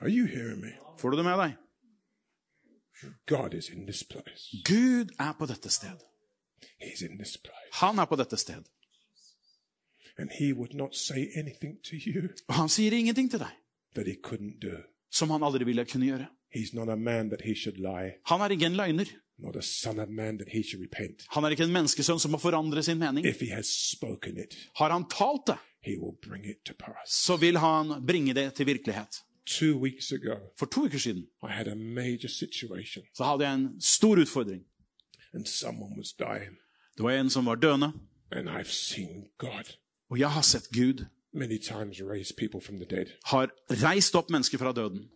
Are 0.00 0.10
you 0.10 0.26
hearing 0.26 0.60
me? 0.60 0.72
Får 1.00 1.10
du 1.10 1.16
det 1.16 1.24
med 1.24 1.38
deg? 1.38 1.52
God 3.28 3.54
is 3.54 3.68
in 3.68 3.86
this 3.86 4.04
place. 4.04 4.44
Gud 4.64 5.08
er 5.20 5.32
på 5.38 5.46
dette 5.46 5.70
sted. 5.70 5.96
Han 7.72 7.98
er 7.98 8.04
på 8.04 8.16
dette 8.16 8.36
sted. 8.36 8.62
And 10.18 10.30
he 10.38 10.52
would 10.54 10.74
not 10.74 10.94
say 10.96 11.26
anything 11.36 11.82
to 11.84 11.96
you 11.96 12.28
Og 12.48 12.54
han 12.54 12.68
sier 12.68 12.92
ingenting 12.92 13.30
til 13.30 13.38
deg 13.42 13.50
that 13.94 14.06
he 14.06 14.14
couldn't 14.26 14.58
do. 14.62 14.76
som 15.10 15.30
han 15.30 15.42
aldri 15.42 15.64
ville 15.64 15.84
kunne 15.84 16.06
gjøre. 16.06 16.26
He's 16.56 16.70
not 16.74 16.88
a 16.88 16.94
man 16.96 17.28
that 17.30 17.40
he 17.42 17.54
should 17.54 17.76
lie, 17.78 18.12
Han 18.26 18.40
er 18.40 18.48
ikke 18.54 18.66
en 18.66 18.76
løgner. 18.76 19.04
not 19.38 19.56
a 19.56 19.62
son 19.62 19.98
of 19.98 20.08
man 20.08 20.38
that 20.38 20.48
he 20.52 20.62
should 20.62 20.82
repent. 20.86 21.26
Han 21.30 21.44
er 21.44 21.48
ikke 21.48 21.64
en 21.64 21.72
menneskesønn 21.72 22.18
som 22.18 22.30
må 22.30 22.38
forandre 22.38 22.82
sin 22.82 22.98
mening. 22.98 23.26
If 23.26 23.40
he 23.40 23.50
has 23.50 23.66
spoken 23.66 24.38
it, 24.38 24.54
Har 24.76 24.90
han 24.92 25.04
talt 25.10 25.46
det, 25.46 25.56
he 25.82 25.98
will 25.98 26.14
bring 26.28 26.44
it 26.46 26.56
to 26.66 26.74
pass. 26.78 27.10
så 27.26 27.36
vil 27.36 27.58
han 27.58 28.06
bringe 28.06 28.34
det 28.34 28.54
til 28.54 28.66
virkelighet. 28.66 29.22
Ago, 29.60 30.36
For 30.58 30.66
to 30.66 30.84
uker 30.84 30.98
siden 30.98 31.26
I 31.42 31.50
had 31.50 31.66
a 31.68 31.74
major 31.74 32.28
situation 32.28 33.04
så 33.14 33.24
hadde 33.24 33.44
jeg 33.44 33.54
en 33.54 33.80
stor 33.80 34.16
utfordring. 34.16 34.62
And 35.34 35.46
someone 35.46 35.94
was 35.98 36.12
dying. 36.12 36.56
Det 36.96 37.02
var 37.04 37.10
en 37.10 37.30
som 37.30 37.46
var 37.46 37.54
døende, 37.54 37.92
And 38.32 38.48
I've 38.48 38.70
seen 38.72 39.24
God 39.38 39.76
og 40.10 40.18
jeg 40.18 40.30
har 40.30 40.42
sett 40.42 40.68
Gud 40.72 41.04
many 41.32 41.58
times 41.58 42.00
raise 42.02 42.34
people 42.38 42.60
from 42.60 42.76
the 42.80 42.86
dead, 42.96 43.06
har 43.24 43.50
reist 43.70 44.14
opp 44.14 44.30
mennesker 44.30 44.58
fra 44.58 44.72
døden. 44.72 45.08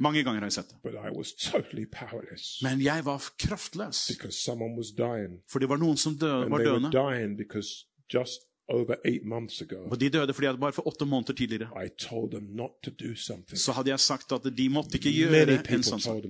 Mange 0.00 0.22
ganger 0.24 0.40
har 0.40 0.46
jeg 0.46 0.52
sett 0.52 0.68
det. 0.68 0.76
but 0.82 0.92
I 0.94 1.10
was 1.18 1.32
totally 1.32 1.84
powerless 1.92 2.62
Men 2.62 2.82
jeg 2.82 3.04
var 3.04 3.22
kraftløs, 3.38 4.06
because 4.08 4.38
someone 4.44 4.74
was 4.76 4.86
dying. 4.98 5.40
for 5.50 5.58
det 5.58 5.68
var 5.68 5.76
noen 5.76 5.96
som 5.96 6.18
dø, 6.18 6.42
And 6.42 6.50
var 6.50 6.58
they 6.58 6.66
were 6.68 6.80
døende. 6.80 6.92
dying 6.92 7.36
because 7.38 7.68
just 8.14 8.40
over 8.68 8.96
eight 9.04 9.24
months 9.24 9.60
ago, 9.62 9.88
Og 9.90 10.00
de 10.00 10.08
døde 10.10 10.32
fordi 10.34 10.46
at 10.46 10.60
bare 10.60 10.72
for 10.72 10.86
åtte 10.88 11.04
måneder 11.06 11.32
tidligere 11.34 11.84
I 11.86 11.88
told 11.98 12.30
them 12.30 12.42
not 12.56 12.70
to 12.84 12.90
do 12.90 13.14
something. 13.14 13.58
så 13.58 13.72
hadde 13.72 13.90
jeg 13.90 14.00
sagt 14.00 14.32
at 14.32 14.56
de 14.58 14.68
måtte 14.68 14.94
ikke 14.98 15.10
gjøre 15.12 15.72
en 15.74 15.82
sånn 15.82 16.00
sak. 16.00 16.24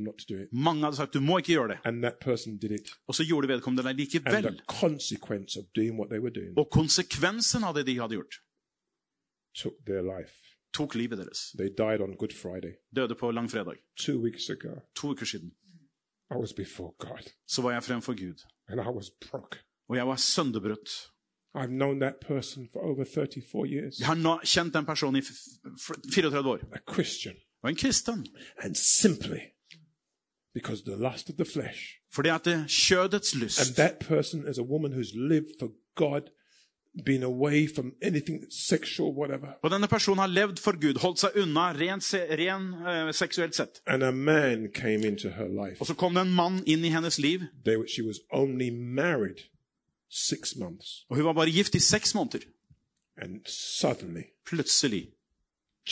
Mange 0.52 0.84
hadde 0.84 0.96
sagt 0.96 1.12
du 1.14 1.20
må 1.20 1.38
ikke 1.38 1.52
gjøre 1.52 1.68
det. 1.68 1.78
And 1.84 2.02
that 2.02 2.18
person 2.20 2.58
did 2.58 2.70
it. 2.70 2.90
Og 3.08 3.14
så 3.14 3.24
gjorde 3.24 3.48
vedkommende 3.48 3.82
det 3.82 3.88
And 3.90 3.98
likevel. 3.98 4.42
the 4.42 4.60
consequence 4.80 5.58
of 5.58 5.64
doing 5.74 5.96
what 5.98 6.08
they 6.10 6.18
were 6.18 6.32
doing 6.34 6.58
Og 6.58 6.68
konsekvensen 6.70 7.64
av 7.64 7.74
det 7.74 7.86
de 7.86 7.98
hadde 8.00 8.14
gjort, 8.14 8.34
took 9.54 9.74
their 9.86 10.02
life. 10.18 10.34
tok 10.72 10.94
livet 10.94 11.18
deres. 11.18 11.52
They 11.58 11.68
died 11.68 12.00
on 12.00 12.16
Good 12.16 12.32
Friday. 12.42 12.72
Døde 12.96 13.14
på 13.14 13.30
langfredag. 13.30 13.76
Two 13.96 14.18
weeks 14.22 14.50
ago, 14.50 14.80
To 14.94 15.08
uker 15.10 15.26
siden. 15.26 15.50
I 16.30 16.34
was 16.34 16.52
before 16.52 16.92
God 16.98 17.22
Så 17.48 17.62
var 17.62 17.72
jeg 17.72 17.82
fremfor 17.82 18.12
Gud. 18.14 18.38
and 18.68 18.80
I 18.80 18.90
was 18.96 19.10
broke. 19.30 19.58
Og 19.88 19.96
jeg 19.96 20.06
var 20.06 20.16
sønderbrutt. 20.16 20.90
I've 21.56 21.70
known 21.72 22.00
that 22.00 22.14
person 22.26 22.68
for 22.72 22.80
over 22.80 23.04
34 23.04 23.66
years. 23.66 23.98
Jeg 23.98 24.06
har 24.06 24.14
nå 24.14 24.38
kjent 24.44 24.74
den 24.74 24.84
personen 24.86 25.16
i 25.16 25.24
f- 25.24 25.58
f- 25.80 26.14
34 26.14 26.48
år. 26.48 26.58
A 26.72 26.92
Christian. 26.94 27.34
Og 27.62 27.70
en 27.70 27.76
kristen. 27.76 28.26
And 28.62 28.74
simply 28.76 29.38
because 30.54 30.82
the 30.84 30.96
lust 30.96 31.30
of 31.30 31.36
the 31.36 31.44
flesh. 31.44 31.80
Fordi 32.12 32.28
at 32.28 32.44
det 32.44 32.64
kjødets 32.68 33.32
And 33.34 33.42
lyst. 33.42 33.76
that 33.76 33.98
person 34.00 34.48
is 34.50 34.58
a 34.58 34.62
woman 34.62 34.92
who's 34.92 35.12
lived 35.14 35.52
for 35.60 35.68
God, 35.94 36.20
been 37.04 37.22
away 37.22 37.68
from 37.74 37.92
anything 38.02 38.44
sexual, 38.50 39.12
whatever. 39.12 39.46
Og 39.62 39.70
denne 39.70 39.88
personen 39.88 40.18
har 40.18 40.26
levd 40.26 40.58
for 40.58 40.72
Gud, 40.80 40.98
holdt 41.00 41.18
seg 41.20 41.30
unna 41.42 41.72
ren, 41.72 42.00
ren 42.40 42.62
uh, 43.08 43.12
seksuelt 43.14 43.54
sett. 43.54 43.82
And 43.86 44.02
a 44.02 44.10
man 44.10 44.68
came 44.74 45.06
into 45.06 45.28
her 45.28 45.48
life. 45.66 45.80
Og 45.80 45.86
så 45.86 45.94
kom 45.94 46.14
det 46.14 46.22
en 46.22 46.34
mann 46.34 46.62
inn 46.66 46.84
i 46.84 46.88
hennes 46.88 47.18
liv, 47.18 47.40
They, 47.64 47.76
she 47.88 48.02
was 48.06 48.16
only 48.32 48.70
married 48.70 49.36
six 50.10 50.56
months. 50.56 51.04
og 51.10 51.16
hun 51.16 51.24
var 51.24 51.32
bare 51.32 51.50
gift 51.50 51.74
i 51.74 51.78
seks 51.80 52.14
måneder. 52.14 52.38
And 53.22 53.40
suddenly, 53.46 54.22
Plutselig, 54.46 55.08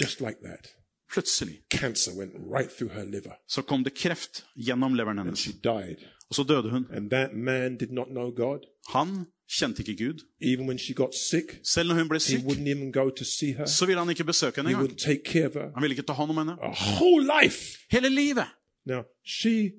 just 0.01 0.21
like 0.21 0.37
that, 0.45 0.69
plutselig, 1.13 1.55
cancer 1.71 2.13
went 2.19 2.33
right 2.57 2.71
through 2.71 2.93
her 2.95 3.05
liver. 3.05 3.33
så 3.49 3.63
kom 3.63 3.85
det 3.85 3.95
kreft 3.95 4.45
gjennom 4.57 4.95
leveren 4.95 5.19
And 5.19 5.27
hennes. 5.27 5.39
she 5.39 5.53
died. 5.53 5.97
Og 6.31 6.35
så 6.35 6.43
døde 6.43 6.71
hun. 6.71 6.87
And 6.91 7.11
that 7.11 7.31
man 7.35 7.77
did 7.79 7.91
not 7.91 8.07
know 8.09 8.31
God. 8.31 8.59
Han 8.89 9.27
kjente 9.59 9.83
ikke 9.83 10.05
Gud. 10.07 10.19
Even 10.41 10.67
when 10.69 10.79
she 10.79 10.95
got 10.95 11.15
sick, 11.15 11.61
Selv 11.65 11.89
når 11.89 11.95
hun 11.95 12.09
ble 12.09 12.17
he 12.17 12.21
syk, 12.21 12.41
wouldn't 12.45 12.69
even 12.69 12.93
go 12.93 13.11
to 13.11 13.25
see 13.25 13.53
her. 13.53 13.67
så 13.67 13.87
ville 13.87 13.99
han 14.01 14.11
ikke 14.11 14.25
besøke 14.25 14.57
henne 14.57 14.69
He 14.69 14.75
engang. 14.75 14.93
wouldn't 14.93 15.05
take 15.07 15.23
care 15.25 15.47
of 15.47 15.53
her. 15.55 15.71
Han 15.75 15.83
ville 15.83 15.93
ikke 15.95 16.07
ta 16.07 16.13
hånd 16.13 16.31
om 16.31 16.37
henne. 16.37 16.53
A 16.63 16.73
whole 16.99 17.25
life. 17.43 17.79
Hele 17.91 18.09
livet. 18.09 18.47
Now, 18.87 19.03
she 19.27 19.71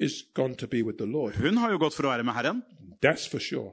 is 0.00 0.12
gone 0.34 0.54
to 0.56 0.66
be 0.66 0.84
with 0.84 0.96
the 0.98 1.06
Lord. 1.06 1.34
Hun 1.34 1.56
har 1.56 1.70
jo 1.70 1.78
gått 1.78 1.94
for 1.94 2.02
å 2.02 2.08
være 2.10 2.24
med 2.24 2.32
Herren. 2.34 2.62
That's 3.06 3.28
for 3.30 3.38
sure. 3.38 3.72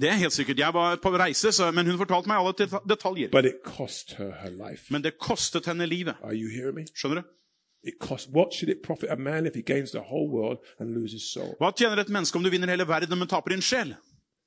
Det 0.00 0.08
er 0.08 0.16
helt 0.18 0.32
sikkert. 0.32 0.58
Jeg 0.58 0.74
var 0.74 0.96
på 0.96 1.10
reise, 1.18 1.52
så, 1.52 1.70
men 1.70 1.86
hun 1.86 1.98
fortalte 1.98 2.28
meg 2.28 2.36
alle 2.36 2.80
detaljer. 2.88 3.30
But 3.30 3.44
it 3.44 3.60
cost 3.64 4.14
her 4.18 4.32
her 4.42 4.50
life. 4.50 4.92
Men 4.92 5.02
det 5.04 5.18
kostet 5.18 5.66
henne 5.66 5.86
livet. 5.86 6.14
Are 6.22 6.34
you 6.34 6.48
hearing 6.50 6.74
me? 6.74 6.86
Skjønner 6.94 7.22
du? 7.22 7.28
It 7.82 7.94
cost. 8.00 8.28
What 8.34 8.52
should 8.54 8.68
it 8.68 8.82
profit 8.82 9.10
a 9.10 9.16
man 9.16 9.46
if 9.46 9.54
he 9.54 9.62
gains 9.62 9.90
the 9.90 10.00
whole 10.00 10.28
world 10.28 10.58
and 10.80 10.90
loses 10.94 11.12
his 11.22 11.32
soul? 11.32 11.54
Hva 11.60 11.70
tjener 11.72 11.96
et 12.02 12.08
menneske 12.08 12.36
om 12.36 12.44
du 12.44 12.50
vinner 12.50 12.68
hele 12.68 12.88
verden, 12.88 13.18
men 13.18 13.28
taper 13.28 13.50
din 13.54 13.62
sjel? 13.62 13.94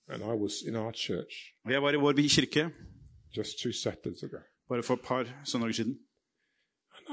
And 0.09 0.21
I 0.21 0.35
was 0.43 0.61
in 0.67 0.75
our 0.75 0.91
church 0.91 1.33
Og 1.65 1.71
Jeg 1.71 1.81
var 1.81 1.93
i 1.93 1.95
vår 1.95 2.13
kirke 2.27 2.69
just 3.37 3.59
two 3.63 3.71
Saturdays 3.71 4.23
ago. 4.23 4.37
bare 4.69 4.83
for 4.83 4.93
et 4.93 5.01
par 5.01 5.23
søndager 5.45 5.73
siden. 5.73 5.97
And 6.95 7.03
I 7.09 7.12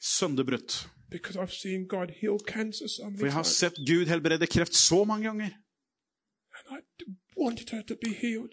Sønderbrutt. 0.00 0.88
because 1.10 1.36
I've 1.36 1.52
seen 1.52 1.86
God 1.88 2.10
heal 2.20 2.38
cancer 2.46 2.86
so 2.86 3.10
For 3.18 3.26
jeg 3.26 3.32
har 3.32 3.42
sett 3.42 3.76
Gud 3.76 4.06
helbrede 4.06 4.46
kreft 4.46 4.74
så 4.74 5.04
mange 5.04 5.24
ganger. 5.24 5.50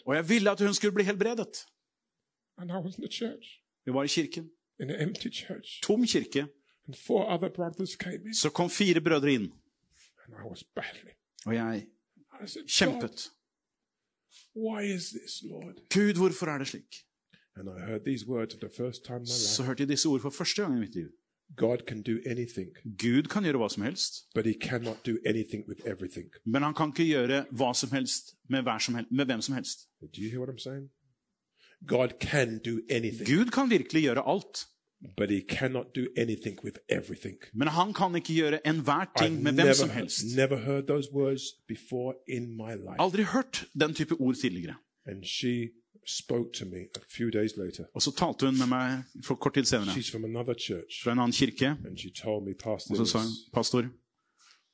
Og 0.06 0.16
jeg 0.16 0.30
ville 0.30 0.52
at 0.52 0.60
hun 0.60 0.74
skulle 0.74 0.94
bli 0.94 1.04
helbredet. 1.04 1.66
Vi 3.86 3.94
var 3.94 4.04
i 4.04 4.08
kirken. 4.08 4.50
Tom 5.84 6.06
kirke. 6.06 6.48
Så 8.34 8.50
kom 8.54 8.70
fire 8.70 9.02
brødre 9.02 9.34
inn. 9.34 9.52
Og 11.46 11.56
jeg 11.56 11.88
kjempet. 12.68 13.32
Gud, 15.94 16.18
hvorfor 16.18 16.46
er 16.46 16.58
det 16.58 16.68
slik? 16.68 17.05
Så 19.26 19.64
hørte 19.64 19.82
jeg 19.84 19.90
disse 19.90 20.08
ord 20.10 20.22
for 20.22 20.30
første 20.30 20.62
gang 20.62 20.78
i 20.78 20.80
mitt 20.80 20.96
liv. 20.96 21.10
Gud 21.56 23.28
kan 23.30 23.44
gjøre 23.46 23.60
hva 23.62 23.70
som 23.70 23.84
helst, 23.86 24.14
men 26.46 26.64
han 26.64 26.74
kan 26.74 26.90
ikke 26.92 27.06
gjøre 27.06 27.46
hva 27.52 27.74
som 27.74 27.92
helst 27.94 28.34
med, 28.50 28.64
som 28.82 28.96
helst, 28.96 29.12
med 29.12 29.26
hvem 29.26 29.42
som 29.42 29.56
helst. 29.56 29.88
Gud 33.26 33.52
kan 33.52 33.70
virkelig 33.70 34.02
gjøre 34.04 34.24
alt, 34.26 34.66
but 35.18 35.30
he 35.30 35.42
cannot 35.42 35.96
do 35.96 36.08
anything 36.18 36.58
with 36.64 36.78
everything. 36.90 37.38
men 37.54 37.68
han 37.68 37.94
kan 37.94 38.16
ikke 38.16 38.34
gjøre 38.34 38.68
enhver 38.68 39.06
I've 39.06 39.24
ting 39.24 39.44
med 39.44 39.54
hvem 39.54 39.74
som 39.74 39.90
helst. 39.90 40.36
never 40.36 40.58
heard 40.58 40.88
those 40.88 41.10
words 41.14 41.44
before 41.68 42.16
in 42.28 42.58
my 42.58 42.74
life. 42.76 43.00
Aldri 43.00 43.24
hørt 43.24 43.66
den 43.80 43.94
type 43.94 44.16
ord 44.20 44.36
tidligere. 44.36 44.76
And 45.06 45.24
she 45.24 45.70
spoke 46.08 46.54
to 46.54 46.66
me 46.66 46.78
a 46.96 47.00
few 47.18 47.30
days 47.32 47.52
later. 47.58 47.84
Og 47.94 48.02
så 48.02 48.12
talte 48.12 48.46
hun 48.46 48.58
med 48.58 48.68
meg 48.68 49.04
for 49.26 49.36
kort 49.36 49.54
tid 49.54 49.64
senere 49.66 49.96
She's 49.96 50.12
from 50.12 50.26
another 50.26 50.54
church. 50.54 51.04
fra 51.04 51.12
en 51.12 51.20
annen 51.20 51.34
kirke, 51.34 51.68
And 51.86 51.98
she 51.98 52.10
told 52.24 52.46
me, 52.46 52.54
og 52.66 52.98
så 52.98 53.06
sa 53.06 53.20
hun, 53.20 53.32
pastor, 53.54 53.82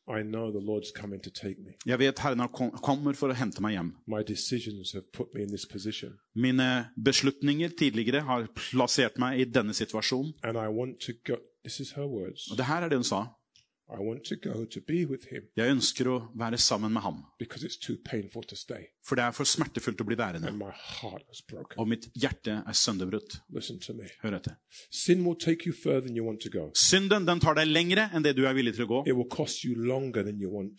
I 0.07 0.23
know 0.23 0.51
the 0.51 0.59
Lord's 0.59 0.91
coming 1.01 1.23
to 1.23 1.29
take 1.29 1.55
me. 1.61 1.71
jeg 1.85 1.99
vet 1.99 2.19
Herren 2.19 2.47
kommer 2.83 3.13
for 3.13 3.29
å 3.29 3.33
hente 3.37 3.61
meg 3.61 3.77
hjem. 3.77 3.93
My 4.07 4.23
have 4.93 5.11
put 5.13 5.33
me 5.33 5.41
in 5.43 5.49
this. 5.49 6.03
Mine 6.35 6.87
beslutninger 7.05 7.69
tidligere 7.77 8.21
har 8.21 8.47
plassert 8.55 9.17
meg 9.17 9.39
i 9.39 9.43
denne 9.45 9.73
situasjonen. 9.73 10.33
And 10.43 10.57
I 10.57 10.67
want 10.67 10.99
to 11.01 11.13
go. 11.25 11.37
This 11.63 11.79
is 11.79 11.91
her 11.91 12.07
words. 12.07 12.51
Og 12.51 12.57
det 12.57 12.65
her 12.65 12.81
er 12.81 12.89
det 12.89 12.97
hun 12.97 13.03
sa. 13.03 13.25
Jeg 13.91 15.67
ønsker 15.67 16.07
å 16.07 16.13
være 16.39 16.55
sammen 16.61 16.93
med 16.95 17.03
ham, 17.03 17.17
for 19.03 19.17
det 19.17 19.23
er 19.25 19.33
for 19.35 19.49
smertefullt 19.49 19.99
å 19.99 20.05
bli 20.07 20.15
værende. 20.15 20.47
Og 21.75 21.89
mitt 21.89 22.07
hjerte 22.15 22.61
er 22.61 22.77
sønderbrutt. 22.77 23.41
Hør 24.21 24.37
etter. 24.37 24.55
Synden 26.77 27.27
den 27.27 27.43
tar 27.43 27.59
deg 27.59 27.67
lengre 27.67 28.07
enn 28.15 28.23
det 28.23 28.31
du 28.37 28.45
er 28.47 28.55
villig 28.55 28.77
til 28.77 28.85
å 28.85 28.89
gå. 28.93 29.01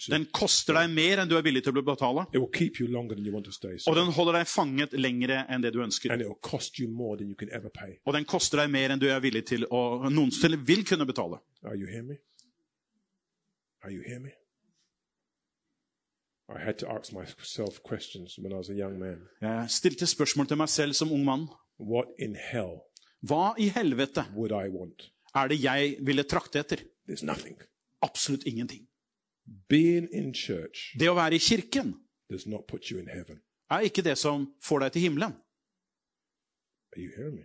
Den 0.08 0.24
koster 0.32 0.80
deg 0.80 0.96
mer 0.96 1.22
enn 1.22 1.28
du 1.28 1.36
er 1.36 1.44
villig 1.44 1.66
til 1.66 1.76
å 1.76 1.84
betale. 1.84 2.24
Og 2.32 4.00
den 4.00 4.16
holder 4.16 4.40
deg 4.40 4.48
fanget 4.48 4.96
lengre 4.96 5.44
enn 5.52 5.60
det 5.60 5.74
du 5.76 5.82
ønsker. 5.84 6.16
Og 6.16 8.16
den 8.16 8.24
koster 8.24 8.64
deg 8.64 8.72
mer 8.72 8.96
enn 8.96 9.02
du 9.02 9.10
er 9.12 9.20
villig 9.20 9.44
til 9.52 9.68
å 9.68 10.08
noensinne 10.08 10.56
vil 10.64 10.86
kunne 10.88 11.04
betale. 11.04 11.42
Are 11.62 11.76
you 11.76 11.86
hear 11.86 12.02
me? 12.02 12.16
Are 13.84 13.90
you 13.92 14.02
hearing 14.06 14.22
me? 14.24 14.30
I 16.48 16.58
had 16.64 16.74
to 16.78 16.88
ask 16.88 17.12
myself 17.12 17.82
questions 17.82 18.38
when 18.38 18.52
I 18.52 18.56
was 18.56 18.68
a 18.68 18.74
young 18.74 18.98
man. 18.98 19.28
Jeg 19.40 19.70
stilte 19.70 20.06
spørsmål 20.06 20.46
til 20.48 20.56
meg 20.56 20.68
selv 20.68 20.92
som 20.92 21.12
ung 21.12 21.24
mann. 21.24 21.46
What 21.80 22.06
in 22.18 22.36
hell 22.36 22.80
Hva 23.22 23.54
i 23.58 23.68
helvete 23.68 24.24
would 24.36 24.50
I 24.50 24.68
want? 24.68 25.12
er 25.34 25.48
det 25.48 25.62
jeg 25.64 25.96
ville 26.02 26.22
trakte 26.22 26.58
etter? 26.58 26.76
There's 27.08 27.24
nothing. 27.24 27.56
Absolutt 28.02 28.44
ingenting. 28.46 28.88
Being 29.68 30.08
in 30.12 30.34
church 30.34 30.78
Det 30.98 31.08
å 31.10 31.14
være 31.14 31.34
i 31.34 31.38
kirken 31.38 31.94
does 32.30 32.46
not 32.46 32.66
put 32.68 32.84
you 32.90 32.98
in 33.00 33.08
heaven. 33.08 33.40
er 33.70 33.80
ikke 33.80 34.02
det 34.02 34.18
som 34.18 34.52
får 34.62 34.78
deg 34.78 34.92
til 34.92 35.02
himmelen. 35.02 35.32
Are 36.92 37.00
you 37.02 37.10
hearing 37.16 37.34
me? 37.36 37.44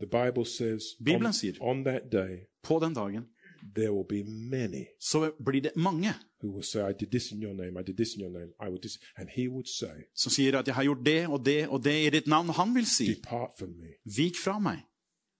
The 0.00 0.06
Bible 0.06 0.44
says 0.46 0.82
Bibelen 1.04 1.26
on, 1.26 1.32
sier- 1.32 1.60
on 1.60 1.84
that 1.84 2.02
day 2.12 2.46
På 2.62 2.78
den 2.80 2.94
dagen 2.94 3.28
there 3.76 3.90
will 3.90 4.08
be 4.08 4.30
many 4.30 4.84
så 5.00 5.32
blir 5.46 5.60
det 5.60 5.72
mange 5.76 6.14
who 6.42 6.52
will 6.54 6.64
say, 6.64 6.90
I 6.90 6.92
did 7.00 7.10
this 7.10 7.32
in 7.32 7.42
your 7.42 7.54
name, 7.54 7.80
I 7.80 7.82
did 7.82 7.96
this 7.96 8.14
in 8.14 8.20
your 8.20 8.32
name, 8.38 8.52
I 8.60 8.68
would 8.68 8.82
this 8.82 8.98
and 9.16 9.28
he 9.36 9.48
would 9.48 9.66
say, 9.80 9.96
som 10.14 10.30
sier 10.30 10.58
at 10.58 10.66
'jeg 10.66 10.74
har 10.74 10.84
gjort 10.84 11.06
det 11.06 11.28
og 11.28 11.44
det 11.44 11.68
og 11.68 11.84
det 11.84 12.06
i 12.06 12.10
ditt 12.10 12.26
navn'. 12.26 12.52
Han 12.52 12.74
vil 12.74 12.86
si 12.86 13.14
Depart 13.14 13.50
from 13.58 13.68
me, 13.68 13.88
'vik 14.04 14.36
fra 14.44 14.58
meg, 14.58 14.78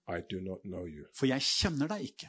I 0.08 0.18
do 0.32 0.40
not 0.40 0.58
know 0.64 0.86
you. 0.86 1.04
for 1.18 1.26
jeg 1.26 1.40
kjenner 1.40 1.86
deg 1.86 2.00
ikke'. 2.02 2.28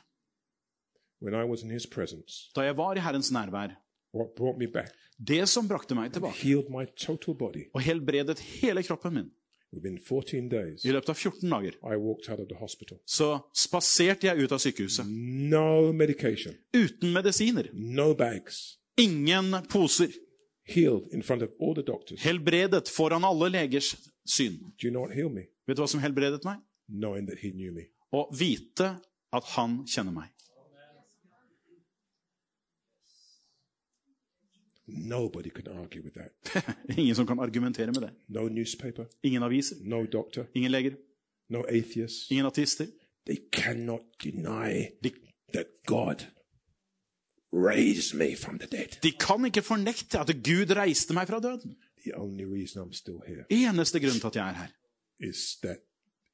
When 1.21 1.33
I 1.33 1.43
was 1.51 1.63
in 1.63 1.71
his 1.71 1.87
presence, 1.87 2.51
Da 2.55 2.61
jeg 2.61 2.77
var 2.77 2.95
i 2.95 2.99
Herrens 2.99 3.31
nærvær, 3.31 3.67
what 4.13 4.29
brought 4.37 4.57
me 4.57 4.67
back 4.67 4.91
det 5.27 5.49
som 5.49 5.67
brakte 5.67 5.95
meg 5.95 6.13
tilbake 6.13 6.35
healed 6.35 6.69
my 6.69 6.85
total 6.97 7.35
body. 7.35 7.63
og 7.73 7.81
helbredet 7.81 8.39
hele 8.39 8.83
kroppen 8.83 9.13
min 9.13 9.23
Within 9.23 9.31
14 9.31 9.44
days, 10.49 10.85
i 10.85 10.91
løpet 10.91 11.09
av 11.09 11.15
14 11.15 11.49
dager, 11.49 11.75
I 11.83 11.95
walked 11.97 12.29
out 12.29 12.39
of 12.39 12.47
the 12.47 12.55
hospital. 12.59 12.97
så 13.05 13.39
spaserte 13.53 14.27
jeg 14.27 14.43
ut 14.43 14.51
av 14.51 14.59
sykehuset. 14.59 15.05
No 15.07 15.91
Uten 16.73 17.13
medisiner. 17.13 17.69
no. 17.73 18.15
Ingen 18.97 19.55
poser. 19.69 20.09
Healed 20.67 21.13
in 21.13 21.21
front 21.23 21.41
of 21.43 21.49
all 21.59 21.75
the 21.75 21.83
doctors. 21.83 22.21
Helbredet 22.21 22.89
foran 22.89 23.23
alle 23.23 23.49
legers 23.49 23.95
syn. 24.25 24.73
You 24.83 24.91
know? 24.91 25.07
Vet 25.67 25.77
du 25.77 25.81
hva 25.81 25.87
som 25.87 25.99
helbredet 26.01 26.43
meg? 26.45 26.57
Knowing 26.89 27.27
that 27.27 27.39
he 27.39 27.51
knew 27.51 27.73
me. 27.73 27.89
Å 28.13 28.29
vite 28.33 28.95
at 29.33 29.43
han 29.55 29.83
kjenner 29.89 30.13
meg. 30.15 30.34
Nobody 34.87 35.49
can 35.49 35.67
argue 35.67 36.01
with 36.03 36.13
that. 36.13 36.75
Ingen 36.97 37.15
som 37.15 37.27
kan 37.27 37.39
argumentere 37.39 37.85
med 37.91 38.01
det. 38.01 38.11
No 38.27 38.47
newspaper, 38.47 39.05
Ingen 39.23 39.43
aviser, 39.43 39.75
no 39.81 40.05
doctor, 40.05 40.45
ingen 40.53 40.71
leger, 40.71 40.95
no 41.49 41.63
atheists. 41.69 42.31
ingen 42.31 42.45
ateister. 42.45 42.85
They 43.25 43.37
cannot 43.51 44.01
deny 44.23 44.89
De, 45.03 45.11
that 45.53 45.65
God 45.87 46.25
raised 47.53 48.13
me 48.17 48.35
from 48.35 48.59
the 48.59 48.67
dead. 48.67 48.87
de 49.03 49.11
kan 49.11 49.45
ikke 49.45 49.61
fornekte 49.61 50.19
at 50.19 50.27
Gud 50.43 50.75
reiste 50.75 51.13
meg 51.13 51.27
fra 51.27 51.39
døden. 51.39 51.75
The 52.03 52.13
only 52.17 52.43
reason 52.45 52.83
I'm 52.83 52.93
still 52.93 53.21
here 53.27 53.45
Eneste 53.49 53.99
grunn 53.99 54.19
til 54.19 54.27
at 54.27 54.35
jeg 54.35 54.49
er 54.49 54.53
her, 54.53 54.67
is 55.29 55.57
that 55.63 55.77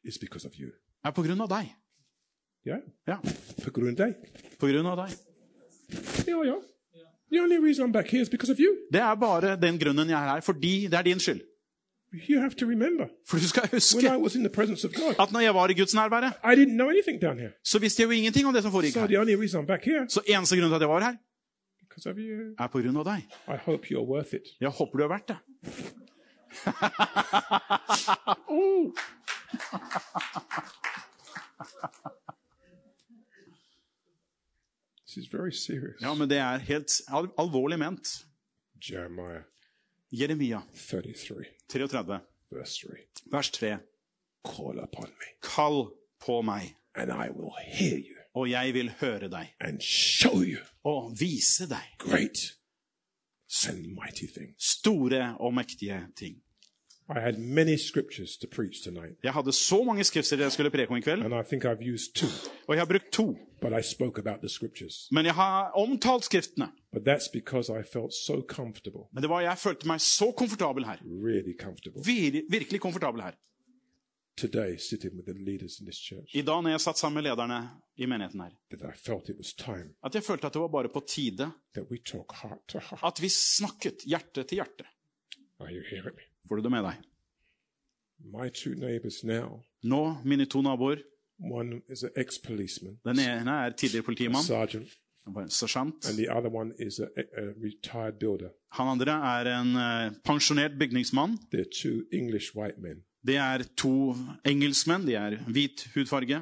is 0.04 0.18
because 0.18 0.48
of 0.48 0.54
you. 0.60 0.70
er 1.06 1.12
på 1.12 1.24
grunn 1.24 1.42
av 1.42 1.48
deg. 1.50 1.72
Yeah? 2.68 2.82
Ja, 3.08 3.18
På 3.64 3.72
grunn 3.72 3.96
av 3.96 3.96
deg. 4.08 4.16
på 4.60 4.68
grunn 4.68 4.86
av 4.86 4.98
deg. 5.06 5.16
Ja, 6.28 6.44
yeah. 6.44 6.60
Det 8.92 9.02
er 9.02 9.16
bare 9.16 9.56
den 9.62 9.80
grunnen 9.80 10.10
jeg 10.10 10.20
er 10.24 10.34
her, 10.34 10.42
fordi 10.42 10.74
det 10.92 10.94
er 10.94 11.02
din 11.02 11.20
skyld. 11.20 11.42
You 12.30 12.40
have 12.40 12.52
to 12.60 12.66
remember, 12.66 13.08
For 13.28 13.38
du 13.38 13.48
skal 13.48 13.70
huske 13.72 14.02
I 14.04 14.18
was 14.20 14.36
in 14.36 14.44
the 14.44 14.50
presence 14.54 14.88
of 14.88 14.92
God, 14.94 15.16
at 15.20 15.32
når 15.32 15.40
jeg 15.40 15.54
var 15.56 15.70
i 15.70 15.74
Guds 15.74 15.94
nærvære, 15.96 16.32
I 16.54 16.56
didn't 16.60 16.76
know 16.76 16.90
anything 16.90 17.22
down 17.22 17.40
here. 17.40 17.52
så 17.64 17.80
visste 17.80 18.02
jeg 18.02 18.08
jo 18.08 18.12
ingenting 18.12 18.48
om 18.48 18.54
det 18.54 18.64
som 18.64 18.72
foregikk 18.72 18.96
her. 18.96 19.08
the 19.08 19.20
only 19.20 19.36
reason 19.36 19.64
I'm 19.64 19.68
back 19.68 19.86
here 19.86 20.06
Så 20.10 20.20
eneste 20.28 20.56
grunn 20.58 20.70
til 20.70 20.76
at 20.76 20.82
jeg 20.82 20.90
var 20.90 21.00
her, 21.00 21.16
because 21.84 22.10
of 22.10 22.16
you. 22.18 22.56
er 22.60 22.68
på 22.68 22.80
grunn 22.82 22.98
av 22.98 23.06
deg. 23.06 23.22
I 23.48 23.58
hope 23.66 23.88
you're 23.92 24.08
worth 24.14 24.34
it. 24.34 24.46
Jeg 24.62 24.70
håper 24.70 24.98
du 24.98 25.04
har 25.08 25.10
vært 25.18 25.28
det. 25.32 25.38
Serious. 28.58 28.92
Ja, 36.02 36.14
men 36.16 36.30
det 36.30 36.40
er 36.42 36.64
helt 36.68 37.02
al 37.12 37.30
alvorlig 37.42 37.80
ment. 37.82 38.14
Jeremiah 38.82 39.44
Jeremia 40.12 40.62
33, 40.76 41.46
33, 41.72 42.20
verse 42.52 42.88
3. 42.88 42.98
vers 43.32 43.52
3. 43.52 43.78
Call 44.44 44.82
upon 44.84 45.12
me, 45.20 45.36
Kall 45.42 45.86
på 46.20 46.42
meg, 46.42 46.74
and 46.96 47.12
I 47.12 47.30
will 47.30 47.54
hear 47.62 47.98
you 47.98 48.22
og 48.34 48.50
jeg 48.50 48.74
vil 48.74 48.92
høre 49.02 49.28
deg, 49.32 49.54
and 49.60 49.82
show 49.84 50.42
you 50.44 50.62
og 50.88 51.16
vise 51.20 51.68
deg 51.70 51.96
great 52.00 52.56
and 53.68 53.94
mighty 53.94 54.28
things. 54.28 54.64
store 54.64 55.36
og 55.40 55.54
mektige 55.54 56.08
ting. 56.16 56.42
Jeg 59.24 59.34
hadde 59.34 59.52
så 59.52 59.84
mange 59.84 60.04
skrifter 60.04 60.38
jeg 60.38 60.52
skulle 60.52 60.72
preke 60.72 60.92
om 60.92 60.98
i 60.98 61.02
kveld, 61.02 61.24
and 61.24 61.34
I 61.34 61.44
think 61.48 61.66
I've 61.66 61.84
used 61.94 62.14
two, 62.16 62.30
og 62.68 62.76
jeg 62.76 62.82
har 62.82 62.86
brukt 62.88 63.12
to. 63.12 63.38
but 63.62 63.74
I 63.80 63.82
spoke 63.84 64.20
about 64.20 64.40
the 64.40 64.50
scriptures. 64.50 65.08
Men 65.12 65.26
jeg 65.26 65.34
har 65.34 65.72
omtalt 65.76 66.24
skriftene. 66.26 66.72
But 66.94 67.02
that's 67.08 67.30
because 67.34 67.70
I 67.80 67.84
felt 67.94 68.14
so 68.14 68.42
comfortable, 68.48 69.02
Men 69.14 69.22
det 69.24 69.30
var 69.30 69.42
jeg 69.42 69.58
følte 69.58 69.88
meg 69.88 70.02
så 70.02 70.32
komfortabel 70.38 70.86
her. 70.86 70.98
really 71.30 71.54
comfortable, 71.60 72.02
Vir 72.06 72.42
virkelig 72.50 72.80
komfortabel 72.82 73.22
her. 73.22 73.32
today 74.38 74.78
sitting 74.78 75.14
with 75.18 75.26
the 75.28 75.36
leaders 75.46 75.80
in 75.80 75.86
this 75.86 75.98
church, 76.10 76.30
I 76.36 76.42
dag 76.42 76.64
når 76.64 76.70
jeg 76.70 76.82
satt 76.82 76.98
sammen 76.98 77.16
med 77.24 77.30
lederne 77.30 77.70
i 77.98 78.06
menigheten 78.06 78.42
her, 78.42 78.50
that 78.72 78.82
I 78.96 78.98
felt 78.98 79.30
it 79.30 79.36
was 79.38 79.54
time 79.54 79.90
at 80.06 80.16
jeg 80.16 80.24
følte 80.24 80.48
at 80.48 80.54
det 80.54 80.62
var 80.62 80.68
bare 80.68 80.90
på 80.94 81.04
tide 81.08 81.52
that 81.76 81.86
we 81.92 81.98
talk 82.06 82.34
heart 82.42 82.60
to 82.68 82.80
heart. 82.80 83.04
at 83.04 83.22
vi 83.22 83.30
snakket 83.30 83.98
hjerte 84.08 84.44
til 84.44 84.56
hjerte. 84.56 84.84
Are 85.60 85.70
you 85.76 85.84
hearing 85.92 86.16
me? 86.16 86.24
Får 86.52 86.60
du 86.60 86.66
det 86.66 86.72
med 86.74 86.84
deg? 86.84 87.04
Nå, 89.88 90.00
mine 90.28 90.44
to 90.52 90.60
naboer, 90.62 91.00
Den 93.08 93.22
ene 93.24 93.54
er 93.64 93.72
tidligere 93.72 94.04
politimann, 94.04 94.44
sergeant. 95.56 95.96
Han 98.76 98.90
andre 98.98 99.16
er 99.30 99.50
en 99.54 99.72
eh, 99.80 100.12
pensjonert 100.28 100.76
bygningsmann. 100.78 101.38
Det 103.24 103.38
er 103.40 103.64
to 103.80 104.12
engelskmenn. 104.52 105.06
De 105.08 105.16
er 105.16 105.38
hvit 105.48 105.86
hudfarge. 105.96 106.42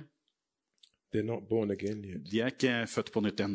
De 2.32 2.42
er 2.42 2.50
ikke 2.56 2.74
født 2.90 3.14
på 3.14 3.22
nytt 3.22 3.46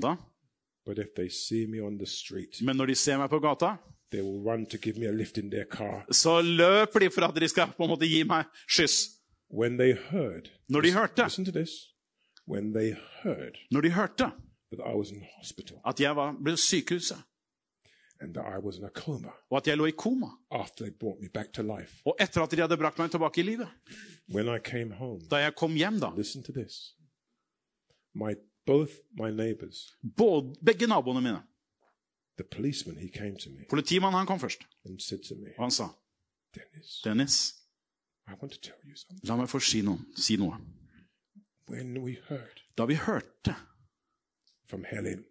street, 2.07 2.63
Men 2.63 2.77
når 2.77 2.87
de 2.93 2.95
ser 2.95 3.19
meg 3.19 3.31
på 3.33 3.41
gata, 3.41 3.75
så 6.13 6.41
løper 6.43 7.01
de 7.01 7.11
for 7.11 7.27
at 7.29 7.35
de 7.41 7.49
skal 7.49 7.73
på 7.77 7.85
en 7.85 7.91
måte 7.95 8.09
gi 8.09 8.23
meg 8.25 8.45
skyss. 8.67 9.11
Heard, 10.11 10.49
Når 10.69 10.81
de 10.81 10.93
hørte, 10.93 11.29
this, 11.53 11.75
heard 13.23 13.59
når 13.71 13.81
de 13.81 13.91
hørte 13.91 14.33
at 15.87 16.01
jeg 16.01 16.17
var, 16.17 16.33
ble 16.43 16.57
sykehuset, 16.57 17.21
og 19.51 19.57
at 19.57 19.67
jeg 19.67 19.77
lå 19.77 19.87
i 19.87 19.93
koma, 19.97 20.31
og 20.51 22.17
etter 22.21 22.43
at 22.43 22.51
de 22.51 22.61
hadde 22.63 22.77
brakt 22.81 22.99
meg 22.99 23.11
tilbake 23.11 23.41
i 23.41 23.43
livet. 23.43 23.69
Home, 24.99 25.21
Da 25.31 25.37
jeg 25.37 25.55
kom 25.55 25.75
hjem, 25.77 26.01
da. 26.01 26.11
this. 26.53 26.95
My 28.15 28.35
both 28.67 28.93
my 29.19 29.31
neighbors, 29.31 29.95
både, 30.17 30.55
Begge 30.65 30.87
naboene 30.87 31.21
mine 31.21 31.43
the 32.37 32.45
policeman, 32.45 32.97
he 32.99 33.09
came 33.09 33.37
to 33.37 33.51
me 33.51 33.65
Politimannen 33.71 34.19
han 34.19 34.27
kom 34.27 34.41
først, 34.41 34.61
and 34.85 35.01
said 35.01 35.19
to 35.29 35.35
me, 35.35 35.49
og 35.59 35.65
han 35.65 35.71
sa 35.71 35.89
Dennis, 36.55 37.01
Dennis, 37.05 37.55
I 38.29 38.31
want 38.43 38.53
to 38.53 38.61
tell 38.61 38.79
you 38.85 38.97
something. 38.97 39.21
la 39.29 39.37
meg 39.37 39.49
få 39.49 39.59
si 39.61 39.83
noe. 39.83 39.99
Si 40.17 40.37
noe. 40.37 40.57
When 41.69 41.99
we 41.99 42.17
heard 42.29 42.61
Da 42.79 42.85
vi 42.85 42.95
hørte 42.95 43.55
from 44.67 44.85
Helen 44.85 45.25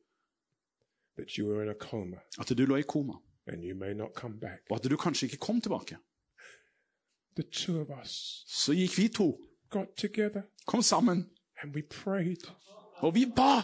that 1.18 1.38
you 1.38 1.48
were 1.48 1.64
in 1.64 1.70
a 1.70 1.74
coma 1.80 2.18
at 2.40 2.50
du 2.58 2.66
lå 2.66 2.76
i 2.76 2.82
koma, 2.82 3.14
and 3.48 3.64
you 3.64 3.76
may 3.76 3.94
not 3.94 4.14
come 4.16 4.40
back, 4.40 4.60
og 4.70 4.76
at 4.84 4.92
du 4.92 4.98
kanskje 4.98 5.26
ikke 5.26 5.38
kom 5.38 5.62
tilbake, 5.62 5.98
the 7.36 7.44
two 7.52 7.80
of 7.82 7.88
us 8.04 8.44
så 8.48 8.74
gikk 8.74 8.98
vi 8.98 9.08
to, 9.08 9.38
got 9.70 9.88
together 9.98 10.42
kom 10.66 10.82
sammen, 10.82 11.30
and 11.64 11.76
we 11.76 11.82
prayed 11.82 12.48
og 12.98 13.16
vi 13.16 13.26
ba. 13.36 13.62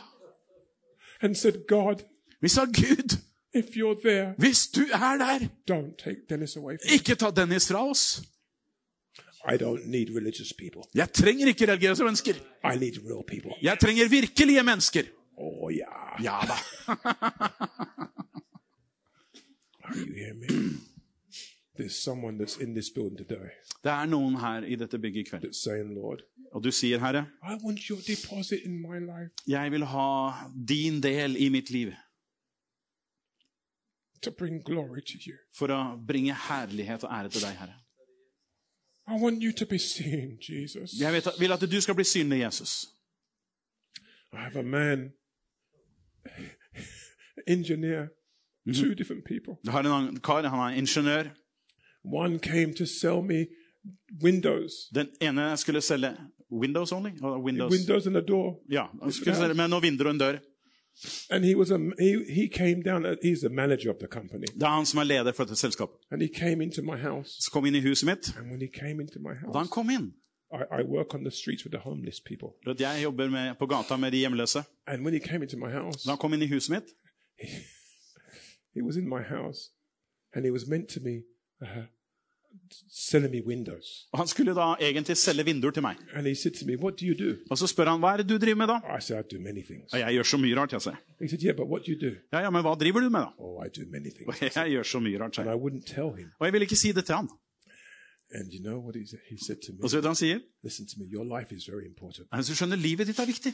and 1.21 1.35
said, 1.35 1.53
God, 1.67 1.95
Vi 2.41 2.47
sa, 2.47 2.65
Gud, 2.65 3.17
there, 3.53 4.33
hvis 4.37 4.67
du 4.67 4.81
er 4.93 5.17
der, 5.17 5.39
don't 5.71 5.95
take 6.03 6.17
Dennis 6.29 6.55
away 6.55 6.77
from 6.81 6.93
ikke 6.93 7.15
ta 7.15 7.31
Dennis 7.31 7.67
fra 7.71 7.89
oss. 7.89 8.21
I 9.51 9.55
don't 9.57 9.87
need 9.87 10.09
religious 10.15 10.53
people. 10.53 10.81
Jeg 10.95 11.13
trenger 11.13 11.47
ikke 11.47 11.67
religiøse 11.67 12.03
mennesker. 12.03 12.33
I 12.73 12.77
need 12.77 12.97
real 13.05 13.23
people. 13.27 13.51
Jeg 13.61 13.79
trenger 13.79 14.09
virkelige 14.09 14.63
mennesker. 14.63 15.03
Oh, 15.37 15.71
yeah. 15.71 16.23
Ja 16.23 16.39
da. 16.41 16.57
Are 19.83 19.95
you 19.97 20.33
me? 20.35 20.47
There's 21.79 21.95
someone 21.95 22.37
that's 22.37 22.63
in 22.63 22.73
this 22.73 22.89
building 22.89 23.17
today 23.17 23.49
Det 23.83 23.91
er 23.91 24.05
noen 24.05 24.35
her 24.39 24.65
i 24.67 24.75
dette 24.75 24.99
bygget 24.99 25.19
i 25.19 25.29
kveld. 25.29 25.53
saying, 25.53 25.93
Lord, 25.95 26.19
Og 26.51 26.63
du 26.63 26.71
sier, 26.71 26.99
Herre, 26.99 27.25
I 27.43 27.55
want 27.65 27.79
your 27.79 27.99
deposit 28.07 28.59
in 28.65 28.81
my 28.81 28.99
life 28.99 29.29
jeg 29.47 29.71
vil 29.71 29.85
ha 29.85 30.31
din 30.67 31.03
del 31.03 31.35
i 31.39 31.49
mitt 31.49 31.69
liv 31.69 31.91
to 34.21 34.31
bring 34.31 34.61
glory 34.65 35.01
to 35.01 35.17
you. 35.25 35.35
for 35.57 35.67
å 35.67 35.97
bringe 36.07 36.33
herlighet 36.33 37.03
og 37.03 37.11
ære 37.11 37.29
til 37.29 37.41
deg, 37.41 37.55
Herre. 37.57 37.75
I 39.07 39.21
want 39.23 39.43
you 39.43 39.51
to 39.51 39.65
be 39.65 39.79
seen, 39.79 40.37
Jesus. 40.49 40.91
Jeg 40.99 41.13
vet, 41.13 41.27
vil 41.39 41.51
at 41.51 41.61
du 41.71 41.81
skal 41.81 41.95
bli 41.95 42.03
synlig, 42.03 42.39
Jesus. 42.43 42.85
I 44.33 44.37
have 44.37 44.59
a 44.59 44.63
man, 44.63 45.11
engineer, 47.47 48.07
two 48.75 48.93
different 48.95 49.25
people. 49.25 49.53
Du 49.65 49.71
har 49.71 49.79
en 49.81 50.19
kar, 50.19 50.41
han 50.47 50.59
er 50.73 50.77
ingeniør. 50.77 51.23
One 52.03 52.39
came 52.39 52.73
to 52.73 52.85
sell 52.85 53.21
me 53.21 53.45
windows, 54.23 54.71
Den 54.95 55.07
ene 55.21 55.57
skulle 55.57 55.81
selge 55.81 56.17
Windows 56.51 56.91
only? 56.91 57.11
Windows. 57.21 57.71
windows 57.71 58.07
and 58.07 58.17
a 58.17 58.21
door. 58.21 58.59
Ja, 58.71 58.85
han 59.03 59.11
skulle 59.11 59.35
selge 59.35 59.53
med 59.53 59.67
noen 59.69 59.83
vinduer 59.83 60.07
og 60.07 60.13
en 60.13 60.19
dør. 60.19 60.39
And 61.29 61.45
he 61.45 61.55
was 61.55 61.71
a 61.71 61.77
he, 61.99 62.11
he 62.33 62.47
came 62.47 62.83
down. 62.83 63.05
He's 63.23 63.39
the 63.39 63.49
manager 63.49 63.89
of 63.89 63.95
the 63.99 64.07
company, 64.07 64.45
Det 64.53 64.63
er 64.63 64.67
han 64.77 64.85
som 64.85 64.99
er 64.99 65.03
leder 65.03 65.31
for 65.31 65.43
dette 65.43 65.55
selskapet. 65.55 65.95
and 66.11 66.21
he 66.21 66.27
came 66.33 66.63
into 66.63 66.81
my 66.81 66.97
house. 66.97 67.29
Så 67.43 67.49
kom 67.51 67.63
han 67.63 67.75
inn 67.75 67.83
i 67.83 67.87
huset 67.89 68.05
mitt. 68.05 68.37
And 68.37 68.47
when 68.51 68.61
he 68.61 68.67
came 68.79 69.01
into 69.03 69.19
my 69.19 69.29
Da 69.29 69.35
han 69.45 69.53
house, 69.55 69.69
kom 69.71 69.89
inn 69.89 70.13
I, 70.53 70.61
I 70.79 70.83
work 70.83 71.13
on 71.15 71.21
the 71.23 71.31
streets 71.31 71.63
with 71.65 71.71
the 71.71 71.79
homeless 71.89 72.19
people. 72.19 72.47
for 72.63 72.71
at 72.71 72.81
Jeg 72.81 73.03
jobber 73.03 73.29
med, 73.29 73.55
på 73.59 73.65
gata 73.65 73.97
med 73.97 74.11
de 74.11 74.17
hjemløse. 74.17 74.59
And 74.87 75.01
when 75.03 75.13
he 75.13 75.19
came 75.19 75.43
into 75.45 75.57
my 75.57 75.69
house, 75.71 75.99
Da 76.05 76.09
han 76.11 76.17
kom 76.17 76.33
inn 76.33 76.41
i 76.41 76.47
huset 76.47 76.69
mitt, 76.75 76.87
he 78.75 78.81
was 78.87 78.95
in 78.97 79.07
my 79.09 79.21
house, 79.35 79.59
and 80.33 80.45
he 80.45 80.51
was 80.51 80.67
meant 80.67 80.89
to 80.89 80.99
be 80.99 81.15
uh, 81.61 81.67
me 81.67 81.77
windows. 81.77 81.98
Og 84.11 84.17
han 84.19 84.27
skulle 84.27 84.53
da 84.55 84.75
egentlig 84.81 85.17
selge 85.17 85.45
vinduer 85.45 85.71
til 85.71 85.81
meg. 85.81 85.97
Me, 86.65 86.75
do 86.77 87.13
do?" 87.19 87.35
Og 87.49 87.57
så 87.57 87.67
spør 87.67 87.89
han 87.91 87.99
hva 87.99 88.13
er 88.13 88.17
det 88.17 88.29
du 88.29 88.37
driver 88.37 88.55
med 88.55 88.67
da? 88.67 88.77
I 88.97 89.01
said, 89.01 89.19
"I 89.19 89.35
do 89.35 89.41
many 89.41 89.63
things." 89.65 89.93
Og 89.93 89.99
jeg 89.99 90.13
gjør 90.13 90.23
så 90.23 90.37
mye 90.37 90.55
rart, 90.55 90.71
jeg 90.73 90.81
sier. 90.81 90.95
Said, 91.29 91.43
"Yeah, 91.43 91.57
do 91.57 91.93
do?" 92.01 92.11
Ja, 92.33 92.39
ja, 92.39 92.49
men 92.49 92.61
hva 92.61 92.75
driver 92.75 92.99
du 92.99 93.09
med 93.09 93.19
da? 93.19 93.31
Oh, 93.37 93.65
I 93.65 93.69
do 93.69 93.85
many 93.89 94.09
things. 94.15 94.27
Og 94.41 94.55
jeg 94.55 94.69
gjør 94.71 94.83
så 94.83 94.99
mye 94.99 95.19
rart, 95.19 95.37
jeg. 95.37 95.45
I 95.45 95.57
wouldn't 95.63 95.85
tell 95.95 96.11
him. 96.17 96.29
Og 96.39 96.45
jeg 96.45 96.53
vil 96.53 96.61
ikke 96.61 96.75
si 96.75 96.91
det 96.91 97.05
til 97.05 97.15
han. 97.15 97.29
And 98.31 98.53
you 98.53 98.61
know 98.61 98.77
what 98.83 98.95
he 98.95 99.07
said? 99.07 99.19
He 99.29 99.37
said 99.37 99.57
to 99.65 99.73
me, 99.73 99.83
Og 99.83 99.89
så 99.89 99.97
vet 99.97 100.03
du 100.03 100.07
hva 100.07 100.13
han 100.13 100.15
sier? 100.15 100.39
"Listen 100.63 100.87
to 100.87 100.95
me. 100.99 101.05
Your 101.05 101.25
life 101.39 101.55
is 101.55 101.69
very 101.69 101.85
important." 101.85 102.27
Han 102.33 102.43
sier, 102.43 102.55
skjønner, 102.55 102.75
livet 102.75 103.07
ditt 103.07 103.19
er 103.19 103.25
viktig. 103.25 103.53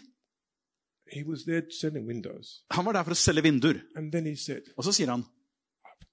He 1.13 1.23
was 1.23 1.43
there 1.43 1.61
selling 1.81 2.07
windows, 2.07 2.63
Han 2.71 2.85
var 2.85 2.91
der 2.91 3.03
for 3.03 3.11
å 3.11 3.15
selge 3.15 3.43
vinduer. 3.43 3.79
and 3.95 4.11
then 4.11 4.25
he 4.25 4.35
said, 4.35 4.61
Og 4.77 4.83
så 4.83 4.91
sier 4.91 5.09
han, 5.09 5.21
"I've 5.21 5.34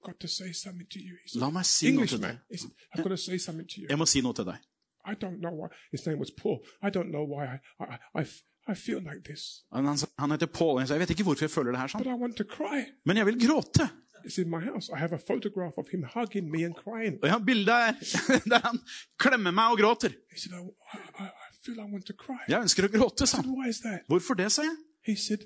got 0.03 0.19
to 0.19 0.27
say 0.27 0.53
something 0.53 0.87
to 0.89 0.99
you." 0.99 1.17
Said, 1.27 1.41
la 1.41 1.49
meg 1.49 1.65
si 1.65 1.91
noe 1.91 2.05
til 2.05 2.21
deg. 2.21 2.37
Said, 2.55 2.71
"I've 2.93 3.03
got 3.03 3.09
to 3.09 3.17
say 3.17 3.37
something 3.37 3.67
to 3.69 3.81
you." 3.81 3.87
Jeg 3.89 3.97
må 3.97 4.05
si 4.05 4.21
noe 4.21 4.33
til 4.33 4.45
deg. 4.45 4.59
I 5.05 5.13
don't 5.23 5.39
know 5.39 5.51
why. 5.51 5.67
His 5.91 6.05
name 6.05 6.19
was 6.19 6.31
Paul. 6.31 6.65
I 6.81 6.89
don't 6.89 7.11
know 7.11 7.25
why 7.25 7.45
I 7.45 7.57
I 7.79 7.97
I, 8.21 8.23
I, 8.71 8.75
feel 8.75 9.01
like 9.01 9.21
this, 9.25 9.63
Han, 9.71 9.85
han, 9.85 9.97
han 10.17 10.31
heter 10.31 10.45
Paul. 10.45 10.79
Jeg 10.79 10.99
vet 10.99 11.09
ikke 11.09 11.23
hvorfor 11.23 11.45
jeg 11.45 11.51
føler 11.51 11.71
det 11.71 11.79
her 11.79 11.87
but 11.87 12.05
sånn. 12.05 12.15
I 12.15 12.19
want 12.21 12.37
to 12.37 12.43
cry. 12.43 12.85
Men 13.05 13.17
jeg 13.17 13.25
vil 13.25 13.39
gråte. 13.47 13.89
It's 14.25 14.37
in 14.37 14.49
my 14.49 14.61
house. 14.61 14.89
I 14.89 14.97
have 14.97 15.11
a 15.11 15.17
photograph 15.17 15.77
of 15.77 15.89
him 15.89 16.03
hugging 16.03 16.49
me 16.51 16.63
and 16.63 16.75
crying. 16.75 17.17
Og 17.21 17.27
jeg 17.27 17.31
har 17.31 17.43
bilde 17.43 17.79
der 18.53 18.61
han 18.63 18.79
klemmer 19.19 19.51
meg 19.51 19.75
og 19.75 19.77
gråter. 19.77 20.15
He 20.31 20.39
said, 20.39 20.53
oh, 20.53 20.71
I, 20.93 20.97
I, 21.23 21.25
I 21.25 21.49
feel 21.65 21.79
I 21.79 21.87
want 21.91 22.05
to 22.05 22.13
cry. 22.13 22.39
Jeg 22.47 22.61
ønsker 22.61 22.87
å 22.87 22.91
gråte, 22.93 23.27
sa 23.27 23.41
han. 23.41 23.51
why 23.51 23.67
is 23.67 23.81
that? 23.83 24.07
Hvorfor 24.07 24.39
det, 24.39 24.51
sa 24.55 24.63
jeg. 24.63 24.77
He 25.03 25.15
said, 25.19 25.43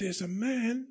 there's 0.00 0.22
a 0.24 0.28
man 0.28 0.86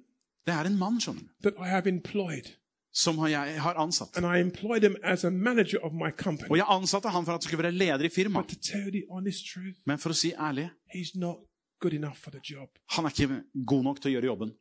Det 0.47 0.53
er 0.55 0.65
en 0.65 0.77
mann, 0.77 0.99
skjønner 1.01 1.21
du, 1.21 1.27
that 1.43 1.53
I 1.59 1.67
have 1.69 1.87
employed, 1.87 2.47
som 2.93 3.17
har- 3.17 3.27
jeg 3.29 3.61
har 3.61 3.73
ansatt. 3.73 4.17
and 4.17 4.25
I 4.25 4.39
employed 4.39 4.81
him 4.81 4.95
as 5.03 5.23
a 5.23 5.29
manager 5.29 5.79
of 5.83 5.91
my 5.93 6.11
company. 6.17 6.49
Og 6.51 6.57
jeg 6.57 6.65
ansatte 6.69 7.09
han 7.09 7.25
for 7.25 7.31
at 7.33 7.35
han 7.37 7.41
skulle 7.41 7.63
være 7.63 7.71
leder 7.71 8.03
i 8.05 8.09
firmaet. 8.09 8.47
To 8.49 8.55
tell 8.55 8.91
the 8.91 9.03
honest 9.11 9.45
truth, 9.53 9.77
Men 9.85 9.97
for 9.97 10.09
å 10.09 10.13
si 10.13 10.31
ærlig, 10.33 10.69
he's 10.95 11.11
not 11.19 11.37
good 11.79 11.93
enough 11.93 12.15
for 12.17 12.31
the 12.31 12.39
job. 12.51 12.69
han 12.89 13.05
er 13.05 13.09
ikke 13.09 13.43
god 13.67 13.83
nok 13.83 14.01
til 14.01 14.09
å 14.11 14.13
gjøre 14.21 14.25
jobben. 14.25 14.51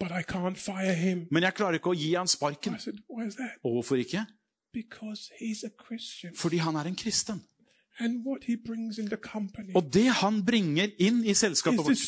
But 0.00 0.10
I 0.10 0.22
can't 0.32 0.56
fire 0.56 0.94
him. 0.94 1.26
Men 1.30 1.42
jeg 1.42 1.54
klarer 1.54 1.74
ikke 1.74 1.90
å 1.90 1.98
gi 1.98 2.14
han 2.14 2.26
sparken. 2.28 2.78
Said, 2.78 2.94
why 3.10 3.26
is 3.26 3.34
that? 3.34 3.50
Og 3.64 3.72
hvorfor 3.72 3.96
ikke? 3.96 4.26
Because 4.72 5.30
he's 5.40 5.64
a 5.66 5.70
Christian. 5.86 6.34
Fordi 6.34 6.56
han 6.56 6.76
er 6.76 6.84
en 6.86 6.96
kristen. 6.96 7.42
Og 9.74 9.92
det 9.92 10.08
han 10.22 10.40
bringer 10.46 10.88
inn 10.98 11.24
i 11.24 11.34
selskapet 11.34 11.78
vårt, 11.84 11.98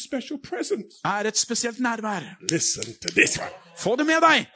er 1.05 1.29
et 1.29 1.39
spesielt 1.39 1.81
nærvær. 1.81 2.23
Få 3.79 3.97
det 3.97 4.07
med 4.07 4.21
deg! 4.25 4.47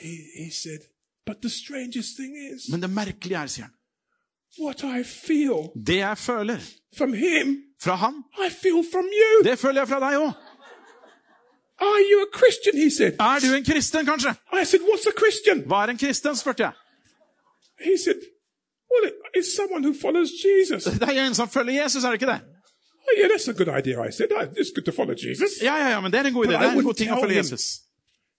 He, 0.00 0.12
he 0.44 0.50
said, 0.50 0.80
is, 2.56 2.68
Men 2.70 2.80
det 2.82 2.90
merkelige 2.90 3.38
er, 3.38 3.46
sier 3.46 3.64
han, 3.64 3.74
det 5.86 5.96
jeg 5.96 6.18
føler 6.18 6.56
him, 7.14 7.50
fra 7.82 7.96
you. 9.20 9.42
det 9.44 9.58
føler 9.58 9.80
jeg 9.80 9.88
fra 9.88 10.00
deg 10.00 10.16
òg. 10.18 10.32
Er 13.20 13.40
du 13.40 13.54
en 13.56 13.64
kristen, 13.64 14.06
kanskje? 14.06 14.34
Said? 14.64 15.62
Hva 15.66 15.84
er 15.84 15.88
en 15.94 15.98
kristen, 15.98 16.36
spurte 16.36 16.62
jeg. 16.66 16.72
He 17.84 17.96
said, 18.04 18.16
well, 18.90 19.10
it's 19.36 19.54
someone 19.56 19.82
who 19.86 19.94
follows 19.94 20.30
Jesus. 20.44 20.84
Det 20.84 21.02
er 21.02 21.26
en 21.26 21.34
som 21.34 21.48
følger 21.48 21.82
Jesus, 21.82 22.04
er 22.04 22.08
det 22.10 22.14
ikke 22.22 22.32
det? 22.32 22.40
Oh, 23.08 23.12
yeah, 23.18 23.28
that's 23.30 23.48
a 23.48 23.52
good 23.52 23.68
idea. 23.80 24.08
I 24.08 24.12
said, 24.12 24.28
"Ah, 24.36 24.44
it's 24.60 24.72
good 24.74 24.84
to 24.84 24.92
follow 24.92 25.14
Jesus. 25.14 25.50
Ja, 25.62 25.74
ja, 25.76 25.88
ja, 25.88 26.00
men 26.00 26.12
det 26.12 26.18
er 26.20 26.24
en 26.24 26.32
god 26.34 26.46
idé. 26.46 26.50
Det 26.50 26.60
er 26.66 26.72
en 26.78 26.84
god 26.84 26.94
ting 26.94 27.10
å 27.12 27.20
følge 27.24 27.36
Jesus. 27.36 27.64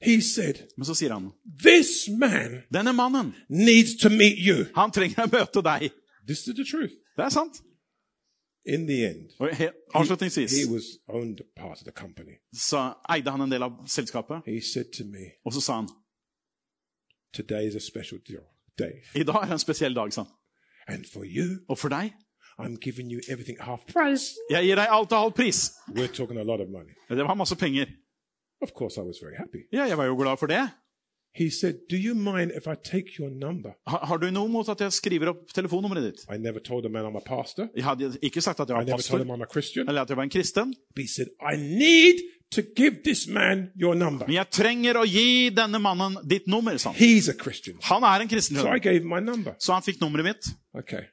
He 0.01 0.21
said, 0.21 0.55
Men 0.77 0.85
så 0.85 0.93
sier 0.95 1.13
han, 1.13 1.31
this 1.63 2.07
man 2.19 2.63
denne 2.73 2.93
mannen, 2.93 3.35
needs 3.49 3.95
to 4.01 4.09
meet 4.09 4.37
you. 4.47 4.65
han 4.75 4.91
trenger 4.91 5.23
å 5.25 5.27
møte 5.31 5.61
deg. 5.61 5.91
This 6.27 6.47
is 6.47 6.55
the 6.55 6.65
truth. 6.65 6.93
Det 7.17 7.25
er 7.25 7.29
sant. 7.29 7.61
In 8.65 8.87
the 8.87 9.05
end, 9.09 9.29
Og 9.39 9.49
he- 9.57 9.71
avslutningsvis 9.95 10.51
he 10.51 10.65
was 10.73 10.83
owned 11.09 11.37
part 11.57 11.77
of 11.81 11.83
the 11.83 11.91
company. 11.91 12.35
så 12.53 12.93
eide 13.09 13.31
han 13.31 13.41
en 13.41 13.51
del 13.51 13.63
av 13.63 13.71
selskapet, 13.87 14.41
He 14.45 14.61
said 14.73 14.85
to 14.97 15.03
me, 15.03 15.25
og 15.45 15.53
så 15.53 15.61
sa 15.61 15.73
han, 15.81 15.87
today 17.33 17.67
is 17.67 17.75
a 17.75 17.79
special 17.79 18.19
deal- 18.29 18.47
day. 18.83 18.93
i 19.15 19.23
dag 19.29 19.41
er 19.45 19.51
en 19.57 19.63
spesiell 19.63 19.95
dag, 19.95 20.13
sa 20.13 20.23
han. 20.25 20.31
And 20.95 21.05
for 21.13 21.23
you, 21.25 21.47
Og 21.69 21.77
for 21.77 21.89
deg 21.93 22.11
I'm 22.61 22.75
giving 22.81 23.07
you 23.13 23.19
everything 23.31 23.57
half 23.61 23.81
price. 23.93 24.25
jeg 24.51 24.63
gir 24.67 24.75
deg 24.81 24.87
alt 24.97 25.09
til 25.09 25.17
halv 25.17 25.33
pris. 25.33 25.59
We're 25.97 26.13
talking 26.19 26.37
a 26.39 26.43
lot 26.43 26.59
of 26.61 26.69
money. 26.69 26.93
Det 27.09 27.23
var 27.25 27.33
masse 27.33 27.55
penger. 27.55 27.85
Of 28.61 28.69
course, 28.77 28.97
I 29.01 29.03
was 29.03 29.17
very 29.23 29.35
happy. 29.43 29.61
Ja, 29.73 29.83
jeg 29.89 29.97
var 29.97 30.05
jo 30.05 30.15
glad 30.23 30.37
for 30.37 30.47
det. 30.47 30.69
He 31.35 31.49
said, 31.49 31.73
Do 31.89 31.95
you 31.95 32.13
mind 32.13 32.51
if 32.59 32.67
I 32.67 32.75
take 32.83 33.07
your 33.19 33.29
number? 33.45 33.71
Har, 33.87 34.05
har 34.09 34.17
du 34.17 34.29
noe 34.31 34.49
mot 34.51 34.69
at 34.69 34.81
jeg 34.81 34.91
skriver 34.93 35.29
opp 35.31 35.47
telefonnummeret 35.55 36.03
ditt? 36.03 36.21
I 36.35 36.37
never 36.37 36.59
told 36.59 36.83
the 36.83 36.91
man 36.91 37.05
I'm 37.09 37.17
a 37.17 37.23
pastor. 37.25 37.67
Jeg 37.75 37.83
hadde 37.87 38.09
ikke 38.21 38.41
sagt 38.41 38.59
at 38.59 38.69
jeg 38.69 38.75
I 38.75 38.77
var 38.77 38.83
never 38.83 38.97
told 38.97 39.01
pastor, 39.01 39.17
him 39.23 39.31
I'm 39.31 39.43
a 39.43 39.51
Christian. 39.51 39.87
eller 39.89 40.01
at 40.01 40.09
jeg 40.09 40.17
var 40.17 40.23
en 40.23 40.29
kristen. 40.29 40.73
He 40.99 41.07
said, 41.15 41.27
I 41.53 41.55
need 41.83 42.17
to 42.51 42.61
give 42.75 43.03
this 43.03 43.27
man 43.27 43.71
your 43.79 43.95
number. 43.95 44.25
Men 44.27 44.35
jeg 44.35 44.49
trenger 44.51 44.97
å 44.99 45.05
gi 45.07 45.49
denne 45.55 45.79
mannen 45.79 46.17
ditt 46.27 46.47
nummer, 46.47 46.77
sa 46.77 46.91
han. 46.91 46.99
He's 46.99 47.29
a 47.29 47.33
Christian. 47.43 47.77
Han 47.87 48.03
er 48.03 48.21
en 48.25 48.27
kristen. 48.27 48.57
So 48.59 48.67
I 48.75 48.79
gave 48.79 49.03
my 49.07 49.19
number. 49.19 49.53
Så 49.59 49.73
han 49.73 49.81
fikk 49.85 50.01
nummeret 50.01 50.25
mitt, 50.25 50.51
Okay. 50.75 51.05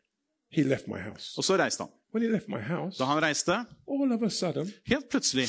He 0.50 0.62
left 0.64 0.88
my 0.88 0.98
house. 0.98 1.34
og 1.36 1.44
så 1.44 1.56
reiste 1.60 1.82
han. 1.84 1.90
When 2.12 2.22
he 2.24 2.28
left 2.32 2.48
my 2.48 2.60
house, 2.60 2.96
Da 2.98 3.04
han 3.04 3.22
reiste, 3.22 3.52
all 3.86 4.12
of 4.12 4.22
a 4.22 4.30
sudden, 4.30 4.72
helt 4.88 5.08
plutselig, 5.10 5.46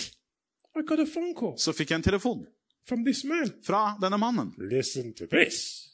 I 0.76 0.82
got 0.86 1.00
a 1.00 1.06
phone 1.06 1.34
call 1.34 1.56
så 1.58 1.72
fikk 1.74 1.90
jeg 1.92 1.96
en 1.96 2.04
telefon 2.04 2.46
from 2.88 3.06
this 3.06 3.24
man. 3.24 3.50
fra 3.66 3.96
denne 4.02 4.18
mannen. 4.20 4.54
Listen 4.60 5.14
to 5.14 5.26
this. 5.26 5.86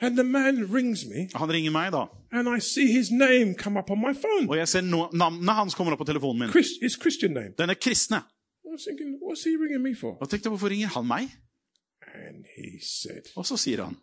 And 0.00 0.16
the 0.18 0.24
man 0.24 0.66
rings 0.72 1.04
me, 1.06 1.28
Han 1.34 1.48
ringer 1.50 1.70
meg 1.70 1.92
da, 1.92 2.06
and 2.32 2.48
I 2.48 2.58
see 2.60 2.92
his 2.92 3.10
name 3.12 3.54
come 3.54 3.78
up 3.78 3.90
on 3.90 4.00
my 4.00 4.12
phone. 4.12 4.48
og 4.50 4.56
jeg 4.56 4.68
ser 4.68 4.80
no 4.82 5.08
navnet 5.12 5.54
hans 5.54 5.74
kommer 5.74 5.92
opp 5.94 5.98
på 6.02 6.06
telefonen 6.10 6.38
min. 6.44 6.50
Chris, 6.50 6.74
his 6.82 6.98
Christian 7.00 7.32
name. 7.32 7.54
Denne 7.58 7.74
kristne. 7.74 8.22
Was 8.74 8.84
thinking, 8.88 9.18
what's 9.22 9.44
he 9.44 9.54
ringing 9.56 9.82
me 9.82 9.94
for? 9.94 10.16
Og 10.20 10.30
tenkte, 10.30 10.48
hvorfor 10.50 10.68
ringer 10.74 10.88
han 10.96 11.06
meg? 11.06 11.28
And 12.14 12.44
he 12.56 12.78
said, 12.82 13.30
Og 13.36 13.46
så 13.46 13.56
sier 13.56 13.84
han, 13.84 13.96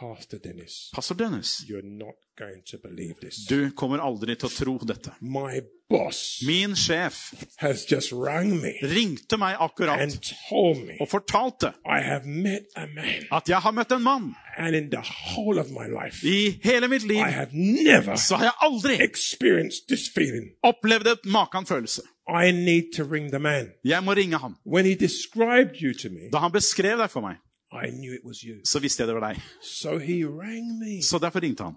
Pastor 0.00 0.38
Dennis, 0.38 0.90
pastor 0.94 1.14
Dennis, 1.14 1.64
you're 1.68 1.82
not 1.82 2.14
going 2.38 2.62
to 2.70 2.78
believe 2.78 3.14
this. 3.20 3.36
du 3.50 3.70
kommer 3.76 3.98
aldri 3.98 4.36
til 4.38 4.46
å 4.46 4.52
tro 4.54 4.74
dette. 4.86 5.10
My 5.20 5.60
boss 5.90 6.20
Min 6.46 6.76
sjef 6.78 7.16
has 7.58 7.82
just 7.90 8.12
rang 8.12 8.52
me 8.62 8.70
ringte 8.86 9.36
meg 9.36 9.56
akkurat 9.58 9.98
and 10.04 10.14
told 10.48 10.78
me 10.86 10.94
og 11.02 11.08
fortalte 11.10 11.72
I 11.84 11.98
have 12.06 12.22
met 12.24 12.70
a 12.76 12.86
man, 12.86 13.26
at 13.32 13.50
jeg 13.50 13.58
har 13.66 13.74
møtt 13.74 13.90
en 13.92 14.02
mann. 14.06 14.30
and 14.56 14.76
in 14.76 14.90
the 14.90 15.02
whole 15.02 15.58
of 15.58 15.70
my 15.74 15.88
life, 15.90 16.22
I 16.24 16.60
hele 16.62 16.88
mitt 16.88 17.02
liv 17.02 17.18
I 17.26 17.30
have 17.34 17.50
never 17.52 18.14
så 18.16 18.36
har 18.36 18.44
jeg 18.52 18.56
aldri 18.62 19.00
experienced 19.02 19.88
this 19.88 20.06
feeling. 20.14 20.52
opplevd 20.62 21.06
et 21.16 21.26
maken 21.26 21.66
følelse. 21.66 22.02
I 22.46 22.50
need 22.50 22.92
to 22.96 23.04
ring 23.04 23.28
the 23.30 23.38
man. 23.38 23.66
Jeg 23.84 24.04
må 24.04 24.12
ringe 24.12 24.38
ham. 24.38 24.56
When 24.66 24.84
he 24.84 24.94
described 24.94 25.76
you 25.82 25.92
to 26.02 26.08
me, 26.08 26.30
Da 26.32 26.38
han 26.38 26.52
beskrev 26.52 26.98
deg 26.98 27.10
for 27.10 27.20
meg, 27.20 27.36
I 27.72 27.90
knew 27.90 28.12
it 28.12 28.20
was 28.24 28.38
you. 28.40 28.56
så 28.64 28.78
visste 28.80 29.00
jeg 29.02 29.08
det 29.08 29.14
var 29.20 29.28
deg. 29.32 29.40
So 29.62 29.98
he 29.98 30.24
rang 30.26 30.78
me, 30.78 31.02
Så 31.02 31.18
derfor 31.18 31.40
ringte 31.42 31.62
han. 31.64 31.74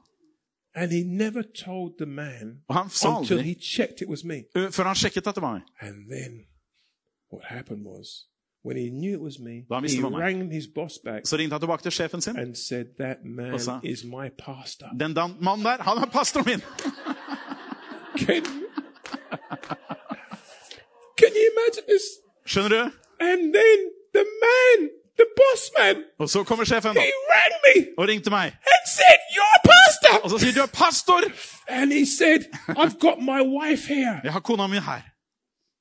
and 0.75 0.91
he 0.91 1.03
never 1.03 1.41
told 1.65 1.91
the 1.99 2.05
man 2.05 2.57
Og 2.67 2.75
han 2.75 2.89
sa 2.89 3.17
until 3.19 3.37
aldri, 3.37 3.45
he 3.47 3.55
checked 3.61 4.01
it 4.01 4.07
was 4.07 4.23
me. 4.23 4.43
ø, 4.55 4.69
før 4.71 4.83
han 4.83 4.95
sjekket 4.95 5.27
at 5.27 5.35
det 5.35 5.41
var 5.41 5.53
meg. 5.53 5.61
And 5.81 5.95
then 6.11 6.31
what 7.33 7.45
happened 7.45 7.85
was, 7.85 8.07
when 8.65 8.77
he 8.77 8.89
knew 8.89 9.13
it 9.13 9.21
was 9.21 9.39
me, 9.39 9.55
Da 9.69 9.73
han 9.75 9.83
visste 9.83 9.95
he 9.97 10.03
det 10.03 10.11
var 10.11 10.17
meg. 10.19 10.21
rang 10.39 10.51
his 10.53 10.67
boss 10.75 10.93
back 11.05 11.27
Så 11.27 11.37
ringte 11.37 11.53
han 11.53 11.61
tilbake 11.61 11.81
til 11.83 11.91
sjefen 11.91 12.21
sin. 12.21 12.37
and 12.37 12.55
said, 12.55 12.85
That 12.99 13.17
man 13.25 13.59
sa- 13.59 13.79
is 13.83 14.03
my 14.03 14.27
pastor. 14.45 14.87
Den 14.99 15.13
dan- 15.13 15.35
mannen 15.41 15.65
der, 15.65 15.77
han 15.83 15.97
er 15.97 16.05
pastoren 16.05 16.45
min! 16.45 16.61
Can, 18.17 18.43
can 21.19 21.31
you 21.39 21.45
imagine 21.53 21.85
this? 21.91 22.05
Skjønner 22.45 22.69
du? 22.69 22.81
And 23.29 23.39
then 23.57 23.77
the 24.17 24.25
man, 24.45 24.79
the 25.19 25.27
boss 25.39 25.71
man, 25.79 26.03
Og 26.19 26.29
så 26.29 26.43
kommer 26.43 26.65
sjefen 26.65 26.95
da, 26.95 27.01
he 27.01 27.11
rang 27.33 27.55
me 27.65 27.75
og 27.97 28.07
ringte 28.07 28.29
meg. 28.29 28.45
and 28.73 28.83
said, 28.97 29.19
You're 29.35 29.57
a 29.59 29.73
Og 30.23 30.29
så 30.29 30.37
sier 30.39 30.51
du 30.53 30.67
pastor! 30.73 31.21
And 31.67 31.91
he 31.93 32.05
said, 32.05 32.39
I've 32.69 32.99
got 32.99 33.17
my 33.21 33.41
wife 33.41 33.87
here. 33.87 34.21
Jeg 34.23 34.31
har 34.31 34.39
kona 34.39 34.67
mi 34.67 34.79
her. 34.79 35.01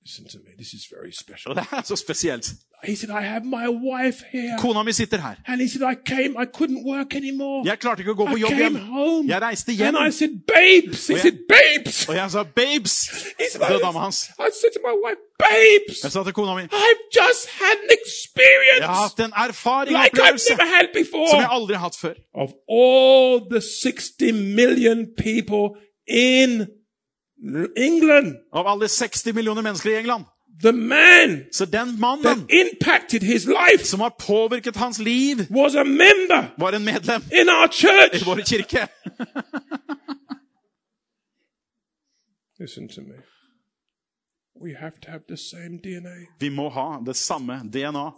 Listen 0.05 0.25
to 0.29 0.39
me, 0.39 0.51
this 0.59 0.73
is 0.73 0.87
very 0.97 1.13
special. 1.13 1.51
Og 1.51 1.57
det 1.57 1.65
er 1.73 1.83
så 1.83 1.97
spesielt. 1.97 2.47
He 2.85 2.97
said, 2.97 3.11
I 3.11 3.23
have 3.23 3.45
my 3.45 3.69
wife 3.69 4.25
here. 4.33 4.59
Kona 4.59 4.83
mi 4.83 4.93
sitter 4.93 5.21
her. 5.21 5.35
And 5.47 5.61
he 5.61 5.69
said, 5.69 5.83
I 5.83 5.95
came, 5.95 6.37
I 6.37 6.47
couldn't 6.57 6.83
work 6.85 7.15
anymore. 7.15 7.63
Jeg 7.65 7.79
klarte 7.79 8.01
ikke 8.03 8.11
å 8.11 8.19
gå 8.23 8.27
på 8.27 8.37
I 8.37 8.41
jobb 8.41 8.53
igjen. 8.53 8.73
hjem. 8.73 8.87
home. 8.87 9.29
Jeg 9.31 9.43
reiste 9.43 9.73
And. 9.73 9.97
I 10.09 10.11
said, 10.11 10.33
Babes. 10.55 11.07
He 11.07 11.19
said, 11.19 11.39
Babes. 11.55 12.09
Og 12.09 12.15
jeg 12.17 12.31
sa 12.31 12.43
'babes'. 12.43 12.99
Er 13.61 13.79
dama 13.79 13.99
hans. 13.99 14.31
I 14.39 14.51
said 14.61 14.73
to 14.77 14.81
my 14.89 14.95
wife, 15.05 15.21
Babes, 15.39 16.03
Jeg 16.03 16.13
sa 16.13 16.23
til 16.25 16.33
kona 16.33 16.55
mi 16.55 16.63
I've 16.63 17.05
just 17.21 17.45
had 17.63 17.79
an 17.87 17.99
jeg 18.79 18.89
har 18.89 19.03
hatt 19.03 19.21
en 19.21 19.33
erfaring, 19.49 19.93
like 20.03 20.15
I've 20.19 20.41
never 20.51 20.67
had 20.77 20.87
som 21.31 21.41
jeg 21.41 21.49
aldri 21.51 21.75
har 21.75 21.85
hatt 21.89 21.97
før. 21.97 22.15
Of 22.35 22.51
all 22.69 23.41
the 23.51 23.61
60 23.61 24.33
million 24.33 25.07
people 25.17 25.65
in 26.09 26.67
England, 27.77 28.37
Av 28.53 28.67
alle 28.67 28.89
60 28.89 29.33
millioner 29.33 29.63
mennesker 29.63 29.91
i 29.91 29.97
England. 29.97 30.25
the 30.63 30.73
man 30.73 31.45
Så 31.53 31.65
den 31.65 32.01
mannen 32.01 32.47
impacted 32.51 33.23
his 33.23 33.47
life 33.47 33.85
som 33.85 34.01
har 34.01 34.11
påvirket 34.11 34.77
hans 34.77 34.99
liv, 34.99 35.37
was 35.51 35.75
a 35.75 35.85
member 35.85 36.55
var 36.59 36.73
en 36.73 36.85
medlem 36.85 37.23
in 37.33 37.49
our 37.49 37.69
i 38.15 38.25
vår 38.25 38.37
kirke. 38.45 38.89
Listen 42.59 42.89
to 42.89 43.01
me. 43.01 43.15
We 44.61 44.75
have 44.75 44.93
to 45.01 45.11
have 45.11 45.23
the 45.29 45.37
same 45.37 45.79
DNA. 45.79 46.17
Vi 46.41 46.51
må 46.51 46.69
ha 46.69 47.03
det 47.07 47.17
samme 47.17 47.63
DNA. 47.73 48.11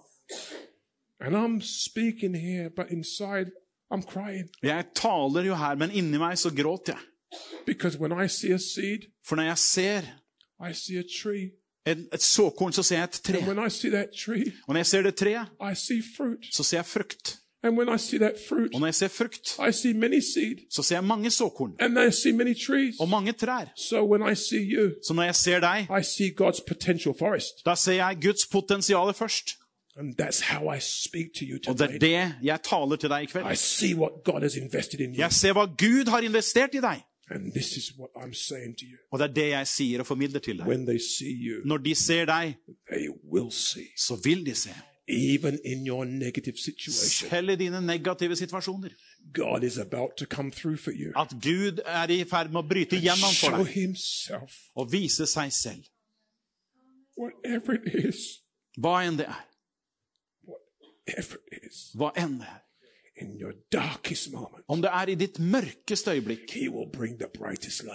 Here, 2.34 2.70
but 2.76 2.90
inside 2.90 3.50
I'm 3.90 4.02
crying. 4.02 4.48
Jeg 4.62 4.84
taler 4.94 5.42
jo 5.42 5.54
her, 5.54 5.74
men 5.74 5.90
inni 5.90 6.18
meg 6.18 6.38
så 6.38 6.50
gråter 6.50 6.92
jeg. 6.92 7.13
Because 7.66 7.98
when 7.98 8.12
I 8.24 8.28
see 8.28 8.52
a 8.52 8.58
seed, 8.58 9.00
For 9.26 9.36
når 9.36 9.42
jeg 9.42 9.58
ser 9.58 10.00
I 10.68 10.72
see 10.72 10.98
a 10.98 11.02
tree. 11.22 11.50
en, 11.86 12.08
et 12.12 12.22
såkorn, 12.22 12.72
så 12.72 12.82
ser 12.82 12.96
jeg 12.96 13.04
et 13.04 13.20
tre. 13.24 13.38
And 13.38 13.46
when 13.48 13.66
I 13.66 13.70
see 13.70 13.90
that 13.90 14.08
tree, 14.26 14.52
Og 14.68 14.74
når 14.74 14.78
jeg 14.78 14.86
ser 14.86 15.02
det 15.02 15.14
treet, 15.16 15.46
I 15.72 15.74
see 15.74 16.02
fruit. 16.16 16.46
så 16.52 16.62
ser 16.62 16.76
jeg 16.78 16.86
frukt. 16.86 17.36
And 17.62 17.78
when 17.78 17.88
I 17.94 17.98
see 17.98 18.18
that 18.18 18.32
fruit, 18.48 18.74
Og 18.74 18.80
når 18.80 18.86
jeg 18.86 18.94
ser 18.94 19.08
frukt, 19.08 19.58
I 19.68 19.72
see 19.72 19.92
many 19.92 20.20
seed. 20.20 20.56
så 20.70 20.82
ser 20.82 20.96
jeg 20.96 21.04
mange 21.04 21.30
såkorn 21.30 21.72
And 21.80 21.98
I 21.98 22.10
see 22.10 22.32
many 22.32 22.54
trees. 22.66 22.94
og 23.00 23.08
mange 23.08 23.32
trær. 23.32 23.64
So 23.76 24.04
when 24.06 24.32
I 24.32 24.34
see 24.34 24.74
you, 24.76 24.90
Så 25.06 25.14
når 25.14 25.22
jeg 25.22 25.34
ser 25.34 25.60
deg, 25.60 25.86
I 26.00 26.02
see 26.02 26.30
God's 26.40 26.60
potential 26.68 27.14
forest. 27.18 27.52
da 27.66 27.74
ser 27.74 27.92
jeg 27.92 28.18
Guds 28.22 28.46
potensial 28.52 29.12
først. 29.14 29.50
And 29.96 30.14
that's 30.22 30.40
how 30.40 30.74
I 30.74 30.78
speak 30.80 31.26
to 31.38 31.44
you 31.44 31.58
Og 31.68 31.78
det 31.78 31.90
er 31.94 31.98
det 31.98 32.34
jeg 32.42 32.58
taler 32.64 32.96
til 32.96 33.08
deg 33.10 33.20
i 33.20 33.22
I 33.22 33.26
kveld. 33.26 33.56
see 33.56 33.94
what 33.94 34.12
God 34.24 34.42
has 34.42 34.56
invested 34.56 35.00
in 35.00 35.10
you. 35.14 35.18
Jeg 35.18 35.32
ser 35.32 35.52
hva 35.52 35.64
Gud 35.66 36.08
har 36.10 36.18
investert 36.20 36.74
i 36.74 36.80
deg. 36.80 37.02
And 37.30 37.52
this 37.52 37.76
is 37.76 37.92
what 37.98 38.10
I'm 38.16 38.34
saying 38.34 38.76
to 38.78 38.84
you. 38.84 38.98
Og 39.10 39.18
det 39.18 39.28
er 39.30 39.32
det 39.34 39.48
jeg 39.48 39.66
sier 39.66 40.00
og 40.00 40.06
formidler 40.06 40.40
til 40.40 40.58
deg. 40.58 40.66
You, 41.20 41.62
Når 41.64 41.76
de 41.76 41.94
ser 41.94 42.24
deg, 42.28 42.56
see. 43.50 43.86
så 43.96 44.16
vil 44.24 44.46
de 44.46 44.54
se. 44.54 44.74
Selv 47.28 47.50
i 47.50 47.56
dine 47.56 47.80
negative 47.80 48.36
situasjoner. 48.36 48.88
At 51.16 51.34
Gud 51.42 51.80
er 51.84 52.10
i 52.10 52.24
ferd 52.24 52.48
med 52.52 52.62
å 52.62 52.68
bryte 52.68 52.96
gjennom 52.96 53.34
for 53.36 53.56
deg 53.58 53.66
Himself, 53.74 54.52
og 54.76 54.92
vise 54.92 55.26
seg 55.26 55.52
selv. 55.52 55.84
Hva 58.80 58.94
enn 59.06 59.18
det 59.20 59.26
er. 59.28 59.42
Hva 61.94 62.12
enn 62.16 62.38
det 62.40 62.48
er. 62.48 62.63
Moment, 64.32 64.64
Om 64.68 64.80
det 64.82 64.90
er 64.90 65.08
i 65.08 65.14
ditt 65.14 65.38
mørkeste 65.38 66.10
øyeblikk, 66.14 66.50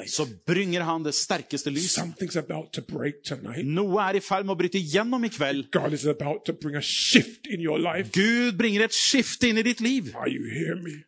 så 0.08 0.26
bringer 0.48 0.82
han 0.88 1.04
det 1.04 1.14
sterkeste 1.14 1.70
lys. 1.70 1.94
To. 1.96 2.02
Noe 3.66 4.02
er 4.08 4.16
i 4.16 4.24
ferd 4.24 4.46
med 4.48 4.56
å 4.56 4.58
bryte 4.62 4.80
gjennom 4.80 5.26
i 5.26 5.30
kveld. 5.30 5.70
Gud 8.16 8.58
bringer 8.58 8.88
et 8.88 8.96
skifte 8.96 9.50
inn 9.52 9.58
i 9.58 9.64
ditt 9.64 9.82
liv. 9.82 10.14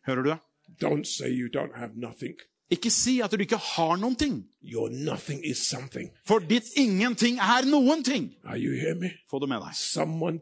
Hører 0.06 0.22
du? 0.22 0.32
Don't 0.82 1.04
say 1.04 1.30
you 1.30 1.48
don't 1.48 1.76
have 1.78 1.92
nothing. 1.96 2.34
Ikke 2.72 2.90
si 2.90 3.20
at 3.20 3.32
du 3.32 3.44
ikke 3.44 3.60
har 3.60 3.98
noen 4.00 4.16
ting. 4.16 4.40
Your 4.64 4.88
nothing 4.90 5.40
is 5.44 5.58
something. 5.58 6.10
For 6.24 6.38
ditt 6.38 6.68
ingenting 6.78 7.38
er 7.42 7.66
noen 7.66 8.04
ting. 8.06 8.28
Få 9.30 9.40
det 9.42 9.48
med 9.50 9.58
deg. 9.58 9.74
Someone 9.74 10.38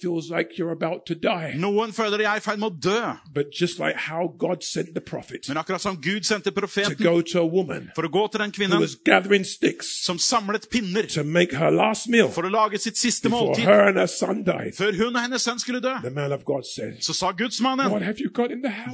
feels 0.00 0.30
like 0.30 0.58
you're 0.58 0.72
about 0.72 1.06
to 1.06 1.14
die. 1.14 1.54
Noen 1.62 1.92
føler 1.94 2.18
de 2.18 2.24
er 2.26 2.40
i 2.40 2.42
ferd 2.42 2.58
med 2.58 2.72
å 2.72 2.80
dø. 2.90 3.12
But 3.32 3.54
just 3.54 3.78
like 3.78 3.94
how 4.08 4.26
God 4.26 4.64
sent 4.66 4.94
the 4.94 5.00
prophet 5.00 5.46
Men 5.48 5.60
akkurat 5.60 5.80
som 5.80 5.96
Gud 5.96 6.26
sendte 6.26 6.50
to 6.50 6.58
profeten 6.58 6.96
go 6.98 7.20
to 7.22 7.38
a 7.38 7.46
woman 7.46 7.90
for 7.94 8.06
å 8.06 8.10
gå 8.10 8.24
til 8.32 8.42
den 8.42 8.50
who 8.50 8.58
kvinnen 8.58 8.82
was 8.82 8.96
gathering 8.96 9.44
sticks 9.46 9.92
som 10.04 10.18
samlet 10.18 10.68
pinner 10.70 11.06
to 11.14 11.22
make 11.24 11.54
her 11.54 11.70
last 11.70 12.08
meal 12.08 12.28
for 12.28 12.42
å 12.42 12.50
lage 12.50 12.80
sitt 12.82 12.98
siste 12.98 13.30
måltid 13.30 13.64
før 13.64 14.98
hun 14.98 15.14
og 15.14 15.20
hennes 15.22 15.42
sønn 15.46 15.60
skulle 15.62 15.80
dø, 15.82 15.94
the 16.02 16.10
man 16.10 16.32
of 16.34 16.44
God 16.44 16.66
said, 16.66 16.98
så 17.04 17.14
sa 17.14 17.30
gudsmannen, 17.36 17.92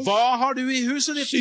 hva 0.05 0.21
har 0.43 0.59
du 0.59 0.65
i 0.69 0.85
huset 0.89 1.17
ditt? 1.17 1.33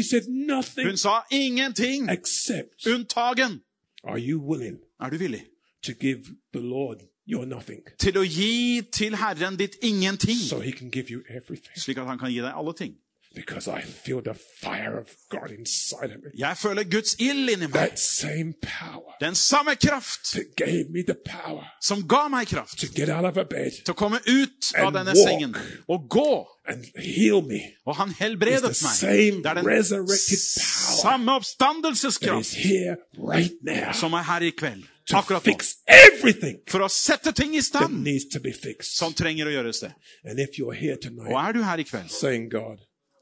Hun 0.79 0.97
sa 0.97 1.19
ingenting, 1.31 2.09
except, 2.09 2.85
unntagen. 2.85 3.61
Are 4.03 4.19
you 4.19 4.39
willing 4.39 4.79
Er 5.01 5.09
du 5.09 5.17
villig 5.17 5.45
to 5.85 5.93
give 5.93 6.19
the 6.53 6.59
Lord 6.59 6.97
your 7.25 7.45
nothing 7.45 7.81
til 7.99 8.17
å 8.17 8.23
gi 8.23 8.81
til 8.91 9.15
Herren 9.15 9.57
ditt 9.57 9.75
ingenting, 9.81 10.37
so 10.37 10.59
he 10.59 10.71
can 10.71 10.91
give 10.91 11.11
you 11.11 11.21
everything? 11.29 11.75
slik 11.75 11.97
at 11.97 12.07
han 12.07 12.17
kan 12.19 12.31
gi 12.31 12.41
deg 12.41 12.53
alle 12.55 12.73
ting? 12.73 12.95
Because 13.37 13.67
I 13.67 13.81
feel 13.81 14.21
the 14.21 14.33
fire 14.63 14.97
of 14.99 15.07
God 15.29 15.51
inside 15.59 16.11
of 16.15 16.19
me. 16.23 16.31
Jeg 16.37 16.57
føler 16.57 16.83
Guds 16.83 17.15
ild 17.19 17.49
inni 17.49 17.67
meg. 17.67 17.73
That 17.73 17.99
same 17.99 18.53
power 18.61 19.13
Den 19.21 19.35
samme 19.35 19.75
kraft 19.75 20.31
that 20.33 20.45
gave 20.57 20.85
me 20.89 21.03
the 21.07 21.15
power 21.25 21.63
som 21.81 22.03
ga 22.07 22.27
meg 22.27 22.47
kraft 22.47 22.79
to 22.79 22.87
get 22.95 23.09
out 23.09 23.25
of 23.25 23.37
a 23.37 23.43
bed 23.43 23.71
til 23.85 23.93
å 23.93 23.97
komme 23.97 24.19
ut 24.27 24.73
av 24.77 24.87
And 24.87 24.95
denne 24.97 25.13
walk. 25.15 25.27
sengen 25.29 25.55
og 25.87 26.09
gå. 26.09 26.47
and 26.69 26.83
heal 26.99 27.41
me 27.41 27.61
Og 27.85 27.95
han 27.95 28.09
is 28.09 28.17
helbredet 28.19 28.61
the 28.61 28.67
meg. 28.85 28.95
same 28.99 29.37
Det 29.43 29.45
er 29.45 29.53
den 29.53 29.67
resurrected 29.67 30.41
power 30.59 31.01
samme 31.01 31.31
oppstandelseskraft 31.31 32.39
is 32.41 32.53
here 32.53 32.97
right 33.17 33.53
now 33.63 33.91
som 33.93 34.13
er 34.13 34.23
her 34.23 34.41
i 34.41 34.49
kveld. 34.51 34.83
to 35.09 35.15
Akkurat 35.17 35.45
nå. 35.45 35.51
fix 35.53 35.75
everything 35.87 36.57
For 36.67 36.79
å 36.83 36.89
sette 36.91 37.31
ting 37.31 37.55
i 37.55 37.61
stand 37.61 38.03
needs 38.03 38.25
to 38.33 38.39
be 38.39 38.51
fixed. 38.53 38.97
som 38.97 39.13
trenger 39.13 39.47
å 39.47 39.51
gjøres 39.55 39.79
det. 39.79 39.93
And 40.25 40.39
if 40.39 40.59
you're 40.59 40.73
here 40.75 40.93
Og 40.95 41.01
tonight 41.01 41.31
er 41.47 41.51
du 41.53 41.63
her 41.63 41.77
i 41.79 41.83
kveld, 41.83 42.09
saying, 42.11 42.49
God, 42.51 42.77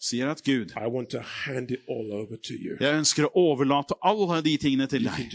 sier 0.06 0.30
at 0.30 0.42
Gud, 0.46 0.72
jeg 2.80 2.94
ønsker 3.00 3.28
å 3.28 3.32
overlate 3.42 3.98
alle 4.06 4.42
de 4.46 4.54
tingene 4.62 4.88
til 4.92 5.08
deg. 5.08 5.34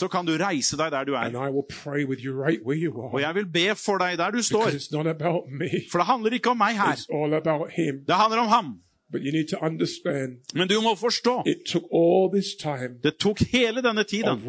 Så 0.00 0.08
kan 0.12 0.26
du 0.28 0.34
reise 0.40 0.78
deg 0.80 0.90
der 0.94 1.04
du 1.04 1.12
er. 1.18 1.36
Og 3.12 3.20
jeg 3.20 3.34
vil 3.40 3.46
be 3.58 3.68
for 3.76 4.02
deg 4.02 4.18
der 4.18 4.30
du 4.34 4.42
står. 4.42 4.70
For 5.92 5.98
det 6.02 6.08
handler 6.08 6.30
ikke 6.40 6.50
om 6.56 6.60
meg 6.64 6.74
her. 6.80 6.96
Det 8.06 8.20
handler 8.22 8.44
om 8.46 8.48
ham. 8.48 8.74
Men 10.54 10.68
du 10.68 10.80
må 10.82 10.96
forstå, 10.98 11.34
det 13.04 13.12
tok 13.22 13.38
hele 13.52 13.82
denne 13.84 14.02
tiden 14.02 14.40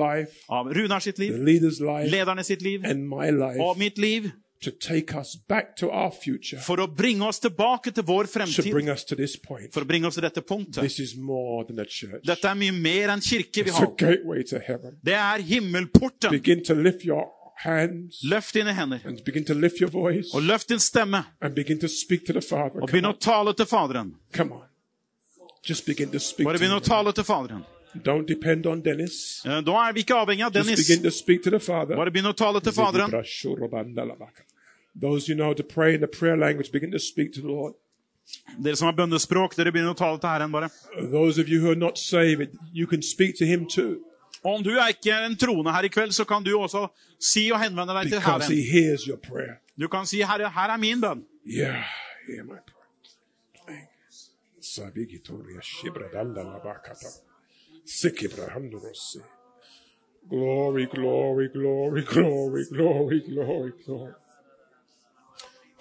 life, 0.00 0.32
av 0.48 0.66
Runar 0.72 0.98
sitt 1.04 1.18
liv, 1.20 1.34
lederne 2.08 2.44
sitt 2.44 2.62
liv 2.62 2.80
life 2.88 3.60
og 3.60 3.76
mitt 3.78 3.98
liv 3.98 4.30
to 4.60 4.70
take 4.70 5.14
us 5.14 5.36
back 5.48 5.76
to 5.76 5.90
our 5.90 6.10
future, 6.10 6.58
for 6.58 6.76
å 6.82 6.86
bringe 6.90 7.22
oss 7.22 7.38
tilbake 7.38 7.92
til 7.94 8.02
vår 8.06 8.26
fremtid. 8.26 8.72
bring 8.72 8.90
to 9.04 9.14
point. 9.36 9.72
For 9.74 9.82
å 9.86 9.88
bringe 9.88 10.06
oss 10.08 10.14
til 10.18 10.24
dette 10.26 10.42
punktet. 10.42 10.82
Dette 12.26 12.48
er 12.50 12.54
mye 12.58 12.72
mer 12.74 13.08
enn 13.14 13.20
kirke 13.22 13.64
vi 13.64 13.70
It's 13.70 13.78
har. 13.78 13.86
Det 15.02 15.14
er 15.14 15.38
himmelporten. 15.46 16.30
Hands 17.58 18.20
Løft 18.22 18.54
dine 18.54 18.70
hender, 18.70 19.02
voice 19.90 20.30
og 20.30 20.44
løft 20.46 20.70
din 20.70 20.78
stemme, 20.78 21.24
to 21.42 21.80
to 21.80 21.88
og 22.78 22.86
begynn 22.86 23.08
å 23.08 23.18
tale 23.18 23.50
til 23.58 23.66
Faderen. 23.66 24.12
Bare 24.38 24.68
begynn 26.60 26.76
å 26.76 26.78
tale 26.84 27.10
til 27.18 27.26
Faderen. 27.26 27.64
Don't 27.94 28.26
depend 28.26 28.66
on 28.66 28.80
Dennis. 28.82 29.42
Eh, 29.46 29.60
Da 29.62 29.72
er 29.88 29.92
vi 29.92 30.00
ikke 30.04 30.14
avhengig 30.14 30.44
av 30.44 30.52
Just 30.54 30.66
Dennis. 30.68 30.86
begin 30.88 31.02
to 31.02 31.10
speak 31.10 31.42
to 31.42 31.50
the 31.50 31.60
Father. 31.60 31.96
Bare 31.96 32.10
begynn 32.10 32.26
å 32.30 32.36
tale 32.36 32.60
til 32.60 32.72
Faderen. 32.72 33.10
Those 35.00 35.28
you 35.28 35.34
know 35.36 35.54
to 35.54 35.62
pray 35.62 35.94
in 35.94 36.00
the 36.00 36.08
prayer 36.08 36.36
language, 36.36 36.70
begin 36.72 36.90
to 36.92 36.98
speak 36.98 37.32
to 37.34 37.40
the 37.40 37.46
Lord. 37.48 37.74
Dere 38.62 38.76
som 38.76 38.86
har 38.86 38.92
bønnespråk, 38.92 39.54
dere 39.56 39.72
begynner 39.72 39.94
å 39.94 39.96
tale 39.96 40.18
til 40.18 40.28
Herren 40.28 40.52
bare. 40.52 40.68
Those 41.12 41.38
of 41.40 41.48
you 41.48 41.60
who 41.60 41.70
are 41.70 41.76
not 41.78 41.96
saved, 41.98 42.58
you 42.72 42.86
can 42.86 43.00
speak 43.02 43.36
to 43.38 43.44
Him 43.46 43.66
too, 43.66 44.04
Og 44.44 44.54
om 44.56 44.62
du 44.62 44.70
er 44.78 44.88
ikke 44.92 45.12
en 45.26 45.36
troende 45.36 45.72
her 45.72 45.82
i 45.82 45.88
kveld, 45.88 46.12
så 46.12 46.24
kan 46.24 46.42
du 46.44 46.52
også 46.58 46.88
si 47.18 47.50
og 47.50 47.58
henvende 47.60 47.94
deg 47.94 48.02
til 48.10 48.18
because 48.20 48.48
He 48.48 48.62
Herren. 48.62 48.84
hears 48.84 49.02
your 49.08 49.16
prayer. 49.16 49.56
Du 49.80 49.88
kan 49.88 50.06
si, 50.06 50.20
Herre, 50.22 50.50
her 50.50 50.70
er 50.70 50.76
min 50.76 51.00
bønn. 51.00 51.24
Yeah, 51.46 51.82
hear 52.26 52.44
my 52.44 52.58
prayer. 53.64 53.88
Sabigitoria 54.60 55.60
labakata. 57.88 58.48
Sikibrahandorosi. 58.48 59.18
Glory, 60.30 60.86
glory, 60.86 61.48
glory, 61.48 62.02
glory, 62.02 62.64
glory, 62.70 63.20
glory, 63.20 63.72
glory. 63.86 64.12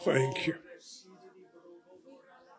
Thank 0.05 0.47
you. 0.47 0.53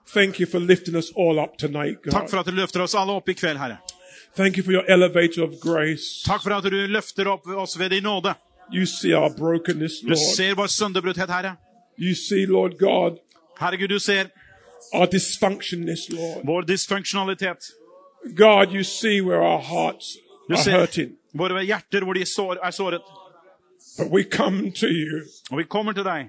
Thank 0.06 0.40
you 0.40 0.46
for 0.46 0.58
lifting 0.60 0.96
us 0.96 1.12
all 1.16 1.38
up 1.38 1.56
tonight, 1.58 2.02
God. 2.02 2.30
for 2.30 2.38
at 2.38 2.46
du 2.46 2.52
løfter 2.52 2.80
oss 2.80 2.94
alle 2.94 3.12
opp 3.12 3.28
i 3.28 3.34
kveld, 3.34 3.58
Herre. 3.58 3.78
Thank 4.36 4.56
you 4.56 4.62
for 4.64 4.72
your 4.72 4.84
elevator 4.90 5.42
of 5.42 5.60
grace. 5.60 6.22
Takk 6.26 6.42
for 6.42 6.50
at 6.52 6.64
du 6.64 6.70
løfter 6.70 7.26
opp 7.26 7.46
oss 7.46 7.76
ved 7.78 7.90
din 7.90 8.02
nåde. 8.02 8.34
You 8.70 8.86
see 8.86 9.14
our 9.14 9.30
brokenness, 9.30 10.00
Du 10.00 10.08
Lord. 10.08 10.18
ser 10.36 10.54
vår 10.54 10.66
sønderbruddhet, 10.66 11.30
Herre. 11.30 11.56
You 11.98 12.14
see, 12.14 12.46
Lord 12.46 12.78
God, 12.78 13.18
Herregud, 13.58 13.88
du 13.88 13.98
ser 13.98 14.24
our 14.92 15.06
dysfunctionness, 15.06 16.08
Lord. 16.10 16.46
vår 16.46 16.62
dysfunksjonalitet. 16.62 17.58
God, 18.36 18.72
you 18.74 18.82
see 18.84 19.20
where 19.20 19.40
our 19.42 19.60
hearts 19.62 20.16
Du 20.48 20.54
are 20.54 20.62
ser 20.62 20.70
hurting. 20.78 21.10
våre 21.34 21.64
hjerter 21.64 22.04
hvor 22.04 22.12
de 22.14 22.24
sår, 22.26 22.56
er 22.64 22.70
såret. 22.70 23.00
But 23.98 24.10
we 24.10 24.22
come 24.24 24.70
to 24.72 24.86
you 24.86 25.22
Og 25.50 25.58
vi 25.58 25.64
kommer 25.64 25.92
til 25.92 26.04
deg 26.04 26.28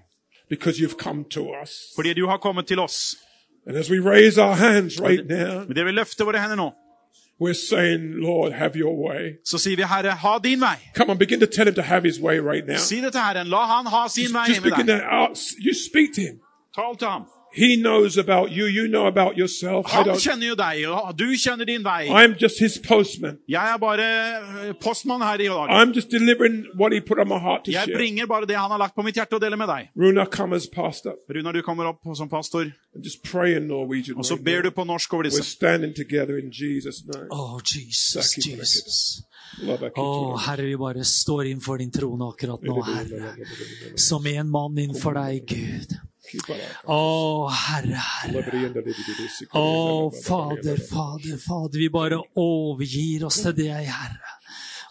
because 0.49 0.79
you've 0.83 0.97
come 0.97 1.23
to 1.31 1.47
us. 1.63 1.69
fordi 1.95 2.13
du 2.13 2.27
har 2.27 2.37
kommet 2.37 2.67
til 2.67 2.79
oss. 2.79 3.15
And 3.67 3.77
as 3.77 3.89
we 3.91 3.99
raise 3.99 4.37
our 4.41 4.53
hands 4.55 4.99
right 5.01 5.27
now, 5.27 5.65
Men 5.67 5.75
det 5.75 5.85
vi 5.85 5.91
løfter 5.91 6.25
våre 6.25 6.41
hender 6.41 6.55
nå, 6.55 6.71
we're 7.41 7.53
saying, 7.69 8.13
Lord, 8.15 8.51
have 8.53 8.71
your 8.75 8.95
way. 9.09 9.33
så 9.45 9.57
sier 9.57 9.75
vi, 9.75 9.83
Herre, 9.83 10.11
ha 10.11 10.37
din 10.43 10.59
vei. 10.61 10.75
Come 10.95 11.11
on, 11.11 11.17
begin 11.17 11.39
to 11.39 11.45
tell 11.45 11.67
him 11.67 11.75
to 11.75 11.81
have 11.81 12.03
his 12.03 12.19
way 12.19 12.39
right 12.39 12.67
now. 12.67 12.77
Si 12.77 13.01
det 13.01 13.11
til 13.11 13.21
Herren. 13.21 13.47
La 13.47 13.65
han 13.65 13.85
ha 13.85 14.07
sin 14.07 14.33
vei 14.33 14.47
Just 14.47 14.61
med 14.63 14.71
begin 14.71 14.87
deg. 14.87 14.99
to 15.01 15.05
out, 15.05 15.37
you 15.65 15.73
speak 15.89 16.09
to 16.15 16.21
him. 16.21 16.39
Tal 16.75 16.95
til 16.97 17.07
ham. 17.07 17.23
He 17.55 17.75
knows 17.81 18.17
about 18.17 18.51
you. 18.51 18.65
You 18.67 18.87
know 18.87 19.07
about 19.07 19.37
yourself. 19.37 19.87
I 19.87 19.95
Han 19.95 20.05
don't. 20.05 20.21
kjenner 20.21 20.47
jo 20.51 20.55
deg, 20.55 20.83
og 20.89 21.15
du 21.17 21.25
kjenner 21.33 21.65
din 21.65 21.83
vei. 21.83 22.07
I'm 22.07 22.35
just 22.41 22.59
his 22.59 22.77
postman. 22.77 23.39
Jeg 23.49 23.73
er 23.73 23.77
bare 23.81 24.05
eh, 24.67 24.73
postmann 24.81 25.21
her 25.25 25.41
i 25.41 25.47
dag. 25.49 25.69
I'm 25.73 25.93
just 25.95 26.11
delivering 26.11 26.65
what 26.77 26.93
he 26.93 27.01
put 27.01 27.17
on 27.19 27.27
my 27.27 27.39
heart 27.39 27.65
to 27.65 27.71
Jeg 27.71 27.85
share. 27.87 27.97
bringer 27.97 28.25
bare 28.29 28.45
det 28.45 28.55
han 28.57 28.69
har 28.71 28.77
lagt 28.77 28.95
på 28.95 29.01
mitt 29.03 29.15
hjerte 29.17 29.35
å 29.35 29.41
dele 29.41 29.57
med 29.57 29.67
deg. 29.67 29.89
Runa, 29.97 30.25
come 30.25 30.59
pastor 30.73 31.15
Runar, 31.29 31.53
du 31.53 31.61
kommer 31.61 31.85
opp 31.89 32.01
som 32.15 32.29
pastor, 32.29 32.69
and 32.93 33.03
just 33.03 33.23
pray 33.23 33.55
in 33.55 33.67
Norwegian. 33.67 34.17
og 34.17 34.25
så 34.25 34.37
ber 34.37 34.61
du 34.61 34.71
på 34.71 34.85
norsk 34.85 35.13
over 35.13 35.23
We're 35.23 35.29
disse. 35.29 35.43
standing 35.55 35.93
together 35.95 36.37
in 36.37 36.51
Jesus' 36.51 37.01
name. 37.07 37.27
Å, 37.31 37.59
Jesus, 37.65 38.35
Jesus. 38.37 39.23
Å, 39.65 39.77
oh, 39.97 40.37
Herre, 40.37 40.63
vi 40.69 40.75
bare 40.77 41.03
står 41.03 41.49
innenfor 41.49 41.77
din 41.81 41.91
trone 41.91 42.29
akkurat 42.29 42.61
nå, 42.61 42.81
Herre. 42.85 43.33
Som 43.95 44.25
en 44.29 44.49
mann 44.49 44.77
innenfor 44.77 45.17
deg, 45.17 45.45
Gud. 45.49 45.97
Å, 46.85 47.49
Herre, 47.49 47.99
Herre. 47.99 48.43
Å, 49.51 50.11
Fader, 50.23 50.81
Fader, 50.89 51.37
Fader, 51.41 51.79
vi 51.79 51.89
bare 51.93 52.19
overgir 52.39 53.25
oss 53.29 53.41
til 53.45 53.57
deg, 53.57 53.89
Herre. 53.89 54.35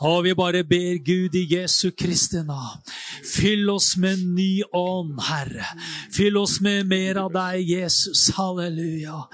Og 0.07 0.23
vi 0.29 0.35
bare 0.39 0.63
ber 0.63 1.01
Gud 1.03 1.35
i 1.35 1.43
Jesu 1.51 1.91
Kristi 1.91 2.45
navn. 2.47 2.83
Fyll 3.27 3.67
oss 3.73 3.97
med 3.99 4.21
ny 4.37 4.63
ånd, 4.77 5.19
Herre. 5.27 5.67
Fyll 6.15 6.39
oss 6.39 6.61
med 6.63 6.87
mer 6.87 7.19
av 7.25 7.33
deg, 7.35 7.65
Jesus. 7.67 8.29
Halleluja. 8.37 9.25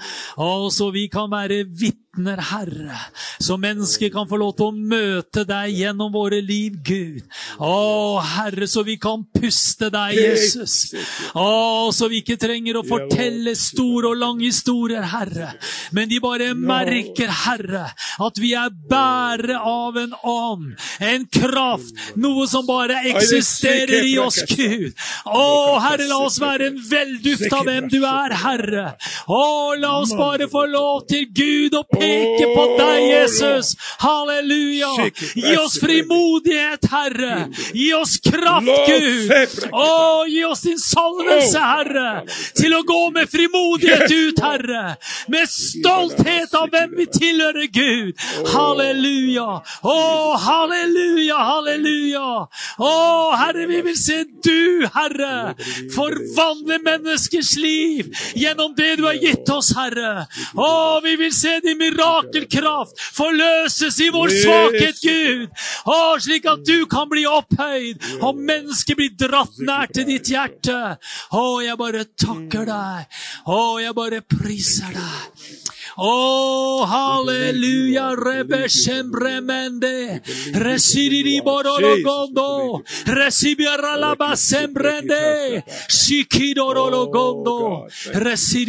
Og 0.41 0.71
så 0.73 0.89
vi 0.95 1.05
kan 1.13 1.29
være 1.29 1.67
vitner, 1.69 2.04
Herre. 2.23 2.95
Så 3.39 3.57
mennesker 3.57 4.09
kan 4.09 4.27
få 4.29 4.37
lov 4.39 4.55
til 4.55 4.69
å 4.69 4.75
møte 4.75 5.43
deg 5.47 5.73
gjennom 5.75 6.11
våre 6.13 6.39
liv, 6.43 6.77
Gud. 6.85 7.23
Å, 7.59 8.19
Herre, 8.23 8.67
så 8.71 8.85
vi 8.87 8.95
kan 9.01 9.25
puste 9.35 9.89
deg, 9.93 10.15
Jesus. 10.15 10.93
Å, 11.35 11.91
så 11.95 12.07
vi 12.11 12.21
ikke 12.23 12.37
trenger 12.39 12.79
å 12.79 12.85
fortelle 12.87 13.55
store 13.59 14.13
og 14.13 14.21
lange 14.21 14.47
historier, 14.47 15.03
Herre. 15.11 15.51
Men 15.95 16.09
de 16.11 16.21
bare 16.23 16.53
merker, 16.55 17.31
Herre, 17.45 17.89
at 18.23 18.39
vi 18.41 18.53
er 18.55 18.71
bærere 18.71 19.59
av 19.59 19.99
en 19.99 20.15
ånd, 20.23 20.71
en 21.03 21.27
kraft, 21.27 21.91
noe 22.15 22.47
som 22.49 22.65
bare 22.67 23.01
eksisterer 23.11 24.07
i 24.07 24.15
oss, 24.23 24.41
Gud. 24.49 24.93
Å, 25.27 25.45
Herre, 25.83 26.07
la 26.09 26.21
oss 26.23 26.39
være 26.41 26.71
en 26.71 26.79
velduft 26.79 27.51
av 27.51 27.67
hvem 27.67 27.91
du 27.91 27.99
er, 28.01 28.37
Herre. 28.45 28.87
Å, 29.27 29.43
la 29.81 29.97
oss 29.99 30.15
bare 30.15 30.47
få 30.51 30.65
lov 30.71 31.05
til 31.11 31.27
Gud 31.35 31.75
å 31.75 31.83
peke 31.83 32.04
på 32.55 32.65
deg, 32.79 33.01
Jesus. 33.09 33.75
Halleluja. 33.99 35.11
Gi 35.35 35.55
oss 35.57 35.79
frimodighet, 35.79 36.87
Herre. 36.91 37.47
Gi 37.73 37.93
oss 37.93 38.17
kraft, 38.23 38.67
Gud. 38.87 39.69
Å, 39.71 40.25
gi 40.29 40.43
oss 40.45 40.63
din 40.65 40.79
salvelse, 40.81 41.59
Herre, 41.59 42.09
til 42.57 42.75
å 42.77 42.81
gå 42.87 43.01
med 43.15 43.31
frimodighet 43.31 44.11
ut, 44.11 44.41
Herre. 44.43 44.83
Med 45.31 45.49
stolthet 45.51 46.55
av 46.57 46.69
hvem 46.73 46.95
vi 46.99 47.07
tilhører, 47.11 47.69
Gud. 47.73 48.25
Halleluja. 48.53 49.47
Å, 49.81 49.97
halleluja, 50.45 51.39
halleluja. 51.51 52.29
Å, 52.79 52.93
Herre, 53.39 53.67
vi 53.71 53.81
vil 53.89 53.99
se 53.99 54.21
du, 54.45 54.85
Herre, 54.95 55.55
forvandle 55.95 56.79
menneskers 56.85 57.55
liv 57.61 58.11
gjennom 58.35 58.73
det 58.77 58.95
du 58.99 59.05
har 59.07 59.19
gitt 59.19 59.49
oss, 59.53 59.73
Herre. 59.77 60.25
Å, 60.55 60.69
vi 61.03 61.15
vil 61.19 61.33
se 61.35 61.57
din 61.63 61.79
mirakelkraft 61.95 62.99
forløses 63.15 63.99
i 64.03 64.09
vår 64.13 64.33
svakhet, 64.33 65.01
Gud. 65.01 65.63
Å, 65.85 65.99
slik 66.23 66.47
at 66.49 66.65
du 66.67 66.85
kan 66.91 67.09
bli 67.11 67.25
opphøyd, 67.29 68.03
og 68.21 68.39
mennesket 68.39 68.99
blir 68.99 69.13
dratt 69.19 69.59
nær 69.63 69.91
til 69.93 70.07
ditt 70.09 70.31
hjerte. 70.31 70.97
Å, 71.31 71.45
jeg 71.63 71.79
bare 71.79 72.05
takker 72.19 72.67
deg. 72.69 73.21
Å, 73.47 73.61
jeg 73.83 73.97
bare 73.97 74.21
priser 74.21 74.95
deg. 74.95 75.74
Å, 75.95 76.83
halleluja, 76.83 78.19
rebe 78.19 78.67
sembremende. 78.67 80.19
Residiri 80.51 81.39
borologondo. 81.39 82.83
Resibira 83.07 83.95
laba 83.95 84.35
sembrende. 84.35 85.63
Shikidorologondo. 85.87 87.87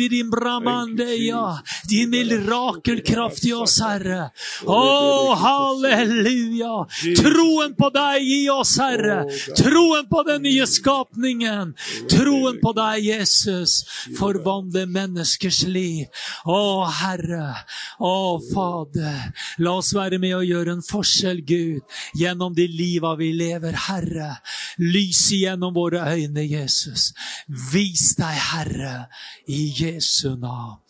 din 0.09 0.31
bramande, 0.31 1.17
ja. 1.17 1.59
Din 1.89 2.11
mirakelkraft 2.11 3.45
i 3.45 3.53
oss, 3.53 3.81
Herre. 3.81 4.31
Å, 4.63 5.35
halleluja. 5.35 6.87
Troen 7.19 7.75
på 7.75 7.91
deg 7.91 8.23
i 8.23 8.49
oss, 8.51 8.79
Herre. 8.79 9.27
Troen 9.59 10.07
på 10.07 10.23
den 10.23 10.43
nye 10.43 10.67
skapningen. 10.67 11.75
Troen 12.07 12.61
på 12.63 12.73
deg, 12.73 13.03
Jesus. 13.03 13.83
Forvandle 14.15 14.87
menneskers 14.87 15.67
liv. 15.67 16.07
Å, 16.47 16.87
Herre. 16.87 17.16
Å, 17.99 18.15
Fader. 18.53 19.33
La 19.65 19.77
oss 19.81 19.93
være 19.97 20.19
med 20.23 20.37
og 20.39 20.47
gjøre 20.47 20.77
en 20.77 20.85
forskjell, 20.85 21.43
Gud, 21.47 21.83
gjennom 22.19 22.55
de 22.57 22.67
liva 22.69 23.15
vi 23.17 23.33
lever, 23.37 23.77
Herre. 23.87 24.31
Lys 24.83 25.23
igjennom 25.37 25.75
våre 25.77 26.05
øyne, 26.13 26.45
Jesus. 26.45 27.13
Vis 27.73 28.15
deg, 28.19 28.39
Herre, 28.53 28.97
i 29.49 29.67
Jesu 29.77 30.37
navn. 30.37 30.83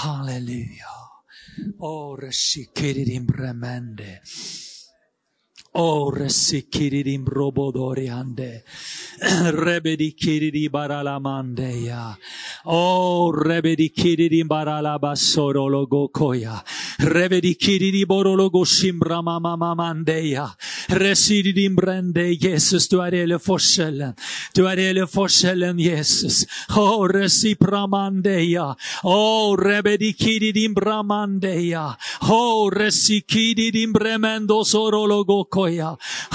Halleluja. 0.00 0.96
Åre, 1.80 2.28
reshikiririm 2.28 3.26
bremende. 3.26 4.20
Oresi 5.72 6.68
kiririm 6.68 7.24
robodoriande. 7.24 8.62
Rebedi 9.54 10.16
kiriri 10.18 10.68
baralamande 10.68 11.86
ya. 11.86 12.16
O 12.66 13.30
rebedi 13.30 13.92
kiriri 13.94 14.42
baralaba 14.42 15.14
sorologo 15.14 16.10
koya. 16.10 16.60
Rebedi 16.98 17.54
kiriri 17.54 18.04
borologo 18.04 18.64
shimramamamamande 18.64 20.30
ya. 20.30 20.48
Resir 20.88 21.54
din 21.54 21.76
brände 21.76 22.34
Jesus, 22.34 22.88
du 22.88 23.00
är 23.00 23.12
hela 23.12 23.38
forskjellen. 23.38 24.14
Du 24.54 24.66
är 24.66 24.76
hela 24.76 25.06
forskjellen 25.06 25.78
Jesus. 25.78 26.46
O 26.76 27.06
resi 27.06 27.54
pramandeya. 27.54 28.74
O 29.04 29.56
rebedi 29.56 30.14
kiriri 30.14 30.74
bramandeya. 30.74 31.94
O 32.28 32.70
resi 32.70 33.20
kiriri 33.20 33.86
bremendo 33.92 34.64
sorologo 34.64 35.44
koya. 35.44 35.59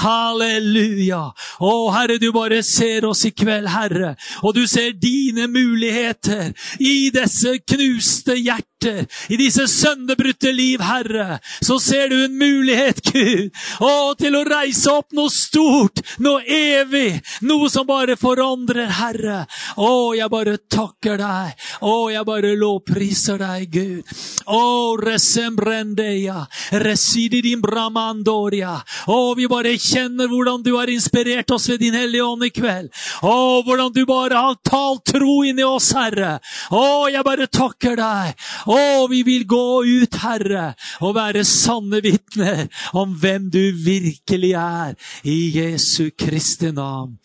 Halleluja. 0.02 1.22
Å, 1.60 1.72
Herre, 1.94 2.18
du 2.22 2.30
bare 2.36 2.62
ser 2.66 3.06
oss 3.08 3.24
i 3.26 3.32
kveld, 3.36 3.68
Herre. 3.72 4.14
Og 4.42 4.54
du 4.56 4.66
ser 4.70 4.92
dine 5.00 5.48
muligheter 5.50 6.52
i 6.78 7.10
disse 7.14 7.58
knuste 7.66 8.36
hjerter. 8.76 9.06
I 9.28 9.36
disse 9.36 9.66
sønderbrutte 9.68 10.52
liv, 10.52 10.80
Herre, 10.80 11.38
så 11.60 11.78
ser 11.78 12.08
du 12.08 12.24
en 12.24 12.38
mulighet, 12.38 13.00
Gud, 13.12 13.50
å, 13.80 14.14
til 14.18 14.36
å 14.36 14.44
reise 14.44 14.90
opp 14.92 15.12
noe 15.12 15.30
stort, 15.30 16.00
noe 16.18 16.42
evig, 16.46 17.20
noe 17.42 17.70
som 17.70 17.86
bare 17.86 18.16
forandrer, 18.16 18.88
Herre. 18.88 19.46
Å, 19.76 20.14
jeg 20.16 20.30
bare 20.30 20.58
takker 20.58 21.18
deg. 21.18 21.66
Å, 21.82 22.10
jeg 22.12 22.24
bare 22.26 22.54
lovpriser 22.56 23.38
deg, 23.38 23.70
Gud. 23.70 24.16
Å, 24.46 24.96
resembrendeia, 25.00 26.46
resididim 26.72 27.62
bramandoria. 27.62 28.76
Å, 29.08 29.34
vi 29.36 29.48
bare 29.48 29.76
kjenner 29.78 30.28
hvordan 30.30 30.62
du 30.64 30.74
har 30.76 30.90
inspirert 30.92 31.50
oss 31.50 31.68
ved 31.70 31.82
din 31.82 31.96
Hellige 31.96 32.26
Ånd 32.26 32.46
i 32.46 32.52
kveld. 32.54 32.92
Å, 33.22 33.62
hvordan 33.66 33.92
du 33.94 34.04
bare 34.08 34.46
har 34.48 34.60
talt 34.66 35.06
tro 35.06 35.42
inn 35.46 35.60
i 35.60 35.66
oss, 35.66 35.92
Herre. 35.96 36.36
Å, 36.70 37.06
jeg 37.12 37.24
bare 37.26 37.48
takker 37.50 37.96
deg. 37.98 38.46
Å, 38.66 39.06
vi 39.10 39.22
vil 39.26 39.46
gå 39.48 39.84
ut, 39.86 40.18
Herre, 40.22 40.74
og 41.04 41.14
være 41.16 41.44
sanne 41.46 42.00
vitner 42.04 42.66
om 42.96 43.14
hvem 43.20 43.50
du 43.52 43.62
virkelig 43.84 44.52
er. 44.58 44.96
I 45.24 45.38
Jesu 45.54 46.10
Kristi 46.18 46.72
navn. 46.74 47.16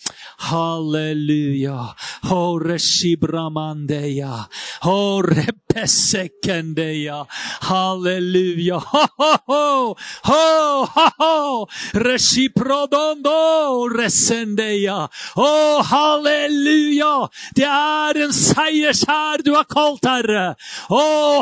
Halleluja. 0.52 1.80
Å, 2.32 2.42
Horepesekendeya. 4.82 7.26
Halleluja. 7.70 8.80
Ho, 8.92 9.06
ho, 9.18 9.38
ho! 9.48 9.96
Ho, 10.24 10.86
ho, 10.86 11.08
ho! 11.20 11.68
Reshiprodondo 11.94 13.88
resendeya. 13.92 15.10
Å, 15.36 15.50
halleluja! 15.92 17.30
Det 17.58 17.68
er 17.68 18.22
en 18.26 18.34
seiershær 18.36 19.44
du 19.46 19.54
har 19.56 19.68
kalt, 19.72 20.06
Herre. 20.08 20.46
Å, 20.90 21.02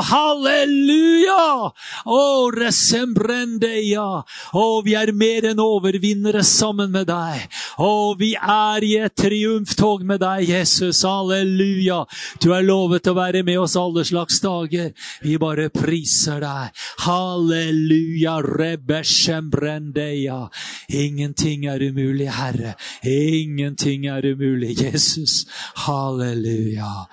halleluja! 0.09 1.71
Å, 2.05 2.21
resembrendeia. 2.55 4.05
Å, 4.53 4.65
vi 4.85 4.95
er 4.97 5.11
mer 5.17 5.49
enn 5.51 5.61
overvinnere 5.63 6.43
sammen 6.47 6.91
med 6.93 7.09
deg. 7.09 7.47
Å, 7.81 7.91
vi 8.19 8.33
er 8.39 8.85
i 8.85 8.93
et 9.03 9.15
triumftog 9.19 10.05
med 10.07 10.21
deg, 10.23 10.49
Jesus. 10.49 11.03
Halleluja. 11.07 12.03
Du 12.41 12.53
er 12.55 12.67
lovet 12.67 13.09
å 13.09 13.15
være 13.17 13.43
med 13.47 13.59
oss 13.63 13.77
alle 13.79 14.05
slags 14.07 14.39
dager. 14.43 14.91
Vi 15.25 15.37
bare 15.41 15.69
priser 15.73 16.39
deg. 16.43 16.85
Halleluja, 17.05 18.39
rebeshembrendeya. 18.45 20.41
Ingenting 20.89 21.67
er 21.69 21.79
umulig, 21.89 22.29
Herre. 22.39 22.75
Ingenting 23.03 24.07
er 24.11 24.31
umulig, 24.33 24.75
Jesus. 24.79 25.45
Halleluja. 25.85 27.07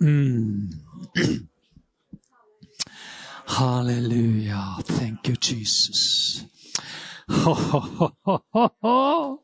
Mm. 0.00 0.68
Halleluja. 3.48 4.82
Thank 4.84 5.28
you, 5.28 5.36
Jesus. 5.40 6.44
Ho, 7.28 7.54
ho, 7.54 8.40
ho. 8.82 9.38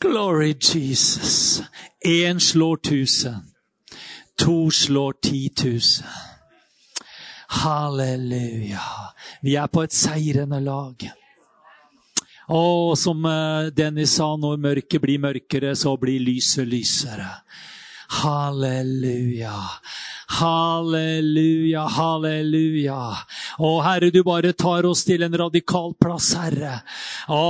Glory 0.00 0.54
Jesus. 0.54 1.62
Én 2.04 2.40
slår 2.40 2.76
tusen. 2.76 3.42
To 4.36 4.70
slår 4.70 5.12
ti 5.22 5.48
tusen. 5.48 6.06
Halleluja. 7.48 8.80
Vi 9.42 9.54
er 9.54 9.66
på 9.66 9.82
et 9.82 9.92
seirende 9.92 10.60
lag. 10.60 11.10
Og 12.48 12.98
som 12.98 13.24
eh, 13.24 13.68
Dennis 13.76 14.16
sa, 14.16 14.32
når 14.36 14.56
mørket 14.56 15.00
blir 15.02 15.20
mørkere, 15.20 15.76
så 15.76 15.96
blir 15.96 16.20
lyset 16.20 16.66
lysere. 16.68 17.28
Halleluja. 18.20 19.56
Halleluja, 20.32 21.82
halleluja. 21.92 23.00
Å, 23.60 23.70
Herre, 23.84 24.08
du 24.10 24.22
bare 24.24 24.54
tar 24.56 24.86
oss 24.88 25.04
til 25.04 25.22
en 25.26 25.34
radikal 25.36 25.92
plass, 26.00 26.30
Herre. 26.38 26.78
Å. 27.28 27.42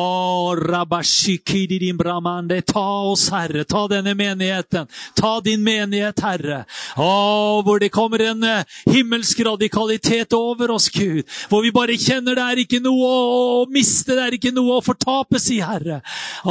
Ta 2.66 2.86
oss, 3.06 3.28
Herre. 3.30 3.62
Ta 3.70 3.84
denne 3.90 4.16
menigheten. 4.18 4.90
Ta 5.18 5.32
din 5.44 5.62
menighet, 5.62 6.20
Herre. 6.26 6.64
Å, 6.98 7.62
hvor 7.62 7.78
det 7.82 7.92
kommer 7.94 8.24
en 8.32 8.42
eh, 8.48 8.66
himmelsk 8.90 9.44
radikalitet 9.46 10.34
over 10.36 10.74
oss, 10.74 10.90
Gud. 10.90 11.22
Hvor 11.52 11.62
vi 11.62 11.70
bare 11.74 11.98
kjenner 12.00 12.38
det 12.38 12.48
er 12.48 12.64
ikke 12.64 12.82
noe 12.82 13.12
å 13.12 13.64
miste, 13.70 14.16
det 14.18 14.26
er 14.26 14.38
ikke 14.40 14.54
noe 14.56 14.80
å 14.80 14.84
fortapes 14.84 15.48
i, 15.54 15.60
Herre. 15.62 16.00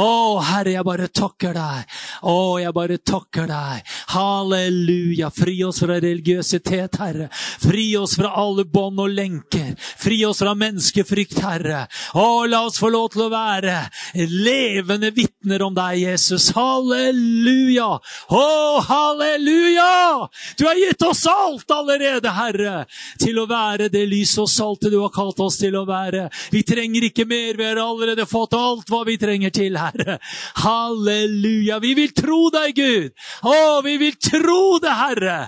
Å, 0.00 0.08
Herre, 0.48 0.78
jeg 0.78 0.88
bare 0.88 1.12
takker 1.12 1.60
deg. 1.60 2.00
Å, 2.24 2.38
jeg 2.64 2.76
bare 2.80 2.98
takker 3.04 3.52
deg. 3.52 3.94
Halleluja. 4.14 5.30
Fri 5.30 5.58
oss 5.64 5.80
fra 5.82 5.98
religiøsitet, 6.00 6.98
Herre. 7.00 7.28
Fri 7.62 7.92
oss 7.96 8.16
fra 8.18 8.32
alle 8.42 8.64
bånd 8.64 9.00
og 9.02 9.12
lenker. 9.12 9.74
Fri 9.78 10.22
oss 10.26 10.42
fra 10.42 10.54
menneskefrykt, 10.58 11.38
Herre. 11.44 11.86
Å, 12.18 12.26
la 12.50 12.64
oss 12.66 12.80
få 12.82 12.90
lov 12.92 13.12
til 13.14 13.26
å 13.26 13.30
være 13.32 13.76
levende 14.14 15.10
vitner 15.14 15.62
om 15.62 15.74
deg, 15.76 16.02
Jesus. 16.02 16.50
Halleluja! 16.56 17.88
Å, 18.28 18.44
halleluja! 18.88 20.28
Du 20.58 20.66
har 20.66 20.78
gitt 20.80 21.02
oss 21.06 21.24
alt 21.30 21.70
allerede, 21.72 22.32
Herre, 22.32 22.84
til 23.20 23.40
å 23.42 23.46
være 23.50 23.88
det 23.92 24.04
lyset 24.10 24.42
og 24.44 24.50
saltet 24.50 24.92
du 24.92 25.00
har 25.02 25.12
kalt 25.14 25.40
oss 25.42 25.58
til 25.60 25.76
å 25.78 25.84
være. 25.88 26.28
Vi 26.52 26.64
trenger 26.66 27.08
ikke 27.08 27.26
mer, 27.28 27.56
vi 27.58 27.68
har 27.68 27.80
allerede 27.82 28.26
fått 28.28 28.56
alt 28.58 28.90
hva 28.92 29.02
vi 29.08 29.18
trenger 29.20 29.54
til, 29.54 29.78
Herre. 29.80 30.18
Halleluja! 30.62 31.80
Vi 31.82 31.94
vil 31.98 32.14
tro 32.16 32.46
deg, 32.54 32.76
Gud. 32.76 33.12
Å, 33.48 33.80
vi 33.84 33.91
vil 34.00 34.16
tro 34.20 34.78
det, 34.82 34.92
Herre. 34.96 35.38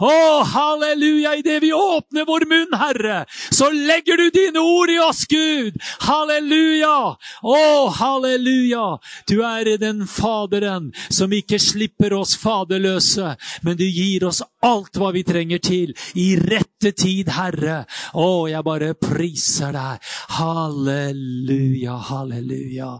Å, 0.00 0.42
halleluja! 0.54 1.34
Idet 1.40 1.60
vi 1.62 1.72
åpner 1.72 2.26
vår 2.28 2.46
munn, 2.50 2.74
Herre, 2.78 3.24
så 3.50 3.70
legger 3.74 4.20
du 4.20 4.30
dine 4.34 4.62
ord 4.62 4.92
i 4.92 4.98
oss, 5.02 5.24
Gud. 5.30 5.78
Halleluja! 6.06 6.96
Å, 7.42 7.60
halleluja! 7.98 8.86
Du 9.30 9.40
er 9.46 9.74
den 9.80 10.04
Faderen 10.10 10.90
som 11.08 11.32
ikke 11.34 11.58
slipper 11.62 12.14
oss 12.16 12.34
faderløse, 12.40 13.34
men 13.62 13.78
du 13.78 13.86
gir 13.86 14.26
oss 14.28 14.42
alt 14.64 14.96
hva 14.98 15.12
vi 15.14 15.24
trenger 15.26 15.62
til 15.64 15.94
i 16.20 16.34
rette 16.40 16.94
tid, 16.96 17.32
Herre. 17.34 17.82
Å, 18.14 18.28
jeg 18.50 18.66
bare 18.66 18.94
priser 18.98 19.74
deg. 19.76 20.12
Halleluja, 20.38 21.98
halleluja. 22.10 22.92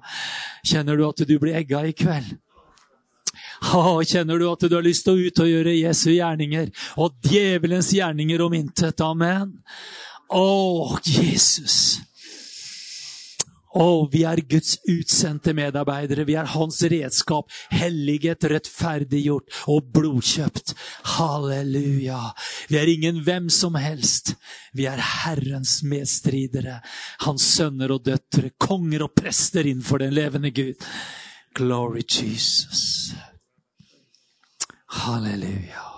Kjenner 0.64 0.98
du 0.98 1.06
at 1.08 1.24
du 1.28 1.36
blir 1.40 1.60
egga 1.60 1.84
i 1.88 1.94
kveld? 1.96 2.43
Å, 3.64 4.02
kjenner 4.04 4.38
du 4.38 4.48
at 4.50 4.64
du 4.68 4.74
har 4.76 4.84
lyst 4.84 5.06
til 5.06 5.14
å 5.16 5.28
ut 5.28 5.44
og 5.44 5.50
gjøre 5.50 5.76
Jesu 5.78 6.10
gjerninger 6.12 6.72
og 7.00 7.14
djevelens 7.24 7.92
gjerninger 7.96 8.42
om 8.44 8.56
intet? 8.58 9.00
Amen. 9.04 9.54
Å, 10.34 10.98
Jesus. 11.06 12.00
Å, 13.74 14.06
vi 14.06 14.20
er 14.22 14.38
Guds 14.46 14.76
utsendte 14.86 15.50
medarbeidere. 15.56 16.26
Vi 16.28 16.36
er 16.38 16.46
Hans 16.52 16.78
redskap, 16.86 17.50
helliget, 17.74 18.46
rettferdiggjort 18.52 19.64
og 19.72 19.90
blodkjøpt. 19.96 20.76
Halleluja. 21.16 22.20
Vi 22.70 22.78
er 22.78 22.92
ingen 22.92 23.18
hvem 23.26 23.50
som 23.50 23.74
helst. 23.80 24.36
Vi 24.78 24.86
er 24.86 25.02
Herrens 25.02 25.80
medstridere, 25.82 26.78
Hans 27.26 27.50
sønner 27.56 27.96
og 27.96 28.06
døtre, 28.06 28.54
konger 28.62 29.08
og 29.08 29.14
prester 29.18 29.66
innenfor 29.66 30.04
den 30.06 30.14
levende 30.14 30.54
Gud. 30.54 30.90
Glory 31.58 32.06
Jesus. 32.06 33.14
Halleluja. 34.94 35.93